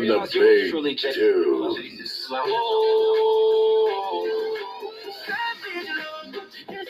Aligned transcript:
dropping 0.00 0.08
the 0.08 0.82
big 0.82 0.98
tunes. 0.98 2.26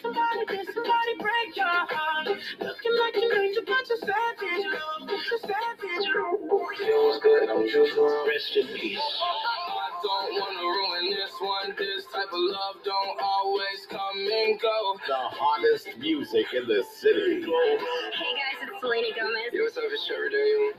Somebody, 0.03 0.45
did 0.48 0.67
somebody 0.75 1.15
break 1.21 1.57
your 1.57 1.67
heart? 1.67 2.27
Looking 2.27 2.95
like 2.99 3.17
an 3.17 3.30
angel, 3.38 3.62
but 3.67 3.88
you're 3.88 3.99
savage, 3.99 4.67
love. 4.67 5.09
You're 5.09 5.41
savage, 5.41 6.08
love. 6.15 6.76
Feels 6.78 7.19
good, 7.22 7.51
I'm 7.51 7.69
just 7.69 7.96
wrong. 7.96 8.26
Rest 8.26 8.56
in 8.56 8.67
peace. 8.69 8.99
I 8.99 9.90
don't 10.03 10.40
wanna 10.40 10.60
ruin 10.60 11.10
this 11.14 11.32
one. 11.40 11.74
This 11.78 12.04
type 12.06 12.32
of 12.32 12.40
love 12.40 12.76
don't 12.84 13.21
always 13.22 13.87
come 13.90 14.19
and 14.19 14.60
go. 14.60 14.96
The 15.06 15.14
hottest 15.14 15.88
music 15.98 16.46
in 16.55 16.66
the 16.66 16.82
city. 17.00 17.42
Hey 17.42 17.46
guys, 17.46 18.59
it's 18.62 18.80
Selena 18.80 19.09
Gomez. 19.14 19.52
Yo, 19.52 19.62
what's 19.62 19.77
up, 19.77 19.84
it's 19.87 20.06
Trevor 20.06 20.30
Day. 20.30 20.73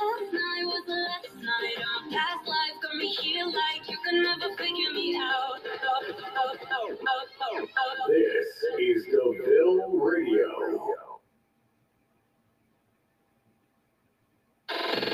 Last 0.00 0.32
night 0.32 0.64
was 0.64 0.84
the 0.86 0.92
last 0.92 1.24
night. 1.24 1.29
Our 1.29 1.29
past 2.10 2.46
life 2.48 2.76
got 2.82 2.96
me 2.96 3.08
here 3.22 3.46
like 3.46 3.88
you 3.88 3.98
can 4.04 4.22
never 4.22 4.56
figure 4.56 4.92
me 4.94 5.16
out. 5.16 5.60
Oh 5.64 5.78
oh 5.84 6.14
oh, 6.16 6.56
oh, 6.70 7.26
oh, 7.42 7.66
oh. 7.78 8.08
This 8.08 8.48
is 8.80 9.04
DeVille 9.06 9.98
Radio. 9.98 10.94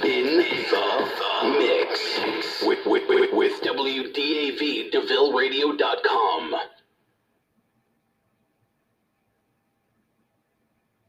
In 0.05 0.38
the 0.38 1.59
mix 1.59 2.62
with, 2.64 2.86
with, 2.86 3.08
with, 3.08 3.33
with 3.33 3.62
WDAV 3.62 4.92
DeVilleRadio.com. 4.92 6.55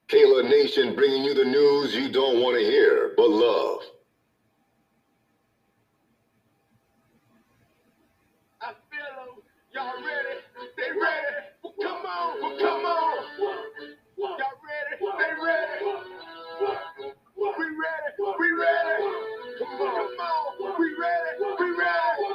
Kayla 0.09 0.49
Nation 0.49 0.95
bringing 0.95 1.23
you 1.23 1.33
the 1.33 1.45
news 1.45 1.93
you 1.95 2.09
don't 2.11 2.41
want 2.41 2.57
to 2.57 2.63
hear, 2.63 3.13
but 3.17 3.29
love. 3.29 3.81
I 8.61 8.67
feel 8.89 9.25
them. 9.35 9.43
Y'all 9.77 9.93
ready? 10.01 10.39
They 10.75 10.89
ready? 10.89 11.35
Well, 11.63 11.73
come 11.83 12.05
on, 12.07 12.41
well, 12.41 12.57
come 12.57 12.85
on. 12.85 13.13
Y'all 14.17 14.57
ready? 14.65 14.93
They 15.19 15.45
ready? 15.45 15.85
We 17.37 17.65
ready? 17.77 18.09
We 18.39 18.51
ready? 18.57 19.05
Come 19.59 19.81
on, 19.81 20.17
come 20.17 20.19
on. 20.25 20.79
We 20.81 20.87
ready? 20.97 21.61
We 21.61 21.69
ready? 21.77 22.25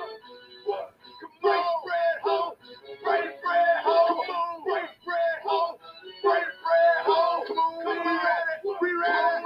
Come 1.42 1.50
on. 1.50 1.62
Come 7.48 7.58
on, 7.58 7.86
we 7.86 7.94
ready? 7.94 8.78
We 8.82 8.94
ready? 8.94 9.41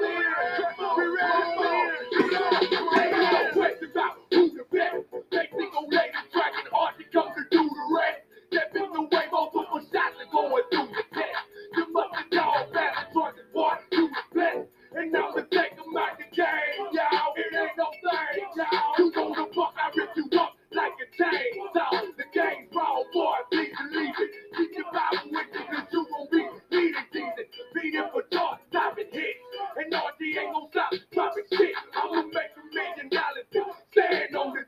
Going 10.36 10.62
through 10.70 10.88
the 10.92 11.04
test. 11.16 11.44
You 11.76 11.92
must 11.92 12.12
have 12.14 12.30
dog 12.30 12.72
fast, 12.72 13.12
drunken 13.12 13.48
boy, 13.54 13.72
you 13.92 14.08
the 14.12 14.24
best. 14.36 14.68
And 14.92 15.12
now 15.12 15.32
to 15.32 15.42
take 15.48 15.76
them 15.76 15.96
out 15.96 16.16
the 16.20 16.28
game, 16.36 16.92
y'all. 16.92 17.32
It 17.36 17.56
ain't 17.56 17.76
no 17.76 17.88
thing, 18.04 18.44
y'all. 18.56 18.92
You 18.98 19.12
go 19.12 19.24
the 19.32 19.48
fuck, 19.56 19.72
I 19.80 19.88
rip 19.96 20.12
you 20.16 20.28
up 20.38 20.52
like 20.72 20.92
a 21.00 21.08
chainsaw. 21.16 22.16
The 22.20 22.26
game's 22.36 22.68
wrong, 22.76 23.04
boy, 23.12 23.36
please 23.50 23.72
believe 23.80 24.16
it. 24.20 24.30
Keep 24.56 24.70
your 24.76 24.92
Bible 24.92 25.32
with 25.32 25.48
you, 25.56 25.64
cause 25.72 25.88
you 25.92 26.04
gon' 26.04 26.28
be 26.30 26.42
needing 26.68 27.08
Jesus. 27.12 27.48
Beat 27.72 27.94
it 27.96 28.08
for 28.12 28.24
dark, 28.30 28.60
stop 28.68 28.98
it, 28.98 29.08
hit. 29.12 29.36
And 29.80 29.88
RD 29.88 30.20
ain't 30.36 30.52
gon' 30.52 30.68
stop 30.70 30.92
dropping 31.12 31.48
shit. 31.48 31.76
I'ma 31.96 32.28
make 32.28 32.52
a 32.56 32.64
million 32.76 33.08
dollars. 33.08 33.48
Stand 33.92 34.36
on 34.36 34.52
the 34.52 34.65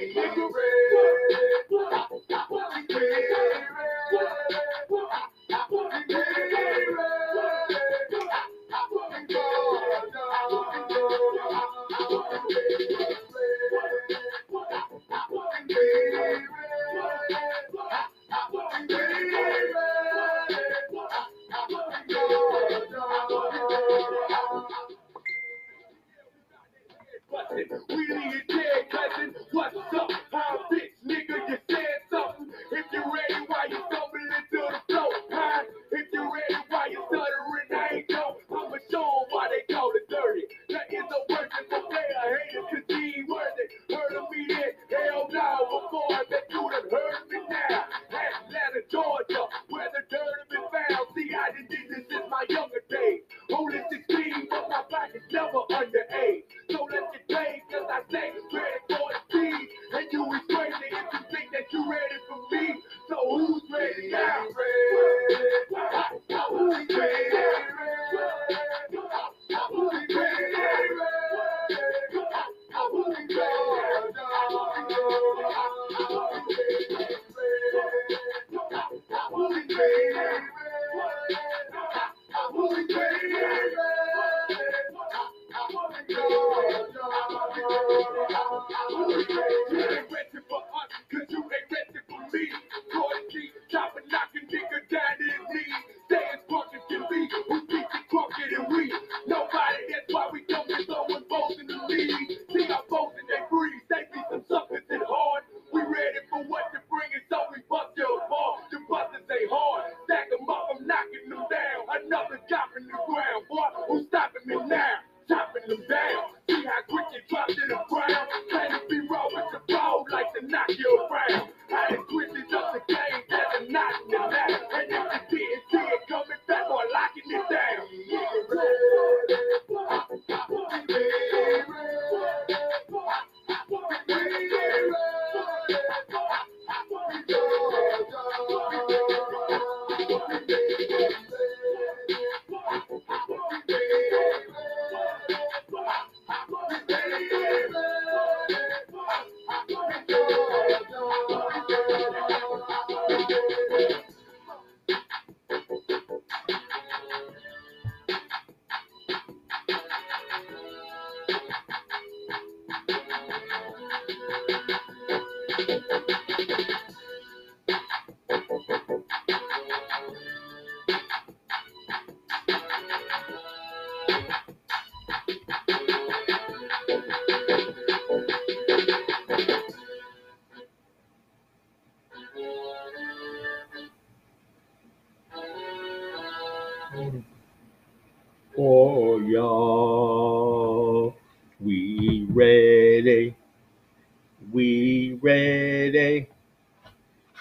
the 0.00 0.43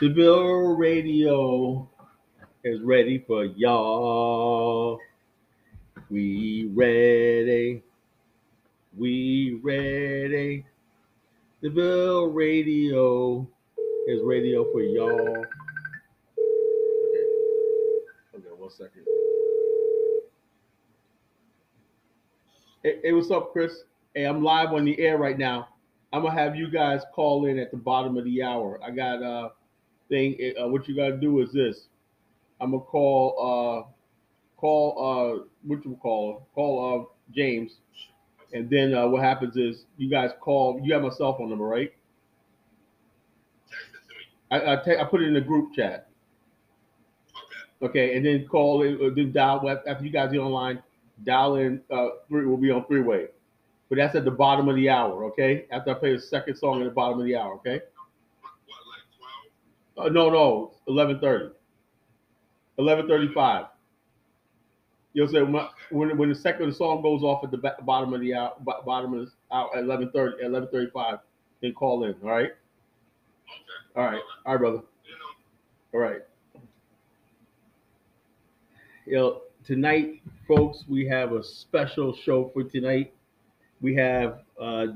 DeVille 0.04 0.76
Radio 0.76 1.90
is 2.66 2.82
ready 2.82 3.24
for 3.26 3.46
y'all. 3.46 5.00
We 6.10 6.70
ready. 6.74 7.82
We 8.98 9.62
ready. 9.64 10.66
DeVille 11.62 12.26
Radio 12.34 13.48
is 14.10 14.20
radio 14.26 14.70
for 14.74 14.82
y'all. 14.82 15.08
Okay. 15.08 15.46
Okay, 18.36 18.50
one 18.58 18.72
second. 18.72 19.06
Hey, 22.84 23.00
hey, 23.06 23.14
what's 23.14 23.32
up, 23.32 23.54
Chris? 23.54 23.86
Hey, 24.14 24.26
I'm 24.26 24.44
live 24.44 24.74
on 24.74 24.84
the 24.84 25.00
air 25.00 25.18
right 25.18 25.38
now. 25.38 25.70
I'm 26.12 26.24
gonna 26.24 26.38
have 26.38 26.58
you 26.58 26.70
guys 26.70 27.04
call 27.16 27.46
in 27.46 27.58
at 27.58 27.72
the 27.72 27.78
bottom 27.78 28.18
of 28.18 28.26
the 28.26 28.44
hour. 28.44 28.82
I 28.84 28.92
got 28.92 29.22
a 29.22 29.52
thing. 30.14 30.54
Uh, 30.62 30.68
what 30.68 30.88
you 30.88 30.96
gotta 30.96 31.18
do 31.18 31.42
is 31.42 31.52
this. 31.52 31.88
I'm 32.62 32.72
gonna 32.72 32.84
call 32.84 33.88
uh 33.88 33.92
call 34.58 34.86
uh 35.00 35.46
what 35.64 35.84
you 35.84 35.98
call 36.02 36.48
call 36.54 36.74
uh 36.86 37.34
James, 37.34 37.80
and 38.54 38.70
then 38.70 38.94
uh, 38.94 39.08
what 39.08 39.24
happens 39.24 39.58
is 39.58 39.86
you 39.98 40.10
guys 40.10 40.32
call. 40.40 40.80
You 40.84 40.94
have 40.94 41.02
my 41.02 41.10
cell 41.10 41.36
phone 41.38 41.50
number, 41.50 41.66
right? 41.66 41.92
I 44.52 44.74
I, 44.74 44.76
ta- 44.76 45.02
I 45.02 45.04
put 45.06 45.22
it 45.22 45.28
in 45.28 45.34
the 45.34 45.42
group 45.42 45.74
chat. 45.74 46.08
Okay, 47.82 48.16
and 48.16 48.26
then 48.26 48.48
call 48.48 48.84
it, 48.84 49.16
then 49.16 49.32
dial 49.34 49.68
after 49.88 50.04
you 50.06 50.12
guys 50.12 50.32
get 50.32 50.40
online. 50.40 50.82
Dial 51.24 51.56
in. 51.56 51.82
Uh, 51.92 52.10
three 52.30 52.46
will 52.46 52.58
be 52.58 52.72
on 52.72 52.86
three 52.86 53.02
way, 53.02 53.28
but 53.90 53.98
that's 53.98 54.16
at 54.16 54.26
the 54.26 54.32
bottom 54.32 54.70
of 54.70 54.76
the 54.76 54.90
hour. 54.90 55.26
Okay, 55.26 55.66
after 55.72 55.92
I 55.92 55.96
play 55.96 56.16
the 56.16 56.22
second 56.22 56.56
song 56.56 56.82
at 56.82 56.86
the 56.86 56.92
bottom 56.92 57.20
of 57.20 57.26
the 57.26 57.36
hour. 57.36 57.56
Okay. 57.56 57.82
Uh, 59.98 60.10
no, 60.10 60.30
no, 60.30 60.74
eleven 60.88 61.20
thirty. 61.20 61.54
Eleven 62.78 63.08
thirty-five. 63.08 63.66
You'll 65.14 65.28
say 65.28 65.44
when, 65.44 65.68
when 65.92 66.18
when 66.18 66.30
the 66.30 66.36
second 66.36 66.74
song 66.74 67.02
goes 67.04 67.22
off 67.22 67.44
at 67.44 67.52
the 67.52 67.76
bottom 67.84 68.14
of 68.14 68.22
the 68.22 68.34
hour, 68.34 68.54
bo- 68.62 68.82
bottom 68.84 69.14
of 69.14 69.28
the 69.28 69.56
at 69.56 69.68
eleven 69.84 70.10
thirty, 70.12 70.44
eleven 70.44 70.68
thirty-five, 70.72 71.20
then 71.62 71.74
call 71.74 72.04
in. 72.06 72.16
All 72.24 72.30
right. 72.30 72.52
All 73.96 74.04
right. 74.06 74.22
All 74.46 74.54
right, 74.54 74.60
brother. 74.60 74.82
All 75.94 76.00
right. 76.00 76.22
You 79.06 79.16
know, 79.16 79.42
tonight, 79.64 80.22
folks, 80.48 80.84
we 80.88 81.06
have 81.08 81.34
a 81.34 81.44
special 81.44 82.16
show 82.16 82.50
for 82.54 82.64
tonight. 82.64 83.14
We 83.82 83.94
have 83.96 84.40
uh, 84.60 84.88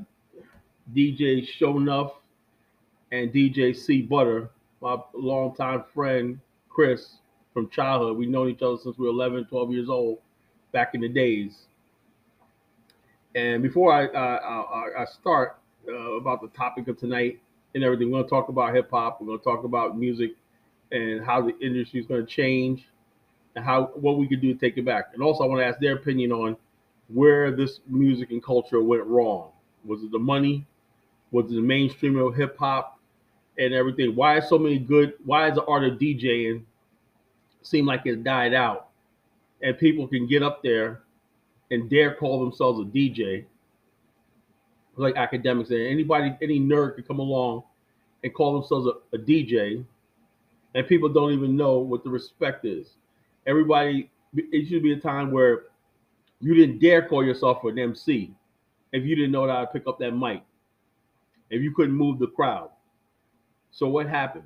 DJ 0.96 1.46
Shownuff 1.60 2.14
and 3.12 3.32
DJ 3.32 3.76
C 3.76 4.02
Butter, 4.02 4.50
my 4.82 4.98
longtime 5.14 5.84
friend 5.94 6.40
Chris 6.70 7.18
from 7.54 7.70
childhood. 7.70 8.18
We've 8.18 8.30
known 8.30 8.50
each 8.50 8.62
other 8.62 8.78
since 8.82 8.98
we 8.98 9.06
were 9.06 9.12
11, 9.12 9.46
12 9.46 9.72
years 9.72 9.90
old 9.90 10.20
back 10.72 10.94
in 10.94 11.02
the 11.02 11.10
days. 11.10 11.66
And 13.36 13.62
before 13.62 13.92
I, 13.92 14.06
I, 14.06 15.02
I 15.02 15.06
start 15.06 15.58
uh, 15.88 16.14
about 16.14 16.42
the 16.42 16.50
topic 16.50 16.88
of 16.88 16.98
tonight 17.00 17.40
and 17.76 17.84
everything, 17.84 18.12
we're 18.12 18.20
going 18.20 18.26
to 18.26 18.30
talk 18.30 18.50
about 18.50 18.76
hip 18.76 18.90
hop. 18.92 19.20
We're 19.22 19.28
going 19.28 19.40
to 19.40 19.44
talk 19.44 19.64
about 19.64 19.98
music 19.98 20.32
and 20.92 21.24
how 21.24 21.42
the 21.42 21.58
industry 21.60 22.00
is 22.00 22.06
going 22.08 22.26
to 22.26 22.32
change 22.32 22.88
and 23.56 23.66
how 23.66 23.92
what 23.96 24.18
we 24.18 24.28
could 24.28 24.42
do 24.42 24.54
to 24.54 24.60
take 24.60 24.78
it 24.78 24.86
back. 24.86 25.12
And 25.14 25.22
also, 25.22 25.44
I 25.44 25.48
want 25.48 25.62
to 25.62 25.66
ask 25.66 25.80
their 25.80 25.96
opinion 25.96 26.32
on 26.32 26.58
where 27.10 27.56
this 27.56 27.80
music 27.88 28.32
and 28.32 28.44
culture 28.44 28.82
went 28.82 29.04
wrong. 29.06 29.52
Was 29.86 30.04
it 30.04 30.12
the 30.12 30.20
money? 30.20 30.66
Was 31.32 31.46
it 31.46 31.56
the 31.56 31.62
mainstream 31.62 32.18
of 32.18 32.36
hip 32.36 32.58
hop 32.58 32.97
and 33.58 33.74
everything? 33.74 34.16
Why 34.16 34.38
is 34.38 34.50
so 34.50 34.58
many 34.58 34.80
good? 34.80 35.14
Why 35.26 35.50
is 35.50 35.56
the 35.56 35.66
art 35.66 35.84
of 35.84 36.00
DJing 36.00 36.64
seem 37.62 37.86
like 37.86 38.06
it 38.06 38.24
died 38.24 38.54
out? 38.54 38.90
And 39.62 39.78
people 39.78 40.08
can 40.08 40.28
get 40.28 40.44
up 40.44 40.62
there 40.62 41.02
and 41.72 41.90
dare 41.90 42.16
call 42.16 42.40
themselves 42.40 42.80
a 42.80 42.84
DJ, 42.84 43.46
like 44.96 45.16
Akademiks 45.16 45.70
and 45.70 45.82
anybody, 45.82 46.36
any 46.42 46.60
nerd 46.60 46.96
can 46.96 47.04
come 47.04 47.20
along 47.20 47.64
and 48.24 48.34
call 48.34 48.60
themselves 48.60 48.88
a, 48.88 49.16
a 49.16 49.20
DJ, 49.20 49.84
and 50.74 50.88
people 50.88 51.10
don't 51.10 51.34
even 51.34 51.56
know 51.56 51.80
what 51.80 52.04
the 52.04 52.10
respect 52.10 52.66
is. 52.66 52.96
Everybody, 53.46 54.10
it 54.36 54.68
should 54.68 54.84
be 54.84 54.94
a 54.94 55.00
time 55.00 55.32
where 55.32 55.64
you 56.40 56.54
didn't 56.54 56.80
dare 56.80 57.08
call 57.08 57.24
yourself 57.24 57.64
an 57.64 57.80
MC 57.80 58.32
if 58.92 59.04
you 59.04 59.16
didn't 59.16 59.32
know 59.32 59.48
how 59.48 59.62
to 59.62 59.68
pick 59.68 59.88
up 59.88 60.00
that 60.00 60.12
mic, 60.12 60.42
if 61.50 61.62
you 61.62 61.74
couldn't 61.74 61.96
move 61.96 62.20
the 62.20 62.28
crowd. 62.28 62.70
So 63.72 63.88
what 63.88 64.08
happened? 64.08 64.46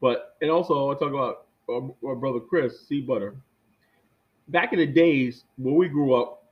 But 0.00 0.36
and 0.40 0.50
also 0.50 0.90
I 0.90 0.94
talk 0.94 1.10
about 1.10 1.46
our, 1.68 1.90
our 2.06 2.14
brother 2.14 2.40
Chris 2.40 2.86
C 2.86 3.00
Butter. 3.00 3.36
Back 4.48 4.72
in 4.72 4.78
the 4.78 4.86
days 4.86 5.44
when 5.56 5.74
we 5.74 5.88
grew 5.88 6.14
up, 6.14 6.44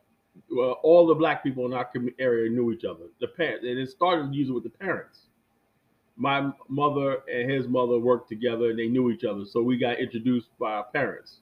uh, 0.52 0.72
all 0.82 1.06
the 1.06 1.14
black 1.14 1.42
people 1.42 1.64
in 1.64 1.72
our 1.72 1.88
area 2.18 2.50
knew 2.50 2.70
each 2.72 2.84
other. 2.84 3.04
The 3.20 3.28
parents, 3.28 3.64
and 3.66 3.78
it 3.78 3.88
started 3.88 4.34
usually 4.34 4.54
with 4.54 4.64
the 4.64 4.78
parents. 4.78 5.20
My 6.16 6.50
mother 6.68 7.18
and 7.32 7.50
his 7.50 7.68
mother 7.68 7.98
worked 7.98 8.28
together, 8.28 8.70
and 8.70 8.78
they 8.78 8.88
knew 8.88 9.10
each 9.10 9.24
other. 9.24 9.44
So 9.44 9.62
we 9.62 9.76
got 9.78 9.98
introduced 9.98 10.48
by 10.58 10.72
our 10.72 10.84
parents, 10.84 11.40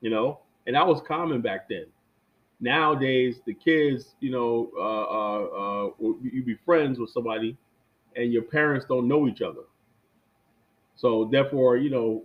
you 0.00 0.10
know, 0.10 0.40
and 0.66 0.76
that 0.76 0.86
was 0.86 1.00
common 1.06 1.40
back 1.40 1.68
then. 1.68 1.86
Nowadays, 2.60 3.40
the 3.46 3.54
kids, 3.54 4.14
you 4.20 4.30
know, 4.30 4.70
uh, 4.76 4.80
uh, 4.80 5.86
uh, 5.88 6.12
you 6.22 6.42
be 6.42 6.56
friends 6.64 6.98
with 6.98 7.10
somebody, 7.10 7.56
and 8.16 8.32
your 8.32 8.42
parents 8.42 8.86
don't 8.88 9.06
know 9.06 9.28
each 9.28 9.42
other. 9.42 9.62
So 10.96 11.28
therefore, 11.30 11.76
you 11.76 11.90
know, 11.90 12.24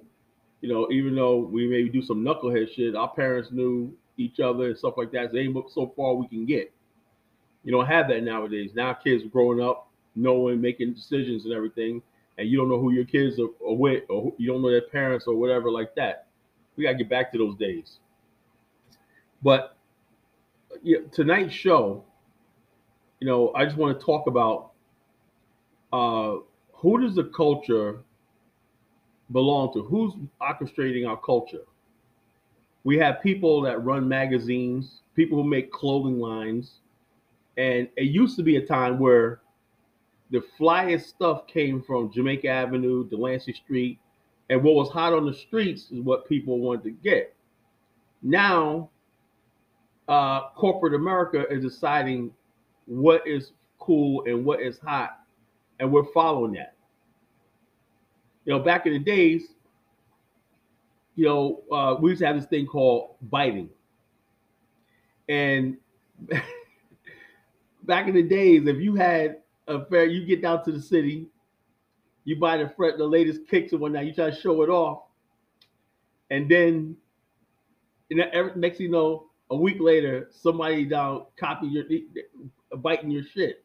you 0.61 0.71
know, 0.71 0.89
even 0.91 1.15
though 1.15 1.39
we 1.39 1.67
maybe 1.67 1.89
do 1.89 2.01
some 2.01 2.23
knucklehead 2.23 2.73
shit, 2.73 2.95
our 2.95 3.09
parents 3.09 3.49
knew 3.51 3.93
each 4.17 4.39
other 4.39 4.67
and 4.67 4.77
stuff 4.77 4.93
like 4.97 5.11
that. 5.11 5.31
So 5.31 5.37
ain't 5.37 5.55
so 5.71 5.93
far 5.95 6.13
we 6.13 6.27
can 6.27 6.45
get. 6.45 6.71
You 7.63 7.71
don't 7.71 7.87
have 7.87 8.07
that 8.09 8.23
nowadays. 8.23 8.71
Now 8.73 8.93
kids 8.93 9.23
growing 9.31 9.61
up, 9.61 9.87
knowing, 10.15 10.61
making 10.61 10.93
decisions 10.93 11.45
and 11.45 11.53
everything, 11.53 12.01
and 12.37 12.47
you 12.47 12.57
don't 12.57 12.69
know 12.69 12.79
who 12.79 12.91
your 12.91 13.05
kids 13.05 13.39
are, 13.39 13.49
are 13.67 13.75
with, 13.75 14.03
or 14.09 14.33
you 14.37 14.47
don't 14.47 14.61
know 14.61 14.71
their 14.71 14.81
parents 14.81 15.25
or 15.27 15.35
whatever 15.35 15.69
like 15.69 15.93
that. 15.95 16.27
We 16.75 16.83
gotta 16.83 16.97
get 16.97 17.09
back 17.09 17.31
to 17.33 17.37
those 17.37 17.55
days. 17.57 17.99
But 19.43 19.75
yeah, 20.81 20.99
tonight's 21.11 21.53
show, 21.53 22.03
you 23.19 23.27
know, 23.27 23.51
I 23.53 23.65
just 23.65 23.77
want 23.77 23.99
to 23.99 24.05
talk 24.05 24.27
about 24.27 24.71
uh, 25.93 26.37
who 26.73 27.01
does 27.01 27.15
the 27.15 27.25
culture 27.25 27.99
belong 29.31 29.73
to? 29.73 29.83
Who's 29.83 30.13
orchestrating 30.41 31.07
our 31.07 31.17
culture? 31.17 31.65
We 32.83 32.97
have 32.97 33.21
people 33.21 33.61
that 33.61 33.83
run 33.83 34.07
magazines, 34.07 35.01
people 35.15 35.41
who 35.41 35.47
make 35.47 35.71
clothing 35.71 36.19
lines, 36.19 36.79
and 37.57 37.87
it 37.95 38.05
used 38.05 38.35
to 38.37 38.43
be 38.43 38.55
a 38.55 38.65
time 38.65 38.97
where 38.97 39.41
the 40.31 40.43
flyest 40.59 41.07
stuff 41.07 41.45
came 41.47 41.81
from 41.81 42.11
Jamaica 42.11 42.47
Avenue, 42.47 43.07
Delancey 43.07 43.53
Street, 43.53 43.99
and 44.49 44.63
what 44.63 44.75
was 44.75 44.89
hot 44.89 45.13
on 45.13 45.25
the 45.25 45.33
streets 45.33 45.91
is 45.91 45.99
what 45.99 46.27
people 46.27 46.59
wanted 46.59 46.83
to 46.83 46.91
get. 46.91 47.35
Now, 48.21 48.89
uh, 50.07 50.49
corporate 50.55 50.93
America 50.93 51.45
is 51.49 51.63
deciding 51.63 52.31
what 52.85 53.25
is 53.27 53.51
cool 53.79 54.23
and 54.25 54.43
what 54.45 54.61
is 54.61 54.79
hot, 54.79 55.19
and 55.79 55.91
we're 55.91 56.11
following 56.13 56.53
that. 56.53 56.75
You 58.45 58.53
know, 58.53 58.59
back 58.59 58.85
in 58.85 58.93
the 58.93 58.99
days, 58.99 59.53
you 61.15 61.25
know, 61.25 61.63
uh, 61.71 61.95
we 61.99 62.11
used 62.11 62.21
to 62.21 62.27
have 62.27 62.35
this 62.35 62.45
thing 62.45 62.65
called 62.65 63.15
biting. 63.21 63.69
And 65.29 65.77
back 67.83 68.07
in 68.07 68.15
the 68.15 68.23
days, 68.23 68.67
if 68.67 68.77
you 68.77 68.95
had 68.95 69.37
a 69.67 69.85
fair, 69.85 70.05
you 70.05 70.25
get 70.25 70.41
down 70.41 70.63
to 70.65 70.71
the 70.71 70.81
city, 70.81 71.27
you 72.23 72.35
buy 72.37 72.57
the 72.57 72.69
front, 72.69 72.97
the 72.97 73.05
latest 73.05 73.47
kicks 73.47 73.71
and 73.71 73.81
whatnot, 73.81 74.05
you 74.05 74.13
try 74.13 74.29
to 74.29 74.35
show 74.35 74.61
it 74.63 74.69
off. 74.69 75.03
And 76.29 76.49
then 76.49 76.95
and 78.11 78.19
every, 78.33 78.51
next 78.55 78.77
thing 78.77 78.87
you 78.87 78.91
know, 78.91 79.27
a 79.49 79.55
week 79.55 79.77
later, 79.79 80.29
somebody 80.31 80.85
down 80.85 81.25
copy 81.39 81.67
your 81.67 81.85
biting 82.77 83.09
your 83.09 83.23
shit. 83.23 83.63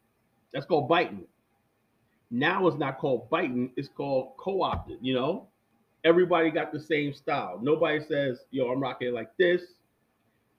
That's 0.52 0.66
called 0.66 0.88
biting. 0.88 1.24
Now 2.30 2.66
it's 2.66 2.78
not 2.78 2.98
called 2.98 3.30
biting, 3.30 3.72
it's 3.76 3.88
called 3.88 4.36
co-opted, 4.36 4.98
you 5.00 5.14
know? 5.14 5.48
Everybody 6.04 6.50
got 6.50 6.72
the 6.72 6.80
same 6.80 7.12
style. 7.12 7.58
Nobody 7.60 8.00
says, 8.00 8.44
yo, 8.50 8.70
I'm 8.70 8.80
rocking 8.80 9.12
like 9.12 9.36
this, 9.38 9.62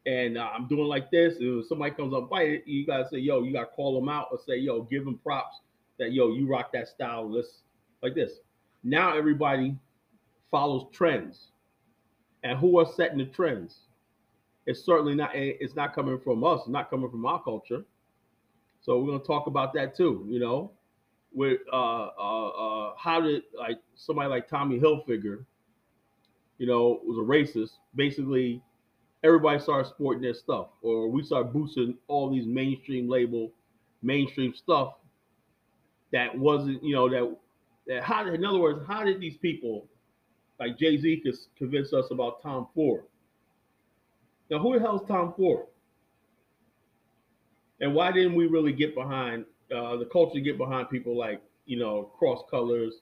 and 0.06 0.38
uh, 0.38 0.50
I'm 0.54 0.68
doing 0.68 0.88
like 0.88 1.12
this. 1.12 1.38
And 1.40 1.58
when 1.58 1.66
somebody 1.66 1.92
comes 1.92 2.14
up 2.14 2.30
bite 2.30 2.50
it, 2.50 2.64
you 2.66 2.86
gotta 2.86 3.08
say, 3.10 3.18
yo, 3.18 3.44
you 3.44 3.54
gotta 3.54 3.68
call 3.68 4.00
them 4.00 4.10
out 4.10 4.28
or 4.32 4.40
say, 4.46 4.58
yo, 4.58 4.84
give 4.84 5.06
them 5.06 5.20
props 5.24 5.62
that 6.00 6.12
yo, 6.12 6.34
you 6.34 6.48
rock 6.48 6.72
that 6.74 6.88
style. 6.88 7.30
Let's 7.30 7.64
like 8.04 8.16
this. 8.16 8.34
Now 8.84 9.18
everybody 9.18 9.76
follows 10.52 10.88
trends. 10.94 11.48
And 12.44 12.58
who 12.60 12.80
are 12.80 12.86
setting 12.86 13.18
the 13.18 13.26
trends? 13.26 13.88
it's 14.68 14.84
certainly 14.84 15.16
not. 15.16 15.32
It's 15.34 15.76
not 15.76 15.96
coming 15.96 16.20
from 16.20 16.44
us. 16.44 16.60
It's 16.60 16.70
not 16.70 16.90
coming 16.90 17.10
from 17.10 17.26
our 17.26 17.42
culture. 17.42 17.84
So 18.82 19.00
we're 19.00 19.12
gonna 19.14 19.24
talk 19.24 19.48
about 19.48 19.74
that 19.74 19.96
too. 19.96 20.26
You 20.30 20.40
know, 20.40 20.72
with 21.38 21.60
uh, 21.72 22.08
uh, 22.18 22.48
uh, 22.48 22.94
how 22.98 23.22
did 23.22 23.44
like 23.56 23.78
somebody 23.96 24.28
like 24.28 24.50
Tommy 24.50 24.80
Hilfiger, 24.80 25.46
you 26.58 26.66
know, 26.66 27.00
was 27.06 27.20
a 27.20 27.22
racist. 27.22 27.74
Basically, 27.96 28.60
everybody 29.24 29.60
started 29.60 29.88
sporting 29.88 30.24
their 30.24 30.34
stuff, 30.34 30.70
or 30.82 31.10
we 31.10 31.24
started 31.24 31.54
boosting 31.54 31.96
all 32.08 32.32
these 32.32 32.48
mainstream 32.48 33.08
label, 33.08 33.52
mainstream 34.02 34.56
stuff 34.56 34.96
that 36.12 36.36
wasn't, 36.36 36.84
you 36.84 36.96
know, 36.96 37.08
that 37.08 37.38
that 37.86 38.02
how 38.02 38.24
did, 38.24 38.34
in 38.34 38.44
other 38.44 38.58
words, 38.58 38.80
how 38.88 39.04
did 39.04 39.22
these 39.22 39.38
people 39.38 39.86
like 40.60 40.76
Jay 40.80 40.98
Z 40.98 41.24
convince 41.56 41.94
us 41.94 42.08
about 42.10 42.42
Tom 42.42 42.68
Ford? 42.74 43.04
Now, 44.50 44.58
who 44.58 44.74
the 44.74 44.80
hell 44.80 44.96
is 45.00 45.08
Tom 45.08 45.36
Ford? 45.38 45.68
And 47.80 47.94
why 47.94 48.12
didn't 48.12 48.34
we 48.34 48.48
really 48.48 48.74
get 48.74 48.96
behind 48.96 49.46
uh, 49.76 49.98
the 49.98 50.06
culture? 50.06 50.40
Get 50.40 50.58
behind 50.58 50.90
people 50.90 51.18
like 51.18 51.42
you 51.66 51.78
know 51.78 52.12
Cross 52.18 52.44
Colors, 52.50 53.02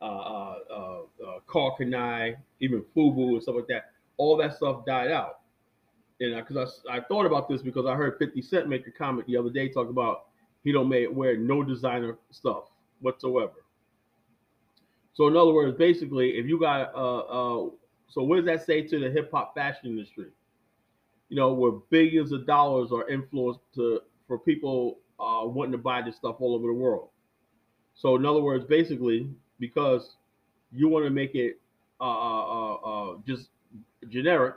uh, 0.00 0.04
uh, 0.04 0.58
uh, 0.70 1.26
uh, 1.26 2.30
even 2.60 2.84
Fubu 2.96 3.34
and 3.34 3.42
stuff 3.42 3.56
like 3.56 3.68
that. 3.68 3.92
All 4.16 4.36
that 4.36 4.54
stuff 4.56 4.84
died 4.84 5.10
out. 5.10 5.40
And 6.20 6.36
because 6.36 6.82
I, 6.88 6.98
I 6.98 7.00
thought 7.00 7.26
about 7.26 7.48
this 7.48 7.62
because 7.62 7.86
I 7.86 7.94
heard 7.94 8.16
50 8.18 8.40
Cent 8.42 8.68
make 8.68 8.86
a 8.86 8.90
comment 8.90 9.26
the 9.26 9.36
other 9.36 9.50
day 9.50 9.68
talk 9.68 9.88
about 9.88 10.26
he 10.62 10.72
don't 10.72 10.88
make, 10.88 11.08
wear 11.12 11.36
no 11.36 11.62
designer 11.62 12.16
stuff 12.30 12.64
whatsoever. 13.00 13.64
So 15.12 15.28
in 15.28 15.36
other 15.36 15.52
words, 15.52 15.76
basically, 15.76 16.30
if 16.38 16.46
you 16.46 16.58
got 16.58 16.94
uh 16.94 17.18
uh, 17.18 17.70
so 18.08 18.22
what 18.22 18.36
does 18.36 18.44
that 18.46 18.64
say 18.64 18.82
to 18.82 18.98
the 18.98 19.10
hip 19.10 19.30
hop 19.32 19.54
fashion 19.54 19.90
industry? 19.90 20.28
You 21.28 21.36
know, 21.36 21.52
where 21.52 21.72
billions 21.90 22.32
of 22.32 22.46
dollars 22.46 22.92
are 22.92 23.08
influenced 23.08 23.60
to 23.76 24.00
for 24.26 24.38
people 24.38 24.98
uh 25.20 25.46
wanting 25.46 25.72
to 25.72 25.78
buy 25.78 26.02
this 26.02 26.16
stuff 26.16 26.36
all 26.40 26.54
over 26.54 26.66
the 26.66 26.72
world. 26.74 27.08
So 27.94 28.16
in 28.16 28.26
other 28.26 28.40
words, 28.40 28.64
basically, 28.64 29.28
because 29.60 30.16
you 30.72 30.88
want 30.88 31.04
to 31.04 31.10
make 31.10 31.34
it 31.34 31.60
uh, 32.00 32.04
uh, 32.04 32.44
uh, 32.44 32.74
uh, 32.74 33.16
just 33.26 33.48
generic, 34.08 34.56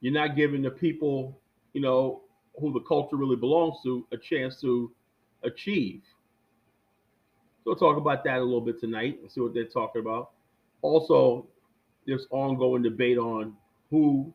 you're 0.00 0.12
not 0.12 0.36
giving 0.36 0.62
the 0.62 0.70
people, 0.70 1.38
you 1.74 1.80
know, 1.80 2.22
who 2.58 2.72
the 2.72 2.80
culture 2.80 3.16
really 3.16 3.36
belongs 3.36 3.76
to 3.84 4.06
a 4.12 4.16
chance 4.16 4.60
to 4.60 4.90
achieve. 5.42 6.02
So 7.62 7.70
we'll 7.70 7.76
talk 7.76 7.96
about 7.96 8.24
that 8.24 8.38
a 8.38 8.42
little 8.42 8.60
bit 8.60 8.80
tonight 8.80 9.18
and 9.20 9.30
see 9.30 9.40
what 9.40 9.54
they're 9.54 9.64
talking 9.64 10.00
about. 10.00 10.30
Also, 10.82 11.46
there's 12.06 12.26
ongoing 12.30 12.82
debate 12.82 13.18
on 13.18 13.54
who 13.90 14.32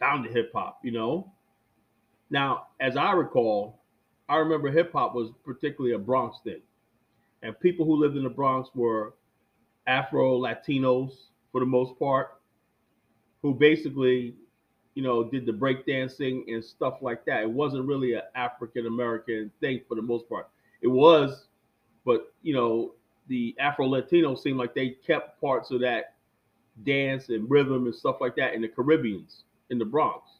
founded 0.00 0.32
hip 0.32 0.50
hop, 0.52 0.80
you 0.82 0.90
know. 0.90 1.30
Now, 2.30 2.68
as 2.80 2.96
I 2.96 3.12
recall, 3.12 3.78
I 4.28 4.36
remember 4.36 4.70
hip 4.70 4.92
hop 4.92 5.14
was 5.14 5.30
particularly 5.44 5.94
a 5.94 5.98
Bronx 5.98 6.38
thing. 6.44 6.60
And 7.42 7.58
people 7.60 7.84
who 7.84 7.96
lived 7.96 8.16
in 8.16 8.24
the 8.24 8.30
Bronx 8.30 8.70
were 8.74 9.14
Afro 9.86 10.38
Latinos 10.38 11.12
for 11.52 11.60
the 11.60 11.66
most 11.66 11.98
part, 11.98 12.40
who 13.42 13.52
basically, 13.52 14.34
you 14.94 15.02
know, 15.02 15.24
did 15.24 15.44
the 15.44 15.52
breakdancing 15.52 16.52
and 16.52 16.64
stuff 16.64 16.98
like 17.02 17.24
that. 17.26 17.42
It 17.42 17.50
wasn't 17.50 17.86
really 17.86 18.14
an 18.14 18.22
African 18.34 18.86
American 18.86 19.50
thing 19.60 19.82
for 19.86 19.94
the 19.94 20.02
most 20.02 20.28
part. 20.28 20.48
It 20.80 20.88
was, 20.88 21.48
but 22.06 22.32
you 22.42 22.54
know, 22.54 22.94
the 23.28 23.54
Afro 23.58 23.86
Latinos 23.86 24.38
seemed 24.40 24.58
like 24.58 24.74
they 24.74 24.90
kept 25.06 25.40
parts 25.40 25.70
of 25.70 25.80
that 25.80 26.14
dance 26.84 27.28
and 27.28 27.48
rhythm 27.50 27.86
and 27.86 27.94
stuff 27.94 28.16
like 28.20 28.36
that 28.36 28.54
in 28.54 28.62
the 28.62 28.68
Caribbeans 28.68 29.44
in 29.70 29.78
the 29.78 29.84
Bronx. 29.84 30.30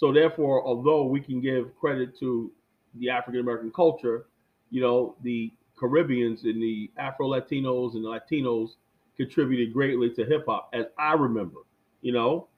So 0.00 0.14
therefore, 0.14 0.66
although 0.66 1.04
we 1.04 1.20
can 1.20 1.42
give 1.42 1.78
credit 1.78 2.18
to 2.20 2.50
the 2.94 3.10
African 3.10 3.42
American 3.42 3.70
culture, 3.70 4.28
you 4.70 4.80
know, 4.80 5.14
the 5.22 5.52
Caribbeans 5.78 6.44
and 6.44 6.60
the 6.60 6.90
Afro 6.96 7.28
Latinos 7.28 7.94
and 7.94 8.02
the 8.02 8.08
Latinos 8.08 8.76
contributed 9.18 9.74
greatly 9.74 10.08
to 10.14 10.24
hip 10.24 10.46
hop, 10.48 10.70
as 10.72 10.86
I 10.98 11.12
remember. 11.12 11.58
You 12.00 12.12
know, 12.12 12.48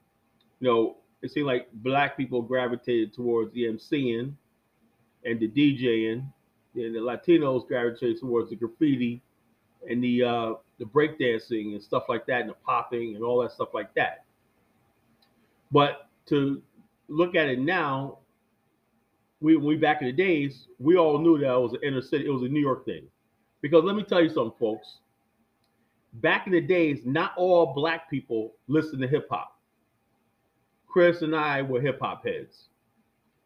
you 0.61 0.69
know, 0.69 0.95
it 1.21 1.33
seemed 1.33 1.47
like 1.47 1.67
black 1.73 2.15
people 2.15 2.41
gravitated 2.41 3.13
towards 3.13 3.53
the 3.53 3.65
MCing 3.65 4.33
and 5.25 5.37
the 5.37 5.49
DJing, 5.49 6.25
and 6.75 6.95
the 6.95 6.99
Latinos 6.99 7.67
gravitated 7.67 8.21
towards 8.21 8.51
the 8.51 8.55
graffiti 8.55 9.21
and 9.89 10.01
the 10.01 10.23
uh, 10.23 10.53
the 10.79 10.85
breakdancing 10.85 11.73
and 11.73 11.83
stuff 11.83 12.03
like 12.07 12.25
that, 12.27 12.39
and 12.39 12.51
the 12.51 12.55
popping 12.65 13.17
and 13.17 13.23
all 13.25 13.41
that 13.41 13.51
stuff 13.51 13.73
like 13.73 13.93
that. 13.95 14.23
But 15.73 16.07
to 16.27 16.61
look 17.13 17.35
at 17.35 17.47
it 17.47 17.59
now, 17.59 18.19
we 19.39 19.55
we 19.57 19.75
back 19.75 20.01
in 20.01 20.07
the 20.07 20.13
days, 20.13 20.67
we 20.79 20.97
all 20.97 21.19
knew 21.19 21.37
that 21.37 21.53
it 21.53 21.59
was 21.59 21.73
an 21.73 21.79
inner 21.83 22.01
city, 22.01 22.25
it 22.25 22.29
was 22.29 22.43
a 22.43 22.47
New 22.47 22.59
York 22.59 22.85
thing. 22.85 23.03
Because 23.61 23.83
let 23.83 23.95
me 23.95 24.03
tell 24.03 24.21
you 24.21 24.29
something, 24.29 24.57
folks. 24.59 24.99
Back 26.15 26.47
in 26.47 26.53
the 26.53 26.61
days, 26.61 27.01
not 27.05 27.33
all 27.37 27.73
black 27.73 28.09
people 28.09 28.53
listened 28.67 29.01
to 29.01 29.07
hip 29.07 29.27
hop. 29.29 29.57
Chris 30.87 31.21
and 31.21 31.35
I 31.35 31.61
were 31.61 31.81
hip 31.81 31.99
hop 32.01 32.25
heads. 32.25 32.65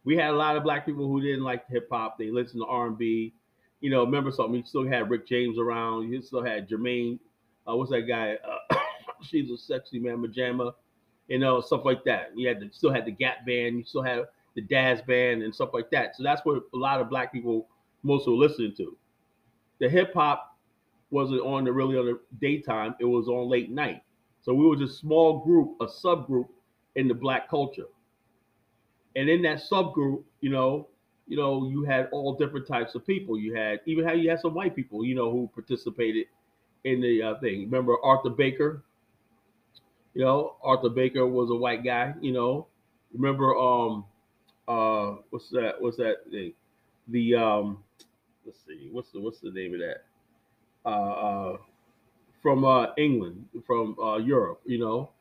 We 0.03 0.15
had 0.15 0.31
a 0.31 0.35
lot 0.37 0.55
of 0.57 0.63
black 0.63 0.85
people 0.85 1.07
who 1.07 1.21
didn't 1.21 1.43
like 1.43 1.67
hip 1.69 1.87
hop. 1.91 2.17
They 2.17 2.29
listened 2.29 2.61
to 2.61 2.67
R 2.67 2.87
and 2.87 2.97
B. 2.97 3.33
You 3.79 3.89
know, 3.89 4.03
remember 4.03 4.31
something? 4.31 4.55
You 4.55 4.63
still 4.65 4.87
had 4.87 5.09
Rick 5.09 5.27
James 5.27 5.57
around. 5.59 6.11
You 6.11 6.21
still 6.21 6.43
had 6.43 6.67
Jermaine. 6.69 7.19
Uh, 7.69 7.75
what's 7.75 7.91
that 7.91 8.03
guy? 8.03 8.37
Uh, 8.43 8.77
she's 9.21 9.51
a 9.51 9.57
sexy 9.57 9.99
man, 9.99 10.17
Majama. 10.17 10.73
You 11.27 11.39
know, 11.39 11.61
stuff 11.61 11.83
like 11.83 12.03
that. 12.05 12.31
You 12.35 12.47
had 12.47 12.59
the, 12.59 12.69
still 12.71 12.91
had 12.91 13.05
the 13.05 13.11
Gap 13.11 13.45
band. 13.45 13.77
You 13.77 13.83
still 13.83 14.03
had 14.03 14.25
the 14.55 14.61
Dazz 14.61 15.01
band 15.01 15.43
and 15.43 15.53
stuff 15.53 15.69
like 15.73 15.89
that. 15.91 16.15
So 16.15 16.23
that's 16.23 16.43
what 16.45 16.63
a 16.73 16.77
lot 16.77 16.99
of 16.99 17.09
black 17.09 17.31
people 17.31 17.67
mostly 18.03 18.33
were 18.33 18.39
listening 18.39 18.75
to. 18.77 18.95
The 19.79 19.89
hip 19.89 20.13
hop 20.13 20.57
wasn't 21.11 21.41
on 21.41 21.65
the 21.65 21.71
really 21.71 21.97
on 21.97 22.05
the 22.05 22.19
daytime. 22.41 22.95
It 22.99 23.05
was 23.05 23.27
on 23.27 23.49
late 23.49 23.69
night. 23.69 24.01
So 24.41 24.53
we 24.53 24.65
were 24.65 24.75
just 24.75 24.95
a 24.95 24.99
small 24.99 25.39
group, 25.39 25.75
a 25.81 25.85
subgroup 25.85 26.47
in 26.95 27.07
the 27.07 27.13
black 27.13 27.49
culture. 27.49 27.87
And 29.15 29.29
in 29.29 29.41
that 29.43 29.61
subgroup, 29.69 30.23
you 30.41 30.49
know, 30.49 30.87
you 31.27 31.35
know, 31.35 31.67
you 31.67 31.83
had 31.83 32.07
all 32.11 32.35
different 32.35 32.65
types 32.67 32.95
of 32.95 33.05
people. 33.05 33.37
You 33.37 33.53
had 33.53 33.81
even 33.85 34.05
how 34.05 34.13
you 34.13 34.29
had 34.29 34.39
some 34.39 34.53
white 34.53 34.75
people, 34.75 35.03
you 35.03 35.15
know, 35.15 35.29
who 35.29 35.49
participated 35.53 36.27
in 36.85 37.01
the 37.01 37.21
uh, 37.21 37.39
thing. 37.39 37.61
Remember 37.63 37.95
Arthur 38.03 38.29
Baker? 38.29 38.83
You 40.17 40.23
know, 40.23 40.55
Arthur 40.63 40.89
Baker 40.89 41.27
was 41.27 41.51
a 41.51 41.55
white 41.55 41.83
guy. 41.83 42.11
You 42.21 42.31
know, 42.31 42.65
remember 43.13 43.55
um, 43.55 44.03
uh, 44.67 45.17
what's 45.29 45.51
that? 45.51 45.75
What's 45.77 45.97
that 45.97 46.23
thing? 46.31 46.53
The 47.09 47.35
um, 47.35 47.83
let's 48.43 48.57
see, 48.65 48.89
what's 48.91 49.11
the 49.11 49.21
what's 49.21 49.41
the 49.41 49.51
name 49.51 49.75
of 49.75 49.79
that? 49.81 50.05
Uh, 50.83 50.89
uh 50.89 51.57
from 52.41 52.65
uh 52.65 52.87
England, 52.97 53.45
from 53.67 53.95
uh 53.99 54.17
Europe. 54.17 54.59
You 54.65 54.79
know, 54.79 55.11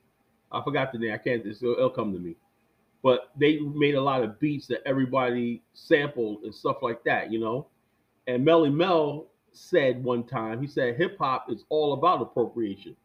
I 0.50 0.64
forgot 0.64 0.92
the 0.92 0.98
name. 0.98 1.12
I 1.12 1.18
can't. 1.18 1.44
It'll, 1.44 1.72
it'll 1.72 1.90
come 1.90 2.14
to 2.14 2.18
me 2.18 2.34
but 3.02 3.30
they 3.38 3.60
made 3.60 3.96
a 3.96 4.00
lot 4.00 4.22
of 4.22 4.40
beats 4.40 4.66
that 4.66 4.80
everybody 4.86 5.62
sampled 5.74 6.42
and 6.42 6.54
stuff 6.54 6.78
like 6.80 7.04
that, 7.04 7.30
you 7.30 7.38
know. 7.38 7.66
And 8.26 8.44
Melle 8.44 8.72
Mel 8.72 9.26
said 9.52 10.02
one 10.02 10.24
time, 10.24 10.62
he 10.62 10.66
said 10.66 10.96
hip 10.96 11.18
hop 11.18 11.50
is 11.50 11.64
all 11.68 11.92
about 11.92 12.22
appropriation. 12.22 12.96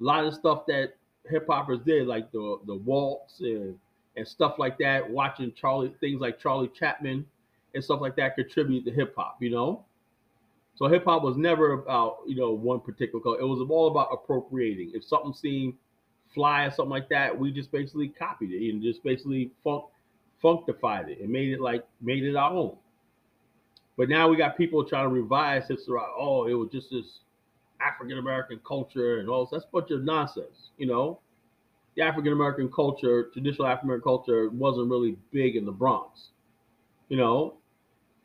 A 0.00 0.04
lot 0.04 0.24
of 0.24 0.34
stuff 0.34 0.66
that 0.66 0.96
hip 1.28 1.46
hoppers 1.48 1.80
did, 1.84 2.06
like 2.06 2.30
the 2.32 2.58
the 2.66 2.74
waltz 2.74 3.40
and 3.40 3.78
and 4.16 4.26
stuff 4.26 4.58
like 4.58 4.78
that, 4.78 5.08
watching 5.08 5.52
Charlie 5.52 5.94
things 6.00 6.20
like 6.20 6.38
Charlie 6.38 6.68
Chapman 6.68 7.26
and 7.74 7.84
stuff 7.84 8.00
like 8.00 8.16
that 8.16 8.36
contribute 8.36 8.84
to 8.84 8.92
hip 8.92 9.14
hop, 9.16 9.38
you 9.40 9.50
know. 9.50 9.84
So 10.76 10.86
hip 10.88 11.04
hop 11.04 11.22
was 11.22 11.36
never 11.36 11.72
about 11.72 12.18
you 12.26 12.36
know 12.36 12.52
one 12.52 12.80
particular 12.80 13.22
color. 13.22 13.40
It 13.40 13.46
was 13.46 13.64
all 13.68 13.88
about 13.88 14.08
appropriating. 14.12 14.92
If 14.94 15.04
something 15.04 15.32
seemed 15.32 15.74
fly 16.34 16.64
or 16.64 16.70
something 16.70 16.90
like 16.90 17.08
that, 17.10 17.36
we 17.38 17.52
just 17.52 17.70
basically 17.70 18.08
copied 18.08 18.50
it 18.50 18.70
and 18.70 18.82
just 18.82 19.02
basically 19.02 19.50
funk 19.62 19.84
functified 20.42 21.08
it 21.08 21.20
and 21.20 21.30
made 21.30 21.52
it 21.52 21.60
like 21.60 21.86
made 22.00 22.24
it 22.24 22.36
our 22.36 22.50
own. 22.52 22.76
But 23.96 24.08
now 24.08 24.28
we 24.28 24.36
got 24.36 24.56
people 24.56 24.84
trying 24.84 25.08
to 25.08 25.14
revise 25.14 25.70
around. 25.70 26.08
Oh, 26.18 26.46
it 26.46 26.54
was 26.54 26.68
just 26.70 26.90
this 26.90 27.20
African 27.80 28.18
American 28.18 28.60
culture 28.66 29.18
and 29.18 29.28
all. 29.28 29.48
That's 29.50 29.64
a 29.64 29.68
bunch 29.72 29.90
of 29.90 30.04
nonsense, 30.04 30.70
you 30.78 30.86
know. 30.86 31.20
The 31.96 32.02
African 32.02 32.32
American 32.32 32.70
culture, 32.72 33.30
traditional 33.32 33.68
African 33.68 33.88
American 33.88 34.04
culture, 34.04 34.48
wasn't 34.50 34.90
really 34.90 35.16
big 35.30 35.54
in 35.56 35.64
the 35.64 35.72
Bronx. 35.72 36.28
You 37.08 37.16
know, 37.16 37.54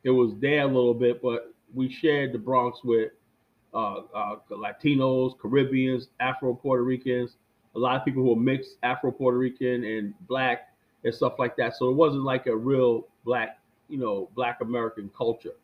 it 0.04 0.10
was 0.10 0.34
there 0.40 0.62
a 0.62 0.68
little 0.68 0.94
bit, 0.94 1.22
but 1.22 1.54
we 1.74 1.92
shared 1.92 2.34
the 2.34 2.40
Bronx 2.40 2.80
with 2.84 3.12
uh, 3.74 4.02
uh, 4.16 4.36
Latinos, 4.50 5.38
Caribbeans, 5.40 6.08
Afro 6.20 6.56
Puerto 6.56 6.84
Ricans, 6.84 7.36
a 7.76 7.80
lot 7.80 7.96
of 7.96 8.06
people 8.06 8.24
who 8.24 8.30
were 8.30 8.42
mixed 8.42 8.78
Afro 8.84 9.12
Puerto 9.12 9.38
Rican 9.38 9.84
and 9.84 10.14
black 10.28 10.74
and 11.04 11.14
stuff 11.14 11.34
like 11.38 11.56
that. 11.58 11.76
So 11.78 11.90
it 11.90 11.94
wasn't 11.94 12.24
like 12.24 12.48
a 12.48 12.56
real 12.56 13.08
black, 13.24 13.60
you 13.88 13.98
know, 13.98 14.30
black 14.36 14.62
American 14.62 15.10
culture. 15.16 15.56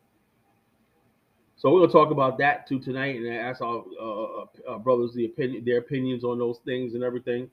So 1.56 1.72
we're 1.72 1.80
gonna 1.80 1.92
talk 1.92 2.10
about 2.10 2.36
that 2.38 2.66
too 2.66 2.78
tonight 2.78 3.16
and 3.16 3.26
ask 3.28 3.62
our 3.62 3.82
uh, 4.00 4.44
uh, 4.68 4.78
brothers 4.78 5.14
the 5.14 5.24
opinion, 5.24 5.64
their 5.64 5.78
opinions 5.78 6.22
on 6.22 6.38
those 6.38 6.58
things 6.64 6.94
and 6.94 7.02
everything. 7.02 7.50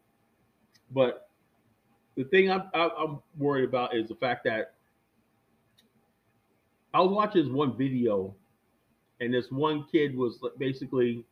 But 0.92 1.30
the 2.16 2.26
thing 2.26 2.52
I'm, 2.52 2.64
I'm 2.74 2.90
I'm 2.98 3.20
worried 3.38 3.68
about 3.68 3.96
is 3.96 4.10
the 4.10 4.16
fact 4.16 4.44
that 4.44 4.74
I 6.94 7.00
was 7.00 7.12
watching 7.12 7.44
this 7.44 7.52
one 7.52 7.78
video, 7.78 8.36
and 9.22 9.34
this 9.34 9.50
one 9.50 9.86
kid 9.90 10.16
was 10.16 10.38
basically 10.60 11.26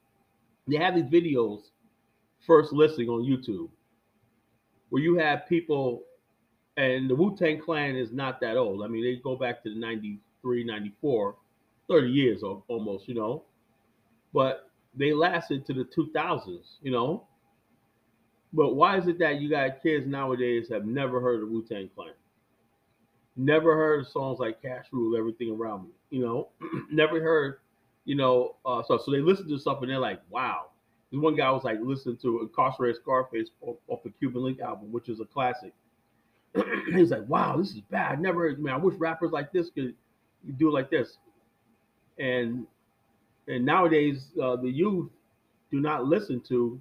they 0.68 0.78
have 0.78 0.96
these 0.96 1.04
videos 1.06 1.64
first 2.48 2.72
listing 2.72 3.10
on 3.10 3.22
YouTube 3.22 3.70
where 4.90 5.02
you 5.02 5.16
have 5.16 5.48
people, 5.48 6.04
and 6.78 7.10
the 7.10 7.16
Wu 7.16 7.36
Tang 7.36 7.60
Clan 7.60 7.96
is 7.96 8.12
not 8.12 8.40
that 8.42 8.58
old. 8.58 8.84
I 8.84 8.88
mean, 8.88 9.04
they 9.04 9.16
go 9.16 9.36
back 9.36 9.64
to 9.64 9.70
the 9.70 9.80
93, 9.80 10.64
94, 10.66 11.36
30 11.90 12.10
years 12.10 12.44
almost, 12.68 13.08
you 13.08 13.16
know, 13.16 13.44
but 14.34 14.70
they 14.96 15.14
lasted 15.14 15.66
to 15.66 15.74
the 15.74 15.86
2000s, 15.86 16.78
you 16.82 16.92
know. 16.92 17.28
But 18.54 18.76
why 18.76 18.98
is 18.98 19.08
it 19.08 19.18
that 19.20 19.40
you 19.40 19.50
got 19.50 19.82
kids 19.82 20.06
nowadays 20.06 20.68
have 20.70 20.86
never 20.86 21.22
heard 21.22 21.42
of 21.44 21.50
Wu 21.50 21.64
Tang 21.64 21.90
Clan? 21.96 22.14
Never 23.38 23.76
heard 23.76 24.02
of 24.02 24.08
songs 24.08 24.40
like 24.40 24.62
Cash 24.62 24.88
Rule, 24.92 25.18
Everything 25.18 25.52
Around 25.52 25.84
Me, 25.84 25.90
you 26.10 26.22
know, 26.22 26.50
never 26.92 27.22
heard, 27.22 27.60
you 28.04 28.16
know, 28.16 28.56
uh, 28.66 28.84
so, 28.84 28.98
so 28.98 29.12
they 29.12 29.20
listen 29.20 29.48
to 29.48 29.58
stuff 29.58 29.82
and 29.82 29.90
they're 29.90 30.00
like, 30.00 30.22
wow. 30.30 30.68
This 31.12 31.20
one 31.20 31.36
guy 31.36 31.50
was 31.52 31.64
like 31.64 31.80
listening 31.82 32.18
to 32.18 32.42
Incarcerated 32.42 33.02
Scarface 33.02 33.50
off, 33.62 33.78
off 33.88 34.04
the 34.04 34.12
Cuban 34.12 34.44
Link 34.44 34.60
album, 34.60 34.92
which 34.92 35.10
is 35.10 35.20
a 35.20 35.26
classic. 35.26 35.74
He's 36.94 37.12
like, 37.12 37.28
wow, 37.28 37.58
this 37.58 37.72
is 37.72 37.82
bad. 37.82 38.22
Never, 38.22 38.56
man, 38.58 38.74
I 38.74 38.78
wish 38.78 38.96
rappers 38.96 39.32
like 39.32 39.52
this 39.52 39.70
could 39.70 39.94
do 40.58 40.72
like 40.72 40.90
this. 40.90 41.18
And 42.20 42.66
and 43.48 43.66
nowadays, 43.66 44.28
uh, 44.42 44.56
the 44.56 44.70
youth 44.70 45.10
do 45.72 45.80
not 45.80 46.06
listen 46.06 46.42
to, 46.50 46.80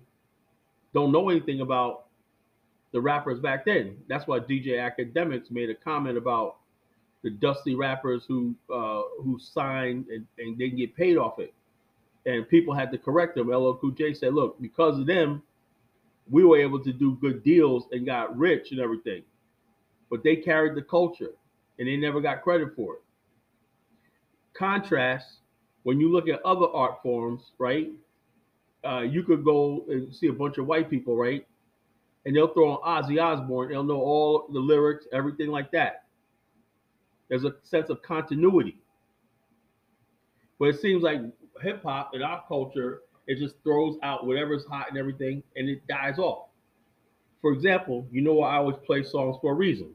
don't 0.93 1.13
know 1.13 1.31
anything 1.31 1.61
about 1.61 2.07
the 2.93 3.01
rappers 3.01 3.41
back 3.41 3.65
then. 3.65 3.97
That's 4.09 4.27
why 4.27 4.41
DJ 4.41 4.79
Akademiks 4.79 5.51
made 5.51 5.71
a 5.71 5.75
comment 5.75 6.19
about 6.19 6.57
the 7.23 7.31
dusty 7.31 7.75
rappers 7.75 8.25
who 8.27 8.55
uh, 8.73 9.03
who 9.23 9.39
signed 9.39 10.07
and, 10.09 10.27
and 10.39 10.59
didn't 10.59 10.79
get 10.79 10.97
paid 10.97 11.17
off 11.17 11.39
it. 11.39 11.55
And 12.27 12.49
people 12.49 12.75
had 12.75 12.91
to 12.93 12.99
correct 12.99 13.37
them. 13.37 13.49
LL 13.49 13.75
Cool 13.75 13.93
J 13.93 14.13
said, 14.13 14.35
look, 14.35 14.61
because 14.61 14.99
of 14.99 15.07
them, 15.07 15.43
we 16.29 16.45
were 16.45 16.59
able 16.59 16.83
to 16.83 16.93
do 16.93 17.17
good 17.21 17.43
deals 17.43 17.87
and 17.93 18.05
got 18.05 18.37
rich 18.37 18.73
and 18.73 18.81
everything. 18.81 19.23
But 20.11 20.23
they 20.23 20.37
carried 20.37 20.75
the 20.75 20.83
culture 20.83 21.33
and 21.79 21.89
they 21.89 21.97
never 21.97 22.21
got 22.21 22.43
credit 22.43 22.75
for 22.77 22.95
it. 22.95 23.03
Contrast, 24.61 25.39
when 25.85 25.99
you 25.99 26.13
look 26.13 26.29
at 26.29 26.43
other 26.45 26.67
art 26.75 27.03
forms, 27.03 27.53
right? 27.59 27.89
Uh, 28.87 29.01
you 29.01 29.23
could 29.23 29.43
go 29.43 29.87
and 29.89 30.15
see 30.15 30.27
a 30.27 30.33
bunch 30.33 30.59
of 30.59 30.67
white 30.67 30.91
people, 30.91 31.17
right? 31.17 31.47
And 32.27 32.37
they'll 32.37 32.53
throw 32.53 32.77
on 32.77 33.03
Ozzy 33.05 33.23
Osbourne. 33.23 33.71
They'll 33.71 33.83
know 33.83 34.03
all 34.03 34.49
the 34.53 34.59
lyrics, 34.59 35.07
everything 35.15 35.49
like 35.49 35.73
that. 35.73 36.05
There's 37.31 37.45
a 37.45 37.55
sense 37.63 37.89
of 37.89 38.03
continuity. 38.03 38.77
But 40.59 40.67
it 40.67 40.81
seems 40.81 41.03
like 41.03 41.23
hip 41.63 41.83
hop 41.83 42.11
in 42.15 42.23
our 42.23 42.45
culture, 42.47 43.01
it 43.27 43.39
just 43.39 43.55
throws 43.63 43.97
out 44.03 44.27
whatever's 44.27 44.67
hot 44.67 44.91
and 44.91 44.99
everything, 44.99 45.43
and 45.57 45.71
it 45.71 45.87
dies 45.87 46.19
off. 46.19 46.49
For 47.41 47.53
example, 47.53 48.07
you 48.11 48.21
know 48.21 48.43
I 48.43 48.57
always 48.57 48.77
play 48.85 49.05
songs 49.05 49.39
for 49.41 49.53
a 49.53 49.55
reason. 49.55 49.95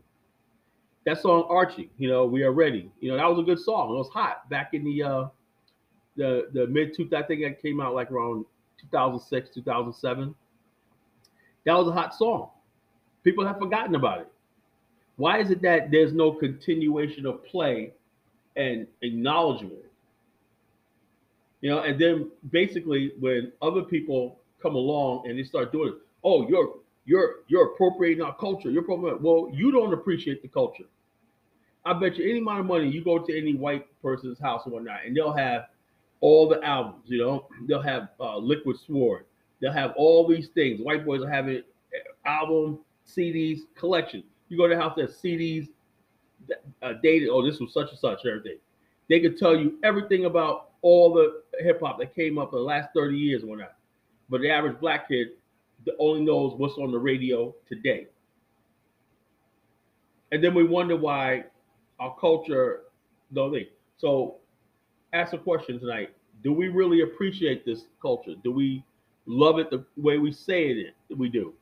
That 1.06 1.22
song 1.22 1.46
Archie, 1.50 1.92
you 1.98 2.10
know, 2.10 2.26
we 2.26 2.44
are 2.44 2.52
ready. 2.52 2.92
You 3.00 3.12
know, 3.12 3.18
that 3.18 3.30
was 3.30 3.40
a 3.40 3.44
good 3.44 3.60
song. 3.60 3.92
It 3.92 3.98
was 3.98 4.10
hot 4.10 4.50
back 4.50 4.74
in 4.74 4.84
the 4.84 5.04
uh 5.04 5.28
the 6.16 6.48
the 6.54 6.68
mid 6.68 6.96
two 6.96 7.10
I 7.16 7.22
think 7.24 7.42
that 7.44 7.62
came 7.62 7.80
out 7.80 7.94
like 7.94 8.12
around 8.12 8.46
2006, 8.82 9.50
2007. 9.54 10.36
That 11.66 11.74
was 11.74 11.88
a 11.88 11.92
hot 11.92 12.14
song. 12.14 12.50
People 13.24 13.46
have 13.46 13.58
forgotten 13.58 13.96
about 13.96 14.22
it. 14.22 14.28
Why 15.18 15.40
is 15.40 15.50
it 15.50 15.62
that 15.62 15.92
there's 15.92 16.14
no 16.14 16.32
continuation 16.32 17.26
of 17.26 17.44
play 17.46 17.94
and 18.56 18.88
acknowledgement? 19.02 19.86
You 21.62 21.70
know, 21.70 21.80
and 21.80 22.00
then 22.00 22.32
basically 22.52 23.14
when 23.20 23.52
other 23.62 23.84
people 23.84 24.40
come 24.62 24.76
along 24.76 25.28
and 25.28 25.38
they 25.38 25.44
start 25.44 25.72
doing 25.72 25.90
it, 25.90 25.96
oh, 26.24 26.48
you're 26.48 26.76
you're 27.06 27.36
you're 27.48 27.74
appropriating 27.74 28.24
our 28.24 28.36
culture. 28.36 28.70
You're 28.70 28.84
appropriating. 28.84 29.24
Well, 29.24 29.50
you 29.54 29.72
don't 29.72 29.94
appreciate 29.94 30.42
the 30.42 30.48
culture. 30.48 30.86
I 31.86 31.94
bet 31.94 32.18
you 32.18 32.28
any 32.28 32.40
amount 32.40 32.62
of 32.62 32.66
money 32.66 32.90
you 32.90 33.04
go 33.04 33.20
to 33.20 33.38
any 33.38 33.54
white 33.54 33.86
person's 34.02 34.40
house 34.40 34.64
and 34.66 34.74
whatnot, 34.74 35.06
and 35.06 35.16
they'll 35.16 35.34
have 35.34 35.68
all 36.20 36.48
the 36.50 36.64
albums. 36.64 37.04
You 37.06 37.20
know, 37.20 37.48
they'll 37.68 37.82
have 37.82 38.10
uh, 38.20 38.38
Liquid 38.38 38.78
Sword. 38.88 39.26
They'll 39.62 39.72
have 39.72 39.94
all 39.96 40.28
these 40.28 40.48
things. 40.50 40.82
White 40.82 41.06
boys 41.06 41.22
are 41.22 41.30
having 41.30 41.62
album, 42.26 42.80
CDs, 43.08 43.60
collection. 43.76 44.24
You 44.50 44.58
go 44.58 44.68
to 44.68 44.76
the 44.76 44.82
house, 44.82 44.94
there's 44.96 45.22
CDs 45.22 45.70
uh, 46.82 46.94
dated. 47.04 47.30
Oh, 47.30 47.46
this 47.46 47.60
was 47.60 47.74
such 47.74 47.90
and 47.90 48.00
such, 48.00 48.26
everything. 48.26 48.58
They 49.10 49.20
could 49.20 49.38
tell 49.38 49.56
you 49.56 49.78
everything 49.84 50.26
about 50.26 50.72
all 50.82 51.14
the 51.14 51.44
hip 51.60 51.80
hop 51.82 52.00
that 52.00 52.16
came 52.16 52.38
up 52.38 52.54
in 52.54 52.60
the 52.60 52.66
last 52.66 52.90
30 52.96 53.18
years 53.18 53.42
and 53.42 53.50
whatnot. 53.50 53.76
But 54.30 54.42
the 54.42 54.50
average 54.50 54.80
black 54.80 55.08
kid 55.08 55.30
only 56.00 56.22
knows 56.22 56.54
what's 56.58 56.78
on 56.78 56.92
the 56.92 56.98
radio 56.98 57.54
today. 57.68 58.08
And 60.32 60.44
then 60.44 60.54
we 60.54 60.64
wonder 60.64 60.96
why 60.96 61.46
our 62.00 62.16
culture, 62.20 62.82
though 63.32 63.50
they. 63.50 63.70
So, 63.98 64.38
ask 65.14 65.34
a 65.34 65.38
question 65.38 65.80
tonight: 65.80 66.10
Do 66.44 66.54
we 66.54 66.68
really 66.68 67.02
appreciate 67.02 67.66
this 67.66 67.86
culture? 68.02 68.36
Do 68.44 68.52
we 68.52 68.84
love 69.26 69.60
it 69.60 69.70
the 69.70 69.86
way 69.98 70.18
we 70.18 70.32
say 70.32 70.68
it? 70.68 70.96
We 71.16 71.30
do. 71.30 71.54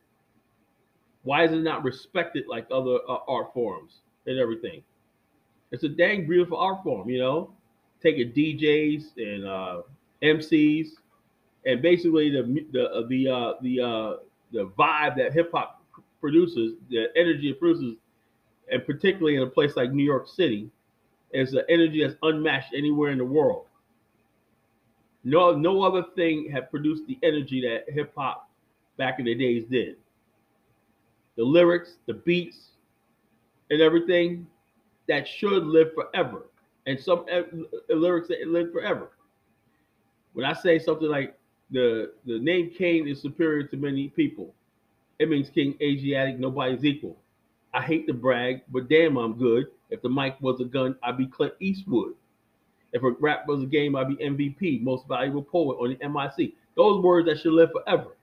Why 1.24 1.46
is 1.46 1.52
it 1.52 1.62
not 1.62 1.84
respected 1.84 2.46
like 2.48 2.68
other 2.72 3.00
uh, 3.08 3.20
art 3.28 3.54
forms 3.54 4.02
and 4.28 4.38
everything? 4.38 4.84
It's 5.72 5.84
a 5.84 5.90
dang 5.90 6.28
beautiful 6.28 6.58
art 6.58 6.84
form, 6.84 7.10
you 7.10 7.20
know. 7.20 7.52
Taking 8.02 8.34
DJs 8.34 9.16
and 9.18 9.46
uh, 9.48 9.82
MCs, 10.22 10.88
and 11.66 11.82
basically 11.82 12.30
the 12.30 12.66
the 12.72 12.90
uh, 12.90 13.08
the 13.08 13.28
uh, 13.28 13.54
the 13.62 13.80
uh, 13.80 14.14
the 14.52 14.68
vibe 14.78 15.16
that 15.18 15.34
hip 15.34 15.52
hop 15.54 15.82
produces, 16.20 16.74
the 16.90 17.08
energy 17.16 17.50
it 17.50 17.60
produces, 17.60 17.96
and 18.72 18.86
particularly 18.86 19.36
in 19.36 19.44
a 19.44 19.48
place 19.48 19.76
like 19.76 19.92
New 19.92 20.04
York 20.04 20.28
City, 20.28 20.70
is 21.32 21.54
an 21.54 21.64
energy 21.70 22.04
that's 22.04 22.18
unmatched 22.24 22.74
anywhere 22.76 23.12
in 23.12 23.18
the 23.18 23.26
world. 23.26 23.66
No, 25.24 25.56
no 25.56 25.84
other 25.84 26.04
thing 26.16 26.50
had 26.52 26.70
produced 26.70 27.08
the 27.08 27.18
energy 27.24 27.62
that 27.62 27.92
hip 27.92 28.14
hop 28.16 28.50
back 28.98 29.20
in 29.20 29.26
the 29.26 29.36
days 29.36 29.66
did. 29.66 29.96
The 31.36 31.44
lyrics, 31.44 31.98
the 32.06 32.14
beats, 32.14 32.72
and 33.70 33.82
everything 33.82 34.46
that 35.08 35.28
should 35.28 35.66
live 35.66 35.94
forever, 35.94 36.48
and 36.86 37.00
some 37.00 37.26
uh, 37.32 37.42
lyrics 37.90 38.28
that 38.28 38.48
live 38.48 38.72
forever. 38.72 39.12
When 40.34 40.46
I 40.46 40.54
say 40.54 40.78
something 40.78 41.08
like 41.08 41.38
the 41.72 42.14
the 42.26 42.40
name 42.40 42.72
Kane 42.78 43.08
is 43.08 43.22
superior 43.22 43.64
to 43.68 43.78
many 43.78 44.10
people, 44.10 44.54
it 45.20 45.30
means 45.30 45.50
King 45.50 45.76
Asiatic, 45.82 46.38
nobody's 46.40 46.86
equal. 46.86 47.18
I 47.74 47.82
hate 47.82 48.08
to 48.08 48.14
brag, 48.14 48.62
but 48.70 48.88
damn, 48.88 49.18
I'm 49.18 49.34
good. 49.34 49.68
If 49.90 50.02
the 50.02 50.10
mic 50.10 50.36
was 50.42 50.62
a 50.62 50.66
gun, 50.66 50.96
I'd 51.04 51.18
be 51.18 51.26
Clint 51.26 51.54
Eastwood. 51.60 52.14
If 52.94 53.02
a 53.02 53.12
rap 53.20 53.48
was 53.48 53.64
a 53.64 53.66
game, 53.66 53.96
I'd 53.96 54.08
be 54.08 54.16
MVP, 54.16 54.82
most 54.82 55.08
valuable 55.08 55.42
poet 55.42 55.78
on 55.80 55.98
the 55.98 56.08
MIC. 56.08 56.54
Those 56.76 57.04
words 57.04 57.28
that 57.28 57.40
should 57.40 57.54
live 57.54 57.72
forever. 57.72 58.16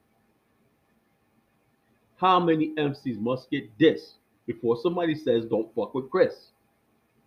How 2.16 2.38
many 2.38 2.74
MCs 2.76 3.18
must 3.18 3.50
get 3.50 3.76
dissed 3.78 4.14
before 4.46 4.76
somebody 4.80 5.14
says, 5.14 5.46
don't 5.46 5.74
fuck 5.74 5.94
with 5.94 6.10
Chris? 6.10 6.50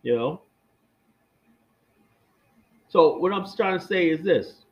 You 0.03 0.15
know? 0.15 0.41
So, 2.87 3.17
what 3.17 3.33
I'm 3.33 3.45
trying 3.55 3.79
to 3.79 3.85
say 3.85 4.09
is 4.09 4.21
this 4.21 4.65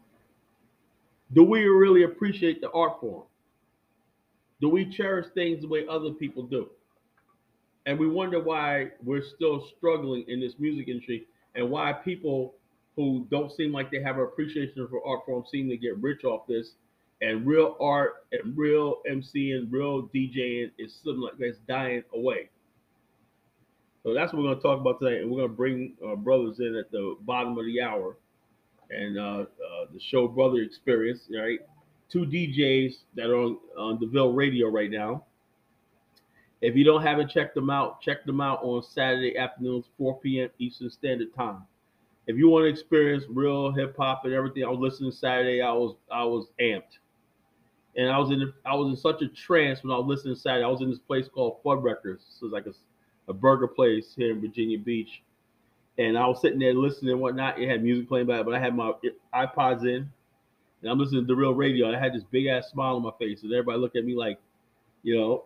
Do 1.33 1.43
we 1.43 1.65
really 1.65 2.03
appreciate 2.03 2.61
the 2.61 2.69
art 2.71 3.01
form? 3.01 3.23
Do 4.61 4.69
we 4.69 4.85
cherish 4.85 5.27
things 5.33 5.61
the 5.61 5.67
way 5.67 5.87
other 5.87 6.11
people 6.11 6.43
do? 6.43 6.69
And 7.85 7.97
we 7.97 8.07
wonder 8.07 8.39
why 8.39 8.91
we're 9.03 9.23
still 9.35 9.65
struggling 9.77 10.25
in 10.27 10.39
this 10.39 10.53
music 10.59 10.87
industry 10.87 11.25
and 11.55 11.69
why 11.69 11.93
people 11.93 12.53
who 12.95 13.25
don't 13.31 13.51
seem 13.51 13.71
like 13.71 13.89
they 13.89 14.01
have 14.01 14.17
an 14.17 14.23
appreciation 14.23 14.87
for 14.89 15.05
art 15.05 15.25
form 15.25 15.43
seem 15.51 15.69
to 15.69 15.77
get 15.77 15.97
rich 15.97 16.23
off 16.23 16.45
this. 16.47 16.71
And 17.21 17.45
real 17.45 17.77
art 17.79 18.25
and 18.31 18.57
real 18.57 19.01
MC 19.07 19.51
and 19.51 19.71
real 19.71 20.07
DJing 20.07 20.71
is 20.77 20.99
something 21.03 21.21
like 21.21 21.37
that's 21.37 21.57
dying 21.67 22.03
away. 22.13 22.49
So 24.03 24.13
that's 24.13 24.33
what 24.33 24.41
we're 24.41 24.49
going 24.49 24.57
to 24.57 24.63
talk 24.63 24.79
about 24.79 24.99
today. 24.99 25.21
And 25.21 25.29
we're 25.29 25.37
going 25.37 25.49
to 25.49 25.55
bring 25.55 25.93
our 26.05 26.15
brothers 26.15 26.59
in 26.59 26.75
at 26.75 26.91
the 26.91 27.15
bottom 27.21 27.57
of 27.57 27.65
the 27.65 27.81
hour 27.81 28.17
and 28.89 29.17
uh, 29.17 29.21
uh, 29.21 29.45
the 29.93 29.99
show 29.99 30.27
Brother 30.27 30.57
Experience, 30.57 31.21
right? 31.35 31.59
Two 32.11 32.25
DJs 32.25 32.93
that 33.15 33.27
are 33.27 33.35
on, 33.35 33.57
on 33.77 33.99
DeVille 33.99 34.33
Radio 34.33 34.69
right 34.69 34.89
now. 34.89 35.23
If 36.61 36.75
you 36.75 36.83
don't 36.83 37.01
haven't 37.01 37.29
checked 37.29 37.55
them 37.55 37.69
out, 37.69 38.01
check 38.01 38.25
them 38.25 38.39
out 38.41 38.59
on 38.63 38.83
Saturday 38.83 39.37
afternoons, 39.37 39.85
4 39.97 40.19
p.m. 40.19 40.49
Eastern 40.59 40.89
Standard 40.89 41.33
Time. 41.35 41.63
If 42.27 42.37
you 42.37 42.49
want 42.49 42.65
to 42.65 42.69
experience 42.69 43.23
real 43.29 43.71
hip 43.71 43.95
hop 43.97 44.25
and 44.25 44.33
everything, 44.33 44.63
I 44.63 44.69
was 44.69 44.79
listening 44.79 45.11
Saturday. 45.11 45.61
I 45.61 45.73
was 45.73 45.95
I 46.11 46.23
was 46.23 46.47
amped. 46.61 46.99
and 47.95 48.09
I 48.09 48.17
was 48.17 48.31
in 48.31 48.53
I 48.65 48.75
was 48.75 48.89
in 48.89 48.95
such 48.95 49.21
a 49.21 49.27
trance 49.27 49.83
when 49.83 49.91
I 49.91 49.97
was 49.97 50.07
listening 50.07 50.35
Saturday. 50.35 50.63
I 50.63 50.67
was 50.69 50.81
in 50.81 50.89
this 50.89 50.99
place 50.99 51.27
called 51.27 51.63
Fud 51.63 51.83
Records. 51.83 52.25
This 52.25 52.41
was 52.41 52.51
like 52.51 52.65
a, 52.67 52.73
a 53.29 53.33
burger 53.33 53.67
place 53.67 54.13
here 54.15 54.31
in 54.31 54.39
Virginia 54.39 54.77
Beach, 54.77 55.23
and 55.97 56.17
I 56.17 56.25
was 56.27 56.41
sitting 56.41 56.59
there 56.59 56.73
listening 56.73 57.11
and 57.11 57.21
whatnot. 57.21 57.59
It 57.59 57.69
had 57.69 57.83
music 57.83 58.07
playing 58.07 58.27
by, 58.27 58.43
but 58.43 58.53
I 58.53 58.59
had 58.59 58.75
my 58.75 58.93
iPods 59.33 59.81
in, 59.81 60.09
and 60.81 60.91
I'm 60.91 60.99
listening 60.99 61.21
to 61.21 61.27
the 61.27 61.35
real 61.35 61.53
radio. 61.53 61.93
I 61.93 61.99
had 61.99 62.13
this 62.13 62.23
big 62.23 62.45
ass 62.47 62.69
smile 62.69 62.95
on 62.95 63.03
my 63.03 63.11
face, 63.19 63.43
and 63.43 63.51
everybody 63.51 63.79
looked 63.79 63.97
at 63.97 64.05
me 64.05 64.15
like, 64.15 64.39
you 65.03 65.17
know, 65.17 65.45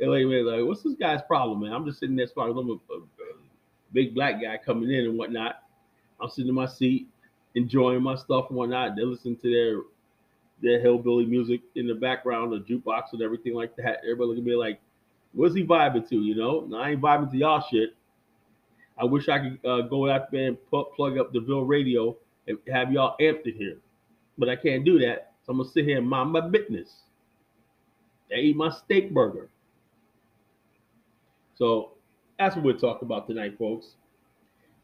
like, 0.00 0.24
like, 0.24 0.66
what's 0.66 0.82
this 0.82 0.94
guy's 0.94 1.22
problem, 1.22 1.60
man? 1.60 1.72
I'm 1.72 1.84
just 1.84 2.00
sitting 2.00 2.16
there 2.16 2.26
smiling. 2.26 2.58
I'm 2.58 2.70
a, 2.70 2.94
a, 2.94 3.06
big 3.92 4.14
black 4.14 4.42
guy 4.42 4.58
coming 4.58 4.90
in 4.90 5.04
and 5.04 5.16
whatnot. 5.16 5.62
I'm 6.20 6.28
sitting 6.28 6.48
in 6.48 6.54
my 6.54 6.66
seat, 6.66 7.06
enjoying 7.54 8.02
my 8.02 8.16
stuff 8.16 8.46
and 8.48 8.58
whatnot. 8.58 8.96
They're 8.96 9.06
listening 9.06 9.36
to 9.36 9.50
their 9.50 9.82
their 10.62 10.80
hillbilly 10.80 11.26
music 11.26 11.60
in 11.74 11.86
the 11.86 11.94
background, 11.94 12.52
the 12.52 12.60
jukebox 12.60 13.12
and 13.12 13.22
everything 13.22 13.54
like 13.54 13.76
that. 13.76 13.98
Everybody 14.02 14.28
looking 14.28 14.44
at 14.44 14.46
me 14.46 14.56
like, 14.56 14.80
what's 15.32 15.54
he 15.54 15.64
vibing 15.64 16.08
to? 16.08 16.16
You 16.16 16.34
know, 16.34 16.60
no, 16.68 16.78
I 16.78 16.90
ain't 16.90 17.00
vibing 17.00 17.30
to 17.30 17.36
y'all 17.36 17.64
shit. 17.70 17.94
I 18.96 19.04
wish 19.04 19.28
I 19.28 19.38
could 19.38 19.58
uh, 19.68 19.82
go 19.82 20.08
out 20.08 20.30
there 20.30 20.48
and 20.48 20.70
pu- 20.70 20.86
plug 20.96 21.18
up 21.18 21.32
the 21.32 21.40
Ville 21.40 21.64
radio 21.64 22.16
and 22.46 22.58
have 22.72 22.92
y'all 22.92 23.16
amped 23.20 23.46
in 23.46 23.54
here, 23.54 23.78
but 24.38 24.48
I 24.48 24.56
can't 24.56 24.84
do 24.84 24.98
that. 25.00 25.32
So 25.44 25.52
I'm 25.52 25.58
gonna 25.58 25.68
sit 25.68 25.84
here 25.84 25.98
and 25.98 26.08
mind 26.08 26.30
my 26.30 26.40
business. 26.40 27.02
I 28.32 28.38
eat 28.38 28.56
my 28.56 28.70
steak 28.70 29.12
burger. 29.12 29.50
So 31.56 31.92
that's 32.38 32.56
what 32.56 32.64
we're 32.64 32.72
talking 32.78 33.06
about 33.06 33.28
tonight, 33.28 33.56
folks. 33.58 33.94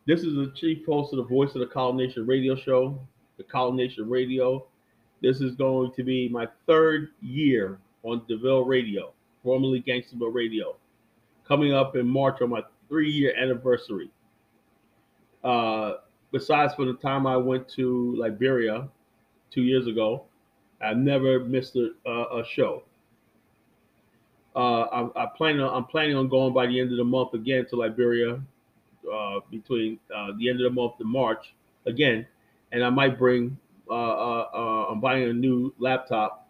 This 0.06 0.20
is 0.20 0.35
the 0.35 0.52
chief 0.54 0.85
host 0.87 1.12
of 1.12 1.18
the 1.18 1.24
Voice 1.24 1.54
of 1.54 1.61
the 1.61 1.66
Column 1.66 1.96
Nation 1.96 2.26
radio 2.26 2.54
show, 2.54 2.98
the 3.37 3.44
Column 3.44 3.76
Nation 3.76 4.09
Radio. 4.09 4.66
This 5.20 5.40
is 5.40 5.54
going 5.54 5.92
to 5.92 6.02
be 6.02 6.28
my 6.28 6.48
third 6.66 7.11
year 7.20 7.78
on 8.04 8.22
DeVille 8.28 8.64
Radio, 8.64 9.12
formerly 9.42 9.83
Gangsterville 9.83 10.33
Radio, 10.33 10.76
coming 11.46 11.74
up 11.74 11.96
in 11.96 12.06
March 12.06 12.40
on 12.40 12.50
my 12.50 12.62
three-year 12.88 13.35
anniversary. 13.37 14.11
Uh, 15.44 15.94
besides 16.33 16.74
for 16.74 16.85
the 16.85 16.94
time 16.94 17.26
I 17.26 17.37
went 17.37 17.68
to 17.70 18.14
Liberia 18.16 18.88
two 19.50 19.62
years 19.62 19.87
ago, 19.87 20.24
I've 20.80 20.96
never 20.96 21.40
missed 21.40 21.76
a, 21.76 21.90
a, 22.06 22.40
a 22.40 22.44
show. 22.46 22.85
Uh, 24.55 24.87
I'm, 24.93 25.13
I 25.15 25.27
plan 25.37 25.61
on, 25.61 25.75
I'm 25.75 25.85
planning 25.85 26.17
on 26.17 26.29
going 26.29 26.53
by 26.53 26.67
the 26.67 26.81
end 26.81 26.91
of 26.91 26.99
the 26.99 27.05
month 27.05 27.35
again 27.35 27.67
to 27.71 27.77
Liberia, 27.77 28.41
uh, 29.13 29.41
between 29.51 29.99
uh, 30.15 30.29
the 30.39 30.49
end 30.49 30.61
of 30.61 30.65
the 30.65 30.81
month 30.81 30.95
and 31.01 31.09
March 31.09 31.55
again, 31.87 32.27
and 32.73 32.85
I 32.85 32.91
might 32.91 33.19
bring. 33.19 33.57
Uh, 33.89 33.95
uh, 33.95 34.49
uh, 34.55 34.87
I'm 34.89 35.01
buying 35.01 35.25
a 35.25 35.33
new 35.33 35.75
laptop, 35.79 36.49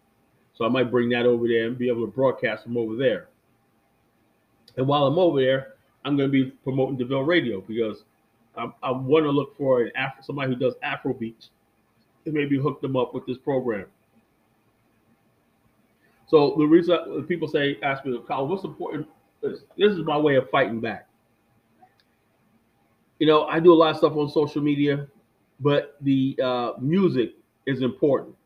so 0.55 0.67
I 0.67 0.69
might 0.69 0.91
bring 0.91 1.09
that 1.11 1.25
over 1.25 1.49
there 1.49 1.67
and 1.67 1.79
be 1.79 1.89
able 1.89 2.05
to 2.05 2.13
broadcast 2.13 2.65
from 2.65 2.77
over 2.77 2.97
there. 2.97 3.29
And 4.77 4.87
while 4.87 5.05
I'm 5.05 5.19
over 5.19 5.41
there, 5.41 5.75
I'm 6.05 6.17
going 6.17 6.31
to 6.31 6.33
be 6.33 6.51
promoting 6.51 6.99
DeVille 6.99 7.23
Radio 7.23 7.63
because 7.63 8.05
I, 8.57 8.71
I 8.83 8.91
want 8.91 9.25
to 9.25 9.31
look 9.31 9.57
for 9.57 9.81
an 9.83 9.91
Afro, 9.97 10.23
somebody 10.23 10.53
who 10.53 10.59
does 10.59 10.75
Afro 10.83 11.15
beats 11.15 11.49
and 12.27 12.35
maybe 12.35 12.59
hook 12.59 12.83
them 12.83 12.95
up 12.97 13.15
with 13.15 13.27
this 13.27 13.39
program. 13.39 13.87
So 16.31 16.55
the 16.57 16.64
reason 16.64 17.25
people 17.27 17.49
say, 17.49 17.77
ask 17.83 18.05
me, 18.05 18.16
Colin, 18.29 18.49
what's 18.49 18.62
important? 18.62 19.09
This, 19.43 19.64
this 19.77 19.93
is 19.93 20.05
my 20.05 20.16
way 20.16 20.37
of 20.37 20.49
fighting 20.49 20.81
back. 20.81 21.09
You 23.19 23.27
know, 23.27 23.47
I 23.47 23.59
do 23.59 23.73
a 23.73 23.75
lot 23.75 23.90
of 23.90 23.97
stuff 23.97 24.12
on 24.14 24.29
social 24.29 24.62
media, 24.62 25.09
but 25.59 25.97
the 26.03 26.38
uh, 26.40 26.73
music 26.81 27.35
is 27.66 27.83
important. 27.83 28.37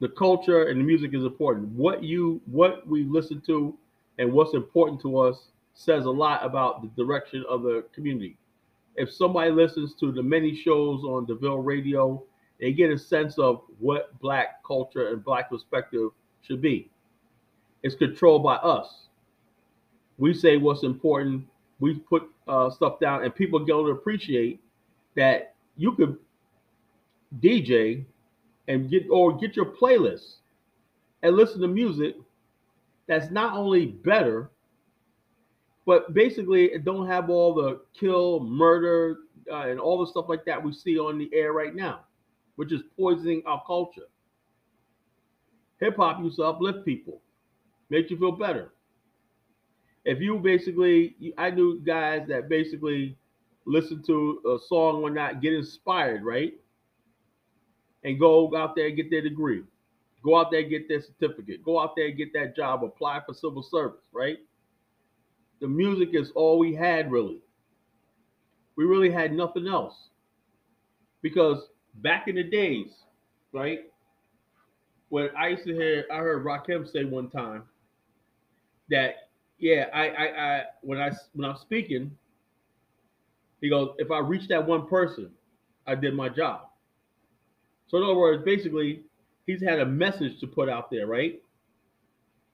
The 0.00 0.10
culture 0.10 0.68
and 0.68 0.78
the 0.78 0.84
music 0.84 1.14
is 1.14 1.24
important. 1.24 1.68
What 1.68 2.04
you, 2.04 2.42
what 2.44 2.86
we 2.86 3.04
listen 3.04 3.40
to, 3.46 3.74
and 4.18 4.30
what's 4.30 4.52
important 4.52 5.00
to 5.02 5.18
us 5.18 5.48
says 5.72 6.04
a 6.04 6.10
lot 6.10 6.44
about 6.44 6.82
the 6.82 7.02
direction 7.02 7.42
of 7.48 7.62
the 7.62 7.84
community. 7.94 8.36
If 8.96 9.10
somebody 9.10 9.50
listens 9.50 9.94
to 9.94 10.12
the 10.12 10.22
many 10.22 10.54
shows 10.54 11.04
on 11.04 11.24
DeVille 11.24 11.60
Radio, 11.60 12.22
they 12.60 12.72
get 12.72 12.90
a 12.90 12.98
sense 12.98 13.38
of 13.38 13.62
what 13.78 14.18
black 14.20 14.62
culture 14.62 15.08
and 15.08 15.24
black 15.24 15.48
perspective 15.48 16.10
should 16.42 16.60
be. 16.62 16.90
It's 17.82 17.94
controlled 17.94 18.42
by 18.42 18.56
us. 18.56 19.06
We 20.18 20.34
say 20.34 20.56
what's 20.56 20.82
important. 20.82 21.46
We 21.80 21.94
put 21.94 22.24
uh, 22.48 22.70
stuff 22.70 22.98
down, 23.00 23.24
and 23.24 23.34
people 23.34 23.60
go 23.60 23.84
to 23.84 23.92
appreciate 23.92 24.60
that 25.16 25.54
you 25.76 25.92
could 25.92 26.18
DJ 27.40 28.04
and 28.66 28.90
get 28.90 29.04
or 29.10 29.36
get 29.36 29.56
your 29.56 29.66
playlist 29.66 30.36
and 31.22 31.36
listen 31.36 31.60
to 31.60 31.68
music 31.68 32.16
that's 33.06 33.30
not 33.30 33.54
only 33.54 33.86
better, 33.86 34.50
but 35.86 36.12
basically 36.12 36.66
it 36.66 36.84
don't 36.84 37.06
have 37.06 37.30
all 37.30 37.54
the 37.54 37.80
kill, 37.98 38.40
murder, 38.40 39.18
uh, 39.50 39.62
and 39.68 39.80
all 39.80 39.98
the 39.98 40.06
stuff 40.06 40.26
like 40.28 40.44
that 40.44 40.62
we 40.62 40.72
see 40.72 40.98
on 40.98 41.18
the 41.18 41.30
air 41.32 41.52
right 41.52 41.74
now, 41.74 42.00
which 42.56 42.72
is 42.72 42.82
poisoning 42.98 43.42
our 43.46 43.62
culture. 43.66 44.08
Hip 45.80 45.96
hop 45.96 46.20
used 46.22 46.36
to 46.36 46.44
uplift 46.44 46.84
people, 46.84 47.20
make 47.90 48.10
you 48.10 48.18
feel 48.18 48.32
better. 48.32 48.72
If 50.04 50.20
you 50.20 50.38
basically, 50.38 51.16
I 51.36 51.50
knew 51.50 51.80
guys 51.80 52.26
that 52.28 52.48
basically 52.48 53.16
listen 53.66 54.02
to 54.06 54.40
a 54.46 54.58
song 54.66 55.02
or 55.02 55.10
not, 55.10 55.42
get 55.42 55.52
inspired, 55.52 56.24
right? 56.24 56.54
And 58.04 58.18
go 58.18 58.56
out 58.56 58.74
there 58.74 58.86
and 58.86 58.96
get 58.96 59.10
their 59.10 59.22
degree. 59.22 59.62
Go 60.24 60.38
out 60.38 60.50
there 60.50 60.60
and 60.60 60.70
get 60.70 60.88
their 60.88 61.02
certificate. 61.02 61.62
Go 61.62 61.78
out 61.78 61.94
there 61.94 62.06
and 62.06 62.16
get 62.16 62.32
that 62.32 62.56
job. 62.56 62.82
Apply 62.82 63.20
for 63.24 63.34
civil 63.34 63.62
service, 63.62 64.06
right? 64.12 64.38
The 65.60 65.68
music 65.68 66.10
is 66.12 66.30
all 66.34 66.58
we 66.58 66.74
had, 66.74 67.10
really. 67.10 67.40
We 68.76 68.84
really 68.84 69.10
had 69.10 69.32
nothing 69.32 69.66
else. 69.66 70.08
Because 71.20 71.68
back 71.96 72.28
in 72.28 72.36
the 72.36 72.44
days, 72.44 72.90
right? 73.52 73.80
When 75.08 75.30
I 75.36 75.48
used 75.48 75.64
to 75.64 75.74
hear, 75.74 76.04
I 76.12 76.16
heard 76.18 76.44
Rakim 76.44 76.90
say 76.90 77.04
one 77.04 77.30
time 77.30 77.62
that, 78.90 79.28
yeah, 79.58 79.86
I, 79.92 80.08
I, 80.08 80.24
I, 80.26 80.62
when 80.82 81.00
I, 81.00 81.10
when 81.34 81.50
I'm 81.50 81.56
speaking, 81.56 82.10
he 83.60 83.68
goes, 83.68 83.94
if 83.98 84.10
I 84.10 84.18
reach 84.18 84.48
that 84.48 84.66
one 84.66 84.86
person, 84.86 85.30
I 85.86 85.94
did 85.94 86.14
my 86.14 86.28
job. 86.28 86.68
So 87.88 87.96
in 87.96 88.04
other 88.04 88.14
words, 88.14 88.44
basically, 88.44 89.02
he's 89.46 89.62
had 89.62 89.80
a 89.80 89.86
message 89.86 90.38
to 90.40 90.46
put 90.46 90.68
out 90.68 90.90
there, 90.90 91.06
right? 91.06 91.40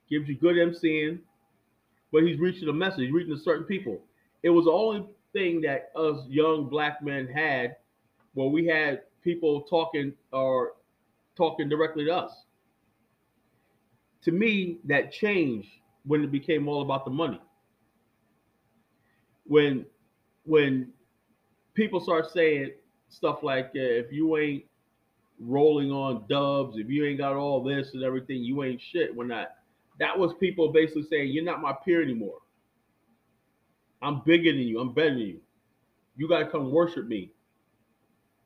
Gives 0.09 0.27
you 0.29 0.35
good 0.35 0.55
MCing, 0.55 1.19
but 2.11 2.23
he's 2.23 2.39
reaching 2.39 2.69
a 2.69 2.73
message, 2.73 3.11
reaching 3.11 3.35
to 3.35 3.41
certain 3.41 3.65
people. 3.65 4.01
It 4.43 4.49
was 4.49 4.65
the 4.65 4.71
only 4.71 5.05
thing 5.33 5.61
that 5.61 5.91
us 5.95 6.25
young 6.29 6.69
black 6.69 7.03
men 7.03 7.27
had 7.27 7.75
where 8.33 8.47
we 8.47 8.65
had 8.65 9.01
people 9.21 9.61
talking 9.63 10.13
or 10.31 10.73
talking 11.35 11.67
directly 11.67 12.05
to 12.05 12.15
us. 12.15 12.44
To 14.25 14.31
me, 14.31 14.79
that 14.85 15.11
changed 15.11 15.69
when 16.03 16.23
it 16.23 16.31
became 16.31 16.67
all 16.67 16.81
about 16.81 17.05
the 17.05 17.11
money. 17.11 17.39
When 19.45 19.85
when 20.45 20.91
people 21.75 21.99
start 21.99 22.31
saying 22.31 22.71
stuff 23.09 23.43
like 23.43 23.67
uh, 23.67 23.79
if 23.79 24.11
you 24.11 24.37
ain't 24.37 24.65
rolling 25.39 25.91
on 25.91 26.25
dubs, 26.27 26.77
if 26.77 26.89
you 26.89 27.05
ain't 27.05 27.19
got 27.19 27.35
all 27.35 27.63
this 27.63 27.93
and 27.93 28.03
everything, 28.03 28.43
you 28.43 28.63
ain't 28.63 28.81
shit. 28.81 29.15
When 29.15 29.27
that 29.27 29.57
that 29.99 30.17
was 30.17 30.33
people 30.39 30.71
basically 30.71 31.03
saying 31.03 31.31
you're 31.31 31.43
not 31.43 31.61
my 31.61 31.73
peer 31.85 32.01
anymore. 32.01 32.39
I'm 34.01 34.21
bigger 34.25 34.51
than 34.51 34.61
you. 34.61 34.79
I'm 34.79 34.93
better 34.93 35.11
than 35.11 35.19
you. 35.19 35.39
You 36.17 36.27
got 36.27 36.39
to 36.39 36.47
come 36.47 36.71
worship 36.71 37.07
me. 37.07 37.31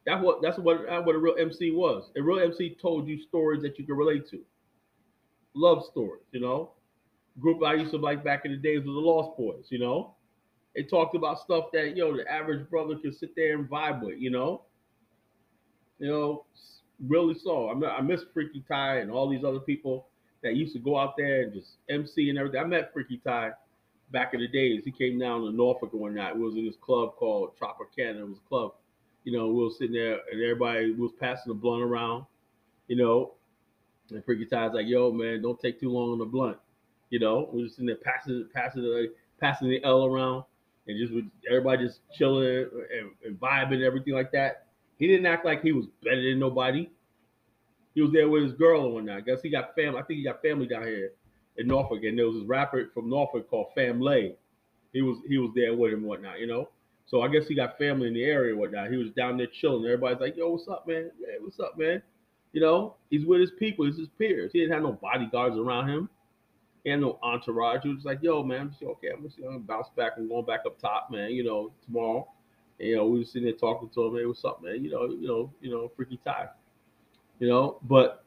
That's 0.05 0.23
what 0.23 0.41
that's 0.41 0.57
what 0.57 0.81
that's 0.87 1.05
what 1.05 1.15
a 1.15 1.19
real 1.19 1.35
MC 1.39 1.71
was. 1.71 2.11
A 2.17 2.21
real 2.21 2.39
MC 2.39 2.77
told 2.81 3.07
you 3.07 3.21
stories 3.21 3.61
that 3.61 3.79
you 3.79 3.85
could 3.85 3.97
relate 3.97 4.27
to. 4.31 4.39
Love 5.55 5.83
stories, 5.91 6.23
you 6.31 6.39
know. 6.39 6.71
Group 7.39 7.63
I 7.63 7.75
used 7.75 7.91
to 7.91 7.97
like 7.97 8.23
back 8.23 8.45
in 8.45 8.51
the 8.51 8.57
days 8.57 8.85
was 8.85 8.93
the 8.93 8.99
Lost 8.99 9.39
Boyz, 9.39 9.71
you 9.71 9.79
know. 9.79 10.15
They 10.75 10.83
talked 10.83 11.15
about 11.15 11.39
stuff 11.39 11.65
that 11.73 11.95
you 11.95 12.03
know 12.03 12.15
the 12.15 12.29
average 12.31 12.69
brother 12.69 12.95
could 12.95 13.17
sit 13.17 13.35
there 13.35 13.57
and 13.57 13.69
vibe 13.69 14.01
with, 14.03 14.19
you 14.19 14.29
know. 14.29 14.63
You 15.99 16.07
know, 16.07 16.45
really 17.07 17.35
so. 17.37 17.69
I, 17.69 17.97
I 17.97 18.01
miss 18.01 18.21
Freaky 18.33 18.63
Tah 18.67 18.97
and 18.97 19.11
all 19.11 19.29
these 19.29 19.43
other 19.43 19.59
people 19.59 20.07
that 20.43 20.55
used 20.55 20.73
to 20.73 20.79
go 20.79 20.97
out 20.97 21.15
there 21.17 21.43
and 21.43 21.53
just 21.53 21.71
MC 21.89 22.29
and 22.29 22.37
everything. 22.37 22.61
I 22.61 22.65
met 22.65 22.93
Freaky 22.93 23.21
Tah 23.23 23.49
back 24.11 24.33
in 24.33 24.39
the 24.39 24.47
days. 24.47 24.83
He 24.85 24.91
came 24.91 25.19
down 25.19 25.41
to 25.41 25.51
Norfolk 25.51 25.93
one 25.93 26.15
night. 26.15 26.35
We 26.35 26.43
was 26.43 26.55
in 26.55 26.65
this 26.65 26.75
club 26.81 27.15
called 27.15 27.51
Tropicana. 27.59 28.19
It 28.19 28.27
was 28.27 28.37
a 28.37 28.49
club. 28.49 28.73
You 29.23 29.37
know, 29.37 29.47
we 29.47 29.63
were 29.63 29.71
sitting 29.77 29.93
there 29.93 30.19
and 30.31 30.41
everybody 30.41 30.93
was 30.93 31.11
passing 31.19 31.49
the 31.49 31.53
blunt 31.53 31.83
around, 31.83 32.25
you 32.87 32.95
know. 32.95 33.33
And 34.11 34.23
Freaky 34.23 34.45
Tah's 34.45 34.73
like, 34.73 34.87
yo, 34.87 35.11
man, 35.11 35.41
don't 35.41 35.59
take 35.59 35.79
too 35.79 35.91
long 35.91 36.11
on 36.11 36.19
the 36.19 36.25
blunt. 36.25 36.57
You 37.09 37.19
know, 37.19 37.49
we're 37.51 37.65
just 37.65 37.79
in 37.79 37.85
there 37.85 37.95
passing 37.95 38.47
passing 38.53 38.83
the 38.83 39.13
passing 39.39 39.69
the 39.69 39.83
L 39.83 40.05
around 40.05 40.43
and 40.87 40.97
just 40.99 41.13
with 41.13 41.25
everybody 41.47 41.85
just 41.85 42.01
chilling 42.13 42.47
and, 42.47 43.11
and 43.25 43.39
vibing 43.39 43.75
and 43.75 43.83
everything 43.83 44.13
like 44.13 44.31
that. 44.31 44.67
He 44.97 45.07
didn't 45.07 45.25
act 45.25 45.45
like 45.45 45.61
he 45.61 45.71
was 45.71 45.85
better 46.03 46.21
than 46.21 46.39
nobody. 46.39 46.89
He 47.95 48.01
was 48.01 48.11
there 48.11 48.29
with 48.29 48.43
his 48.43 48.53
girl 48.53 48.85
and 48.85 48.93
whatnot. 48.93 49.17
I 49.17 49.21
guess 49.21 49.41
he 49.41 49.49
got 49.49 49.75
family. 49.75 49.99
I 49.99 50.03
think 50.03 50.17
he 50.19 50.23
got 50.23 50.41
family 50.41 50.67
down 50.67 50.83
here 50.83 51.13
in 51.57 51.67
Norfolk, 51.67 52.03
and 52.03 52.17
there 52.17 52.27
was 52.27 52.35
this 52.35 52.45
rapper 52.45 52.89
from 52.93 53.09
Norfolk 53.09 53.49
called 53.49 53.67
Fam 53.75 53.99
Lay. 53.99 54.35
He 54.93 55.01
was 55.01 55.17
he 55.27 55.37
was 55.37 55.51
there 55.55 55.75
with 55.75 55.93
him 55.93 55.99
and 55.99 56.07
whatnot, 56.07 56.39
you 56.39 56.47
know. 56.47 56.69
So 57.05 57.21
I 57.21 57.27
guess 57.27 57.47
he 57.47 57.55
got 57.55 57.77
family 57.77 58.07
in 58.07 58.13
the 58.13 58.23
area 58.23 58.51
and 58.51 58.59
whatnot. 58.59 58.91
He 58.91 58.97
was 58.97 59.09
down 59.11 59.37
there 59.37 59.47
chilling. 59.47 59.85
Everybody's 59.85 60.19
like, 60.19 60.37
"Yo, 60.37 60.49
what's 60.51 60.67
up, 60.67 60.87
man? 60.87 61.11
Yeah, 61.19 61.35
what's 61.39 61.59
up, 61.59 61.77
man?" 61.77 62.01
You 62.51 62.61
know, 62.61 62.95
he's 63.09 63.25
with 63.25 63.41
his 63.41 63.51
people. 63.51 63.85
He's 63.85 63.97
his 63.97 64.07
peers. 64.17 64.51
He 64.51 64.59
didn't 64.59 64.73
have 64.73 64.83
no 64.83 64.93
bodyguards 64.93 65.57
around 65.57 65.89
him. 65.89 66.09
He 66.83 66.89
had 66.89 67.01
no 67.01 67.19
entourage. 67.21 67.83
He 67.83 67.93
was 67.93 68.05
like, 68.05 68.19
"Yo, 68.21 68.41
man, 68.41 68.69
just, 68.69 68.81
okay. 68.83 69.09
I'm 69.09 69.23
just 69.23 69.39
gonna 69.39 69.59
bounce 69.59 69.89
back 69.95 70.13
and 70.17 70.27
going 70.27 70.45
back 70.45 70.61
up 70.65 70.79
top, 70.79 71.09
man. 71.11 71.31
You 71.31 71.43
know, 71.43 71.71
tomorrow." 71.85 72.27
And, 72.79 72.87
you 72.87 72.95
know, 72.95 73.05
we 73.07 73.19
were 73.19 73.25
sitting 73.25 73.43
there 73.43 73.53
talking 73.53 73.89
to 73.89 74.05
him. 74.05 74.15
Hey, 74.15 74.25
what's 74.25 74.45
up, 74.45 74.63
man? 74.63 74.83
You 74.83 74.91
know, 74.91 75.05
you 75.05 75.27
know, 75.27 75.53
you 75.61 75.69
know, 75.69 75.91
freaky 75.95 76.17
time. 76.17 76.47
You 77.39 77.49
know, 77.49 77.79
but 77.83 78.23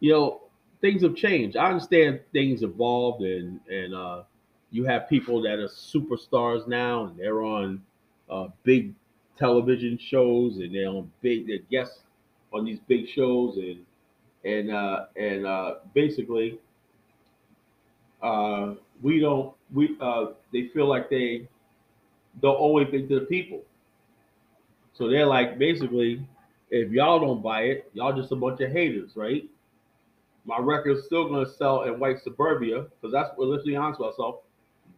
you 0.00 0.12
know, 0.12 0.42
things 0.80 1.02
have 1.02 1.16
changed. 1.16 1.56
I 1.56 1.70
understand 1.70 2.20
things 2.32 2.62
evolved, 2.62 3.22
and 3.22 3.58
and 3.68 3.94
uh, 3.94 4.22
you 4.70 4.84
have 4.84 5.08
people 5.08 5.42
that 5.42 5.58
are 5.58 5.68
superstars 5.68 6.68
now, 6.68 7.06
and 7.06 7.18
they're 7.18 7.42
on 7.42 7.82
uh, 8.30 8.48
big 8.62 8.94
television 9.36 9.98
shows, 9.98 10.58
and 10.58 10.74
they're 10.74 10.88
on 10.88 11.10
big, 11.20 11.46
they're 11.46 11.58
guests 11.70 12.00
on 12.52 12.64
these 12.64 12.78
big 12.88 13.08
shows, 13.08 13.56
and 13.56 13.84
and 14.44 14.70
uh, 14.70 15.06
and 15.16 15.46
uh, 15.46 15.74
basically, 15.94 16.58
uh, 18.22 18.74
we 19.02 19.20
don't 19.20 19.54
we 19.72 19.96
uh, 20.00 20.26
they 20.52 20.68
feel 20.68 20.86
like 20.88 21.10
they 21.10 21.48
don't 22.40 22.56
owe 22.58 22.78
anything 22.78 23.08
to 23.08 23.20
the 23.20 23.26
people. 23.26 23.62
So 24.94 25.08
they're 25.08 25.26
like, 25.26 25.58
basically, 25.58 26.26
if 26.70 26.90
y'all 26.90 27.20
don't 27.20 27.42
buy 27.42 27.62
it, 27.62 27.90
y'all 27.94 28.12
just 28.14 28.32
a 28.32 28.36
bunch 28.36 28.60
of 28.60 28.70
haters, 28.70 29.12
right? 29.16 29.48
My 30.44 30.58
record's 30.58 31.04
still 31.06 31.28
gonna 31.28 31.46
sell 31.46 31.82
in 31.84 31.98
white 31.98 32.20
suburbia 32.22 32.82
because 32.82 33.12
that's 33.12 33.30
where 33.36 33.48
let's 33.48 33.64
be 33.64 33.76
honest 33.76 34.00
with 34.00 34.08
ourselves. 34.08 34.38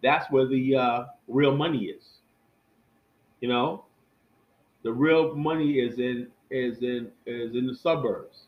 That's 0.03 0.31
where 0.31 0.47
the 0.47 0.77
uh, 0.77 1.05
real 1.29 1.57
money 1.57 1.85
is. 1.85 2.05
You 3.41 3.49
know, 3.49 3.85
the 4.83 4.93
real 4.93 5.35
money 5.35 5.73
is 5.75 5.99
in 5.99 6.29
is 6.51 6.83
in 6.83 7.11
is 7.27 7.55
in 7.55 7.67
the 7.67 7.75
suburbs. 7.75 8.45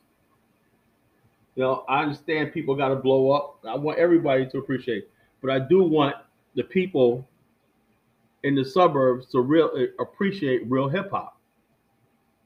You 1.55 1.63
know, 1.63 1.85
I 1.89 2.03
understand 2.03 2.53
people 2.53 2.75
got 2.75 2.89
to 2.89 2.97
blow 2.97 3.31
up. 3.31 3.59
I 3.67 3.77
want 3.77 3.99
everybody 3.99 4.47
to 4.51 4.59
appreciate, 4.59 5.09
but 5.41 5.51
I 5.51 5.59
do 5.59 5.83
want 5.83 6.17
the 6.55 6.63
people 6.63 7.27
in 8.43 8.55
the 8.55 8.65
suburbs 8.65 9.27
to 9.33 9.41
real 9.41 9.71
uh, 9.75 10.03
appreciate 10.03 10.71
real 10.71 10.89
hip 10.89 11.11
hop. 11.11 11.39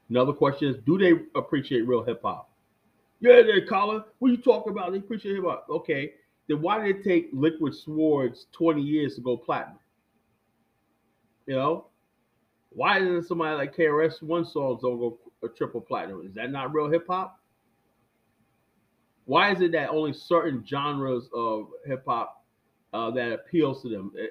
Another 0.09 0.33
question 0.33 0.69
is, 0.69 0.77
do 0.87 0.99
they 0.99 1.13
appreciate 1.39 1.83
real 1.83 2.03
hip 2.03 2.23
hop? 2.23 2.51
Yeah, 3.21 3.43
they 3.43 3.61
Colin. 3.63 4.03
What 4.19 4.31
you 4.31 4.39
talking 4.39 4.73
about? 4.73 4.93
They 4.93 4.99
appreciate 4.99 5.35
hip 5.35 5.45
hop. 5.45 5.67
Okay, 5.69 6.13
then 6.49 6.63
why 6.63 6.85
did 6.85 6.97
it 6.97 7.05
take 7.05 7.31
Liquid 7.33 7.75
Swords 7.75 8.47
20 8.53 8.81
years 8.81 9.17
to 9.17 9.21
go 9.21 9.37
platinum? 9.37 9.79
You 11.47 11.57
know, 11.57 11.87
why 12.71 12.99
didn't 13.01 13.25
somebody 13.25 13.57
like 13.57 13.75
KRS 13.75 14.23
One 14.23 14.45
songs 14.45 14.83
don't 14.83 14.99
go 14.99 15.19
a 15.43 15.49
triple 15.49 15.81
platinum? 15.81 16.27
Is 16.27 16.35
that 16.35 16.51
not 16.51 16.73
real 16.73 16.91
hip 16.91 17.07
hop? 17.09 17.39
Why 19.27 19.53
is 19.53 19.61
it 19.61 19.73
that 19.73 19.91
only 19.91 20.13
certain 20.13 20.65
genres 20.67 21.29
of 21.35 21.69
hip 21.87 22.05
hop 22.07 22.43
uh, 22.93 23.11
that 23.13 23.33
appeals 23.33 23.83
to 23.83 23.89
them? 23.89 24.13
Eh, 24.19 24.27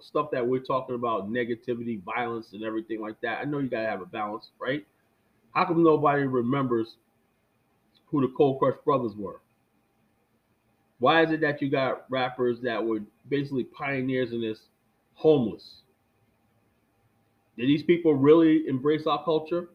Stuff 0.00 0.32
that 0.32 0.44
we're 0.44 0.58
talking 0.58 0.96
about, 0.96 1.30
negativity, 1.30 2.02
violence, 2.02 2.54
and 2.54 2.64
everything 2.64 3.00
like 3.00 3.20
that. 3.20 3.38
I 3.38 3.44
know 3.44 3.60
you 3.60 3.68
gotta 3.68 3.86
have 3.86 4.02
a 4.02 4.06
balance, 4.06 4.50
right? 4.60 4.84
How 5.54 5.64
come 5.64 5.84
nobody 5.84 6.24
remembers 6.24 6.96
who 8.06 8.20
the 8.20 8.32
Cold 8.36 8.58
Crush 8.58 8.74
brothers 8.84 9.14
were? 9.16 9.40
Why 10.98 11.22
is 11.22 11.30
it 11.30 11.40
that 11.40 11.62
you 11.62 11.70
got 11.70 12.04
rappers 12.10 12.60
that 12.62 12.84
were 12.84 13.00
basically 13.28 13.64
pioneers 13.64 14.32
in 14.32 14.40
this 14.40 14.60
homeless? 15.14 15.82
Did 17.56 17.68
these 17.68 17.82
people 17.82 18.14
really 18.14 18.66
embrace 18.66 19.06
our 19.06 19.24
culture? 19.24 19.68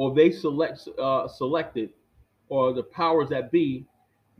Or 0.00 0.14
they 0.14 0.30
select 0.30 0.88
uh, 0.98 1.28
selected, 1.28 1.90
or 2.48 2.72
the 2.72 2.84
powers 2.84 3.28
that 3.28 3.52
be 3.52 3.84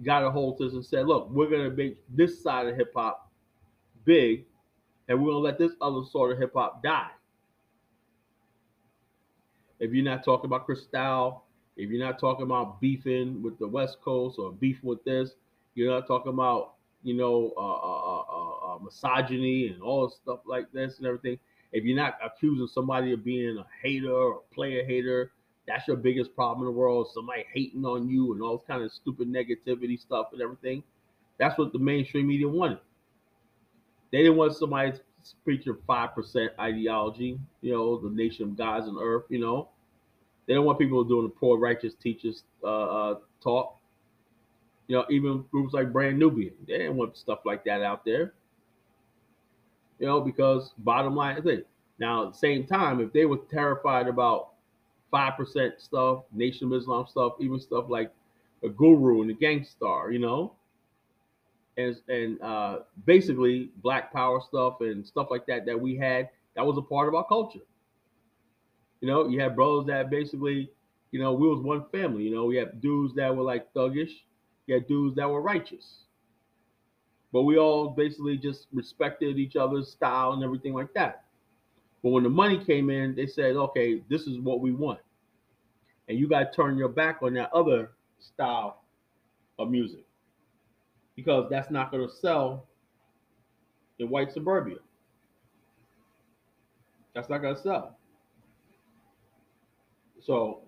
got 0.02 0.24
a 0.24 0.30
hold 0.30 0.58
of 0.58 0.68
us 0.68 0.72
and 0.72 0.82
said, 0.82 1.06
look, 1.06 1.28
we're 1.28 1.50
gonna 1.50 1.68
make 1.68 1.98
this 2.08 2.42
side 2.42 2.66
of 2.66 2.76
hip 2.76 2.94
hop 2.96 3.30
big, 4.06 4.46
and 5.06 5.20
we're 5.20 5.32
gonna 5.32 5.44
let 5.44 5.58
this 5.58 5.72
other 5.82 6.00
sort 6.10 6.32
of 6.32 6.38
hip 6.38 6.52
hop 6.54 6.82
die. 6.82 7.10
If 9.80 9.92
you're 9.92 10.02
not 10.02 10.24
talking 10.24 10.46
about 10.46 10.64
Cristal, 10.64 11.44
if 11.76 11.90
you're 11.90 12.02
not 12.02 12.18
talking 12.18 12.44
about 12.46 12.80
beefing 12.80 13.42
with 13.42 13.58
the 13.58 13.68
West 13.68 13.98
Coast 14.00 14.38
or 14.38 14.52
beef 14.52 14.82
with 14.82 15.04
this, 15.04 15.32
you're 15.74 15.90
not 15.92 16.06
talking 16.06 16.32
about 16.32 16.76
you 17.02 17.12
know 17.12 17.52
uh, 17.58 17.60
uh, 17.60 18.22
uh, 18.22 18.76
uh, 18.76 18.78
misogyny 18.78 19.66
and 19.66 19.82
all 19.82 20.08
stuff 20.08 20.38
like 20.46 20.72
this 20.72 20.96
and 20.96 21.06
everything. 21.06 21.38
If 21.72 21.84
you're 21.84 21.98
not 21.98 22.16
accusing 22.24 22.66
somebody 22.66 23.12
of 23.12 23.22
being 23.22 23.58
a 23.58 23.66
hater 23.82 24.10
or 24.10 24.40
player 24.54 24.86
hater, 24.86 25.32
that's 25.70 25.86
your 25.86 25.96
biggest 25.96 26.34
problem 26.34 26.66
in 26.66 26.74
the 26.74 26.78
world. 26.78 27.08
Somebody 27.14 27.44
hating 27.54 27.84
on 27.84 28.08
you 28.08 28.32
and 28.32 28.42
all 28.42 28.58
this 28.58 28.66
kind 28.66 28.82
of 28.82 28.92
stupid 28.92 29.28
negativity 29.28 29.98
stuff 29.98 30.28
and 30.32 30.42
everything. 30.42 30.82
That's 31.38 31.56
what 31.56 31.72
the 31.72 31.78
mainstream 31.78 32.26
media 32.26 32.48
wanted. 32.48 32.78
They 34.10 34.18
didn't 34.18 34.36
want 34.36 34.56
somebody 34.56 34.92
preaching 35.44 35.76
five 35.86 36.14
percent 36.14 36.52
ideology. 36.58 37.38
You 37.60 37.72
know, 37.72 37.98
the 37.98 38.10
nation 38.10 38.44
of 38.44 38.56
gods 38.56 38.88
and 38.88 38.98
earth. 39.00 39.24
You 39.28 39.38
know, 39.38 39.68
they 40.46 40.54
don't 40.54 40.64
want 40.64 40.78
people 40.78 41.04
doing 41.04 41.24
the 41.24 41.30
poor 41.30 41.58
righteous 41.58 41.94
teachers 41.94 42.42
uh, 42.64 42.66
uh, 42.66 43.14
talk. 43.42 43.76
You 44.88 44.96
know, 44.96 45.06
even 45.08 45.44
groups 45.52 45.72
like 45.72 45.92
Brand 45.92 46.18
Nubian, 46.18 46.54
they 46.66 46.78
didn't 46.78 46.96
want 46.96 47.16
stuff 47.16 47.40
like 47.44 47.64
that 47.64 47.82
out 47.82 48.04
there. 48.04 48.34
You 50.00 50.06
know, 50.06 50.20
because 50.20 50.72
bottom 50.78 51.14
line 51.14 51.40
thing. 51.42 51.62
Now, 52.00 52.26
at 52.26 52.32
the 52.32 52.38
same 52.38 52.66
time, 52.66 52.98
if 53.00 53.12
they 53.12 53.26
were 53.26 53.38
terrified 53.50 54.08
about 54.08 54.49
five 55.10 55.36
percent 55.36 55.80
stuff, 55.80 56.24
Nation 56.32 56.72
of 56.72 56.80
Islam 56.80 57.06
stuff, 57.08 57.34
even 57.40 57.60
stuff 57.60 57.86
like 57.88 58.12
a 58.62 58.68
Guru 58.68 59.22
and 59.22 59.30
the 59.30 59.34
Gang 59.34 59.64
Starr, 59.64 60.12
you 60.12 60.18
know, 60.18 60.52
and 61.76 61.96
and 62.08 62.40
uh, 62.42 62.80
basically 63.06 63.70
Black 63.82 64.12
Power 64.12 64.40
stuff 64.40 64.80
and 64.80 65.06
stuff 65.06 65.28
like 65.30 65.46
that 65.46 65.66
that 65.66 65.80
we 65.80 65.96
had, 65.96 66.28
that 66.56 66.64
was 66.64 66.76
a 66.78 66.82
part 66.82 67.08
of 67.08 67.14
our 67.14 67.26
culture. 67.26 67.60
You 69.00 69.08
know, 69.08 69.28
you 69.28 69.40
had 69.40 69.56
brothers 69.56 69.86
that 69.86 70.10
basically, 70.10 70.70
you 71.10 71.20
know, 71.20 71.32
we 71.32 71.48
was 71.48 71.60
one 71.60 71.86
family. 71.90 72.24
You 72.24 72.34
know, 72.34 72.44
we 72.44 72.56
had 72.56 72.80
dudes 72.80 73.14
that 73.14 73.34
were 73.34 73.42
like 73.42 73.72
thuggish, 73.72 74.12
you 74.66 74.74
had 74.74 74.86
dudes 74.86 75.16
that 75.16 75.28
were 75.28 75.40
righteous. 75.40 76.04
But 77.32 77.42
we 77.42 77.58
all 77.58 77.88
basically 77.88 78.36
just 78.36 78.66
respected 78.72 79.38
each 79.38 79.56
other's 79.56 79.90
style 79.90 80.32
and 80.32 80.42
everything 80.42 80.74
like 80.74 80.92
that. 80.94 81.24
But 82.02 82.10
when 82.10 82.22
the 82.22 82.30
money 82.30 82.62
came 82.64 82.90
in, 82.90 83.14
they 83.14 83.26
said, 83.26 83.56
okay, 83.56 84.02
this 84.08 84.22
is 84.22 84.38
what 84.38 84.60
we 84.60 84.72
want. 84.72 85.00
And 86.08 86.18
you 86.18 86.28
got 86.28 86.40
to 86.40 86.50
turn 86.56 86.76
your 86.76 86.88
back 86.88 87.22
on 87.22 87.34
that 87.34 87.52
other 87.52 87.92
style 88.18 88.82
of 89.58 89.70
music 89.70 90.04
because 91.14 91.48
that's 91.50 91.70
not 91.70 91.90
going 91.90 92.06
to 92.08 92.14
sell 92.14 92.66
in 93.98 94.08
white 94.08 94.32
suburbia. 94.32 94.76
That's 97.14 97.28
not 97.28 97.38
going 97.42 97.54
to 97.54 97.60
sell. 97.60 97.96
So, 100.22 100.60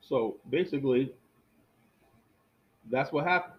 so 0.00 0.36
basically, 0.50 1.12
that's 2.90 3.10
what 3.10 3.26
happened. 3.26 3.55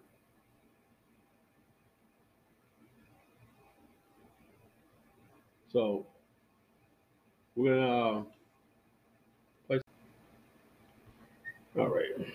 So 5.72 6.06
we're 7.56 7.74
gonna 7.74 8.20
uh, 8.20 8.22
play. 9.66 9.80
All 11.78 11.88
right. 11.88 12.26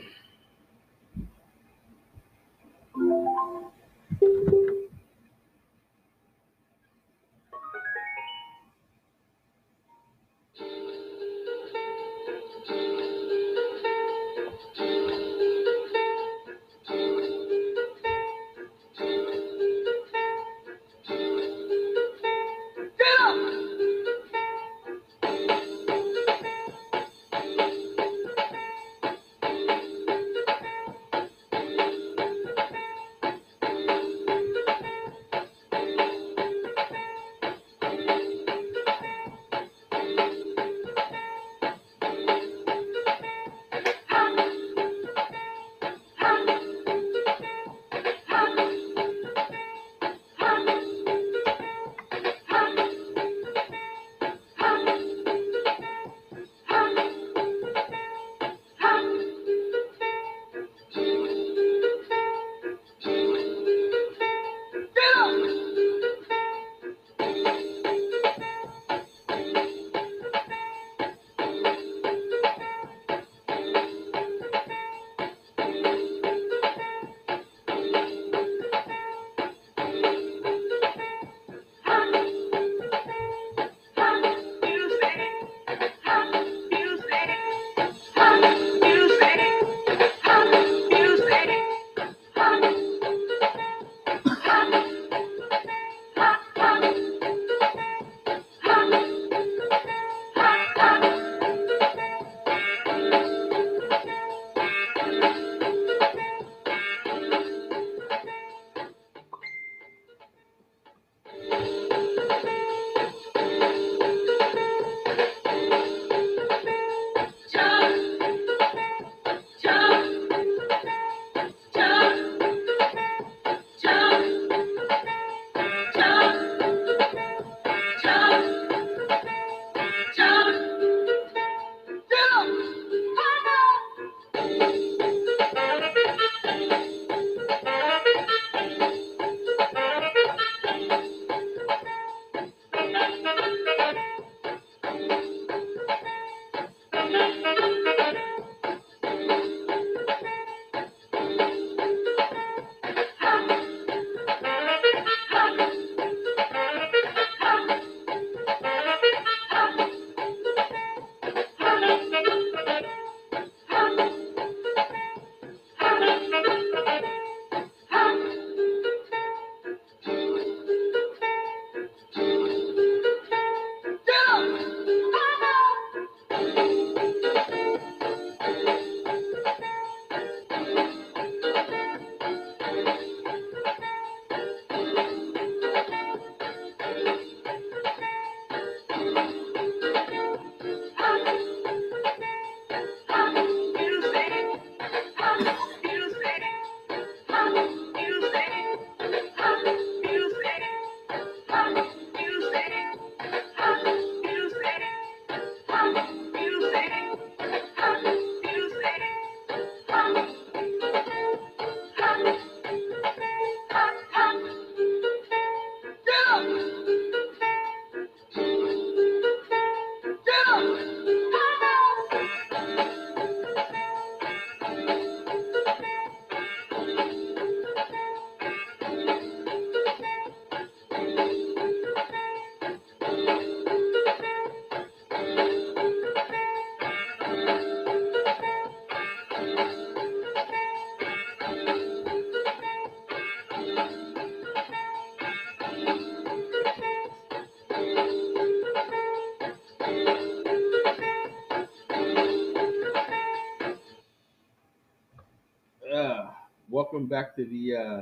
Back 257.14 257.36
to 257.36 257.46
the 257.46 257.76
uh, 257.76 258.02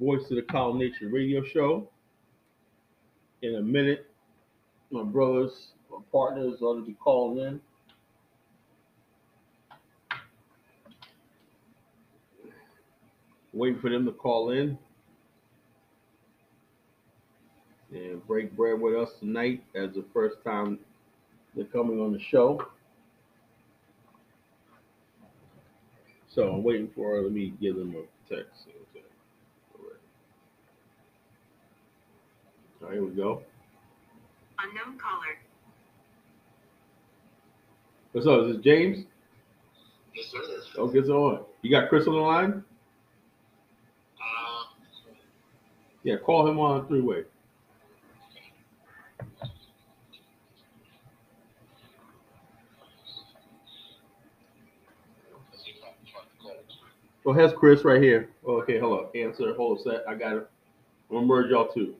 Voice 0.00 0.22
of 0.30 0.36
the 0.36 0.42
Colin 0.50 0.78
Nature 0.78 1.10
radio 1.10 1.44
show. 1.44 1.90
In 3.42 3.56
a 3.56 3.60
minute, 3.60 4.06
my 4.90 5.02
brothers, 5.02 5.72
my 5.90 5.98
partners 6.10 6.62
ought 6.62 6.76
to 6.76 6.86
be 6.86 6.94
calling 6.94 7.44
in. 7.44 7.60
Waiting 13.52 13.78
for 13.78 13.90
them 13.90 14.06
to 14.06 14.12
call 14.12 14.52
in 14.52 14.78
and 17.92 18.26
break 18.26 18.56
bread 18.56 18.80
with 18.80 18.94
us 18.94 19.10
tonight 19.20 19.62
as 19.74 19.90
the 19.92 20.04
first 20.14 20.38
time 20.42 20.78
they're 21.54 21.66
coming 21.66 22.00
on 22.00 22.14
the 22.14 22.20
show. 22.30 22.66
So 26.38 26.52
I'm 26.52 26.62
waiting 26.62 26.88
for 26.94 27.16
her. 27.16 27.22
let 27.22 27.32
me 27.32 27.52
give 27.60 27.74
them 27.74 27.96
a 27.96 28.32
text. 28.32 28.68
Okay. 28.68 29.04
All 29.74 29.80
right. 29.82 29.98
All 32.80 32.88
right, 32.90 32.94
here 32.94 33.04
we 33.04 33.10
go. 33.10 33.42
Unknown 34.62 35.00
caller. 35.00 35.36
What's 38.12 38.28
up? 38.28 38.46
Is 38.46 38.54
this 38.54 38.64
James? 38.64 39.04
Yes, 40.14 40.26
sir. 40.30 40.38
Oh, 40.78 40.86
gets 40.86 41.08
on. 41.08 41.40
You 41.62 41.72
got 41.72 41.88
Chris 41.88 42.06
on 42.06 42.12
the 42.14 42.20
line? 42.20 42.62
Uh, 44.20 44.64
Yeah, 46.04 46.18
call 46.24 46.46
him 46.46 46.60
on 46.60 46.86
three 46.86 47.00
way. 47.00 47.24
let's 55.50 55.64
see 55.64 55.72
if 55.72 55.82
I 55.82 55.88
can 55.88 56.06
find 56.14 56.26
the 56.30 56.42
call. 56.42 56.54
Oh, 57.28 57.32
well, 57.32 57.46
has 57.46 57.52
Chris 57.52 57.84
right 57.84 58.02
here. 58.02 58.30
Oh, 58.46 58.62
okay, 58.62 58.78
hold. 58.78 59.14
Answer. 59.14 59.52
Hold 59.52 59.80
a 59.80 59.82
sec. 59.82 60.00
I 60.08 60.14
got 60.14 60.36
it. 60.36 60.48
I'm 61.10 61.16
gonna 61.16 61.26
merge 61.26 61.50
y'all 61.50 61.68
two. 61.68 61.94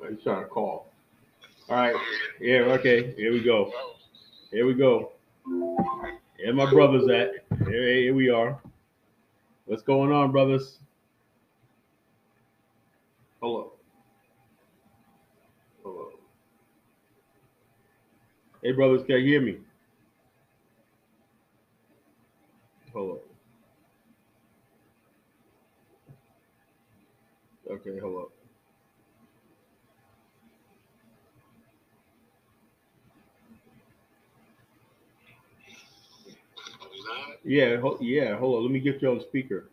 Oh, 0.00 0.08
He's 0.08 0.22
trying 0.22 0.44
to 0.44 0.48
call. 0.48 0.92
All 1.68 1.76
right. 1.76 1.96
Yeah. 2.40 2.58
Okay. 2.78 3.12
Here 3.16 3.32
we 3.32 3.42
go. 3.42 3.72
Here 4.52 4.66
we 4.66 4.74
go. 4.74 5.10
Here 6.38 6.54
my 6.54 6.70
brothers 6.70 7.08
at. 7.08 7.44
Here, 7.66 7.94
here 7.94 8.14
we 8.14 8.30
are. 8.30 8.56
What's 9.64 9.82
going 9.82 10.12
on, 10.12 10.30
brothers? 10.30 10.78
Hello. 13.42 13.75
Hey, 18.66 18.72
brothers, 18.72 19.04
can 19.06 19.20
you 19.20 19.26
hear 19.26 19.40
me? 19.42 19.58
Hello. 22.92 23.20
Okay, 27.70 27.98
hello. 28.00 28.30
Are 36.82 36.88
we 36.90 37.00
live? 37.00 37.38
Yeah, 37.44 37.80
ho- 37.80 37.98
yeah. 38.00 38.36
Hold 38.38 38.56
on. 38.58 38.62
Let 38.64 38.72
me 38.72 38.80
get 38.80 39.02
you 39.02 39.10
on 39.10 39.20
speaker. 39.20 39.66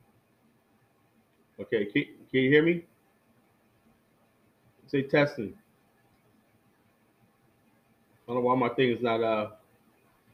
Okay, 1.60 1.86
can, 1.86 2.04
can 2.32 2.42
you 2.42 2.50
hear 2.52 2.64
me? 2.64 2.84
Say 4.88 5.04
testing. 5.04 5.56
I 8.34 8.36
don't 8.36 8.46
know 8.46 8.50
why 8.50 8.56
my 8.56 8.74
thing 8.74 8.90
is 8.90 9.00
not 9.00 9.22
uh 9.22 9.50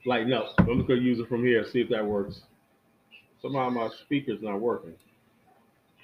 lighting 0.05 0.31
up. 0.31 0.53
I'm 0.59 0.77
just 0.77 0.87
gonna 0.87 1.01
use 1.01 1.19
it 1.19 1.27
from 1.27 1.43
here. 1.43 1.65
See 1.65 1.81
if 1.81 1.89
that 1.89 2.05
works. 2.05 2.43
Somehow 3.41 3.69
my 3.69 3.89
speaker's 3.89 4.41
not 4.41 4.61
working. 4.61 4.93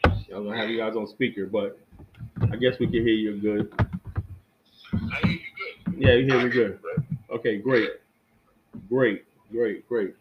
I 0.04 0.10
was 0.10 0.26
gonna 0.28 0.58
have 0.58 0.70
you 0.70 0.78
guys 0.78 0.98
on 0.98 1.08
speaker, 1.08 1.46
but 1.46 1.80
I 2.52 2.58
guess 2.58 2.80
we 2.82 2.88
can 2.88 2.96
hear 2.96 3.14
you 3.14 3.38
good. 3.40 3.74
I 3.80 5.26
hear 5.26 5.32
you 5.32 5.40
good. 5.86 5.94
Yeah, 5.98 6.14
you 6.16 6.26
hear 6.26 6.44
me 6.44 6.50
good. 6.50 6.80
Okay, 7.30 7.60
great, 7.60 7.92
great, 8.90 9.24
great, 9.50 9.88
great. 9.88 10.16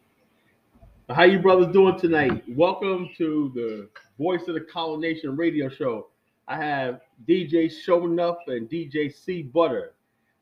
How 1.10 1.24
you 1.24 1.40
brothers 1.40 1.72
doing 1.72 1.98
tonight? 1.98 2.44
Welcome 2.50 3.10
to 3.18 3.50
the 3.52 3.88
Voice 4.16 4.46
of 4.46 4.54
the 4.54 4.60
Colin 4.60 5.00
Nation 5.00 5.36
radio 5.36 5.68
show. 5.68 6.06
I 6.46 6.56
have 6.56 7.00
DJ 7.28 7.68
Show 7.68 8.06
Enough 8.06 8.36
and 8.46 8.70
DJ 8.70 9.12
C 9.12 9.42
Butter. 9.42 9.94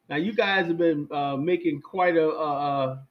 Now 0.09 0.17
you 0.17 0.33
guys 0.35 0.67
have 0.67 0.79
been 0.79 1.09
uh, 1.11 1.37
making 1.37 1.81
quite 1.81 2.17
a, 2.17 2.29
a, 2.29 2.85
a 2.89 3.07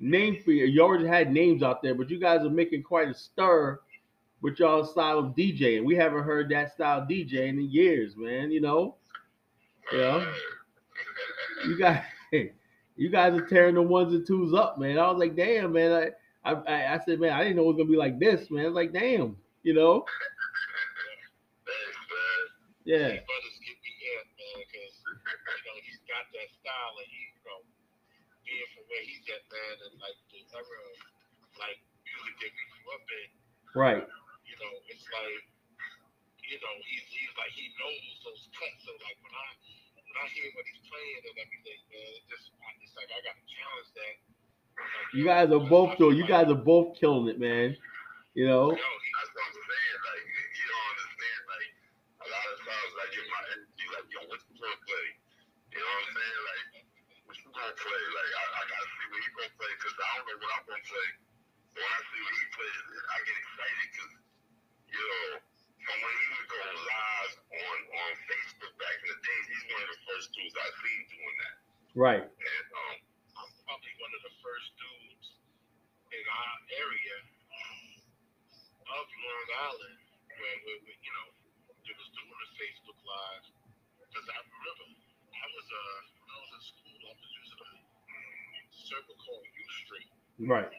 name 0.00 0.40
for 0.44 0.52
you. 0.52 0.66
You 0.66 0.82
already 0.82 1.06
had 1.06 1.32
names 1.32 1.62
out 1.62 1.82
there, 1.82 1.94
but 1.94 2.10
you 2.10 2.18
guys 2.20 2.44
are 2.44 2.50
making 2.50 2.82
quite 2.82 3.08
a 3.08 3.14
stir 3.14 3.80
with 4.42 4.58
y'all 4.58 4.84
style 4.84 5.18
of 5.18 5.34
DJing. 5.34 5.84
We 5.84 5.96
haven't 5.96 6.22
heard 6.24 6.48
that 6.50 6.72
style 6.72 7.02
of 7.02 7.08
DJing 7.08 7.50
in 7.50 7.70
years, 7.70 8.16
man. 8.16 8.50
You 8.50 8.60
know, 8.60 8.96
yeah. 9.92 10.24
You 11.66 11.78
guys, 11.78 12.02
you 12.96 13.08
guys 13.10 13.34
are 13.38 13.46
tearing 13.46 13.74
the 13.74 13.82
ones 13.82 14.12
and 14.14 14.26
twos 14.26 14.54
up, 14.54 14.78
man. 14.78 14.98
I 14.98 15.10
was 15.10 15.18
like, 15.18 15.34
damn, 15.36 15.72
man. 15.72 16.12
I, 16.44 16.52
I, 16.52 16.94
I- 16.94 17.00
said, 17.04 17.18
man, 17.18 17.32
I 17.32 17.42
didn't 17.42 17.56
know 17.56 17.62
it 17.64 17.74
was 17.74 17.76
gonna 17.76 17.90
be 17.90 17.96
like 17.96 18.18
this, 18.20 18.50
man. 18.50 18.64
I 18.64 18.68
was 18.68 18.74
like, 18.74 18.92
damn, 18.92 19.36
you 19.62 19.74
know, 19.74 20.04
Thanks, 21.66 21.98
man. 22.06 22.42
yeah, 22.84 23.08
These 23.18 23.26
brothers 23.26 23.56
get 23.66 23.76
me 23.82 23.92
in, 23.98 24.22
man, 24.38 24.56
because 24.62 24.94
you 25.02 25.62
know 25.66 25.76
he's 25.82 26.00
got 26.06 26.24
that 26.30 26.48
style, 26.66 26.98
and 26.98 27.06
he, 27.06 27.22
you 27.30 27.42
know, 27.46 27.62
being 28.42 28.66
from 28.74 28.84
where 28.90 29.04
he's 29.06 29.22
at, 29.30 29.46
man, 29.46 29.74
and 29.86 29.94
like 30.02 30.18
the 30.34 30.42
era 30.50 30.66
of 30.66 30.98
like 31.62 31.78
music 32.02 32.34
that 32.42 32.50
we 32.50 32.62
grew 32.74 32.86
up 32.90 33.06
in, 33.06 33.28
right, 33.78 34.02
you 34.42 34.56
know, 34.58 34.72
it's 34.90 35.06
like, 35.14 35.46
you 36.42 36.58
know, 36.58 36.74
he's 36.90 37.06
he's 37.06 37.34
like 37.38 37.54
he 37.54 37.70
knows 37.78 38.02
those 38.26 38.42
cuts. 38.58 38.82
So 38.82 38.90
like 38.98 39.18
when 39.22 39.30
I 39.30 39.46
when 40.10 40.16
I 40.18 40.26
hear 40.34 40.50
what 40.58 40.66
he's 40.66 40.82
playing 40.90 41.22
and 41.22 41.36
everything, 41.38 41.80
man, 41.86 42.10
it 42.18 42.24
just 42.26 42.50
it's 42.82 42.94
like 42.98 43.10
I 43.14 43.18
got 43.22 43.38
to 43.38 43.46
challenge 43.46 43.90
that. 43.94 44.14
Like, 44.74 45.14
you 45.14 45.22
yo, 45.22 45.30
guys 45.30 45.48
are 45.54 45.66
both 45.70 45.94
though. 46.02 46.10
You 46.10 46.26
guys 46.26 46.50
are 46.50 46.58
both 46.58 46.98
killing 46.98 47.30
it, 47.30 47.38
man. 47.38 47.78
You 48.34 48.44
know, 48.50 48.68
Yo, 48.68 48.76
he, 48.76 49.08
that's 49.16 49.32
what 49.32 49.44
I'm 49.48 49.54
saying. 49.56 49.98
Like, 50.04 50.22
you, 50.28 50.40
you 50.60 50.66
don't 50.68 50.88
understand. 50.92 51.40
Like, 51.48 51.70
a 52.20 52.26
lot 52.28 52.46
of 52.52 52.58
times, 52.68 52.92
I 53.00 53.04
get 53.08 53.24
my 53.32 53.42
energy, 53.56 53.86
like, 53.96 54.06
yo, 54.12 54.20
what's 54.28 54.44
you 54.52 54.60
gonna 54.60 54.80
play? 54.84 55.06
You 55.76 55.84
know 55.84 55.92
what 55.92 56.08
I'm 56.08 56.16
saying? 56.16 56.40
Like, 56.48 56.66
what 57.28 57.36
you 57.36 57.48
gonna 57.52 57.76
play? 57.76 58.02
Like, 58.16 58.32
I, 58.32 58.44
I 58.48 58.62
gotta 58.64 58.88
see 58.96 59.06
what 59.12 59.20
he 59.20 59.28
gonna 59.36 59.56
play 59.60 59.72
because 59.76 59.96
I 60.00 60.08
don't 60.16 60.24
know 60.24 60.36
what 60.40 60.52
I'm 60.56 60.64
gonna 60.72 60.88
play. 60.88 61.08
So 61.68 61.76
when 61.84 61.92
I 61.92 62.00
see 62.00 62.20
what 62.24 62.32
he 62.32 62.44
plays, 62.56 62.82
I 62.96 63.16
get 63.28 63.36
excited 63.36 63.86
because, 63.92 64.14
you 64.88 65.04
know, 65.04 65.28
from 65.84 65.96
when 66.00 66.14
he 66.16 66.26
was 66.32 66.46
going 66.48 66.78
live 66.80 67.32
on 67.60 67.78
on 67.92 68.12
Facebook 68.24 68.72
back 68.80 68.96
in 69.04 69.08
the 69.12 69.20
days, 69.20 69.44
he's 69.52 69.64
one 69.68 69.82
of 69.84 69.90
the 69.92 70.00
first 70.08 70.26
dudes 70.32 70.54
I 70.56 70.68
seen 70.80 71.00
doing 71.12 71.36
that. 71.44 71.56
right, 71.92 72.24
And 72.24 72.66
um, 72.72 72.96
I'm 73.36 73.50
probably 73.68 73.94
one 74.00 74.12
of 74.16 74.22
the 74.24 74.34
first 74.40 74.68
dudes 74.80 75.28
in 76.08 76.24
our 76.24 76.56
area 76.88 77.16
of 77.20 79.04
Long 79.12 79.48
Island 79.68 79.98
where, 80.40 80.56
where, 80.64 80.80
where 80.88 80.98
you 81.04 81.12
know, 81.20 81.28
that 81.68 81.94
was 82.00 82.08
doing 82.16 82.32
the 82.32 82.50
Facebook 82.56 82.98
Live. 83.04 83.44
Because 84.00 84.26
I 84.32 84.38
remember 84.40 85.05
I 85.36 85.46
was 85.52 85.66
uh 85.68 85.98
when 86.16 86.28
I 86.32 86.38
was 86.40 86.50
in 86.56 86.62
school, 86.64 86.98
I 87.04 87.12
was 87.12 87.30
using 87.36 87.60
a 87.60 87.70
circle 88.72 89.16
called 89.20 89.44
U 89.44 89.66
Street, 89.84 90.10
right, 90.48 90.72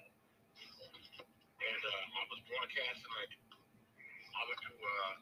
and 1.45 1.81
uh, 1.83 2.03
I 2.17 2.23
was 2.31 2.39
broadcasting 2.47 3.13
like 3.17 3.33
I 4.33 4.41
would 4.49 4.61
do 4.65 4.73
uh 4.73 5.13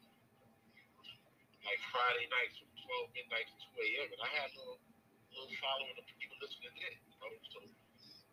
like 1.65 1.81
Friday 1.91 2.27
nights 2.29 2.55
from 2.61 2.69
12 3.11 3.17
midnight 3.17 3.47
to 3.49 3.55
2 3.75 3.85
a.m. 3.85 4.09
and 4.13 4.21
I 4.21 4.29
had 4.39 4.49
a 4.53 4.55
little 4.59 4.79
little 5.33 5.55
following 5.59 5.95
of 5.97 6.05
people 6.19 6.37
listening 6.39 6.75
in, 6.79 6.95
you 7.05 7.17
know. 7.19 7.33
So 7.51 7.59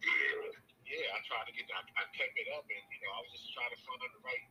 yeah, 0.03 0.53
yeah, 0.87 1.17
I 1.17 1.19
tried 1.27 1.47
to 1.49 1.55
get 1.57 1.67
I, 1.73 1.83
I 1.99 2.05
kept 2.15 2.35
it 2.37 2.49
up, 2.55 2.67
and 2.69 2.85
you 2.93 3.01
know, 3.03 3.13
I 3.17 3.21
was 3.25 3.33
just 3.35 3.51
trying 3.57 3.73
to 3.73 3.81
find 3.87 4.01
the 4.13 4.23
right 4.23 4.47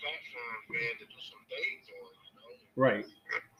platform, 0.00 0.60
man, 0.72 0.94
to 1.00 1.06
do 1.06 1.20
some 1.30 1.44
things 1.48 1.86
on. 1.94 2.29
Right. 2.76 3.06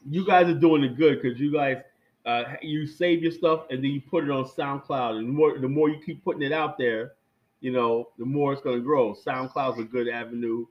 You 0.09 0.25
guys 0.25 0.47
are 0.47 0.59
doing 0.59 0.83
it 0.83 0.97
good 0.97 1.21
because 1.21 1.39
you 1.39 1.51
guys, 1.53 1.77
uh, 2.25 2.43
you 2.61 2.85
save 2.87 3.21
your 3.21 3.31
stuff 3.31 3.65
and 3.69 3.83
then 3.83 3.91
you 3.91 4.01
put 4.01 4.23
it 4.23 4.31
on 4.31 4.45
SoundCloud, 4.45 5.17
and 5.17 5.27
the 5.27 5.31
more 5.31 5.57
the 5.57 5.69
more 5.69 5.89
you 5.89 5.99
keep 6.05 6.23
putting 6.23 6.41
it 6.41 6.51
out 6.51 6.77
there, 6.77 7.13
you 7.59 7.71
know, 7.71 8.09
the 8.17 8.25
more 8.25 8.53
it's 8.53 8.61
gonna 8.61 8.79
grow. 8.79 9.13
SoundCloud's 9.13 9.79
a 9.79 9.83
good 9.83 10.07
avenue 10.07 10.65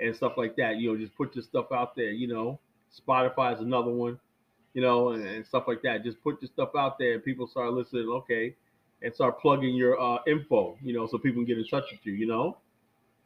and 0.00 0.14
stuff 0.14 0.34
like 0.36 0.56
that. 0.56 0.76
You 0.76 0.92
know, 0.92 0.98
just 0.98 1.14
put 1.16 1.34
your 1.34 1.42
stuff 1.42 1.66
out 1.72 1.94
there. 1.96 2.10
You 2.10 2.28
know, 2.28 2.60
Spotify 2.92 3.54
is 3.54 3.60
another 3.60 3.90
one. 3.90 4.18
You 4.74 4.82
know, 4.82 5.10
and, 5.10 5.24
and 5.24 5.46
stuff 5.46 5.64
like 5.68 5.82
that. 5.82 6.02
Just 6.02 6.20
put 6.22 6.42
your 6.42 6.48
stuff 6.48 6.70
out 6.76 6.98
there, 6.98 7.14
and 7.14 7.24
people 7.24 7.46
start 7.46 7.72
listening. 7.72 8.08
Okay, 8.08 8.56
and 9.02 9.14
start 9.14 9.40
plugging 9.40 9.74
your 9.74 10.00
uh, 10.00 10.18
info. 10.26 10.76
You 10.82 10.94
know, 10.94 11.06
so 11.06 11.16
people 11.16 11.42
can 11.42 11.46
get 11.46 11.58
in 11.58 11.66
touch 11.66 11.84
with 11.92 12.00
you. 12.04 12.12
You 12.12 12.26
know. 12.26 12.58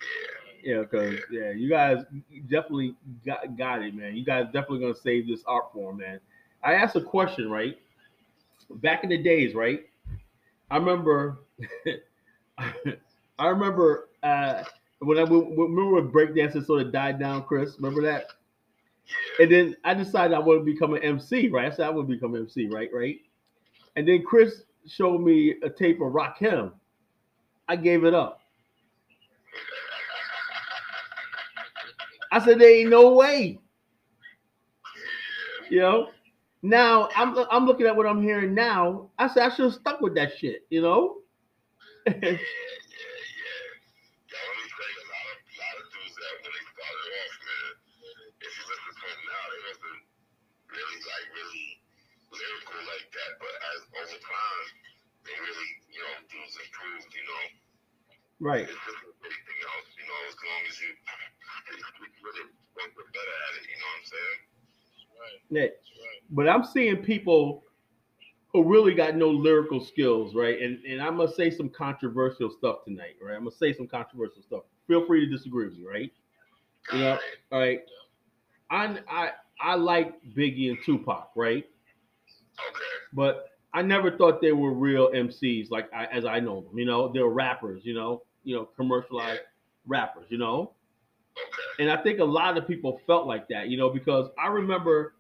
Yeah, 0.01 0.38
because 0.77 1.19
yeah, 1.31 1.51
you 1.51 1.69
guys 1.69 2.05
definitely 2.49 2.95
got 3.25 3.57
got 3.57 3.83
it, 3.83 3.95
man. 3.95 4.17
You 4.17 4.25
guys 4.25 4.47
definitely 4.47 4.81
gonna 4.81 4.95
save 4.95 5.27
this 5.27 5.43
art 5.47 5.73
form, 5.73 5.99
man. 5.99 6.21
I 6.63 6.75
asked 6.75 6.97
a 6.97 7.01
question, 7.01 7.51
right? 7.51 7.79
Back 8.71 9.03
in 9.03 9.11
the 9.11 9.19
days, 9.19 9.55
right? 9.55 9.89
I 10.71 10.77
remember, 10.77 11.39
I 13.39 13.47
remember 13.47 14.09
uh, 14.23 14.65
when 15.01 15.19
I 15.19 15.23
remember 15.23 15.91
when 15.91 16.13
breakdancing 16.13 16.67
sort 16.67 16.83
of 16.83 16.93
died 16.93 17.19
down. 17.19 17.45
Chris, 17.45 17.77
remember 17.79 18.03
that? 18.03 18.27
And 19.41 19.51
then 19.51 19.77
I 19.85 19.95
decided 19.95 20.35
I 20.35 20.39
want 20.39 20.61
to 20.61 20.65
become 20.65 20.93
an 20.95 21.03
MC, 21.03 21.49
right? 21.49 21.73
I 21.73 21.75
said 21.75 21.87
I 21.87 21.91
want 21.91 22.09
to 22.09 22.15
become 22.15 22.35
an 22.35 22.43
MC, 22.43 22.67
right? 22.67 22.91
Right. 22.93 23.21
And 23.97 24.07
then 24.07 24.23
Chris 24.23 24.65
showed 24.87 25.21
me 25.21 25.55
a 25.63 25.71
tape 25.71 26.01
of 26.01 26.13
Rakim. 26.13 26.73
I 27.69 27.77
gave 27.77 28.05
it 28.05 28.15
up. 28.15 28.41
I 32.33 32.45
said 32.45 32.59
there 32.59 32.71
ain't 32.71 32.91
no 32.91 33.15
way. 33.15 33.59
You 35.71 35.81
know. 35.81 36.09
Now 36.63 37.09
I'm 37.15 37.39
I'm 37.51 37.67
looking 37.67 37.87
at 37.87 37.95
what 37.95 38.07
I'm 38.07 38.23
hearing 38.23 38.55
now. 38.55 39.11
I 39.19 39.29
said 39.29 39.45
I 39.47 39.55
should 39.55 39.71
have 39.71 39.79
stuck 39.79 40.01
with 40.01 40.15
that 40.17 40.37
shit. 40.39 40.67
You 40.71 40.83
know. 40.83 41.23
Yeah, 42.09 42.15
yeah, 42.19 42.35
yeah. 42.35 42.39
Yeah, 44.29 44.43
let 44.43 44.57
me 44.59 44.65
tell 44.75 44.91
you, 44.91 45.03
a 45.05 45.09
lot 45.13 45.27
of, 45.29 45.39
lot 45.55 45.77
of 45.79 45.87
dudes 45.93 46.15
that 46.19 46.35
when 46.41 46.51
they 46.51 46.65
started 46.73 47.09
off, 47.15 47.35
man, 47.47 47.69
if 48.43 48.51
you 48.59 48.65
listen 48.65 48.93
to 48.97 49.07
them 49.07 49.23
now, 49.29 49.45
wasn't 49.69 50.03
really 50.73 50.99
like 51.05 51.27
really 51.37 51.69
lyrical 52.33 52.81
like 52.91 53.07
that. 53.13 53.31
But 53.39 53.55
as 53.77 53.81
over 54.03 54.19
time, 54.19 54.67
they 55.29 55.37
really, 55.37 55.71
you 55.95 56.01
know, 56.01 56.15
dudes 56.27 56.57
improved. 56.59 57.13
You 57.13 57.25
know, 57.29 57.45
right. 58.41 58.67
it's 58.67 58.73
just 58.73 59.05
anything 59.21 59.59
else. 59.63 59.89
You 59.95 60.07
know, 60.11 60.21
as 60.27 60.37
long 60.43 60.63
as 60.65 60.77
you 60.81 60.91
really 62.29 62.51
want 62.77 62.93
to 62.93 63.03
get 63.03 63.13
better 63.13 63.37
at 63.47 63.53
it. 63.57 63.65
You 63.69 63.77
know 63.79 63.89
what 63.89 63.99
I'm 63.99 64.07
saying? 64.13 64.39
Right. 65.19 65.41
Yeah. 65.51 65.63
Right. 65.63 66.21
but 66.31 66.49
I'm 66.49 66.65
seeing 66.65 66.97
people 67.03 67.65
who 68.53 68.65
really 68.65 68.95
got 68.95 69.15
no 69.17 69.29
lyrical 69.31 69.85
skills, 69.85 70.35
right? 70.35 70.61
And 70.61 70.85
and 70.85 71.01
I'm 71.01 71.17
gonna 71.17 71.33
say 71.33 71.51
some 71.51 71.69
controversial 71.69 72.51
stuff 72.51 72.85
tonight, 72.85 73.17
right? 73.23 73.35
I'm 73.35 73.45
gonna 73.45 73.53
say 73.53 73.73
some 73.73 73.87
controversial 73.87 74.43
stuff. 74.43 74.63
Feel 74.87 75.07
free 75.07 75.27
to 75.27 75.31
disagree 75.31 75.67
with 75.67 75.79
me, 75.79 75.85
right? 75.87 76.13
You 76.93 76.99
know, 77.01 77.19
all 77.53 77.61
right. 77.61 77.81
I 78.71 78.99
I 79.11 79.31
I 79.61 79.75
like 79.75 80.15
Biggie 80.35 80.71
and 80.71 80.79
Tupac, 80.85 81.31
right? 81.37 81.65
Okay. 82.69 82.81
But 83.13 83.51
I 83.75 83.83
never 83.83 84.17
thought 84.17 84.41
they 84.41 84.53
were 84.53 84.73
real 84.73 85.11
MCs, 85.11 85.71
like 85.71 85.93
I, 85.93 86.07
as 86.07 86.25
I 86.25 86.41
know 86.41 86.63
them. 86.63 86.79
You 86.79 86.87
know, 86.87 87.13
they're 87.13 87.27
rappers. 87.27 87.83
You 87.85 87.95
know, 87.95 88.23
you 88.45 88.57
know, 88.57 88.65
commercialized 88.65 89.43
rappers. 89.87 90.27
You 90.31 90.39
know. 90.39 90.73
And 91.79 91.91
I 91.91 91.97
think 92.03 92.19
a 92.21 92.25
lot 92.25 92.57
of 92.57 92.67
people 92.67 93.01
felt 93.07 93.27
like 93.27 93.49
that, 93.49 93.69
you 93.69 93.77
know, 93.77 93.91
because 93.91 94.29
I 94.39 94.49
remember 94.49 95.15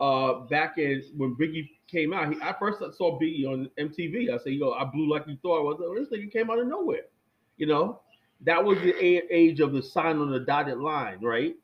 uh, 0.00 0.40
back 0.50 0.78
in 0.78 1.02
when 1.16 1.36
Biggie 1.36 1.70
came 1.88 2.12
out, 2.12 2.32
he, 2.32 2.40
I 2.42 2.54
first 2.58 2.80
saw 2.96 3.18
Biggie 3.20 3.46
on 3.46 3.70
MTV. 3.78 4.32
I 4.32 4.38
said, 4.38 4.54
"Yo, 4.54 4.72
I 4.72 4.84
blew 4.84 5.08
like 5.08 5.26
you 5.26 5.36
thought 5.42 5.60
I 5.60 5.62
was." 5.62 6.08
This 6.10 6.18
nigga 6.18 6.32
came 6.32 6.50
out 6.50 6.58
of 6.58 6.66
nowhere, 6.66 7.04
you 7.56 7.66
know. 7.66 8.00
That 8.44 8.62
was 8.64 8.78
the 8.80 8.94
age 9.00 9.60
of 9.60 9.72
the 9.72 9.82
sign 9.82 10.18
on 10.18 10.30
the 10.32 10.40
dotted 10.40 10.78
line, 10.78 11.20
right? 11.22 11.54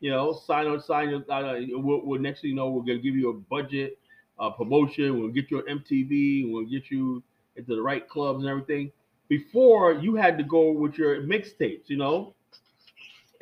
You 0.00 0.10
know, 0.10 0.32
sign 0.32 0.66
on 0.66 0.80
sign. 0.80 1.14
on- 1.14 1.24
Uh, 1.30 1.60
we'll, 1.78 2.04
we'll 2.04 2.20
next 2.20 2.42
thing 2.42 2.50
you 2.50 2.56
know, 2.56 2.68
we're 2.70 2.82
gonna 2.82 2.98
give 2.98 3.14
you 3.16 3.30
a 3.30 3.34
budget, 3.34 3.98
uh, 4.38 4.50
promotion. 4.50 5.18
We'll 5.18 5.30
get 5.30 5.50
you 5.50 5.58
on 5.58 5.68
MTV. 5.68 6.50
We'll 6.52 6.66
get 6.66 6.90
you 6.90 7.22
into 7.56 7.74
the 7.74 7.82
right 7.82 8.06
clubs 8.08 8.40
and 8.40 8.48
everything. 8.48 8.92
Before 9.28 9.92
you 9.94 10.14
had 10.14 10.36
to 10.38 10.44
go 10.44 10.72
with 10.72 10.98
your 10.98 11.22
mixtapes, 11.22 11.88
you 11.88 11.96
know, 11.96 12.34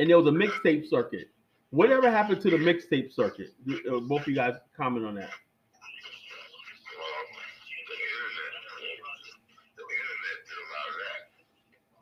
and 0.01 0.09
there 0.09 0.19
was 0.19 0.27
a 0.27 0.31
mixtape 0.31 0.89
circuit. 0.89 1.29
Whatever 1.69 2.11
happened 2.11 2.41
to 2.41 2.51
the 2.51 2.57
mixtape 2.57 3.13
circuit? 3.13 3.49
Uh, 3.71 4.01
Both 4.01 4.23
of 4.23 4.29
you 4.29 4.35
guys 4.35 4.55
comment 4.75 5.05
on 5.05 5.15
that. 5.17 5.31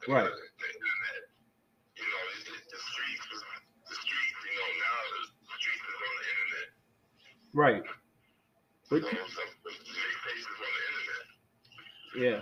Right. 0.09 0.31
Right. 7.53 7.83
But, 8.89 9.03
yeah. 12.17 12.41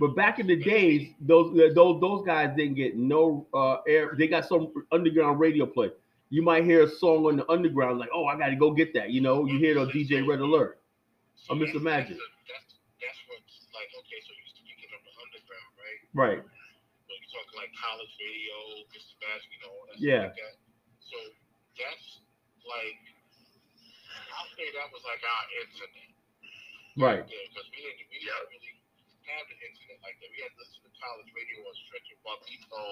But 0.00 0.16
back 0.16 0.38
in 0.40 0.46
the 0.46 0.56
days, 0.56 1.12
those 1.20 1.54
those 1.74 2.00
those 2.00 2.26
guys 2.26 2.50
didn't 2.56 2.74
get 2.74 2.96
no 2.96 3.46
uh, 3.54 3.76
air. 3.86 4.14
They 4.18 4.26
got 4.26 4.46
some 4.48 4.72
underground 4.92 5.38
radio 5.40 5.66
play. 5.66 5.90
You 6.30 6.42
might 6.42 6.64
hear 6.64 6.82
a 6.82 6.88
song 6.90 7.26
on 7.26 7.36
the 7.36 7.46
underground, 7.50 7.98
like, 7.98 8.10
"Oh, 8.12 8.26
I 8.26 8.36
got 8.36 8.48
to 8.48 8.56
go 8.56 8.72
get 8.72 8.92
that." 8.94 9.10
You 9.10 9.20
know, 9.20 9.46
you 9.46 9.58
hear 9.58 9.76
it 9.76 9.78
on 9.78 9.88
DJ 9.90 10.26
Red 10.26 10.40
Alert. 10.40 10.80
or 11.50 11.56
Mr. 11.56 11.78
Magic. 11.80 12.16
That's 12.18 12.74
that's 12.98 13.20
what's 13.30 13.54
like. 13.70 13.90
Okay, 14.02 14.18
so 14.26 14.32
you 14.34 14.44
speaking 14.50 14.90
of 14.96 15.00
the 15.06 15.14
underground, 15.22 15.70
right? 15.78 16.00
Right. 16.14 16.40
So 16.42 17.10
you 17.14 17.26
talking 17.30 17.54
like 17.60 17.70
college 17.78 18.10
radio, 18.18 18.56
Mr. 18.90 19.14
Magic, 19.22 19.48
you 19.54 19.60
know, 19.62 19.72
all 19.78 19.86
Yeah. 20.02 20.26
like 20.26 20.38
that. 20.42 20.54
So 21.06 21.16
that's 21.78 22.06
like, 22.66 22.98
I'll 24.34 24.50
say 24.58 24.66
that 24.74 24.88
was 24.90 25.04
like 25.06 25.22
our 25.22 25.44
internet. 25.62 26.10
Right. 26.98 27.22
because 27.26 27.66
we 27.74 27.78
didn't 27.82 28.06
we 28.10 28.18
didn't 28.22 28.46
really 28.50 28.73
have 29.34 29.46
the 29.50 29.58
internet 29.58 29.98
like 30.06 30.16
that. 30.22 30.28
We 30.30 30.38
had 30.42 30.52
to 30.54 30.58
listen 30.62 30.80
to 30.86 30.92
college 30.98 31.30
radio 31.34 31.66
or 31.66 31.74
Stretch 31.86 32.08
and 32.14 32.20
Bobbito, 32.22 32.84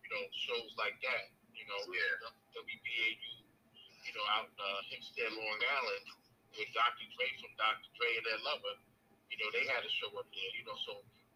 you 0.00 0.08
know, 0.12 0.22
shows 0.32 0.72
like 0.80 0.96
that. 1.04 1.32
You 1.52 1.64
know, 1.70 1.80
yeah. 1.92 2.56
WBAU, 2.56 3.44
you 4.08 4.12
know, 4.16 4.24
out 4.34 4.48
in 4.50 4.56
uh, 4.58 4.80
Hempstead, 4.90 5.30
Long 5.32 5.60
Island, 5.60 6.04
with 6.56 6.70
Dr. 6.74 7.06
Dre 7.14 7.26
from 7.38 7.52
Dr. 7.60 7.88
Dre 7.94 8.08
and 8.18 8.26
Ed 8.34 8.42
Lover. 8.42 8.76
You 9.30 9.36
know, 9.42 9.48
they 9.54 9.64
had 9.66 9.82
a 9.82 9.92
show 10.00 10.10
up 10.18 10.26
there. 10.30 10.50
You 10.54 10.64
know, 10.66 10.76
so 10.86 10.92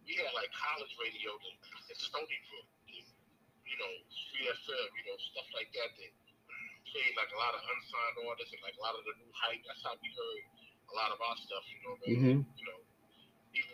we 0.07 0.17
had 0.19 0.31
like 0.35 0.51
college 0.55 0.93
radio 0.99 1.37
to, 1.37 1.51
Stony 1.99 2.39
Brook, 2.49 2.69
you 2.89 3.77
know, 3.77 3.93
Street 4.09 4.49
FM, 4.49 4.89
you 4.97 5.05
know, 5.09 5.17
stuff 5.33 5.49
like 5.53 5.69
that. 5.77 5.91
That 5.99 6.13
played 6.89 7.15
like 7.21 7.31
a 7.33 7.39
lot 7.39 7.53
of 7.53 7.61
unsigned 7.61 8.17
artists 8.25 8.53
and 8.57 8.63
like 8.65 8.77
a 8.79 8.83
lot 8.83 8.97
of 8.97 9.05
the 9.05 9.13
new 9.21 9.33
hype. 9.37 9.61
That's 9.69 9.83
how 9.85 9.95
we 10.01 10.09
heard 10.09 10.43
a 10.89 10.95
lot 10.97 11.11
of 11.13 11.19
our 11.21 11.37
stuff. 11.37 11.65
You 11.69 11.79
know, 11.85 11.95
man. 12.01 12.09
hmm 12.09 12.39
You 12.57 12.65
know, 12.65 12.81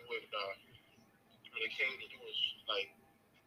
even 0.05 0.21
with 0.21 0.29
uh, 0.29 0.53
when 1.53 1.61
it 1.65 1.73
came 1.73 1.95
to 1.97 2.07
doing 2.13 2.37
like 2.69 2.89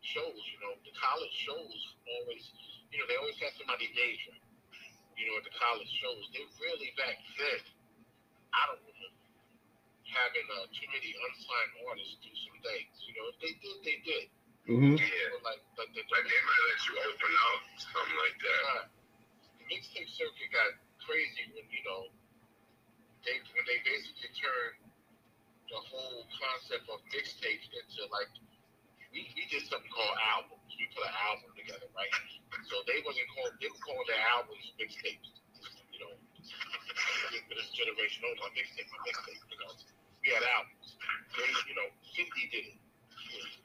shows, 0.03 0.39
you 0.51 0.59
know, 0.63 0.75
the 0.83 0.95
college 0.99 1.35
shows 1.35 1.81
always, 2.07 2.45
you 2.91 2.99
know, 2.99 3.07
they 3.07 3.19
always 3.19 3.39
had 3.39 3.55
somebody 3.59 3.91
major. 3.95 4.35
You 5.19 5.27
know, 5.31 5.39
at 5.43 5.47
the 5.47 5.55
college 5.59 5.91
shows, 5.99 6.23
they 6.35 6.47
really 6.63 6.95
back 6.99 7.19
then. 7.39 7.63
I 8.55 8.63
don't 8.71 8.83
remember 8.87 9.27
having 10.09 10.47
uh, 10.57 10.67
too 10.73 10.89
many 10.95 11.11
unsigned 11.15 11.75
artists 11.87 12.17
do 12.23 12.33
some 12.35 12.59
things. 12.63 12.95
You 13.07 13.15
know, 13.19 13.27
if 13.35 13.37
they 13.43 13.55
did, 13.61 13.79
they 13.85 13.99
did. 14.07 14.27
hmm 14.71 14.97
Yeah, 14.99 15.43
like 15.47 15.63
like, 15.79 15.91
the, 15.95 16.03
like 16.11 16.27
they 16.27 16.43
might 16.47 16.65
let 16.71 16.81
you 16.87 16.95
open 17.03 17.33
up 17.51 17.61
something 17.83 18.19
like 18.19 18.39
that. 18.41 18.63
Uh, 18.73 18.85
the 19.59 19.65
mixtape 19.71 20.11
circuit 20.15 20.51
got 20.55 20.71
crazy 21.05 21.51
when 21.55 21.67
you 21.71 21.83
know 21.87 22.11
they 23.27 23.37
when 23.55 23.65
they 23.67 23.79
basically 23.85 24.33
turned 24.39 24.88
the 25.69 25.81
whole 25.93 26.25
concept 26.33 26.89
of 26.89 26.99
mixtapes 27.13 27.69
into 27.69 28.01
like 28.09 28.33
we, 29.13 29.25
we 29.37 29.45
did 29.49 29.65
something 29.69 29.89
called 29.93 30.17
albums. 30.21 30.69
We 30.77 30.85
put 30.93 31.05
an 31.05 31.17
album 31.29 31.49
together, 31.57 31.89
right? 31.97 32.13
So 32.69 32.81
they 32.89 33.01
wasn't 33.05 33.29
called 33.33 33.57
they 33.61 33.69
were 33.69 33.83
calling 33.85 34.09
their 34.09 34.23
albums 34.33 34.65
mixtapes. 34.81 35.29
You 35.93 36.01
know, 36.05 36.13
for 37.49 37.55
this 37.57 37.71
generation, 37.73 38.25
oh 38.29 38.35
my 38.41 38.49
mixtape, 38.57 38.89
my 38.93 39.01
mixtape. 39.09 39.43
You 39.49 39.59
know, 39.61 39.73
we 40.25 40.29
had 40.33 40.45
albums. 40.45 40.97
They, 41.37 41.49
you 41.69 41.77
know, 41.77 41.89
50 42.17 42.53
did 42.53 42.65
it. 42.73 42.79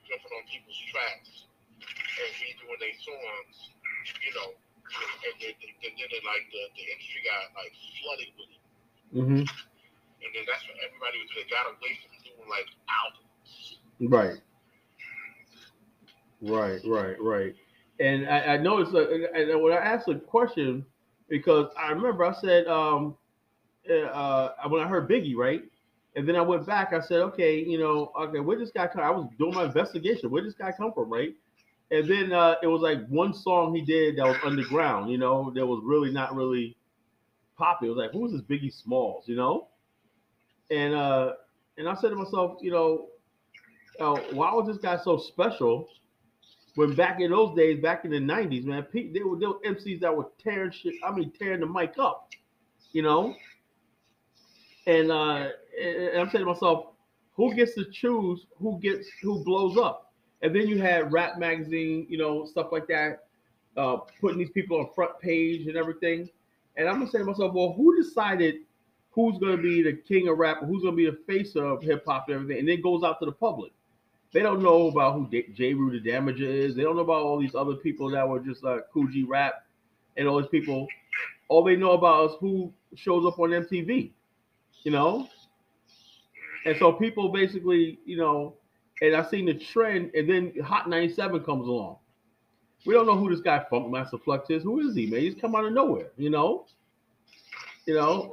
Jumping 0.04 0.32
on 0.36 0.44
people's 0.48 0.80
tracks 0.92 1.48
and 1.80 2.30
redoing 2.40 2.80
their 2.80 2.96
songs. 3.00 3.56
You 4.20 4.32
know, 4.36 4.50
and 4.52 5.34
then, 5.40 5.54
then, 5.60 5.74
then, 5.80 5.92
then 5.96 6.24
like 6.28 6.44
the, 6.52 6.62
the 6.76 6.84
industry 6.84 7.20
got 7.24 7.52
like 7.56 7.72
flooded 8.00 8.30
with 8.36 8.50
it. 8.52 8.62
hmm 9.12 9.44
And 10.24 10.32
then 10.34 10.44
that's 10.48 10.64
when 10.66 10.76
everybody 10.80 11.18
was 11.20 11.30
they 11.36 11.44
got 11.52 11.66
away 11.68 11.92
from 12.00 12.16
doing 12.24 12.48
like 12.48 12.68
albums. 12.88 13.78
Right. 14.00 14.40
Right, 16.40 16.80
right, 16.84 17.16
right. 17.20 17.54
And 18.00 18.28
I, 18.28 18.54
I 18.54 18.56
noticed, 18.58 18.94
uh, 18.94 19.58
when 19.58 19.72
I 19.72 19.76
asked 19.76 20.06
the 20.06 20.16
question, 20.16 20.84
because 21.28 21.70
I 21.78 21.90
remember 21.90 22.24
I 22.24 22.32
said, 22.32 22.66
um, 22.66 23.16
uh, 23.88 24.50
when 24.68 24.82
I 24.82 24.88
heard 24.88 25.08
Biggie, 25.08 25.36
right? 25.36 25.62
And 26.16 26.28
then 26.28 26.36
I 26.36 26.42
went 26.42 26.66
back, 26.66 26.92
I 26.92 27.00
said, 27.00 27.20
okay, 27.20 27.58
you 27.58 27.78
know, 27.78 28.12
okay, 28.20 28.40
where 28.40 28.58
this 28.58 28.70
guy 28.70 28.86
come? 28.86 29.02
I 29.02 29.10
was 29.10 29.28
doing 29.38 29.54
my 29.54 29.64
investigation. 29.64 30.30
Where 30.30 30.42
this 30.42 30.54
guy 30.54 30.72
come 30.72 30.92
from, 30.92 31.10
right? 31.10 31.34
And 31.90 32.08
then 32.08 32.32
uh, 32.32 32.56
it 32.62 32.66
was 32.66 32.82
like 32.82 33.06
one 33.08 33.34
song 33.34 33.74
he 33.74 33.82
did 33.82 34.16
that 34.16 34.26
was 34.26 34.36
underground, 34.44 35.10
you 35.10 35.18
know, 35.18 35.52
that 35.54 35.66
was 35.66 35.82
really 35.84 36.10
not 36.10 36.34
really 36.34 36.76
popular. 37.56 37.92
It 37.92 37.96
was 37.96 38.02
like, 38.04 38.12
who 38.12 38.26
is 38.26 38.32
this 38.32 38.42
Biggie 38.42 38.72
Smalls, 38.72 39.24
you 39.26 39.36
know? 39.36 39.68
And 40.70 40.94
uh, 40.94 41.32
and 41.78 41.88
I 41.88 41.94
said 41.94 42.10
to 42.10 42.16
myself, 42.16 42.58
you 42.60 42.70
know, 42.70 43.08
uh, 44.00 44.20
why 44.32 44.52
was 44.52 44.66
this 44.66 44.78
guy 44.78 44.96
so 44.96 45.16
special? 45.18 45.88
When 46.76 46.94
back 46.94 47.20
in 47.20 47.30
those 47.30 47.56
days, 47.56 47.80
back 47.80 48.04
in 48.04 48.10
the 48.10 48.18
'90s, 48.18 48.64
man, 48.64 48.86
there 48.92 49.26
were, 49.26 49.38
there 49.38 49.50
were 49.50 49.60
MCs 49.64 50.00
that 50.00 50.16
were 50.16 50.28
tearing 50.42 50.72
shit. 50.72 50.94
I 51.04 51.12
mean, 51.12 51.32
tearing 51.38 51.60
the 51.60 51.66
mic 51.66 51.94
up, 51.98 52.30
you 52.92 53.02
know. 53.02 53.34
And 54.86 55.10
uh, 55.10 55.48
and 55.80 56.18
I'm 56.18 56.30
saying 56.30 56.44
to 56.44 56.52
myself, 56.52 56.86
who 57.34 57.54
gets 57.54 57.74
to 57.74 57.84
choose 57.84 58.46
who 58.58 58.78
gets 58.80 59.08
who 59.22 59.44
blows 59.44 59.76
up? 59.76 60.12
And 60.42 60.54
then 60.54 60.66
you 60.66 60.78
had 60.78 61.12
Rap 61.12 61.38
Magazine, 61.38 62.06
you 62.08 62.18
know, 62.18 62.44
stuff 62.44 62.68
like 62.70 62.86
that, 62.88 63.24
uh, 63.76 63.96
putting 64.20 64.38
these 64.38 64.50
people 64.50 64.78
on 64.78 64.88
front 64.94 65.18
page 65.20 65.66
and 65.68 65.76
everything. 65.76 66.28
And 66.76 66.88
I'm 66.88 66.98
gonna 66.98 67.10
say 67.10 67.18
to 67.18 67.24
myself, 67.24 67.54
well, 67.54 67.72
who 67.72 67.96
decided 67.96 68.56
who's 69.14 69.38
gonna 69.38 69.56
be 69.56 69.82
the 69.82 69.92
king 69.92 70.28
of 70.28 70.38
rap, 70.38 70.58
who's 70.64 70.82
gonna 70.82 70.96
be 70.96 71.06
the 71.06 71.18
face 71.26 71.54
of 71.56 71.82
hip 71.82 72.04
hop 72.06 72.26
and 72.28 72.36
everything? 72.36 72.58
And 72.60 72.68
then 72.68 72.82
goes 72.82 73.02
out 73.04 73.18
to 73.20 73.26
the 73.26 73.32
public. 73.32 73.72
They 74.32 74.42
don't 74.42 74.62
know 74.62 74.88
about 74.88 75.14
who 75.14 75.28
J. 75.30 75.46
J. 75.54 75.74
Rue 75.74 75.98
the 75.98 76.10
Damager 76.10 76.40
is. 76.40 76.74
They 76.74 76.82
don't 76.82 76.96
know 76.96 77.02
about 77.02 77.22
all 77.22 77.38
these 77.38 77.54
other 77.54 77.76
people 77.76 78.10
that 78.10 78.28
were 78.28 78.40
just 78.40 78.64
like 78.64 78.82
Kool 78.92 79.06
G 79.06 79.22
Rap 79.22 79.64
and 80.16 80.26
all 80.26 80.40
these 80.40 80.50
people. 80.50 80.88
All 81.48 81.62
they 81.62 81.76
know 81.76 81.92
about 81.92 82.30
is 82.30 82.36
who 82.40 82.72
shows 82.96 83.24
up 83.24 83.38
on 83.38 83.50
MTV, 83.50 84.10
you 84.82 84.90
know. 84.90 85.28
And 86.66 86.76
so 86.78 86.92
people 86.92 87.28
basically, 87.28 88.00
you 88.04 88.16
know, 88.16 88.54
and 89.02 89.14
I 89.14 89.22
seen 89.28 89.46
the 89.46 89.54
trend, 89.54 90.10
and 90.14 90.28
then 90.28 90.52
Hot 90.62 90.88
97 90.88 91.44
comes 91.44 91.68
along. 91.68 91.98
We 92.86 92.94
don't 92.94 93.06
know 93.06 93.16
who 93.16 93.30
this 93.30 93.40
guy 93.40 93.64
Funk 93.70 93.90
Master 93.90 94.18
Flex 94.18 94.50
is. 94.50 94.62
Who 94.62 94.80
is 94.80 94.94
he, 94.96 95.06
man? 95.06 95.20
He's 95.20 95.34
come 95.34 95.54
out 95.54 95.64
of 95.64 95.72
nowhere, 95.72 96.10
you 96.16 96.30
know. 96.30 96.66
You 97.86 97.94
know, 97.94 98.32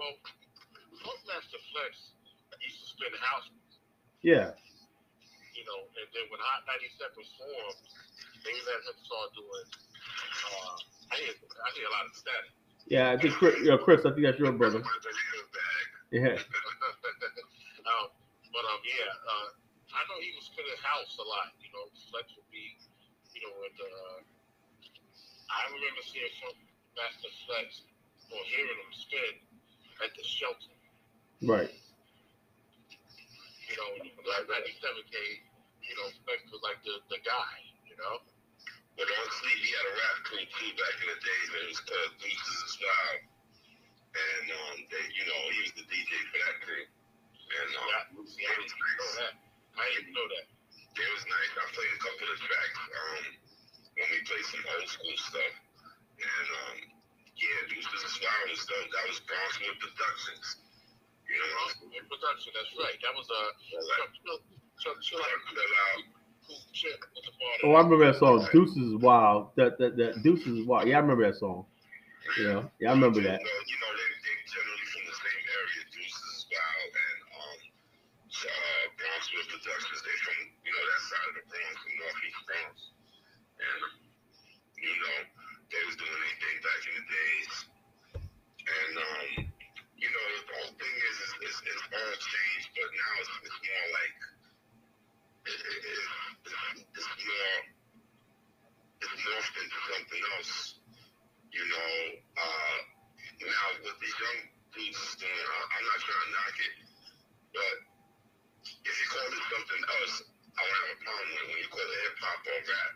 Flex 1.72 2.14
used 2.62 2.80
to 2.84 2.88
spin 2.94 3.12
house, 3.20 3.48
yeah, 4.22 4.52
you 5.56 5.64
know, 5.66 5.82
and 5.98 6.08
then 6.14 6.26
when 6.30 6.40
Hot 6.44 6.64
97 6.68 7.12
formed, 7.38 7.80
they 8.44 8.56
let 8.68 8.80
him 8.86 8.98
start 9.02 9.30
doing. 9.34 9.68
Uh, 10.52 10.76
I 11.12 11.16
hear, 11.22 11.34
I 11.36 11.68
hear 11.76 11.88
a 11.88 11.94
lot 11.94 12.06
of 12.08 12.14
static. 12.16 12.52
yeah. 12.88 13.12
I 13.12 13.16
think 13.20 13.36
Chris, 13.36 13.56
you 13.62 13.72
know, 13.74 13.78
Chris, 13.78 14.02
I 14.06 14.12
think 14.16 14.26
that's 14.26 14.40
your 14.40 14.52
brother. 14.54 14.82
Yeah, 16.12 16.36
um, 17.88 18.08
but 18.52 18.64
um, 18.68 18.82
yeah, 18.84 19.16
uh, 19.16 19.48
I 19.96 20.04
know 20.12 20.20
he 20.20 20.36
was 20.36 20.52
spinning 20.52 20.76
house 20.84 21.16
a 21.16 21.24
lot. 21.24 21.56
You 21.64 21.72
know, 21.72 21.88
Flex 22.12 22.28
would 22.36 22.52
be, 22.52 22.76
you 23.32 23.40
know, 23.48 23.56
and 23.64 23.78
uh, 23.80 24.20
I 25.56 25.72
remember 25.72 26.04
seeing 26.04 26.28
Funk 26.44 26.60
Master 27.00 27.32
Flex 27.48 27.88
or 28.28 28.44
hearing 28.44 28.76
him 28.76 28.92
spin 28.92 29.40
at 30.04 30.12
the 30.20 30.24
shelter. 30.28 30.76
Right. 31.44 31.72
You 33.70 33.76
know, 33.78 33.90
like 34.28 34.46
97K, 34.48 35.16
you 35.82 35.94
know, 35.98 36.08
Flex 36.28 36.40
was 36.52 36.62
like 36.62 36.80
the, 36.86 37.00
the 37.10 37.20
guy, 37.24 37.54
you 37.88 37.96
know. 37.98 38.22
But 38.98 39.08
honestly, 39.08 39.54
he 39.64 39.70
had 39.74 39.86
a 39.90 39.94
rap 39.98 40.18
crew 40.28 40.46
too 40.46 40.72
back 40.78 40.96
in 41.02 41.08
the 41.10 41.20
days. 41.20 41.48
It 41.56 41.66
was 41.72 41.82
called 41.88 42.12
Deuces 42.22 42.58
and 42.62 42.72
Style. 42.78 43.20
And 44.12 44.46
um, 44.52 44.76
they, 44.92 45.06
you 45.16 45.26
know, 45.26 45.40
he 45.56 45.60
was 45.64 45.74
the 45.80 45.86
DJ 45.88 46.12
for 46.30 46.38
that 46.44 46.58
crew. 46.68 46.86
And 46.86 47.70
um, 47.80 47.88
Yeah, 47.90 48.28
see, 48.28 48.44
I 48.46 48.54
didn't 48.60 48.76
know 49.00 49.12
that. 49.24 49.34
I 49.80 49.86
didn't 49.96 50.14
know 50.14 50.28
that. 50.28 50.46
it 51.00 51.10
was 51.16 51.24
nice. 51.26 51.52
I 51.56 51.66
played 51.72 51.94
a 51.96 52.00
couple 52.04 52.28
of 52.28 52.38
tracks 52.44 52.80
um, 52.92 53.24
when 53.96 54.08
we 54.12 54.20
played 54.28 54.48
some 54.52 54.64
old 54.76 54.88
school 54.92 55.18
stuff. 55.18 55.54
And 56.20 56.48
um, 56.68 56.78
yeah, 57.40 57.60
Deuces 57.72 58.04
and 58.04 58.14
Style 58.20 58.48
was 58.52 58.64
done. 58.68 58.88
That 58.92 59.06
was 59.08 59.20
Bronxwood 59.24 59.78
Productions. 59.80 60.48
With 61.32 62.08
production, 62.12 62.52
that's 62.56 62.72
right. 62.76 62.98
That 63.02 63.14
was 63.16 63.28
Chuck 64.80 64.98
Chuck 65.02 65.22
Oh. 67.64 67.74
I 67.74 67.84
remember 67.86 68.12
that 68.12 68.20
song. 68.20 68.44
Deuces 68.52 68.78
is 68.78 68.96
wild. 68.98 69.56
That 69.56 69.78
that 69.78 69.96
that 69.98 70.24
Deuces 70.24 70.60
is 70.60 70.66
wild. 70.66 70.88
Yeah, 70.88 70.98
I 70.98 71.02
remember 71.06 71.24
that 71.30 71.38
song. 71.40 71.66
Yeah, 72.40 72.66
yeah, 72.80 72.90
I 72.90 72.94
remember 72.94 73.22
that. 73.22 73.40
You 73.40 73.78
know, 73.80 73.92
they, 73.96 74.10
they 74.20 74.36
generally 74.50 74.88
from 74.92 75.04
the 75.06 75.16
same 75.16 75.44
area, 75.48 75.82
Deuces 75.94 76.34
Style 76.44 76.90
and 76.92 77.20
um, 77.40 77.60
uh, 78.36 78.84
Bronxwood 78.98 79.48
Productions. 79.48 80.00
They 80.02 80.18
from 80.26 80.38
you 80.66 80.72
know 80.74 80.84
that 80.84 81.02
side 81.08 81.28
of 81.30 81.34
the 81.40 81.44
Bronx, 81.48 81.76
from 81.82 81.94
Northeast 82.02 82.42
Bronx, 82.50 82.74
and 83.62 83.82
you 84.82 84.96
know 84.98 85.18
they 85.72 85.84
was 85.88 85.96
doing 85.96 86.20
their 86.20 86.38
thing 86.42 86.58
back 86.66 86.82
in 86.90 86.94
the 86.98 87.06
days. 87.06 87.54
And 88.62 88.94
um, 88.98 89.51
know 90.22 90.42
the 90.46 90.56
whole 90.62 90.74
thing 90.78 90.96
is 91.10 91.18
is, 91.26 91.34
is, 91.50 91.58
is 91.66 91.82
all 91.90 92.16
changed, 92.22 92.70
but 92.78 92.90
now 92.94 93.12
it's, 93.22 93.34
it's 93.50 93.60
more 93.66 93.88
like 93.98 94.18
it, 95.50 95.60
it, 95.60 95.80
it, 95.82 96.00
it's, 96.46 97.10
it's 97.10 97.26
more 97.26 97.58
it's 99.02 99.16
morphed 99.26 99.56
into 99.58 99.80
something 99.90 100.24
else 100.38 100.82
you 101.52 101.64
know, 101.68 101.92
uh, 102.40 102.78
now 103.44 103.66
what 103.84 103.96
these 104.00 104.16
young 104.16 104.40
dudes 104.72 104.96
is 104.96 105.14
doing, 105.20 105.36
I, 105.36 105.60
I'm 105.68 105.84
not 105.84 106.00
trying 106.00 106.24
to 106.24 106.32
knock 106.32 106.56
it, 106.64 106.76
but 107.52 107.76
if 108.88 108.96
you 108.96 109.08
call 109.12 109.28
it 109.28 109.46
something 109.52 109.84
else, 110.00 110.16
I 110.56 110.62
don't 110.64 110.80
have 110.80 110.92
a 110.96 111.00
problem 111.04 111.28
with 111.28 111.44
it. 111.44 111.48
When 111.52 111.60
you 111.60 111.70
call 111.72 111.84
it 111.84 112.00
hip 112.08 112.18
hop 112.24 112.40
or 112.48 112.60
rap, 112.72 112.92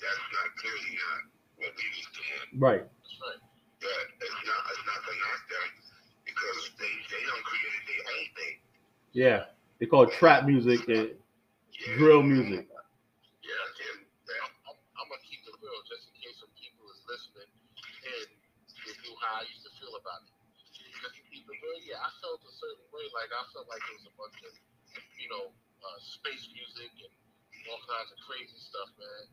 that's 0.00 0.24
not 0.32 0.48
clearly 0.56 0.92
not 0.96 1.20
what 1.60 1.72
we 1.76 1.84
was 1.92 2.08
doing. 2.16 2.44
Right. 2.56 2.84
Right. 2.88 3.40
But 3.84 4.02
it's 4.16 4.40
not, 4.48 4.60
it's 4.72 4.84
not 4.88 5.00
to 5.04 5.12
knock 5.12 5.42
them 5.44 5.68
because 6.30 6.70
they, 6.78 6.92
they 7.10 7.22
done 7.26 7.42
created 7.42 7.82
their 7.90 8.04
own 8.06 8.26
thing. 8.38 8.56
Yeah. 9.12 9.40
They 9.78 9.86
call 9.86 10.06
it 10.06 10.12
trap 10.14 10.46
music 10.46 10.86
and 10.88 11.10
Yeah. 11.74 11.96
drill 11.96 12.22
music. 12.22 12.68
Yeah, 13.42 13.56
and 13.82 14.04
I'm, 14.44 14.76
I'm 15.00 15.06
gonna 15.08 15.24
keep 15.26 15.42
it 15.48 15.56
real 15.58 15.80
just 15.88 16.06
in 16.12 16.14
case 16.20 16.36
some 16.38 16.52
people 16.54 16.84
is 16.92 17.00
listening 17.08 17.50
and 18.04 18.28
they 18.86 18.94
knew 19.02 19.16
how 19.24 19.40
I 19.40 19.48
used 19.48 19.64
to 19.66 19.72
feel 19.80 19.96
about 19.96 20.22
it. 20.28 20.34
Just 20.70 21.16
to 21.16 21.22
keep 21.32 21.48
it 21.48 21.58
real, 21.58 21.80
yeah, 21.88 22.04
I 22.04 22.10
felt 22.20 22.44
a 22.44 22.52
certain 22.52 22.86
way. 22.92 23.04
Like 23.16 23.32
I 23.32 23.42
felt 23.56 23.66
like 23.72 23.80
it 23.88 23.94
was 23.98 24.06
a 24.12 24.14
bunch 24.20 24.38
of, 24.44 24.52
you 25.16 25.28
know, 25.32 25.50
uh, 25.50 25.98
space 26.04 26.44
music 26.52 26.92
and 27.00 27.12
all 27.72 27.80
kinds 27.88 28.12
of 28.12 28.18
crazy 28.28 28.60
stuff, 28.60 28.92
man. 29.00 29.24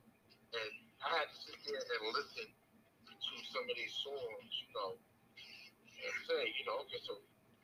And 0.55 0.71
I 1.03 1.07
had 1.21 1.27
to 1.27 1.37
sit 1.43 1.59
there 1.67 1.83
and 1.83 2.15
listen 2.15 2.47
to 2.47 3.33
some 3.51 3.65
of 3.67 3.75
these 3.75 3.95
songs, 4.07 4.47
you 4.63 4.69
know, 4.71 4.95
and 6.01 6.13
say, 6.29 6.41
you 6.55 6.63
know, 6.69 6.81
okay, 6.85 7.01
so 7.03 7.17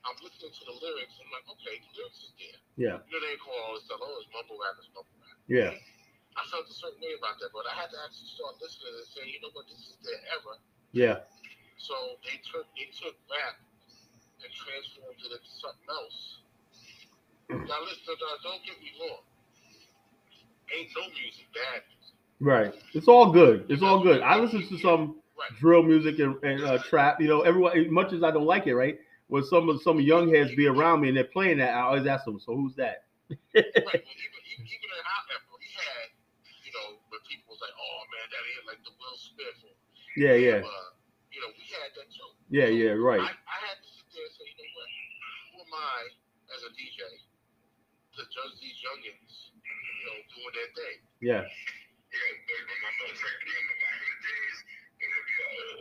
I'm 0.03 0.17
listening 0.19 0.51
to 0.51 0.63
the 0.67 0.75
lyrics. 0.83 1.15
I'm 1.21 1.31
like, 1.31 1.47
okay, 1.57 1.79
the 1.79 1.91
lyrics 1.95 2.19
is 2.25 2.33
there. 2.35 2.59
Yeah. 2.75 2.97
You 3.07 3.11
know, 3.17 3.21
they 3.23 3.37
call 3.39 3.55
all 3.67 3.73
this 3.77 3.85
stuff, 3.87 4.01
oh, 4.01 4.19
it's 4.19 4.29
mumble 4.33 4.59
rap, 4.59 4.75
it's 4.81 4.91
mumble 4.91 5.17
rap. 5.21 5.37
Yeah. 5.47 5.71
I 6.33 6.41
felt 6.49 6.65
a 6.65 6.75
certain 6.75 6.97
way 7.01 7.13
about 7.13 7.37
that, 7.39 7.53
but 7.53 7.69
I 7.69 7.77
had 7.77 7.93
to 7.93 7.99
actually 8.01 8.31
start 8.33 8.57
listening 8.57 8.93
and 8.97 9.09
say, 9.13 9.23
you 9.29 9.37
know 9.45 9.53
what, 9.53 9.69
this 9.69 9.85
is 9.85 9.97
their 10.01 10.17
era. 10.33 10.55
Yeah. 10.89 11.17
So 11.77 11.93
they 12.25 12.41
took 12.47 12.65
they 12.73 12.89
took 12.95 13.13
rap 13.29 13.59
and 14.41 14.49
transformed 14.49 15.19
it 15.19 15.29
into 15.29 15.53
something 15.61 15.89
else. 15.89 16.19
Now 17.69 17.79
listen, 17.85 18.01
now, 18.07 18.33
don't 18.41 18.63
get 18.65 18.77
me 18.81 18.89
wrong. 18.97 19.21
Ain't 20.73 20.89
no 20.97 21.05
music 21.13 21.45
bad. 21.53 21.85
Right. 22.39 22.73
It's 22.93 23.07
all 23.07 23.31
good. 23.31 23.65
It's 23.69 23.83
all 23.83 24.01
good. 24.01 24.21
I 24.21 24.37
listen 24.37 24.67
to 24.67 24.77
some 24.79 25.21
Right. 25.37 25.57
drill 25.59 25.83
music 25.83 26.19
and, 26.19 26.41
and 26.43 26.63
uh, 26.63 26.77
trap. 26.79 27.19
You 27.21 27.27
know, 27.27 27.41
everyone. 27.41 27.77
As 27.77 27.89
much 27.89 28.13
as 28.13 28.23
I 28.23 28.31
don't 28.31 28.45
like 28.45 28.67
it, 28.67 28.75
right? 28.75 28.99
When 29.27 29.43
some 29.43 29.69
of 29.69 29.81
some 29.81 29.99
young 29.99 30.29
heads 30.33 30.53
be 30.55 30.67
around 30.67 31.01
me 31.01 31.07
and 31.09 31.17
they're 31.17 31.23
playing 31.23 31.57
that, 31.57 31.73
I 31.73 31.81
always 31.81 32.05
ask 32.05 32.25
them, 32.25 32.39
"So 32.39 32.55
who's 32.55 32.75
that?" 32.75 33.05
right. 33.29 33.39
Well, 33.55 33.65
even, 33.65 34.41
even, 34.53 34.65
even 34.67 34.89
in 34.93 35.03
he 35.63 35.71
had, 35.79 36.07
you 36.61 36.71
know, 36.75 36.99
when 37.09 37.21
people 37.25 37.55
was 37.55 37.61
like, 37.63 37.73
oh 37.73 37.99
man, 38.13 38.27
that 38.29 38.43
is 38.45 38.63
like 38.67 38.81
the 38.85 38.93
Will 38.99 39.17
Smith. 39.17 39.57
Or, 39.65 39.73
Yeah, 40.19 40.35
yeah, 40.37 40.59
Uh, 40.61 40.89
you 41.33 41.39
know, 41.41 41.49
we 41.55 41.65
had 41.73 41.89
that 41.97 42.07
too. 42.13 42.29
yeah, 42.53 42.69
yeah. 42.69 42.93
Right. 42.93 43.23
I, 43.23 43.33
I 43.33 43.57
had 43.65 43.77
to 43.81 43.89
sit 43.89 44.05
there 44.13 44.21
and 44.21 44.33
say, 44.37 44.45
you 44.45 44.57
know 44.59 44.69
what? 44.77 44.89
Who 45.53 45.57
am 45.65 45.73
I 45.73 45.97
as 46.53 46.61
a 46.67 46.71
DJ 46.77 46.99
to 48.17 48.21
judge 48.29 48.53
these 48.61 48.77
youngins, 48.85 49.33
you 49.57 50.03
know, 50.05 50.17
doing 50.29 50.53
their 50.53 50.69
thing? 50.77 50.97
Yeah. 51.21 51.41
yeah, 51.41 51.47
but 51.49 52.59
remember, 52.69 53.03
like, 53.09 53.21
remember 53.23 53.25
back 53.25 53.31
in 53.33 53.39
the 53.39 53.41
days 53.47 53.65
when 53.65 53.77
there'd 53.81 53.92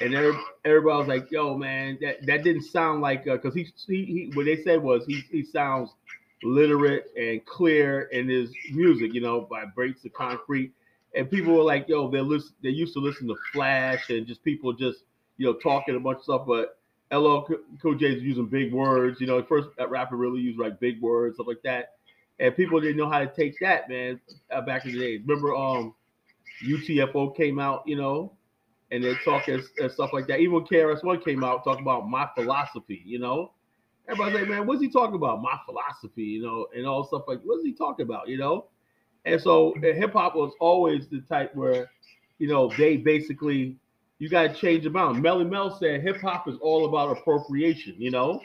And 0.00 0.14
everybody 0.14 0.98
was 0.98 1.08
like, 1.08 1.30
"Yo, 1.30 1.56
man, 1.56 1.98
that, 2.02 2.24
that 2.26 2.44
didn't 2.44 2.62
sound 2.62 3.00
like." 3.02 3.24
Because 3.24 3.54
he, 3.54 3.66
he 3.86 4.04
he 4.04 4.30
what 4.34 4.46
they 4.46 4.62
said 4.62 4.82
was 4.82 5.04
he 5.06 5.22
he 5.30 5.42
sounds 5.44 5.90
literate 6.42 7.06
and 7.16 7.44
clear 7.46 8.02
in 8.02 8.28
his 8.28 8.50
music. 8.72 9.14
You 9.14 9.20
know, 9.20 9.46
vibrates 9.46 10.02
the 10.02 10.10
concrete. 10.10 10.72
And 11.14 11.30
people 11.30 11.54
were 11.54 11.64
like, 11.64 11.88
"Yo, 11.88 12.10
they 12.10 12.20
listen. 12.20 12.52
They 12.62 12.70
used 12.70 12.94
to 12.94 13.00
listen 13.00 13.28
to 13.28 13.36
Flash 13.52 14.10
and 14.10 14.26
just 14.26 14.44
people 14.44 14.72
just 14.72 15.00
you 15.36 15.46
know 15.46 15.54
talking 15.54 15.96
a 15.96 16.00
bunch 16.00 16.18
of 16.18 16.24
stuff." 16.24 16.46
But 16.46 16.78
LL 17.12 17.40
Cool 17.82 17.94
is 18.02 18.22
using 18.22 18.46
big 18.46 18.72
words. 18.72 19.20
You 19.20 19.26
know, 19.26 19.42
first 19.42 19.68
that 19.78 19.90
rapper 19.90 20.16
really 20.16 20.40
used 20.40 20.58
like 20.58 20.78
big 20.80 21.00
words 21.00 21.36
stuff 21.36 21.46
like 21.48 21.62
that. 21.64 21.94
and 22.38 22.54
people 22.56 22.80
didn't 22.80 22.96
know 22.96 23.08
how 23.10 23.18
to 23.20 23.26
take 23.26 23.58
that, 23.60 23.88
man. 23.88 24.20
Uh, 24.50 24.60
back 24.60 24.84
in 24.84 24.92
the 24.92 24.98
days, 24.98 25.20
remember, 25.26 25.54
um, 25.56 25.94
UTFO 26.66 27.36
came 27.36 27.58
out, 27.58 27.82
you 27.86 27.96
know, 27.96 28.32
and 28.90 29.02
they're 29.04 29.18
talking 29.24 29.62
and 29.78 29.90
stuff 29.90 30.12
like 30.12 30.26
that. 30.28 30.40
Even 30.40 30.60
KRS 30.60 31.04
One 31.04 31.20
came 31.20 31.44
out, 31.44 31.64
talking 31.64 31.82
about 31.82 32.08
my 32.08 32.28
philosophy, 32.34 33.02
you 33.04 33.18
know. 33.18 33.52
Everybody's 34.08 34.40
like, 34.40 34.48
man, 34.48 34.66
what's 34.66 34.80
he 34.80 34.88
talking 34.88 35.16
about? 35.16 35.42
My 35.42 35.58
philosophy, 35.66 36.22
you 36.22 36.42
know, 36.42 36.66
and 36.74 36.86
all 36.86 37.04
stuff 37.04 37.24
like, 37.28 37.40
what's 37.44 37.62
he 37.62 37.72
talking 37.72 38.04
about, 38.04 38.28
you 38.28 38.38
know? 38.38 38.66
And 39.26 39.40
so 39.40 39.74
hip 39.82 40.14
hop 40.14 40.34
was 40.34 40.54
always 40.60 41.08
the 41.08 41.20
type 41.20 41.54
where, 41.54 41.90
you 42.38 42.48
know, 42.48 42.72
they 42.78 42.96
basically 42.96 43.76
you 44.18 44.28
got 44.28 44.42
to 44.42 44.54
change 44.54 44.84
them 44.84 44.96
out. 44.96 45.16
Melle 45.16 45.48
Mel 45.48 45.76
said 45.78 46.02
hip 46.02 46.20
hop 46.20 46.48
is 46.48 46.56
all 46.60 46.86
about 46.86 47.16
appropriation, 47.16 47.94
you 47.98 48.10
know. 48.10 48.40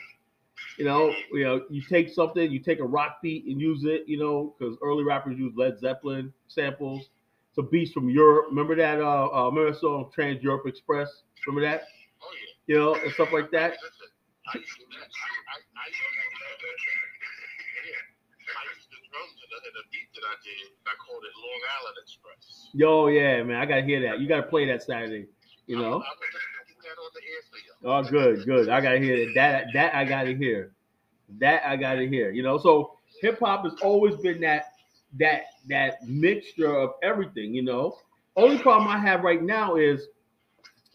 You 0.77 0.85
know, 0.85 1.13
you 1.31 1.43
know, 1.43 1.61
you 1.69 1.81
take 1.81 2.09
something, 2.09 2.51
you 2.51 2.59
take 2.59 2.79
a 2.79 2.85
rock 2.85 3.17
beat 3.21 3.45
and 3.45 3.59
use 3.59 3.83
it, 3.85 4.03
you 4.07 4.17
know, 4.17 4.55
because 4.57 4.77
early 4.81 5.03
rappers 5.03 5.37
use 5.37 5.53
Led 5.55 5.79
Zeppelin 5.79 6.31
samples, 6.47 7.09
some 7.53 7.69
beats 7.71 7.91
from 7.91 8.09
Europe. 8.09 8.47
Remember 8.49 8.75
that? 8.75 8.99
Uh, 8.99 9.29
uh 9.33 9.49
remember 9.49 9.77
song 9.77 10.09
Trans 10.13 10.41
Europe 10.43 10.63
Express? 10.65 11.23
Remember 11.45 11.67
that? 11.69 11.83
Oh 12.21 12.27
yeah. 12.33 12.73
You 12.73 12.75
know, 12.79 12.95
and 12.95 13.11
stuff 13.13 13.31
like 13.31 13.51
that. 13.51 13.77
Listen, 13.77 14.09
I 14.49 14.57
used 14.57 14.75
to, 14.75 14.83
I, 14.89 14.97
I, 14.97 15.55
I 15.55 15.85
used 15.87 16.01
to 16.01 16.19
love 16.41 16.59
that 16.59 16.77
track. 16.81 17.09
Yeah. 17.85 18.57
I 18.57 18.63
used 18.75 18.89
to 18.89 18.97
drums 19.07 19.37
in 19.37 19.47
the, 19.53 19.59
in 19.69 19.73
the 19.77 19.85
beat 19.93 20.09
that 20.17 20.25
I 20.25 20.35
did. 20.41 20.73
I 20.87 20.93
called 20.97 21.23
it 21.23 21.33
Long 21.37 21.61
Island 21.79 21.97
Express. 22.01 22.73
Yo, 22.73 23.07
yeah, 23.07 23.43
man, 23.43 23.61
I 23.61 23.65
gotta 23.65 23.83
hear 23.83 24.01
that. 24.09 24.19
You 24.19 24.27
gotta 24.27 24.49
play 24.49 24.65
that 24.67 24.83
Saturday. 24.83 25.27
You 25.67 25.77
know. 25.77 26.01
I, 26.01 26.09
I 26.09 26.11
was 26.11 26.19
just 26.65 26.79
putting 26.81 26.83
that 26.83 26.97
on 26.99 27.11
the 27.13 27.23
air 27.23 27.41
for 27.47 27.59
you. 27.61 27.71
Oh, 27.85 28.01
good, 28.03 28.45
good. 28.45 28.69
I 28.69 28.81
gotta 28.81 28.99
hear 28.99 29.15
it. 29.15 29.35
That 29.35 29.67
that 29.73 29.93
I 29.93 30.03
gotta 30.05 30.33
hear. 30.35 30.71
That 31.39 31.65
I 31.65 31.77
gotta 31.77 32.07
hear. 32.07 32.31
You 32.31 32.43
know, 32.43 32.57
so 32.57 32.97
hip 33.21 33.39
hop 33.39 33.63
has 33.63 33.73
always 33.81 34.15
been 34.17 34.41
that 34.41 34.72
that 35.19 35.43
that 35.69 36.03
mixture 36.07 36.75
of 36.75 36.91
everything. 37.03 37.53
You 37.53 37.63
know, 37.63 37.97
only 38.35 38.59
problem 38.59 38.87
I 38.89 38.97
have 38.97 39.21
right 39.21 39.41
now 39.41 39.75
is 39.75 40.07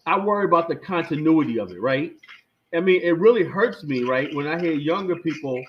I 0.07 0.19
worry 0.19 0.45
about 0.45 0.69
the 0.69 0.77
continuity 0.77 1.59
of 1.59 1.71
it. 1.71 1.81
Right? 1.81 2.12
I 2.75 2.81
mean, 2.81 3.03
it 3.03 3.19
really 3.19 3.45
hurts 3.45 3.83
me, 3.83 4.05
right, 4.05 4.35
when 4.35 4.47
I 4.47 4.61
hear 4.61 4.73
younger 4.73 5.16
people 5.16 5.62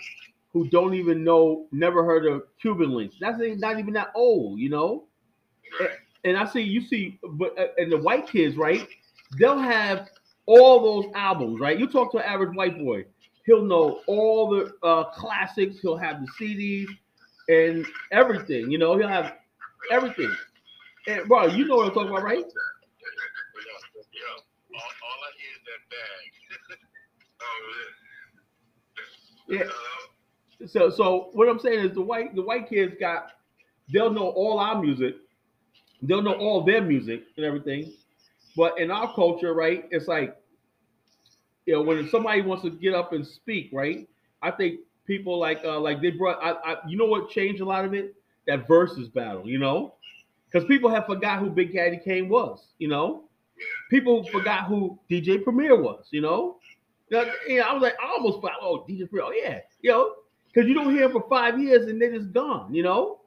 who 0.52 0.68
don't 0.68 0.96
even 0.96 1.24
know, 1.24 1.68
never 1.72 2.04
heard 2.04 2.26
of 2.26 2.44
Cuban 2.62 2.90
Linx. 2.90 3.14
That's 3.22 3.38
not 3.40 3.80
even 3.80 3.94
that 3.94 4.12
old. 4.16 4.60
You 4.60 4.70
know. 4.70 5.04
And 6.26 6.36
I 6.36 6.46
see 6.46 6.62
you 6.62 6.82
see, 6.82 7.18
but 7.24 7.58
uh, 7.58 7.68
and 7.78 7.92
the 7.92 7.98
white 7.98 8.28
kids, 8.28 8.58
right? 8.58 8.86
They'll 9.40 9.60
have 9.60 10.10
all 10.48 10.82
those 10.82 11.12
albums, 11.16 11.60
right? 11.62 11.78
You 11.78 11.88
talk 11.88 12.12
to 12.12 12.18
an 12.18 12.26
average 12.26 12.56
white 12.56 12.78
boy, 12.78 13.06
he'll 13.46 13.64
know 13.64 14.02
all 14.08 14.50
the 14.50 14.74
uh, 14.86 15.06
classics. 15.12 15.78
He'll 15.82 15.98
have 15.98 16.22
the 16.22 16.28
CDs 16.40 16.88
and 17.50 17.86
everything. 18.14 18.72
You 18.72 18.80
know, 18.80 18.98
he'll 18.98 19.10
have 19.10 19.34
everything. 19.92 20.34
And 21.08 21.28
bro, 21.28 21.48
you 21.48 21.68
know 21.68 21.78
what 21.78 21.88
I'm 21.88 21.94
talking 21.94 22.10
about, 22.12 22.24
right? 22.24 22.46
Yeah. 29.48 29.64
So, 30.68 30.90
so 30.92 31.30
what 31.34 31.50
I'm 31.50 31.60
saying 31.60 31.86
is 31.86 31.96
the 31.96 32.02
white 32.02 32.36
the 32.36 32.44
white 32.44 32.70
kids 32.70 32.96
got 33.00 33.32
they'll 33.92 34.12
know 34.12 34.30
all 34.30 34.60
our 34.60 34.82
music, 34.82 35.16
they'll 36.02 36.22
know 36.22 36.34
all 36.36 36.64
their 36.64 36.82
music 36.82 37.24
and 37.38 37.46
everything. 37.46 37.94
But 38.58 38.80
in 38.80 38.92
our 38.92 39.14
culture, 39.16 39.54
right, 39.54 39.86
it's 39.92 40.08
like 40.08 40.38
you 41.66 41.76
know 41.76 41.82
when 41.82 42.10
somebody 42.10 42.42
wants 42.42 42.64
to 42.64 42.72
get 42.72 42.94
up 42.94 43.14
and 43.14 43.26
speak, 43.26 43.70
right? 43.74 44.08
I 44.42 44.52
think 44.52 44.82
people 45.10 45.40
like 45.40 45.60
uh 45.66 45.80
like 45.80 46.02
they 46.04 46.12
brought 46.12 46.38
I, 46.42 46.52
I 46.74 46.78
you 46.88 46.96
know 46.96 47.06
what 47.06 47.32
changed 47.32 47.62
a 47.62 47.66
lot 47.66 47.84
of 47.84 47.96
it 47.96 48.14
that 48.46 48.68
versus 48.68 49.10
battle, 49.10 49.50
you 49.50 49.58
know, 49.58 49.96
because 50.46 50.68
people 50.68 50.90
have 50.90 51.08
forgot 51.08 51.40
who 51.40 51.50
Big 51.50 51.74
Daddy 51.74 52.00
Kane 52.04 52.30
was, 52.30 52.74
you 52.78 52.88
know. 52.88 53.24
People 53.90 54.24
forgot 54.26 54.66
who 54.66 54.98
DJ 55.12 55.44
Premier 55.44 55.76
was, 55.80 56.08
you 56.12 56.22
know. 56.22 56.58
Now, 57.12 57.24
know, 57.50 57.62
I 57.64 57.74
was 57.74 57.82
like, 57.82 57.96
I 58.02 58.08
almost 58.18 58.42
thought, 58.42 58.54
oh, 58.62 58.86
DJ 58.88 59.10
Premier, 59.10 59.26
oh 59.28 59.32
yeah, 59.32 59.60
you 59.82 59.92
know, 59.92 60.14
because 60.48 60.70
you 60.70 60.76
don't 60.76 60.94
hear 60.94 61.06
him 61.06 61.12
for 61.12 61.26
five 61.28 61.60
years 61.60 61.88
and 61.88 62.02
then 62.02 62.14
it's 62.14 62.28
gone, 62.28 62.74
you 62.74 62.84
know. 62.84 63.22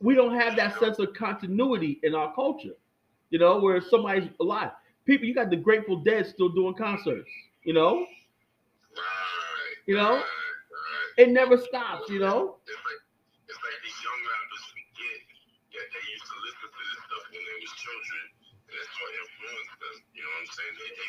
We 0.00 0.14
don't 0.14 0.38
have 0.38 0.56
that 0.56 0.78
sense 0.78 0.98
of 0.98 1.14
continuity 1.14 2.00
in 2.02 2.14
our 2.14 2.34
culture, 2.34 2.76
you 3.30 3.38
know, 3.38 3.58
where 3.58 3.80
somebody's 3.80 4.28
alive. 4.40 4.72
People, 5.06 5.26
you 5.26 5.34
got 5.34 5.50
the 5.50 5.56
Grateful 5.56 5.96
Dead 5.96 6.26
still 6.26 6.50
doing 6.50 6.74
concerts, 6.74 7.30
you 7.64 7.72
know. 7.72 8.06
Right. 9.86 9.92
You 9.92 9.96
know? 10.00 10.14
Right, 10.16 10.24
right. 10.24 11.10
It 11.18 11.28
never 11.30 11.56
stops, 11.56 12.08
you 12.10 12.20
know. 12.20 12.58
It's 12.64 12.80
like 12.84 13.02
it's 13.48 13.60
like 13.60 13.78
these 13.84 14.00
young 14.00 14.20
rappers 14.24 14.64
forget 14.72 15.20
that 15.76 15.86
they 15.92 16.04
used 16.08 16.28
to 16.28 16.36
listen 16.40 16.68
to 16.72 16.82
this 16.88 17.00
stuff 17.04 17.24
when 17.30 17.42
they 17.44 17.56
was 17.60 17.72
children, 17.76 18.24
and 18.70 18.74
it's 18.80 18.94
what 18.96 19.10
influenced 19.12 19.76
them. 19.80 19.96
You 20.16 20.22
know 20.24 20.32
what 20.32 20.42
I'm 20.48 20.50
saying? 20.56 20.74
They 20.80 20.90
they 20.96 21.08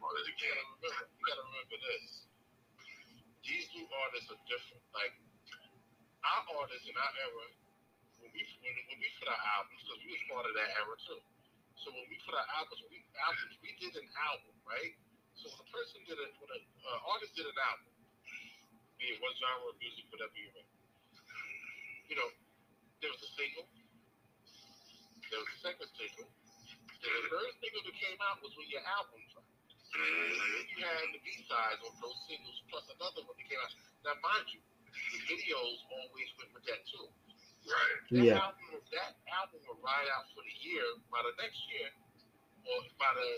part 0.00 0.14
of 0.18 0.22
the 0.26 0.34
You 0.34 0.42
gotta 0.42 0.58
game. 0.58 0.68
remember, 0.82 1.04
you 1.14 1.22
gotta 1.30 1.44
remember 1.46 1.76
this. 1.78 2.04
These 3.46 3.66
new 3.76 3.86
artists 4.06 4.28
are 4.32 4.42
different. 4.50 4.82
Like 4.94 5.14
our 6.26 6.42
artists 6.58 6.86
in 6.88 6.96
our 6.96 7.12
era, 7.22 7.46
when 8.22 8.30
we 8.34 8.42
when, 8.62 8.74
when 8.90 8.98
we 8.98 9.08
put 9.18 9.28
our 9.30 9.42
albums, 9.58 9.82
because 9.84 10.00
we 10.02 10.10
was 10.14 10.22
part 10.30 10.46
of 10.48 10.54
that 10.58 10.70
era 10.80 10.96
too. 11.06 11.20
So 11.78 11.90
when 11.94 12.06
we 12.10 12.16
put 12.26 12.34
our 12.34 12.48
albums, 12.58 12.82
we 12.90 13.02
albums, 13.22 13.54
we 13.62 13.74
did 13.78 13.94
an 13.98 14.08
album, 14.26 14.54
right? 14.66 14.94
So 15.38 15.50
when 15.52 15.60
a 15.62 15.68
person 15.70 16.02
did 16.06 16.18
a 16.18 16.26
when 16.40 16.50
an 16.54 16.62
uh, 16.86 17.10
artist 17.12 17.34
did 17.36 17.46
an 17.46 17.58
album, 17.58 17.91
be 19.02 19.10
it 19.10 19.18
what 19.18 19.34
genre 19.34 19.66
of 19.66 19.76
music, 19.82 20.06
whatever 20.14 20.30
you're 20.38 20.54
in, 20.54 20.68
you 22.06 22.14
know, 22.14 22.30
there 23.02 23.10
was 23.10 23.18
a 23.18 23.30
single, 23.34 23.66
there 25.26 25.40
was 25.42 25.50
a 25.58 25.58
second 25.58 25.90
single, 25.98 26.30
then 27.02 27.10
the 27.10 27.22
third 27.26 27.50
single 27.58 27.82
that 27.82 27.96
came 27.98 28.20
out 28.22 28.38
was 28.46 28.54
when 28.54 28.70
your 28.70 28.86
album 28.86 29.18
dropped. 29.34 29.50
And 29.92 30.06
then 30.06 30.64
you 30.70 30.78
had 30.86 31.10
the 31.10 31.20
B 31.20 31.34
sides 31.50 31.82
on 31.82 31.92
those 31.98 32.16
singles 32.30 32.62
plus 32.70 32.86
another 32.94 33.26
one 33.26 33.34
that 33.34 33.44
came 33.50 33.58
out. 33.58 33.74
Now, 34.06 34.14
mind 34.22 34.46
you, 34.54 34.62
the 34.62 35.18
videos 35.26 35.78
always 35.90 36.30
went 36.38 36.54
with 36.54 36.64
that 36.70 36.80
too. 36.86 37.10
Right. 37.66 37.98
That 38.14 38.24
Yeah. 38.24 38.38
album, 38.38 38.80
that 38.94 39.12
album 39.34 39.60
will 39.66 39.82
ride 39.82 40.08
out 40.14 40.30
for 40.32 40.46
the 40.46 40.54
year. 40.62 40.86
By 41.10 41.20
the 41.26 41.34
next 41.42 41.58
year, 41.74 41.90
or 42.70 42.78
by 42.96 43.10
the 43.18 43.30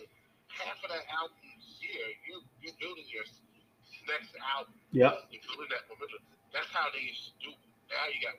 half 0.61 0.79
of 0.85 0.89
that 0.93 1.05
album's 1.11 1.67
year, 1.81 2.05
you're, 2.29 2.45
you're 2.63 2.79
building 2.79 3.09
your 3.09 3.27
next 4.09 4.33
album. 4.41 4.75
Yep. 4.93 5.31
Building 5.31 5.71
that 5.73 5.85
momentum. 5.91 6.23
That's 6.53 6.71
how 6.71 6.89
they 6.95 7.03
used 7.03 7.31
to 7.31 7.33
do. 7.43 7.51
Now 7.91 8.07
you 8.11 8.19
got 8.23 8.35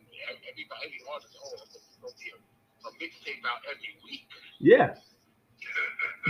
everybody, 0.47 0.81
every 0.87 1.01
artist. 1.07 1.35
Oh, 1.37 1.53
it's 1.73 1.99
gonna 2.01 2.15
be 2.17 2.31
a, 2.33 2.37
a 2.39 2.89
mixtape 2.99 3.43
out 3.45 3.61
every 3.69 3.93
week. 4.03 4.27
Yeah. 4.59 4.95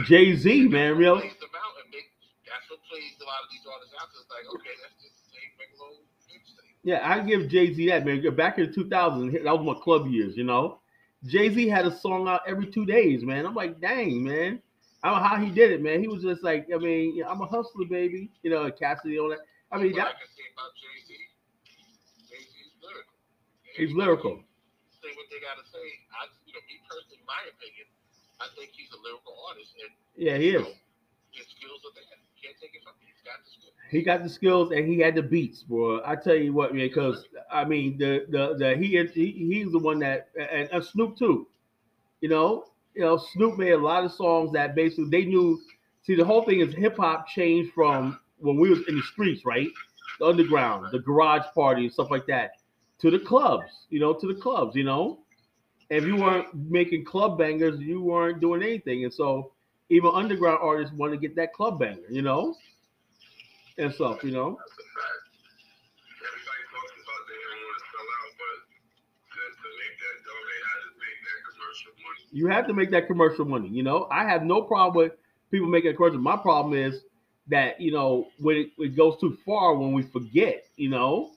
Jay 0.05 0.35
Z, 0.35 0.67
man, 0.67 0.97
real. 0.97 1.19
Plays 1.19 1.37
them 1.39 1.49
out 1.55 1.73
and 1.83 1.91
make, 1.91 2.11
that's 2.45 2.69
what 2.69 2.79
plays 2.89 3.15
a 3.21 3.25
lot 3.25 3.43
of 3.43 3.49
these 3.51 3.63
artists 3.65 3.95
out. 3.99 4.09
It's 4.11 4.29
like, 4.29 4.47
okay, 4.59 4.75
that's 4.81 4.97
just 5.01 5.15
the 5.23 5.27
same 5.31 5.51
regular 5.59 5.95
old 5.95 6.05
mixtape. 6.27 6.75
Yeah, 6.83 7.01
I 7.03 7.21
give 7.21 7.49
Jay 7.49 7.73
Z 7.73 7.87
that 7.89 8.05
man. 8.05 8.23
Back 8.35 8.59
in 8.59 8.73
2000, 8.73 9.33
that 9.33 9.43
was 9.45 9.65
my 9.65 9.79
club 9.81 10.07
years, 10.07 10.35
you 10.35 10.43
know. 10.43 10.79
Jay 11.25 11.49
Z 11.49 11.67
had 11.67 11.85
a 11.85 11.97
song 11.97 12.27
out 12.27 12.41
every 12.47 12.67
two 12.67 12.85
days, 12.85 13.23
man. 13.23 13.45
I'm 13.45 13.55
like, 13.55 13.79
dang, 13.79 14.23
man. 14.23 14.61
I 15.05 15.13
don't 15.13 15.21
know 15.21 15.29
how 15.29 15.37
he 15.37 15.51
did 15.53 15.71
it, 15.71 15.83
man. 15.83 16.01
He 16.01 16.07
was 16.07 16.23
just 16.23 16.41
like, 16.43 16.65
I 16.73 16.77
mean, 16.81 17.21
I'm 17.29 17.39
a 17.41 17.45
hustler, 17.45 17.85
baby. 17.85 18.31
You 18.41 18.49
know, 18.49 18.71
Cassidy, 18.71 19.19
all 19.19 19.29
that. 19.29 19.45
I 19.71 19.77
mean, 19.77 19.93
that 19.93 20.07
I 20.07 20.17
can 20.17 20.25
say 20.33 20.49
about 20.49 20.73
Jay 20.73 20.97
Z, 21.05 21.13
Jay 22.25 22.41
Z's 22.41 22.73
lyrical. 22.81 23.13
he's 23.77 23.93
lyrical. 23.93 24.41
Say 24.89 25.13
what 25.13 25.29
they 25.29 25.37
gotta 25.45 25.61
say. 25.69 25.85
I, 26.09 26.25
you 26.49 26.53
know, 26.57 26.63
me 26.65 26.81
personally, 26.89 27.21
my 27.29 27.37
opinion, 27.53 27.85
I 28.41 28.49
think 28.57 28.73
he's 28.73 28.89
a 28.97 28.99
lyrical 29.05 29.37
artist, 29.45 29.77
and 29.77 29.93
Yeah, 30.17 30.37
he 30.41 30.57
is. 30.57 30.65
know, 30.65 30.73
his 31.37 31.45
skills 31.53 31.85
are 31.85 31.93
there. 31.93 32.09
You 32.09 32.41
can't 32.41 32.57
take 32.57 32.73
it 32.73 32.81
from 32.81 32.97
him. 32.97 33.05
He's 33.05 33.21
got 33.21 33.45
the 33.45 33.49
skills. 33.53 33.77
He 33.93 34.01
got 34.01 34.23
the 34.25 34.29
skills 34.29 34.71
and 34.73 34.89
he 34.89 34.97
had 35.05 35.13
the 35.13 35.21
beats, 35.21 35.61
bro. 35.61 36.01
I 36.01 36.15
tell 36.17 36.33
you 36.33 36.53
what, 36.53 36.73
man, 36.73 36.89
because 36.89 37.29
I 37.53 37.61
mean, 37.65 38.01
the 38.01 38.25
the 38.33 38.57
the 38.57 38.73
he, 38.73 38.97
he 39.13 39.53
he's 39.53 39.69
the 39.71 39.77
one 39.77 39.99
that 40.01 40.33
and, 40.33 40.69
and 40.73 40.81
Snoop 40.83 41.13
too. 41.17 41.45
You 42.21 42.29
know, 42.29 42.65
you 42.95 43.01
know, 43.01 43.17
Snoop 43.33 43.57
made 43.57 43.71
a 43.71 43.77
lot 43.77 44.05
of 44.05 44.11
songs 44.11 44.51
that 44.53 44.75
basically 44.75 45.09
they 45.09 45.25
knew. 45.25 45.59
See, 46.03 46.15
the 46.15 46.25
whole 46.25 46.43
thing 46.43 46.59
is 46.59 46.73
hip 46.73 46.97
hop 46.97 47.27
changed 47.27 47.73
from 47.73 48.19
when 48.37 48.57
we 48.59 48.69
was 48.69 48.79
in 48.87 48.95
the 48.95 49.01
streets, 49.01 49.45
right? 49.45 49.67
The 50.19 50.25
underground, 50.27 50.87
the 50.91 50.99
garage 50.99 51.45
party, 51.53 51.85
and 51.85 51.93
stuff 51.93 52.11
like 52.11 52.25
that, 52.27 52.51
to 52.99 53.11
the 53.11 53.19
clubs. 53.19 53.71
You 53.89 53.99
know, 53.99 54.13
to 54.13 54.27
the 54.27 54.39
clubs. 54.39 54.75
You 54.75 54.83
know, 54.83 55.19
if 55.89 56.05
you 56.05 56.15
weren't 56.15 56.47
making 56.53 57.05
club 57.05 57.37
bangers, 57.37 57.79
you 57.79 58.01
weren't 58.01 58.39
doing 58.39 58.63
anything, 58.63 59.03
and 59.03 59.13
so 59.13 59.51
even 59.89 60.11
underground 60.13 60.59
artists 60.61 60.95
want 60.95 61.11
to 61.11 61.17
get 61.17 61.35
that 61.35 61.53
club 61.53 61.79
banger. 61.79 62.07
You 62.09 62.21
know, 62.21 62.55
and 63.77 63.93
stuff. 63.93 64.23
You 64.23 64.31
know. 64.31 64.57
That's 64.57 64.71
a 64.71 64.87
fact. 64.95 65.21
Everybody 66.15 66.63
talks 66.71 66.95
about 66.95 67.21
they 67.27 67.37
don't 67.43 67.59
want 67.59 67.75
to 67.75 67.85
sell 67.91 68.07
out, 68.07 68.31
but 68.39 68.57
to, 69.35 69.41
to 69.41 69.67
make 69.83 69.95
that 69.99 70.15
dough, 70.23 70.43
they 70.47 70.59
had 70.63 70.79
to 70.85 70.91
make 70.95 71.19
that 71.27 71.39
commercial 71.49 71.93
money. 72.01 72.24
You 72.35 72.47
have 72.47 72.67
to 72.67 72.73
make 72.73 72.91
that 72.91 73.07
commercial 73.07 73.45
money. 73.45 73.69
You 73.69 73.81
know, 73.81 74.09
I 74.11 74.25
have 74.25 74.43
no 74.43 74.61
problem 74.61 75.05
with 75.05 75.13
people 75.51 75.69
making 75.69 75.91
a 75.91 75.93
commercial. 75.93 76.19
My 76.19 76.35
problem 76.35 76.77
is 76.77 77.03
that 77.47 77.79
you 77.79 77.93
know 77.93 78.27
when 78.39 78.57
it, 78.57 78.69
it 78.77 78.97
goes 78.97 79.17
too 79.21 79.37
far, 79.45 79.73
when 79.73 79.93
we 79.93 80.03
forget, 80.03 80.65
you 80.75 80.89
know, 80.89 81.31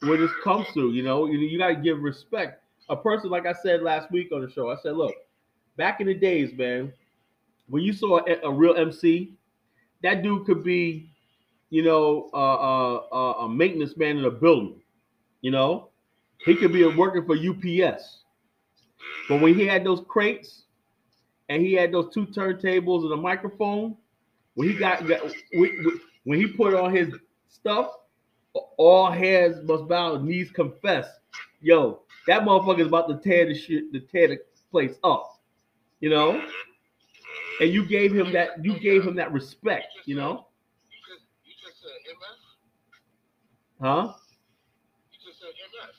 where 0.00 0.16
this 0.16 0.30
comes 0.42 0.66
to. 0.72 0.92
You 0.92 1.02
know, 1.02 1.26
you, 1.26 1.38
you 1.40 1.58
got 1.58 1.68
to 1.68 1.74
give 1.74 2.00
respect. 2.00 2.62
A 2.88 2.96
person, 2.96 3.28
like 3.28 3.44
I 3.44 3.52
said 3.52 3.82
last 3.82 4.10
week 4.10 4.32
on 4.32 4.40
the 4.40 4.50
show, 4.50 4.70
I 4.70 4.76
said, 4.82 4.96
look, 4.96 5.14
back 5.76 6.00
in 6.00 6.06
the 6.06 6.14
days, 6.14 6.56
man, 6.56 6.90
when 7.68 7.82
you 7.82 7.92
saw 7.92 8.20
a, 8.26 8.40
a 8.42 8.50
real 8.50 8.74
MC, 8.74 9.34
that 10.02 10.22
dude 10.22 10.46
could 10.46 10.64
be, 10.64 11.10
you 11.68 11.82
know, 11.82 12.30
uh, 12.32 12.36
uh, 12.36 12.96
uh, 13.12 13.44
a 13.44 13.48
maintenance 13.50 13.94
man 13.98 14.16
in 14.16 14.24
a 14.24 14.30
building. 14.30 14.80
You 15.42 15.50
know, 15.50 15.90
he 16.46 16.54
could 16.54 16.72
be 16.72 16.86
working 16.86 17.26
for 17.26 17.36
UPS. 17.36 18.19
But 19.28 19.40
when 19.40 19.54
he 19.54 19.66
had 19.66 19.84
those 19.84 20.02
crates 20.08 20.64
and 21.48 21.62
he 21.62 21.72
had 21.74 21.92
those 21.92 22.12
two 22.12 22.26
turntables 22.26 23.04
and 23.04 23.12
a 23.12 23.16
microphone, 23.16 23.96
when 24.54 24.68
he 24.68 24.74
got, 24.74 25.06
got 25.06 25.20
when, 25.52 26.38
he 26.38 26.46
put 26.48 26.74
on 26.74 26.94
his 26.94 27.14
stuff, 27.48 27.92
all 28.76 29.10
heads 29.10 29.58
must 29.62 29.86
bow, 29.88 30.16
knees 30.16 30.50
confess. 30.50 31.06
Yo, 31.60 32.00
that 32.26 32.42
motherfucker 32.42 32.80
is 32.80 32.86
about 32.88 33.08
to 33.08 33.16
tear 33.18 33.46
the 33.46 33.54
shit, 33.54 33.92
to 33.92 34.00
tear 34.00 34.28
the 34.28 34.38
place 34.70 34.96
up. 35.04 35.40
You 36.00 36.10
know, 36.10 36.42
and 37.60 37.70
you 37.70 37.84
gave 37.86 38.12
him 38.12 38.32
that, 38.32 38.64
you 38.64 38.78
gave 38.80 39.04
him 39.06 39.14
that 39.16 39.32
respect. 39.32 39.86
You 40.06 40.16
know, 40.16 40.46
You 40.88 40.98
just, 41.14 41.26
you 41.44 41.52
just 41.62 41.80
said 41.82 41.90
MF? 42.10 43.84
huh? 43.86 44.12
You 45.12 45.18
just 45.24 45.40
said 45.40 45.48
MF. 45.48 45.92